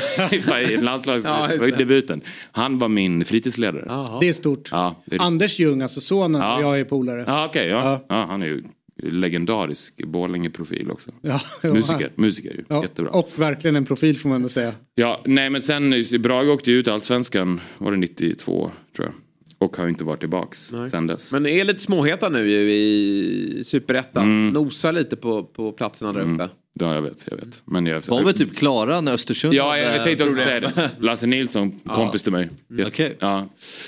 i 0.61 0.77
landslags... 0.77 1.25
Ja, 1.25 1.47
just 1.49 1.59
var 1.61 1.67
ju 1.67 1.73
det. 1.73 1.79
debuten. 1.79 2.21
Han 2.53 2.79
var 2.79 2.89
min 2.89 3.25
fritidsledare. 3.25 4.07
Det 4.21 4.29
är 4.29 4.33
stort. 4.33 4.69
Ja, 4.73 5.03
det 5.05 5.17
är 5.17 5.21
Anders 5.21 5.59
Ljung, 5.59 5.83
alltså 5.83 6.01
sonen, 6.01 6.41
Ja. 6.41 6.61
jag 6.61 6.81
är 6.81 6.85
polare. 6.85 7.25
Ja, 7.27 7.47
okej. 7.47 7.69
ja. 7.69 8.05
Ja. 8.09 8.25
han 8.29 8.43
är 8.43 8.47
ju 8.47 8.63
legendarisk 9.03 9.95
Borlänge-profil 10.07 10.91
också. 10.91 11.11
Ja, 11.21 11.41
ja. 11.63 11.75
Musiker, 11.75 12.11
musiker 12.15 12.51
ju. 12.51 12.65
Ja, 12.69 12.83
Jättebra. 12.83 13.11
Och 13.13 13.31
verkligen 13.37 13.77
en 13.77 13.87
profil 13.87 14.19
får 14.19 14.29
man 14.29 14.37
ändå 14.37 14.49
säga. 14.49 14.73
Ja, 14.95 15.21
nej 15.25 15.51
men 15.51 15.63
sen 15.63 15.95
Brage 16.19 16.49
åkte 16.49 16.71
ju 16.71 16.79
ut 16.79 16.89
Allsvenskan, 16.89 17.61
var 17.79 17.91
det 17.91 17.97
92 17.97 18.71
tror 18.97 19.07
jag. 19.07 19.15
Och 19.61 19.77
har 19.77 19.85
ju 19.85 19.91
inte 19.91 20.05
varit 20.05 20.21
tillbaks 20.21 20.73
sen 20.91 21.07
dess. 21.07 21.33
Men 21.33 21.47
är 21.47 21.65
lite 21.65 21.79
småheta 21.79 22.29
nu 22.29 22.51
ju 22.51 22.73
i 22.73 23.65
Superettan. 23.65 24.23
Mm. 24.23 24.49
Nosar 24.49 24.93
lite 24.93 25.17
på, 25.17 25.45
på 25.45 25.73
platserna 25.73 26.13
där 26.13 26.35
uppe. 26.35 26.49
Ja, 26.81 26.95
jag 26.95 27.03
vet, 27.03 27.27
jag 27.31 27.37
vet. 27.37 27.63
Men 27.65 27.87
jag... 27.87 28.03
Var 28.09 28.25
väl 28.25 28.35
typ 28.35 28.57
klara 28.57 29.01
när 29.01 29.13
Östersund 29.13 29.55
Ja, 29.55 29.79
jag 29.79 30.05
tänkte 30.05 30.25
också 30.25 30.37
säga 30.37 30.61
det. 30.61 30.91
Lasse 30.99 31.27
Nilsson, 31.27 31.81
kompis 31.85 32.23
till 32.23 32.33
mig. 32.33 32.51
Okej. 32.87 33.17
Ja. 33.19 33.47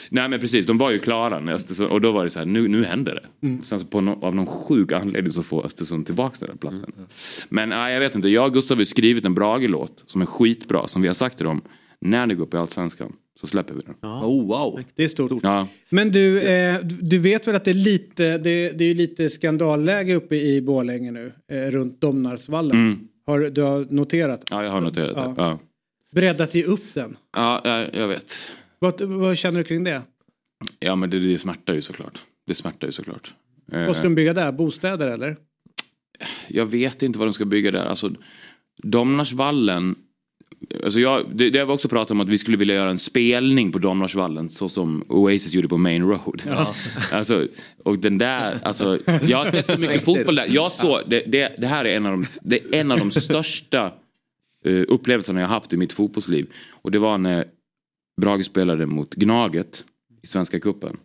Nej 0.08 0.28
men 0.28 0.40
precis, 0.40 0.66
de 0.66 0.78
var 0.78 0.90
ju 0.90 0.98
klara 0.98 1.40
när 1.40 1.52
Östersund, 1.52 1.90
och 1.90 2.00
då 2.00 2.12
var 2.12 2.24
det 2.24 2.30
så 2.30 2.38
här, 2.38 2.46
nu, 2.46 2.68
nu 2.68 2.84
händer 2.84 3.14
det. 3.14 3.46
Mm. 3.46 3.62
Sen 3.62 3.78
så 3.78 3.86
på 3.86 4.00
no, 4.00 4.24
av 4.24 4.34
någon 4.34 4.46
sjuk 4.46 4.92
anledning 4.92 5.32
så 5.32 5.42
får 5.42 5.66
Östersund 5.66 6.06
tillbaka 6.06 6.36
den 6.40 6.48
där 6.48 6.56
platsen. 6.56 6.92
Men 7.48 7.68
nej, 7.68 7.92
jag 7.92 8.00
vet 8.00 8.14
inte, 8.14 8.28
jag 8.28 8.46
och 8.46 8.52
Gustav 8.52 8.76
har 8.76 8.82
ju 8.82 8.86
skrivit 8.86 9.24
en 9.24 9.34
Brage-låt 9.34 10.04
som 10.06 10.22
är 10.22 10.26
skitbra, 10.26 10.88
som 10.88 11.02
vi 11.02 11.08
har 11.08 11.14
sagt 11.14 11.36
till 11.36 11.46
dem. 11.46 11.62
När 12.00 12.26
ni 12.26 12.34
går 12.34 12.44
upp 12.44 12.54
i 12.54 12.56
Allsvenskan 12.56 13.12
så 13.42 13.46
släpper 13.48 13.74
vi 13.74 13.80
den. 13.80 13.94
Oh, 14.10 14.46
wow. 14.46 14.80
Det 14.94 15.04
är 15.04 15.08
stort. 15.08 15.32
Ja. 15.42 15.68
Men 15.88 16.12
du, 16.12 16.40
eh, 16.40 16.80
du- 16.80 17.18
vet 17.18 17.48
väl 17.48 17.54
att 17.54 17.64
det 17.64 17.70
är 17.70 17.74
lite, 17.74 18.38
det, 18.38 18.70
det 18.70 18.84
är 18.84 18.88
ju 18.88 18.94
lite 18.94 19.30
skandalläge 19.30 20.14
uppe 20.14 20.36
i 20.36 20.62
Borlänge 20.62 21.10
nu, 21.10 21.32
eh, 21.52 21.56
runt 21.70 22.00
Domnarsvallen. 22.00 22.76
Mm. 22.76 23.08
Har, 23.26 23.40
du 23.40 23.62
har 23.62 23.86
noterat? 23.90 24.44
ja, 24.50 24.64
jag 24.64 24.70
har 24.70 24.80
noterat 24.80 25.12
Ja. 25.16 25.22
det. 25.28 25.34
Ja, 25.42 25.58
Beredd 26.12 26.40
att 26.40 26.54
ge 26.54 26.64
upp 26.64 26.94
den? 26.94 27.16
ja 27.36 27.60
jag, 27.64 27.94
jag 27.94 28.08
vet. 28.08 28.34
Vad, 28.78 29.00
vad 29.00 29.36
känner 29.38 29.58
du 29.58 29.64
kring 29.64 29.84
det? 29.84 30.02
Ja 30.78 30.96
men 30.96 31.10
det, 31.10 31.18
det 31.18 31.38
smärtar 31.38 31.74
ju 31.74 31.82
såklart. 31.82 32.18
Det 32.46 32.54
smärtar 32.54 32.86
ju 32.88 32.92
såklart. 32.92 33.34
Eh, 33.72 33.86
Vad 33.86 33.94
ska 33.96 34.04
de 34.04 34.14
bygga 34.14 34.34
där? 34.34 34.52
Bostäder 34.52 35.08
eller? 35.08 35.36
Jag 36.48 36.66
vet 36.66 37.02
inte 37.02 37.18
vad 37.18 37.28
de 37.28 37.32
ska 37.34 37.44
bygga 37.44 37.70
där. 37.70 37.84
Alltså, 37.84 38.10
Domnarsvallen. 38.82 39.94
Alltså 40.84 41.00
jag, 41.00 41.26
det, 41.34 41.50
det 41.50 41.58
har 41.58 41.66
vi 41.66 41.72
också 41.72 41.88
pratat 41.88 42.10
om 42.10 42.20
att 42.20 42.28
vi 42.28 42.38
skulle 42.38 42.56
vilja 42.56 42.74
göra 42.74 42.90
en 42.90 42.98
spelning 42.98 43.72
på 43.72 43.78
Domnarsvallen 43.78 44.50
så 44.50 44.68
som 44.68 45.04
Oasis 45.08 45.54
gjorde 45.54 45.68
på 45.68 45.78
Main 45.78 46.02
Road. 46.02 46.42
Alltså, 47.12 47.46
och 47.82 47.98
den 47.98 48.18
där, 48.18 48.58
alltså, 48.62 48.98
jag 49.22 49.38
har 49.38 49.50
sett 49.50 49.66
så 49.66 49.78
mycket 49.78 50.04
fotboll 50.04 50.34
där. 50.34 50.46
Jag 50.50 50.72
såg, 50.72 51.00
det, 51.06 51.22
det, 51.26 51.54
det 51.58 51.66
här 51.66 51.84
är 51.84 51.96
en 51.96 52.06
av 52.06 52.12
de, 52.12 52.26
det 52.42 52.56
är 52.56 52.80
en 52.80 52.90
av 52.90 52.98
de 52.98 53.10
största 53.20 53.92
eh, 54.64 54.82
upplevelserna 54.88 55.40
jag 55.40 55.48
haft 55.48 55.72
i 55.72 55.76
mitt 55.76 55.92
fotbollsliv. 55.92 56.46
Och 56.70 56.90
det 56.90 56.98
var 56.98 57.18
när 57.18 57.44
Brage 58.20 58.44
spelade 58.44 58.86
mot 58.86 59.14
Gnaget 59.14 59.84
i 60.22 60.26
Svenska 60.26 60.60
Cupen. 60.60 60.96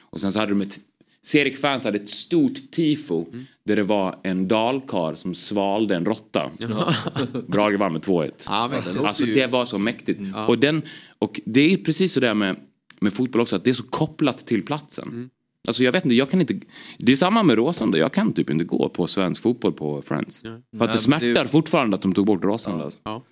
Och 0.00 0.20
sen 0.20 0.32
så 0.32 0.38
hade 0.38 0.52
de 0.52 0.60
ett 0.60 0.80
Serik-fans 1.22 1.84
hade 1.84 1.98
ett 1.98 2.10
stort 2.10 2.70
tifo 2.70 3.26
där 3.64 3.76
det 3.76 3.82
var 3.82 4.16
en 4.22 4.48
dalkar 4.48 5.14
som 5.14 5.34
svalde 5.34 5.96
en 5.96 6.04
råtta. 6.04 6.50
Brage 7.46 7.76
vann 7.78 7.92
med 7.92 8.02
2-1. 8.02 8.30
Ja, 8.46 8.70
det 8.94 9.00
alltså 9.06 9.24
ju- 9.24 9.34
det 9.34 9.46
var 9.46 9.64
så 9.64 9.78
mäktigt. 9.78 10.20
Och, 10.48 10.58
den, 10.58 10.82
och 11.18 11.40
det 11.44 11.72
är 11.72 11.76
precis 11.76 12.12
så 12.12 12.20
där 12.20 12.34
med, 12.34 12.56
med 13.00 13.12
fotboll 13.12 13.40
också, 13.42 13.56
att 13.56 13.64
det 13.64 13.70
är 13.70 13.74
så 13.74 13.82
kopplat 13.82 14.46
till 14.46 14.62
platsen. 14.64 15.30
Alltså 15.68 15.84
jag 15.84 15.92
vet 15.92 16.04
inte, 16.04 16.14
jag 16.14 16.30
kan 16.30 16.40
inte. 16.40 16.60
Det 16.98 17.12
är 17.12 17.16
samma 17.16 17.42
med 17.42 17.56
Råsunda, 17.56 17.98
jag 17.98 18.12
kan 18.12 18.32
typ 18.32 18.50
inte 18.50 18.64
gå 18.64 18.88
på 18.88 19.06
svensk 19.06 19.42
fotboll 19.42 19.72
på 19.72 20.02
Friends. 20.02 20.42
För 20.78 20.84
att 20.84 20.92
det 20.92 20.98
smärtar 20.98 21.26
det- 21.42 21.48
fortfarande 21.48 21.94
att 21.96 22.02
de 22.02 22.12
tog 22.14 22.26
bort 22.26 22.44
Råsunda. 22.44 22.90
Ja. 23.04 23.22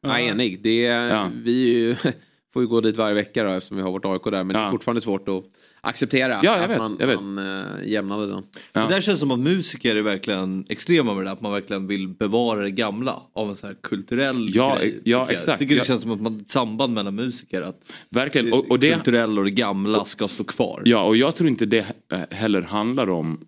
Ja, 0.00 0.18
enig. 0.18 0.62
Det 0.62 0.86
är, 0.86 1.30
Vi 1.44 1.52
ju, 1.52 1.96
får 2.54 2.62
ju 2.62 2.68
gå 2.68 2.80
dit 2.80 2.96
varje 2.96 3.14
vecka 3.14 3.44
då, 3.44 3.50
eftersom 3.50 3.76
vi 3.76 3.82
har 3.82 3.90
vårt 3.90 4.04
AIK 4.04 4.24
där. 4.24 4.30
Men 4.44 4.48
det 4.48 4.58
är 4.58 4.70
fortfarande 4.70 5.00
svårt 5.00 5.28
att 5.28 5.44
acceptera 5.80 6.40
Ja, 6.42 6.54
att 6.56 6.70
vet, 6.70 6.78
man, 6.78 6.98
man 7.34 7.38
äh, 7.38 7.88
jämnade 7.92 8.26
den. 8.26 8.42
Det 8.72 8.80
där 8.94 9.00
känns 9.00 9.20
som 9.20 9.30
att 9.30 9.38
musiker 9.38 9.96
är 9.96 10.02
verkligen 10.02 10.64
extrema 10.68 11.14
med 11.14 11.24
det 11.26 11.30
att 11.30 11.40
man 11.40 11.52
verkligen 11.52 11.86
vill 11.86 12.08
bevara 12.08 12.60
det 12.62 12.70
gamla 12.70 13.22
av 13.34 13.48
en 13.50 13.56
så 13.56 13.66
här 13.66 13.76
kulturell 13.82 14.50
Ja, 14.54 14.76
grej. 14.78 14.88
ja, 14.88 14.90
tycker 14.96 15.10
jag. 15.10 15.30
exakt. 15.30 15.48
Jag 15.48 15.58
tycker 15.58 15.74
det 15.74 15.78
Ja. 15.78 15.84
känns 15.84 16.02
som 16.02 16.10
att 16.10 16.20
man 16.20 16.40
ett 16.40 16.50
samband 16.50 16.94
mellan 16.94 17.14
musiker. 17.14 17.62
Att 17.62 17.92
Verkligen. 18.08 18.52
Och, 18.52 18.70
och 18.70 18.78
det, 18.78 18.94
kulturella 18.94 19.40
och 19.40 19.44
det 19.44 19.50
gamla 19.50 20.04
ska 20.04 20.28
stå 20.28 20.44
kvar. 20.44 20.82
Ja, 20.84 21.04
och 21.04 21.16
jag 21.16 21.36
tror 21.36 21.48
inte 21.48 21.66
det 21.66 21.84
heller 22.30 22.62
handlar 22.62 23.10
om 23.10 23.40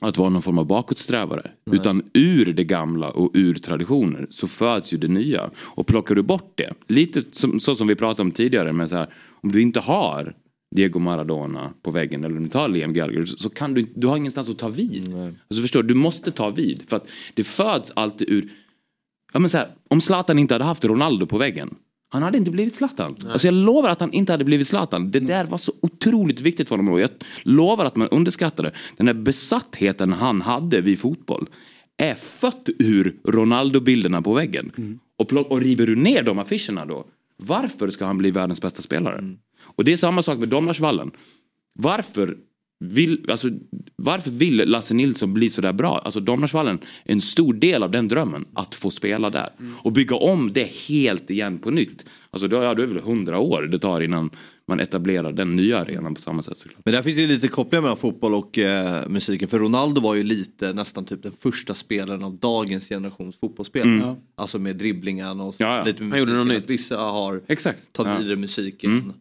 att 0.00 0.18
vara 0.18 0.28
någon 0.28 0.42
form 0.42 0.58
av 0.58 0.66
bakåtsträvare. 0.66 1.50
Nej. 1.66 1.76
Utan 1.76 2.02
ur 2.14 2.52
det 2.52 2.64
gamla 2.64 3.10
och 3.10 3.30
ur 3.34 3.54
traditioner 3.54 4.26
så 4.30 4.46
föds 4.46 4.92
ju 4.92 4.98
det 4.98 5.08
nya. 5.08 5.50
Och 5.58 5.86
plockar 5.86 6.14
du 6.14 6.22
bort 6.22 6.52
det, 6.54 6.72
lite 6.86 7.22
som, 7.32 7.60
så 7.60 7.74
som 7.74 7.86
vi 7.86 7.94
pratade 7.94 8.22
om 8.22 8.30
tidigare, 8.30 8.72
med 8.72 8.88
så 8.88 8.96
här, 8.96 9.08
om 9.42 9.52
du 9.52 9.62
inte 9.62 9.80
har 9.80 10.34
Diego 10.74 10.98
Maradona 10.98 11.72
på 11.82 11.90
väggen 11.90 12.24
eller 12.24 12.36
om 12.36 12.42
du 12.42 12.50
tar 12.50 12.68
Liam 12.68 12.92
Gallagher 12.92 13.24
så 13.24 13.50
kan 13.50 13.74
du 13.74 13.86
du 13.94 14.06
har 14.06 14.16
ingenstans 14.16 14.48
att 14.48 14.58
ta 14.58 14.68
vid. 14.68 15.14
Alltså 15.14 15.62
förstår 15.62 15.82
du, 15.82 15.88
du 15.88 15.94
måste 15.94 16.30
ta 16.30 16.50
vid. 16.50 16.88
För 16.88 16.96
att 16.96 17.08
det 17.34 17.44
föds 17.44 17.92
alltid 17.96 18.30
ur, 18.30 18.48
ja 19.32 19.38
men 19.40 19.50
så 19.50 19.58
här, 19.58 19.74
om 19.90 20.00
Zlatan 20.00 20.38
inte 20.38 20.54
hade 20.54 20.64
haft 20.64 20.84
Ronaldo 20.84 21.26
på 21.26 21.38
väggen 21.38 21.74
han 22.08 22.22
hade 22.22 22.38
inte 22.38 22.50
blivit 22.50 22.74
Zlatan. 22.74 23.16
Alltså 23.28 23.46
jag 23.46 23.54
lovar 23.54 23.90
att 23.90 24.00
han 24.00 24.12
inte 24.12 24.32
hade 24.32 24.44
blivit 24.44 24.66
Zlatan. 24.68 25.10
Det 25.10 25.20
där 25.20 25.44
var 25.44 25.58
så 25.58 25.72
otroligt 25.82 26.40
viktigt 26.40 26.68
för 26.68 26.76
honom. 26.76 26.94
Och 26.94 27.00
jag 27.00 27.10
lovar 27.42 27.84
att 27.84 27.96
man 27.96 28.08
underskattade 28.08 28.72
den 28.96 29.06
där 29.06 29.14
besattheten 29.14 30.12
han 30.12 30.40
hade 30.42 30.80
vid 30.80 30.98
fotboll. 30.98 31.48
Är 31.96 32.14
fött 32.14 32.68
ur 32.78 33.16
Ronaldo-bilderna 33.24 34.22
på 34.22 34.34
väggen. 34.34 34.98
Och, 35.18 35.28
plock, 35.28 35.50
och 35.50 35.60
river 35.60 35.86
du 35.86 35.96
ner 35.96 36.22
de 36.22 36.38
affischerna 36.38 36.86
då? 36.86 37.06
Varför 37.36 37.90
ska 37.90 38.06
han 38.06 38.18
bli 38.18 38.30
världens 38.30 38.60
bästa 38.60 38.82
spelare? 38.82 39.36
Och 39.62 39.84
det 39.84 39.92
är 39.92 39.96
samma 39.96 40.22
sak 40.22 40.38
med 40.38 40.48
Domnarsvallen. 40.48 41.10
Varför 41.78 42.36
vill, 42.84 43.30
alltså, 43.30 43.48
varför 43.96 44.30
vill 44.30 44.56
Lasse 44.56 44.94
Nilsson 44.94 45.34
bli 45.34 45.50
så 45.50 45.60
där 45.60 45.72
bra? 45.72 45.98
Alltså 46.04 46.20
Domnarsvallen 46.20 46.78
är 47.04 47.12
en 47.12 47.20
stor 47.20 47.54
del 47.54 47.82
av 47.82 47.90
den 47.90 48.08
drömmen 48.08 48.44
att 48.54 48.74
få 48.74 48.90
spela 48.90 49.30
där. 49.30 49.48
Och 49.82 49.92
bygga 49.92 50.16
om 50.16 50.52
det 50.52 50.70
helt 50.88 51.30
igen 51.30 51.58
på 51.58 51.70
nytt. 51.70 52.04
Alltså 52.30 52.48
då, 52.48 52.56
ja, 52.56 52.74
då 52.74 52.82
är 52.82 52.86
det 52.86 52.92
väl 52.94 53.02
hundra 53.02 53.38
år 53.38 53.62
det 53.62 53.78
tar 53.78 54.00
innan 54.00 54.30
man 54.68 54.80
etablerar 54.80 55.32
den 55.32 55.56
nya 55.56 55.78
arenan 55.78 56.14
på 56.14 56.20
samma 56.20 56.42
sätt 56.42 56.58
såklart. 56.58 56.80
Men 56.84 56.94
där 56.94 57.02
finns 57.02 57.16
det 57.16 57.22
ju 57.22 57.28
lite 57.28 57.48
kopplingar 57.48 57.82
mellan 57.82 57.96
fotboll 57.96 58.34
och 58.34 58.58
eh, 58.58 59.08
musiken. 59.08 59.48
För 59.48 59.58
Ronaldo 59.58 60.00
var 60.00 60.14
ju 60.14 60.22
lite 60.22 60.72
nästan 60.72 61.04
typ 61.04 61.22
den 61.22 61.32
första 61.40 61.74
spelaren 61.74 62.24
av 62.24 62.36
dagens 62.38 62.88
generations 62.88 63.36
fotbollsspelare. 63.36 64.02
Mm. 64.02 64.14
Alltså 64.36 64.58
med 64.58 64.76
dribblingarna 64.76 65.44
och 65.44 65.54
Ja, 65.58 65.76
ja. 65.78 65.84
lite 65.84 66.02
med 66.02 66.10
Han 66.10 66.18
gjorde 66.18 66.32
musiken. 66.32 66.54
något 66.54 66.64
Att 66.64 66.70
Vissa 66.70 66.96
har 66.96 67.40
Exakt. 67.48 67.78
tagit 67.92 68.12
Ja. 68.12 68.18
vidare 68.18 68.36
musiken 68.36 68.90
Mm. 68.92 69.12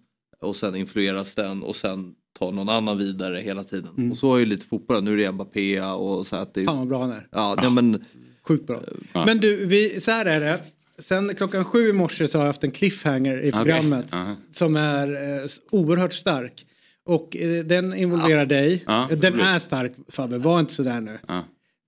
och 0.41 0.55
sen 0.55 0.75
influeras 0.75 1.35
den 1.35 1.63
och 1.63 1.75
sen 1.75 2.13
tar 2.45 2.51
någon 2.51 2.69
annan 2.69 2.97
vidare 2.97 3.37
hela 3.37 3.63
tiden. 3.63 3.89
Mm. 3.97 4.11
Och 4.11 4.17
så 4.17 4.35
är 4.35 4.39
ju 4.39 4.45
lite 4.45 4.65
fotboll, 4.65 5.03
nu 5.03 5.13
är 5.13 5.17
det 5.17 5.31
Mbappé 5.31 5.81
och 5.81 6.27
så 6.27 6.35
att 6.35 6.53
det 6.53 6.61
är... 6.61 6.65
Fan 6.65 6.77
vad 6.77 6.87
bra 6.87 7.01
han 7.01 7.11
är. 7.11 7.27
Ja, 7.31 7.57
nej, 7.61 7.71
men... 7.71 8.05
Sjukt 8.47 8.67
bra. 8.67 8.81
Ja. 9.13 9.25
Men 9.25 9.37
du, 9.37 9.65
vi, 9.65 10.01
så 10.01 10.11
här 10.11 10.25
är 10.25 10.39
det. 10.39 10.59
Sen 10.99 11.35
klockan 11.35 11.65
sju 11.65 11.89
i 11.89 11.93
morse 11.93 12.27
så 12.27 12.37
har 12.37 12.45
jag 12.45 12.49
haft 12.49 12.63
en 12.63 12.71
cliffhanger 12.71 13.43
i 13.43 13.51
programmet. 13.51 14.13
Aha. 14.13 14.35
Som 14.51 14.75
är 14.75 15.37
eh, 15.43 15.49
oerhört 15.71 16.13
stark. 16.13 16.65
Och 17.05 17.37
eh, 17.37 17.65
den 17.65 17.93
involverar 17.93 18.45
dig. 18.45 18.83
Ja, 18.87 19.07
den 19.11 19.33
roligt. 19.33 19.45
är 19.45 19.59
stark 19.59 19.91
Fabbe, 20.09 20.37
var 20.37 20.59
inte 20.59 20.73
sådär 20.73 21.01
nu. 21.01 21.19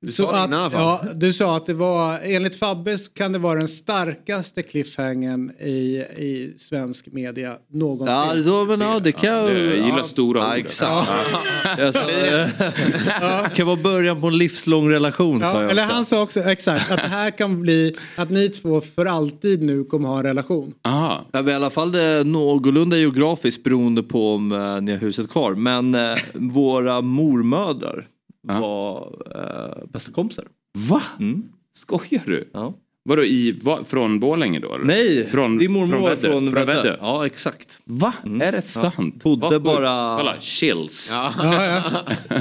Du 0.02 0.12
sa 0.12 0.36
att, 0.38 0.48
innan 0.48 0.72
ja, 0.72 1.02
du 1.16 1.34
sa 1.34 1.58
att 1.58 1.66
det 1.66 1.74
var, 1.74 2.20
enligt 2.24 2.56
Fabbe 2.56 2.98
kan 3.14 3.32
det 3.32 3.40
vara 3.40 3.60
den 3.60 3.68
starkaste 3.68 4.64
cliffhangern 4.64 5.50
i, 5.60 5.72
i 6.18 6.54
svensk 6.58 7.08
media 7.12 7.56
någonsin. 7.74 8.16
Ja, 8.16 8.44
så, 8.44 8.66
men, 8.66 8.82
ja, 8.82 9.00
det 9.00 9.12
kan 9.12 9.30
Ja, 9.34 9.42
det- 9.44 9.60
jag 9.76 9.76
gillar 9.86 9.98
ja. 9.98 10.04
stora 10.04 10.40
ja, 10.42 10.50
ord. 10.52 10.58
Exakt. 10.58 11.10
Ja. 11.10 11.42
Jag 11.78 11.94
sa, 11.94 12.00
det 12.06 13.52
kan 13.56 13.68
vara 13.68 13.76
början 13.84 14.22
på 14.22 14.28
en 14.28 14.38
livslång 14.38 14.90
relation 14.90 15.40
sa 15.42 15.46
Ja, 15.46 15.62
jag. 15.62 15.72
eller 15.72 15.84
också. 15.84 15.96
han 15.96 16.06
sa 16.06 16.22
också 16.22 16.40
exakt 16.40 16.92
att 16.92 16.98
det 16.98 17.08
här 17.08 17.32
kan 17.32 17.62
bli 17.62 17.96
att 18.16 18.30
ni 18.30 18.50
två 18.50 18.82
för 18.82 19.06
alltid 19.06 19.62
nu 19.62 19.84
kommer 19.84 20.10
ha 20.10 20.18
en 20.18 20.24
relation. 20.24 20.74
Aha. 20.88 21.26
Ja, 21.32 21.50
i 21.50 21.54
alla 21.54 21.70
fall 21.70 21.92
det 21.92 22.24
någorlunda 22.24 22.98
geografiskt 22.98 23.64
beroende 23.64 24.04
på 24.04 24.34
om 24.36 24.52
eh, 24.52 24.82
ni 24.82 24.92
har 24.92 25.00
huset 25.00 25.30
kvar. 25.30 25.56
Men 25.56 25.96
eh, 25.96 26.02
våra 26.34 27.02
mormödrar 27.02 28.08
var 28.48 29.16
eh, 29.36 29.86
bästa 29.90 30.12
kompisar. 30.12 30.46
Va? 30.74 31.02
Mm. 31.20 31.44
Skojar 31.78 32.24
du? 32.26 32.50
Ja. 32.54 32.74
Vadå 33.10 33.24
i, 33.24 33.60
va, 33.64 33.80
från 33.88 34.20
Borlänge 34.20 34.60
då? 34.60 34.74
Eller? 34.76 34.86
Nej, 34.86 35.30
från, 35.32 35.58
din 35.58 35.72
mormor 35.72 35.98
var 35.98 36.10
Väddö? 36.10 36.30
från 36.32 36.52
Väddö. 36.52 36.74
Väddö? 36.74 36.98
Ja, 37.02 37.26
exakt. 37.26 37.80
Va? 37.86 38.14
Är 38.42 38.52
det 38.52 38.62
sant? 38.62 39.24
Bodde 39.24 39.42
Vad 39.42 39.52
sjukt. 39.52 39.64
bara- 39.64 40.18
Kolla, 40.18 40.36
chills. 40.40 41.12
Ja. 41.14 41.34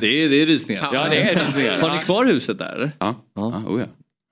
Det 0.01 0.25
är, 0.25 0.29
det 0.29 0.43
är 0.43 0.47
rysningar. 0.47 0.91
Ja, 0.93 1.09
det 1.11 1.23
är 1.23 1.47
rysningar. 1.47 1.81
Har 1.81 1.91
ni 1.97 1.99
kvar 1.99 2.25
huset 2.25 2.59
där? 2.59 2.75
eller? 2.75 2.91
Ja, 3.01 3.15
ja. 3.35 3.63
oh, 3.69 3.81
ja. 3.81 3.87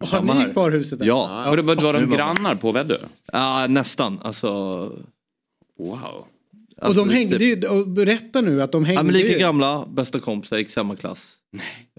Har 0.07 0.23
ni 0.23 0.33
här. 0.33 0.53
kvar 0.53 0.71
huset 0.71 0.99
där? 0.99 1.07
Ja. 1.07 1.45
Var, 1.47 1.57
det, 1.57 1.63
var, 1.63 1.77
var 1.77 1.93
de 1.93 2.11
grannar 2.11 2.55
på 2.55 2.73
Väddö? 2.73 2.97
Ja, 3.33 3.67
nästan. 3.69 4.19
Alltså, 4.23 4.49
Wow. 5.79 5.99
Och 6.77 6.89
alltså, 6.89 7.05
de 7.05 7.11
hängde 7.15 7.45
ju, 7.45 7.69
och 7.69 7.89
berätta 7.89 8.41
nu 8.41 8.63
att 8.63 8.73
de 8.73 8.85
hängde 8.85 8.99
Ja, 9.01 9.03
men 9.03 9.13
lika 9.15 9.33
ju. 9.33 9.39
gamla, 9.39 9.87
bästa 9.87 10.19
kompisar, 10.21 10.59
gick 10.59 10.71
samma 10.71 10.97
klass. 10.97 11.35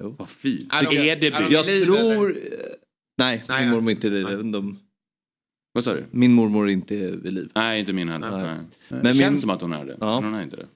Jo. 0.02 0.16
Vad 0.20 0.30
fint. 0.30 0.74
Är 0.74 0.84
de- 0.90 0.98
är 1.10 1.16
de- 1.16 1.54
Jag 1.54 1.66
liv, 1.66 1.86
tror... 1.86 2.38
Nej, 3.18 3.44
Nej, 3.50 3.60
min 3.60 3.68
ja. 3.68 3.74
mormor 3.76 3.90
är 3.90 3.96
inte 3.96 4.08
i 4.08 4.10
liv. 4.10 4.52
De... 4.52 4.78
Vad 5.74 5.84
sa 5.84 5.94
du? 5.94 6.04
Min 6.12 6.34
mormor 6.34 6.68
är 6.68 6.72
inte 6.72 6.96
vid 6.96 7.34
liv. 7.34 7.52
Nej, 7.56 7.80
inte 7.80 7.94
min 7.94 8.10
heller. 8.10 8.32
Nej. 8.32 8.42
Nej. 8.46 8.58
Men 8.88 9.04
det 9.04 9.14
känns 9.14 9.32
min- 9.32 9.42
som 9.42 9.50
att 9.50 9.62
hon 9.62 9.74
är 9.74 9.86
det. 9.86 9.98
Ja. 10.00 10.22
Men 10.22 10.32
hon 10.32 10.40
är 10.40 10.44
inte 10.44 10.56
det. 10.56 10.68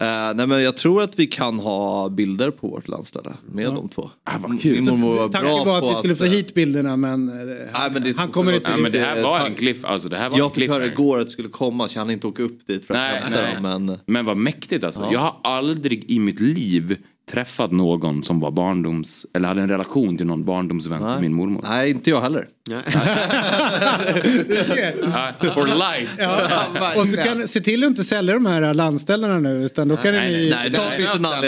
Eh, 0.00 0.34
nej 0.34 0.46
men 0.46 0.62
jag 0.62 0.76
tror 0.76 1.02
att 1.02 1.18
vi 1.18 1.26
kan 1.26 1.58
ha 1.58 2.08
bilder 2.08 2.50
på 2.50 2.68
vårt 2.68 2.88
landställe 2.88 3.34
med 3.52 3.66
de 3.74 3.88
två. 3.88 4.10
Ah, 4.24 4.38
vad 4.38 4.60
kul. 4.60 4.74
Min 4.74 4.84
mormor 4.90 5.14
var 5.16 5.28
Tanken 5.28 5.42
bra 5.42 5.64
var 5.64 5.80
på 5.80 5.86
att 5.88 5.94
vi 5.94 5.98
skulle 5.98 6.16
få 6.16 6.24
eh, 6.24 6.30
hit 6.30 6.54
bilderna 6.54 6.96
men, 6.96 7.28
eh, 7.28 7.56
Nej, 7.72 7.90
men 7.92 8.02
det 8.02 8.16
han 8.16 8.28
kommer 8.30 8.52
inte 8.52 8.70
Ja, 8.70 8.76
men 8.76 8.92
det 8.92 8.98
här 9.00 9.22
var 9.22 9.46
en 9.46 9.54
cliff. 9.54 9.84
Alltså, 9.84 10.08
det 10.08 10.16
här 10.16 10.28
var 10.28 10.36
en 10.36 10.38
Jag 10.38 10.54
fick 10.54 10.70
höra 10.70 10.86
igår 10.86 11.18
att 11.20 11.26
det 11.26 11.32
skulle 11.32 11.48
komma 11.48 11.88
så 11.88 11.96
jag 11.96 12.00
hann 12.00 12.10
inte 12.10 12.26
åka 12.26 12.42
upp 12.42 12.66
dit 12.66 12.84
för 12.86 12.94
att 12.94 13.00
Nej, 13.00 13.20
hämta 13.22 13.42
nej. 13.42 13.54
dem. 13.54 13.86
Men... 13.86 13.98
Men 14.06 14.24
vad 14.24 14.36
mäktigt 14.36 14.84
alltså. 14.84 15.00
Ja. 15.00 15.12
Jag 15.12 15.20
har 15.20 15.36
aldrig 15.44 16.10
i 16.10 16.18
mitt 16.18 16.40
liv 16.40 16.96
träffat 17.30 17.72
någon 17.72 18.22
som 18.22 18.40
var 18.40 18.50
barndoms... 18.50 19.26
Eller 19.34 19.48
hade 19.48 19.60
en 19.62 19.68
relation 19.68 20.16
till 20.16 20.26
någon 20.26 20.44
barndomsvän 20.44 20.98
till 20.98 21.06
Nej. 21.06 21.20
min 21.20 21.34
mormor. 21.34 21.64
Nej, 21.68 21.90
inte 21.90 22.10
jag 22.10 22.20
heller. 22.20 22.48
Ah, 25.14 25.32
For 25.54 25.66
life. 25.66 26.22
Ja. 26.22 27.00
Och 27.00 27.06
så 27.08 27.16
kan, 27.16 27.48
se 27.48 27.60
till 27.60 27.84
att 27.84 27.88
inte 27.88 28.04
sälja 28.04 28.34
de 28.34 28.46
här 28.46 28.74
landställena 28.74 29.38
nu 29.38 29.64
utan 29.64 29.88
då 29.88 29.96
kan 29.96 30.14
Nej, 30.14 30.32
ni... 30.32 30.50
Nej. 30.50 30.72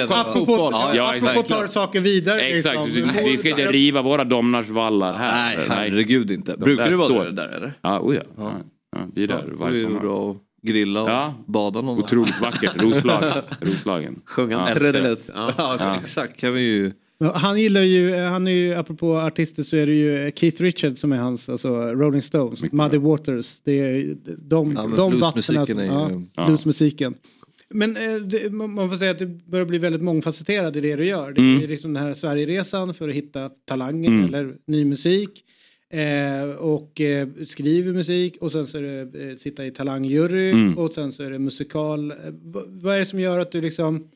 Apropå, 0.09 0.47
Fotboll. 0.47 0.73
Ja, 0.97 1.09
apropå 1.09 1.31
exakt. 1.31 1.49
tar 1.49 1.67
saker 1.67 2.01
vidare. 2.01 2.41
Exakt, 2.41 2.89
liksom. 2.89 3.25
vi 3.25 3.37
ska 3.37 3.49
inte 3.49 3.73
riva 3.73 4.03
våra 4.03 4.25
domnarsvallar 4.25 5.15
här. 5.15 5.57
Nej, 5.57 5.67
herregud 5.69 6.31
inte. 6.31 6.57
Brukar 6.57 6.85
där 6.85 6.91
du 6.91 6.97
vara 6.97 7.09
står- 7.09 7.25
där, 7.25 7.33
där 7.33 7.49
eller? 7.49 7.73
Ja, 7.83 8.01
oh 8.01 8.15
ja. 8.15 8.23
ja. 8.37 8.53
ja 8.97 8.99
vi 9.15 9.23
är 9.23 9.27
där 9.27 9.45
varje 9.59 9.83
sommar. 9.83 10.37
Grilla 10.67 11.03
och 11.03 11.11
Ja. 11.11 11.35
bada 11.47 11.81
någon 11.81 11.99
Otroligt 11.99 12.41
vackert. 12.41 12.83
Roslag. 12.83 13.23
Roslagen. 13.61 14.21
Sjunga 14.25 14.65
Ja. 14.69 14.75
trudelutt. 14.75 15.31
Ja. 15.35 15.53
Ja, 15.59 15.97
exakt. 16.03 16.41
Kan 16.41 16.53
vi 16.55 16.61
ju... 16.61 16.93
Han 17.35 17.61
gillar 17.61 17.81
ju, 17.83 18.17
han 18.17 18.47
är 18.47 18.51
ju, 18.51 18.75
apropå 18.75 19.17
artister 19.17 19.63
så 19.63 19.77
är 19.77 19.87
det 19.87 19.95
ju 19.95 20.31
Keith 20.37 20.63
Richards 20.63 21.01
som 21.01 21.13
är 21.13 21.17
hans, 21.17 21.49
alltså 21.49 21.69
Rolling 21.77 22.23
Stones, 22.23 22.63
Mycket 22.63 22.77
Muddy 22.79 22.99
Waters. 22.99 23.61
Det 23.65 23.73
är 23.73 24.17
de, 24.39 24.73
Ja, 24.73 24.83
de 24.97 25.11
bluesmusiken 25.11 25.61
vattnen. 25.61 25.79
är 25.79 25.85
Ja, 25.87 26.11
ju- 26.11 26.23
Ja. 26.35 26.47
bluesmusiken. 26.47 27.15
Men 27.69 27.97
eh, 27.97 28.15
det, 28.17 28.51
man 28.53 28.91
får 28.91 28.97
säga 28.97 29.11
att 29.11 29.19
du 29.19 29.27
börjar 29.27 29.65
bli 29.67 29.79
väldigt 29.79 30.03
mångfacetterad 30.03 30.77
i 30.77 30.81
det 30.81 30.97
du 30.97 31.05
gör. 31.05 31.33
Det 31.33 31.41
Mm. 31.41 31.63
är 31.63 31.69
liksom 31.69 31.95
den 31.95 32.03
här 32.03 32.15
Sverigeresan 32.15 32.95
för 32.95 33.09
att 33.09 33.15
hitta 33.15 33.49
talanger 33.69 34.09
Mm. 34.09 34.25
eller 34.25 34.55
ny 34.67 34.85
musik. 34.85 35.45
Eh, 35.91 36.51
och 36.59 37.01
eh, 37.01 37.29
skriver 37.47 37.93
musik 37.93 38.37
och 38.41 38.53
sen 38.53 38.67
så 38.67 38.79
är 38.79 38.83
det 38.83 39.31
eh, 39.31 39.37
sitta 39.37 39.67
i 39.67 39.71
talangjury 39.71 40.51
Mm. 40.51 40.79
och 40.79 40.93
sen 40.93 41.13
så 41.13 41.23
är 41.23 41.31
det 41.31 41.39
musikal. 41.39 42.11
Eh, 42.11 42.17
vad, 42.67 42.95
är 42.95 42.99
det 42.99 43.07
som 43.07 43.21
gör 43.21 43.39
att 43.39 43.53
du 43.53 43.61
liksom 43.61 44.09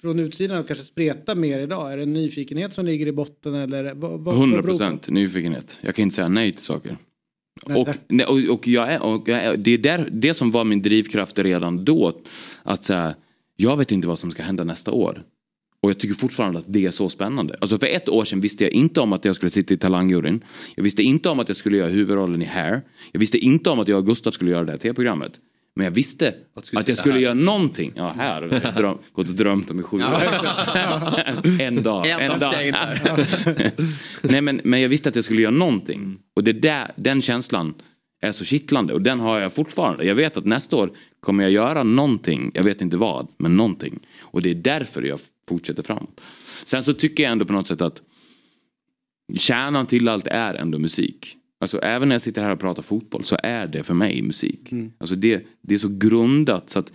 från 0.00 0.18
utsidan 0.18 0.64
kanske 0.64 0.84
spretar 0.84 1.34
mer 1.34 1.60
idag? 1.60 1.92
Är 1.92 1.96
det 1.96 2.02
en 2.02 2.12
nyfikenhet 2.12 2.72
som 2.72 2.86
ligger 2.86 3.06
i 3.06 3.12
botten 3.12 3.54
eller? 3.54 3.84
Vad, 3.94 4.10
vad, 4.10 4.20
vad 4.20 4.34
100 4.34 4.56
beror 4.56 4.62
det 4.62 4.72
på? 4.72 4.78
procent 4.78 5.08
nyfikenhet. 5.10 5.78
Jag 5.80 5.94
kan 5.94 6.02
inte 6.02 6.14
säga 6.14 6.28
nej 6.28 6.52
till 6.52 6.62
saker. 6.64 6.96
Och, 7.62 7.88
och, 8.28 8.50
och, 8.50 8.68
jag 8.68 8.92
är, 8.92 9.02
och 9.02 9.28
jag 9.28 9.38
är, 9.44 9.56
det 9.56 9.70
är 9.70 9.78
där, 9.78 10.08
det 10.12 10.34
som 10.34 10.50
var 10.50 10.64
min 10.64 10.82
drivkraft 10.82 11.38
redan 11.38 11.84
då. 11.84 12.20
Att 12.62 12.84
säga, 12.84 13.14
jag 13.56 13.76
vet 13.76 13.92
inte 13.92 14.08
vad 14.08 14.18
som 14.18 14.30
ska 14.30 14.42
hända 14.42 14.64
nästa 14.64 14.92
år. 14.92 15.22
Och 15.82 15.90
jag 15.90 15.98
tycker 15.98 16.14
fortfarande 16.14 16.58
att 16.58 16.64
det 16.68 16.86
är 16.86 16.90
så 16.90 17.08
spännande. 17.08 17.56
Alltså 17.60 17.78
för 17.78 17.86
ett 17.86 18.08
år 18.08 18.24
sedan 18.24 18.40
visste 18.40 18.64
jag 18.64 18.72
inte 18.72 19.00
om 19.00 19.12
att 19.12 19.24
jag 19.24 19.36
skulle 19.36 19.50
sitta 19.50 19.74
i 19.74 19.76
talangjuryn. 19.76 20.44
Jag 20.74 20.84
visste 20.84 21.02
inte 21.02 21.28
om 21.28 21.40
att 21.40 21.48
jag 21.48 21.56
skulle 21.56 21.76
göra 21.76 21.88
huvudrollen 21.88 22.42
i 22.42 22.44
Hair. 22.44 22.82
Jag 23.12 23.20
visste 23.20 23.38
inte 23.38 23.70
om 23.70 23.78
att 23.78 23.88
jag 23.88 23.98
och 23.98 24.06
Gustav 24.06 24.30
skulle 24.30 24.50
göra 24.50 24.64
det 24.64 24.72
här 24.72 24.78
tv-programmet. 24.78 25.32
Men 25.76 25.84
jag 25.84 25.90
visste 25.90 26.34
att, 26.54 26.88
jag 26.88 26.98
skulle 26.98 27.20
göra 27.20 27.34
någonting. 27.34 27.92
Ja, 27.94 28.12
här 28.16 28.60
jag 28.64 28.74
dröm, 28.74 28.98
gått 29.12 29.28
och 29.28 29.34
drömt 29.34 29.70
om 29.70 29.80
i 29.80 29.82
sju 29.82 29.96
år. 29.96 30.02
en 31.60 31.82
dag. 31.82 32.06
En 32.06 32.38
dag. 32.38 32.54
Nej, 34.22 34.40
men, 34.40 34.60
men 34.64 34.80
jag 34.80 34.88
visste 34.88 35.08
att 35.08 35.16
jag 35.16 35.24
skulle 35.24 35.42
göra 35.42 35.52
någonting. 35.52 36.18
Och 36.36 36.44
det 36.44 36.52
där, 36.52 36.90
den 36.96 37.22
känslan 37.22 37.74
är 38.22 38.32
så 38.32 38.44
kittlande 38.44 38.92
och 38.92 39.02
den 39.02 39.20
har 39.20 39.40
jag 39.40 39.52
fortfarande. 39.52 40.04
Jag 40.04 40.14
vet 40.14 40.36
att 40.36 40.44
nästa 40.44 40.76
år 40.76 40.92
kommer 41.20 41.42
jag 41.42 41.52
göra 41.52 41.82
någonting, 41.82 42.50
jag 42.54 42.62
vet 42.62 42.80
inte 42.80 42.96
vad, 42.96 43.28
men 43.38 43.56
någonting. 43.56 44.00
Och 44.32 44.42
det 44.42 44.50
är 44.50 44.54
därför 44.54 45.02
jag 45.02 45.20
fortsätter 45.48 45.82
framåt. 45.82 46.20
Sen 46.64 46.84
så 46.84 46.92
tycker 46.92 47.22
jag 47.22 47.32
ändå 47.32 47.44
på 47.44 47.52
något 47.52 47.66
sätt 47.66 47.80
att 47.80 48.02
kärnan 49.36 49.86
till 49.86 50.08
allt 50.08 50.26
är 50.26 50.54
ändå 50.54 50.78
musik. 50.78 51.36
Alltså 51.60 51.78
även 51.78 52.08
när 52.08 52.14
jag 52.14 52.22
sitter 52.22 52.42
här 52.42 52.52
och 52.52 52.60
pratar 52.60 52.82
fotboll 52.82 53.24
så 53.24 53.36
är 53.42 53.66
det 53.66 53.82
för 53.82 53.94
mig 53.94 54.22
musik. 54.22 54.72
Mm. 54.72 54.92
Alltså 54.98 55.14
det, 55.16 55.46
det 55.60 55.74
är 55.74 55.78
så 55.78 55.88
grundat 55.88 56.70
så 56.70 56.78
att 56.78 56.92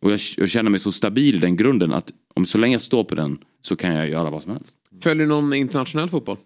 och 0.00 0.12
jag, 0.12 0.20
jag 0.36 0.50
känner 0.50 0.70
mig 0.70 0.80
så 0.80 0.92
stabil 0.92 1.34
i 1.34 1.38
den 1.38 1.56
grunden 1.56 1.92
att 1.92 2.12
om 2.34 2.46
så 2.46 2.58
länge 2.58 2.74
jag 2.74 2.82
står 2.82 3.04
på 3.04 3.14
den 3.14 3.38
så 3.62 3.76
kan 3.76 3.94
jag 3.94 4.08
göra 4.08 4.30
vad 4.30 4.42
som 4.42 4.52
helst. 4.52 4.76
Följer 5.02 5.26
du 5.26 5.28
någon 5.28 5.54
internationell 5.54 6.08
fotboll? 6.08 6.36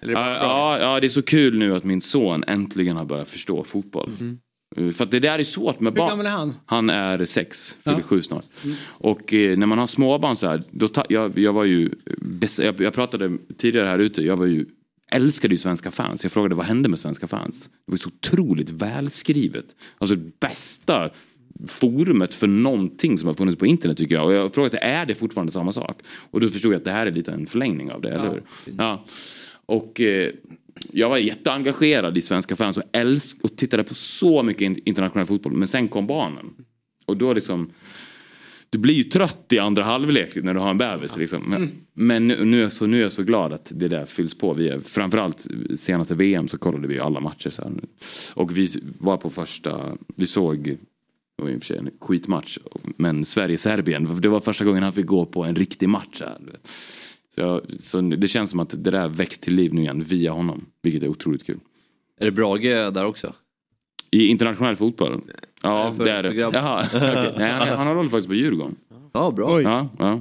Ja, 0.00 0.06
bra? 0.06 0.34
ja, 0.34 0.78
ja, 0.78 1.00
det 1.00 1.06
är 1.06 1.08
så 1.08 1.22
kul 1.22 1.58
nu 1.58 1.74
att 1.74 1.84
min 1.84 2.00
son 2.00 2.44
äntligen 2.46 2.96
har 2.96 3.04
börjat 3.04 3.28
förstå 3.28 3.64
fotboll. 3.64 4.10
Uh, 4.22 4.32
För 4.92 5.04
att 5.04 5.10
det 5.10 5.20
där 5.20 5.38
är 5.38 5.44
svårt 5.44 5.80
med 5.80 5.92
Hur 5.92 5.96
barn. 5.98 6.08
gammal 6.08 6.26
är 6.26 6.30
han? 6.30 6.54
Han 6.66 6.90
är 6.90 7.24
sex, 7.24 7.76
fyller 7.84 7.96
Ja. 7.98 8.02
sju 8.02 8.22
snart. 8.22 8.44
Och 8.84 9.34
eh, 9.34 9.56
när 9.58 9.66
man 9.66 9.78
har 9.78 9.86
småbarn 9.86 10.36
så 10.36 10.46
här, 10.46 10.62
då 10.70 10.88
ta, 10.88 11.04
jag, 11.08 11.38
jag 11.38 11.52
var 11.52 11.64
ju, 11.64 11.90
jag, 12.58 12.80
jag 12.80 12.92
pratade 12.94 13.38
tidigare 13.58 13.86
här 13.86 13.98
ute, 13.98 14.22
jag 14.22 14.36
var 14.36 14.46
ju, 14.46 14.66
älskade 15.12 15.54
ju 15.54 15.58
svenska 15.58 15.90
fans. 15.90 16.22
Jag 16.22 16.32
frågade 16.32 16.54
vad 16.54 16.66
hände 16.66 16.88
med 16.88 16.98
svenska 16.98 17.26
fans? 17.26 17.70
Det 17.86 17.90
var 17.92 17.96
så 17.98 18.08
otroligt 18.08 18.70
välskrivet. 18.70 19.64
Alltså 19.98 20.16
bästa 20.40 21.10
forumet 21.66 22.34
för 22.34 22.46
någonting 22.46 23.18
som 23.18 23.26
har 23.26 23.34
funnits 23.34 23.58
på 23.58 23.66
internet 23.66 23.98
tycker 23.98 24.14
jag. 24.14 24.26
Och 24.26 24.32
jag 24.32 24.54
frågade, 24.54 24.78
är 24.78 25.06
det 25.06 25.14
fortfarande 25.14 25.52
samma 25.52 25.72
sak? 25.72 25.98
Och 26.30 26.40
då 26.40 26.48
förstod 26.48 26.72
jag 26.72 26.78
att 26.78 26.84
det 26.84 26.90
här 26.90 27.06
är 27.06 27.12
lite 27.12 27.32
en 27.32 27.46
förlängning 27.46 27.92
av 27.92 28.00
det, 28.00 28.10
eller 28.10 28.30
hur? 28.30 28.42
Ja. 28.78 29.04
Och 29.66 30.00
eh, 30.00 30.30
jag 30.92 31.08
var 31.08 31.18
jätteengagerad 31.18 32.18
i 32.18 32.22
svenska 32.22 32.56
fans 32.56 32.76
och, 32.76 32.82
älsk 32.92 33.38
och 33.42 33.56
tittade 33.56 33.84
på 33.84 33.94
så 33.94 34.42
mycket 34.42 34.78
internationell 34.78 35.26
fotboll. 35.26 35.52
Men 35.52 35.68
sen 35.68 35.88
kom 35.88 36.06
barnen. 36.06 36.54
Och 37.06 37.16
då 37.16 37.32
liksom, 37.32 37.70
du 38.70 38.78
blir 38.78 38.94
ju 38.94 39.04
trött 39.04 39.52
i 39.52 39.58
andra 39.58 39.82
halvlek 39.82 40.34
när 40.34 40.54
du 40.54 40.60
har 40.60 40.70
en 40.70 40.78
bebis. 40.78 41.16
Liksom. 41.16 41.42
Men, 41.42 41.70
men 41.92 42.28
nu, 42.28 42.44
nu, 42.44 42.58
är 42.58 42.62
jag 42.62 42.72
så, 42.72 42.86
nu 42.86 42.98
är 42.98 43.02
jag 43.02 43.12
så 43.12 43.22
glad 43.22 43.52
att 43.52 43.66
det 43.70 43.88
där 43.88 44.06
fylls 44.06 44.38
på. 44.38 44.54
Vi 44.54 44.68
är, 44.68 44.80
framförallt 44.80 45.46
senaste 45.76 46.14
VM 46.14 46.48
så 46.48 46.58
kollade 46.58 46.88
vi 46.88 46.98
alla 46.98 47.20
matcher. 47.20 47.50
Så 47.50 47.62
här. 47.62 47.72
Och 48.34 48.58
vi 48.58 48.68
var 48.98 49.16
på 49.16 49.30
första, 49.30 49.96
vi 50.16 50.26
såg, 50.26 50.64
det 51.36 51.42
var 51.42 51.50
i 51.50 51.56
och 51.56 51.60
för 51.60 51.66
sig 51.66 51.78
en 51.78 51.90
skitmatch, 52.00 52.58
men 52.96 53.24
Sverige-Serbien, 53.24 54.20
det 54.20 54.28
var 54.28 54.40
första 54.40 54.64
gången 54.64 54.82
han 54.82 54.92
fick 54.92 55.06
gå 55.06 55.26
på 55.26 55.44
en 55.44 55.56
riktig 55.56 55.88
match. 55.88 56.20
Här, 56.20 56.36
du 56.40 56.50
vet 56.50 56.68
så, 57.38 57.44
jag, 57.44 57.80
så 57.80 58.00
det 58.00 58.28
känns 58.28 58.50
som 58.50 58.60
att 58.60 58.70
det 58.70 58.90
där 58.90 59.08
växt 59.08 59.42
till 59.42 59.54
liv 59.54 59.74
nu 59.74 59.80
igen 59.80 60.02
via 60.02 60.32
honom, 60.32 60.66
vilket 60.82 61.02
är 61.02 61.08
otroligt 61.08 61.46
kul. 61.46 61.58
Är 62.20 62.24
det 62.24 62.32
Brage 62.32 62.92
där 62.94 63.06
också? 63.06 63.32
I 64.10 64.26
internationell 64.26 64.76
fotboll? 64.76 65.20
Ja, 65.62 65.94
det 65.98 66.10
är 66.10 66.22
det. 66.22 66.34
Jaha. 66.34 66.86
Nej, 67.38 67.50
han, 67.50 67.68
han 67.68 67.96
håller 67.96 68.08
faktiskt 68.08 68.28
på 68.28 68.34
Djurgården. 68.34 68.76
Ja, 69.12 69.30
bra. 69.30 69.62
Ja, 69.62 69.88
ja. 69.98 70.20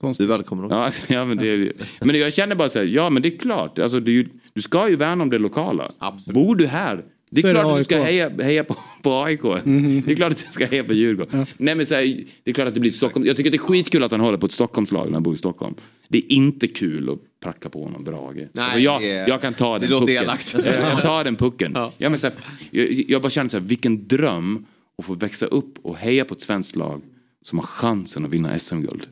Du 0.00 0.24
är 0.24 0.26
välkommen 0.26 0.64
också. 0.64 0.76
Ja, 0.76 0.90
ja, 1.14 1.24
men, 1.24 1.36
det, 1.36 1.72
men 2.00 2.18
jag 2.18 2.32
känner 2.32 2.56
bara 2.56 2.68
så 2.68 2.78
här, 2.78 2.86
ja 2.86 3.10
men 3.10 3.22
det 3.22 3.28
är 3.34 3.38
klart, 3.38 3.78
alltså, 3.78 4.00
ju, 4.00 4.28
du 4.52 4.62
ska 4.62 4.88
ju 4.88 4.96
värna 4.96 5.22
om 5.22 5.30
det 5.30 5.38
lokala. 5.38 5.90
Bor 6.26 6.56
du 6.56 6.66
här, 6.66 7.04
det 7.34 7.40
är 7.40 7.50
är 7.50 7.54
det 7.54 7.60
klart 7.60 7.72
att 7.72 7.78
du 7.80 7.84
ska 7.84 8.02
heja, 8.02 8.28
heja 8.28 8.64
på, 8.64 8.76
på 9.02 9.22
AIK. 9.22 9.42
Det 9.42 10.12
är 10.12 10.16
klart 10.16 10.32
att 10.32 10.38
du 10.46 10.52
ska 10.52 10.66
heja 10.66 10.84
på 10.84 10.92
Djurgården. 10.92 11.46
Nej, 11.56 11.74
men 11.74 11.86
så 11.86 11.94
här, 11.94 12.02
det 12.42 12.50
är 12.50 12.54
klart 12.54 12.68
att 12.68 12.74
det 12.74 12.80
blir 12.80 12.90
Stockholm. 12.90 13.26
Jag 13.26 13.36
tycker 13.36 13.50
att 13.50 13.52
det 13.52 13.56
är 13.56 13.58
skitkul 13.58 14.02
att 14.02 14.10
han 14.10 14.20
håller 14.20 14.38
på 14.38 14.46
ett 14.46 14.52
Stockholmslag 14.52 15.06
när 15.06 15.12
han 15.12 15.22
bor 15.22 15.34
i 15.34 15.36
Stockholm. 15.38 15.74
Det 16.08 16.18
är 16.18 16.32
inte 16.32 16.66
kul 16.66 17.10
att 17.10 17.18
pracka 17.40 17.68
på 17.68 17.84
honom 17.84 18.04
Brage. 18.04 18.48
alltså, 18.58 18.78
jag, 18.78 19.00
det- 19.00 19.06
jag 19.28 19.40
kan 19.40 19.54
ta 19.54 19.74
det 19.74 19.80
den 19.80 19.90
låter 19.90 20.06
pucken. 20.06 20.22
elakt. 20.22 20.54
Jag 20.64 20.92
kan 20.92 21.00
ta 21.02 21.24
den 21.24 21.36
pucken. 21.36 21.72
Ja, 21.74 22.08
men 22.08 22.18
så 22.18 22.26
här, 22.26 22.36
jag, 22.70 22.92
jag 23.08 23.22
bara 23.22 23.30
känner 23.30 23.50
så 23.50 23.58
här, 23.58 23.64
vilken 23.64 24.08
dröm 24.08 24.66
att 24.98 25.04
få 25.04 25.14
växa 25.14 25.46
upp 25.46 25.78
och 25.82 25.96
heja 25.96 26.24
på 26.24 26.34
ett 26.34 26.40
svenskt 26.42 26.76
lag 26.76 27.02
som 27.42 27.58
har 27.58 27.66
chansen 27.66 28.24
att 28.24 28.30
vinna 28.30 28.58
SM-guld. 28.58 29.06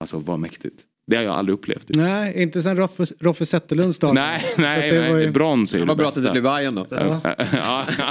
Alltså 0.00 0.18
vad 0.18 0.38
mäktigt. 0.38 0.76
Det 1.08 1.16
har 1.16 1.24
jag 1.24 1.34
aldrig 1.34 1.54
upplevt. 1.54 1.84
Nej, 1.88 2.42
inte 2.42 2.62
sen 2.62 2.76
Roffe, 2.76 3.04
Roffe 3.20 3.46
Zetterlunds 3.46 3.98
dag. 3.98 4.14
Nej, 4.14 4.42
nej, 4.56 4.90
det 4.90 5.00
var 5.00 5.14
nej. 5.14 5.24
ju- 5.24 5.30
brons 5.30 5.74
är 5.74 5.78
ju 5.78 5.84
Vad 5.84 5.96
det 5.96 6.02
bra 6.02 6.08
att 6.08 6.14
det 6.24 6.30
blev 6.30 6.42
Bayern 6.42 6.74
då. 6.74 6.86
Ja. 6.90 7.20
Ja. 7.52 7.84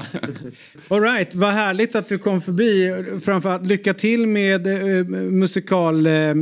All 0.87 1.01
right, 1.01 1.35
vad 1.35 1.49
härligt 1.49 1.95
att 1.95 2.09
du 2.09 2.17
kom 2.17 2.41
förbi. 2.41 2.95
Framförallt 3.25 3.65
lycka 3.67 3.93
till 3.93 4.27
med 4.27 4.67
eh, 4.67 5.05
musikal 5.13 6.07
eh, 6.07 6.13
eh, 6.13 6.33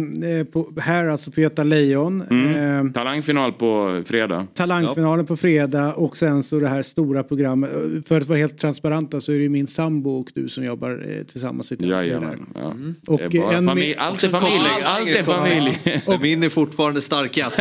på, 0.51 0.73
här 0.81 1.07
alltså 1.07 1.31
på 1.31 1.41
Göta 1.41 1.63
Lejon. 1.63 2.21
Mm. 2.29 2.85
Eh, 2.87 2.91
Talangfinal 2.93 3.53
på 3.53 4.03
fredag. 4.05 4.47
Talangfinalen 4.53 5.25
på 5.25 5.37
fredag 5.37 5.93
och 5.93 6.17
sen 6.17 6.43
så 6.43 6.59
det 6.59 6.67
här 6.67 6.81
stora 6.81 7.23
programmet. 7.23 7.71
För 8.07 8.17
att 8.21 8.27
vara 8.27 8.39
helt 8.39 8.57
transparenta 8.59 9.21
så 9.21 9.31
är 9.31 9.35
det 9.35 9.43
ju 9.43 9.49
min 9.49 9.67
sambo 9.67 10.09
och 10.19 10.31
du 10.35 10.49
som 10.49 10.63
jobbar 10.63 11.05
eh, 11.17 11.23
tillsammans. 11.23 11.71
i 11.71 11.75
det. 11.75 11.87
Jajamän. 11.87 12.45
Ja. 12.55 12.73
Och 13.07 13.21
Det 13.31 13.37
är 13.37 13.53
en 13.53 13.67
familj. 13.67 13.95
Allt 13.97 14.23
är 14.23 14.29
familj. 14.29 14.65
Allt 14.83 15.09
är 15.09 15.23
familj. 15.23 16.01
Min 16.21 16.43
är 16.45 16.49
fortfarande 16.49 17.01
starkast. 17.01 17.57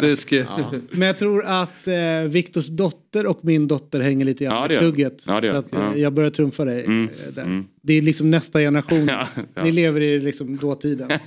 Det 0.00 0.16
ska... 0.16 0.44
Men 0.90 1.06
jag 1.08 1.18
tror 1.18 1.44
att 1.44 1.86
eh, 1.86 1.94
Viktors 2.28 2.66
dotter 2.66 3.26
och 3.26 3.38
min 3.42 3.68
dotter 3.68 4.00
hänger 4.00 4.24
lite 4.24 4.44
grann 4.44 4.70
Ja, 4.70 4.76
i 4.76 4.78
plugget. 4.78 5.22
Ja, 5.26 5.44
eh, 5.44 5.62
Ja. 5.70 5.96
Jag 5.96 6.12
börjar 6.12 6.30
trumfa 6.30 6.64
dig. 6.64 6.84
Mm. 6.84 7.04
eh, 7.08 7.32
där. 7.34 7.42
Mm. 7.42 7.64
Det 7.82 7.92
är 7.92 8.02
liksom 8.02 8.30
nästa 8.30 8.58
generation. 8.58 9.08
Ja, 9.08 9.28
ja. 9.54 9.64
Ni 9.64 9.72
lever 9.72 10.00
i 10.00 10.18
liksom 10.18 10.56
dåtiden. 10.56 11.10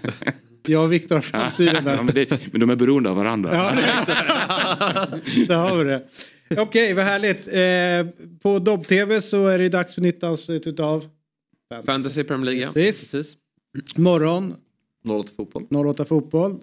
Jag 0.67 0.83
och 0.83 0.93
Viktor 0.93 1.15
har 1.15 1.21
framtiden 1.21 1.83
där. 1.83 1.95
Ja, 1.95 2.03
men, 2.03 2.13
det, 2.15 2.51
men 2.51 2.61
de 2.61 2.69
är 2.69 2.75
beroende 2.75 3.09
av 3.09 3.15
varandra. 3.15 3.55
Ja, 3.55 3.71
Där 5.47 5.55
har 5.55 5.77
vi 5.77 5.83
det. 5.83 6.03
Okej, 6.57 6.93
vad 6.93 7.05
härligt. 7.05 7.47
Eh, 7.47 8.27
på 8.41 8.59
Dobb-TV 8.59 9.21
så 9.21 9.47
är 9.47 9.59
det 9.59 9.69
dags 9.69 9.93
för 9.93 10.01
nytt 10.01 10.23
avsnitt 10.23 10.67
utav 10.67 11.05
Fantasy 11.85 12.23
Premier 12.23 12.45
League. 12.45 12.61
ja. 12.63 12.71
Precis. 12.73 13.37
Morgon 13.95 14.55
08 15.09 15.29
fotboll. 15.37 15.67
08 15.87 16.05
Fotboll. 16.05 16.59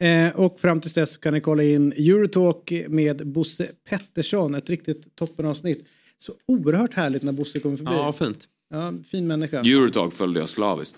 Eh, 0.00 0.36
och 0.36 0.60
fram 0.60 0.80
tills 0.80 0.94
dess 0.94 1.12
så 1.12 1.20
kan 1.20 1.34
ni 1.34 1.40
kolla 1.40 1.62
in 1.62 1.92
Eurotalk 1.92 2.72
med 2.88 3.26
Bosse 3.26 3.68
Pettersson. 3.90 4.54
Ett 4.54 4.70
riktigt 4.70 5.16
toppenavsnitt. 5.16 5.86
Så 6.18 6.32
oerhört 6.48 6.94
härligt 6.94 7.22
när 7.22 7.32
Bosse 7.32 7.60
kommer 7.60 7.76
förbi. 7.76 7.90
Ja, 7.92 8.12
fint. 8.12 8.48
Ja, 8.70 8.92
fin 9.10 9.26
människa. 9.26 9.60
Eurotalk 9.60 10.12
följde 10.14 10.40
jag 10.40 10.48
slaviskt. 10.48 10.96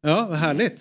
Ja, 0.00 0.26
vad 0.30 0.38
härligt. 0.38 0.80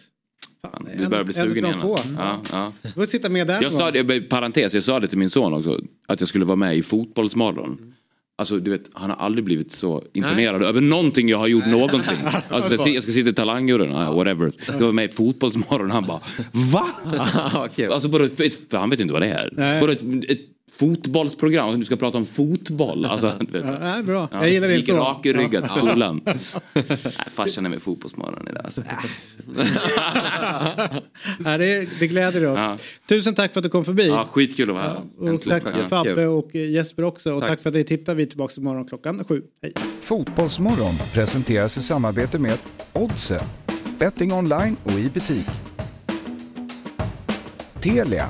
Fan, 0.61 0.87
Vi 0.97 1.07
börjar 1.07 1.23
bli 1.23 1.33
en- 1.39 1.45
en 1.47 1.49
sugen 1.53 1.65
igen. 1.65 1.79
få. 1.81 1.93
Alltså. 1.95 2.13
Ja, 2.17 2.41
ja. 2.51 2.73
Du 2.81 2.89
får 2.89 3.05
sitta 3.05 3.29
med 3.29 3.47
där. 3.47 3.61
Jag 3.61 3.71
sa 3.71 3.91
det, 3.91 4.21
parentes, 4.21 4.73
jag 4.73 4.83
sa 4.83 4.99
det 4.99 5.07
till 5.07 5.17
min 5.17 5.29
son 5.29 5.53
också. 5.53 5.81
Att 6.07 6.19
jag 6.19 6.29
skulle 6.29 6.45
vara 6.45 6.55
med 6.55 6.77
i 6.77 6.83
Fotbollsmorgon. 6.83 7.93
Alltså 8.37 8.57
du 8.57 8.71
vet, 8.71 8.89
han 8.93 9.09
har 9.09 9.17
aldrig 9.17 9.45
blivit 9.45 9.71
så 9.71 10.03
imponerad 10.13 10.63
över 10.63 10.81
någonting 10.81 11.29
jag 11.29 11.37
har 11.37 11.47
gjort 11.47 11.65
någonsin. 11.67 12.15
Alltså, 12.49 12.71
jag, 12.73 12.79
ska, 12.79 12.89
jag 12.89 13.03
ska 13.03 13.11
sitta 13.11 13.29
i 13.29 13.33
talangjuryn, 13.33 13.91
whatever. 13.91 14.51
Jag 14.67 14.79
var 14.79 14.91
med 14.91 15.09
i 15.09 15.13
Fotbollsmorgon 15.13 15.91
han 15.91 16.07
bara 16.07 16.19
VA? 16.51 16.85
Alltså 17.91 18.07
bara, 18.09 18.25
ett- 18.25 18.73
han 18.73 18.89
vet 18.89 18.99
inte 18.99 19.13
vad 19.13 19.21
det 19.21 19.27
är. 19.27 19.49
Nej. 19.51 19.81
Bara 19.81 19.91
ett, 19.91 20.01
ett 20.29 20.39
fotbollsprogram, 20.81 21.65
alltså, 21.65 21.79
du 21.79 21.85
ska 21.85 21.95
prata 21.95 22.17
om 22.17 22.25
fotboll. 22.25 23.05
Alltså, 23.05 23.27
vet, 23.51 23.65
Ja, 23.65 23.77
nej, 23.79 24.03
bra. 24.03 24.29
Ja, 24.31 24.37
Jag 24.41 24.49
gillar 24.49 24.67
det 24.67 24.75
gick 24.75 24.85
så. 24.85 24.97
rakryggat 24.97 25.63
Ja. 25.67 25.73
till 25.73 25.87
skolan. 25.89 26.21
Nej, 26.25 26.35
farsan 27.27 27.65
är 27.65 27.69
med 27.69 27.77
i 27.77 27.79
Fotbollsmorgon 27.79 28.47
idag. 28.47 28.65
Alltså. 28.65 28.81
ja, 31.45 31.57
det, 31.57 31.89
det 31.99 32.07
gläder 32.07 32.45
oss. 32.45 32.57
Ja. 32.59 32.77
Tusen 33.09 33.35
tack 33.35 33.53
för 33.53 33.59
att 33.59 33.63
du 33.63 33.69
kom 33.69 33.85
förbi. 33.85 34.07
Ja, 34.07 34.25
skitkul 34.31 34.69
att 34.69 34.75
vara 34.75 34.83
här. 34.83 35.01
Och 35.19 35.27
Äntligen. 35.29 35.61
tack 35.61 35.73
Ja. 35.81 35.87
Fabbe 35.89 36.27
och 36.27 36.55
Jesper 36.55 37.03
också. 37.03 37.33
Och 37.33 37.41
Tack. 37.41 37.49
tack, 37.49 37.61
för 37.61 37.69
att 37.69 37.75
ni 37.75 37.83
tittar. 37.83 38.15
Vi 38.15 38.23
är 38.23 38.27
tillbaka 38.27 38.53
imorgon 38.57 38.85
klockan 38.85 39.23
sju. 39.23 39.41
Hej. 39.61 39.73
Fotbollsmorgon 40.01 40.93
presenteras 41.13 41.77
i 41.77 41.81
samarbete 41.81 42.39
med 42.39 42.57
Oddset. 42.93 43.43
Betting 43.99 44.33
online 44.33 44.75
och 44.83 44.91
i 44.91 45.09
butik. 45.13 45.45
Telia. 47.81 48.29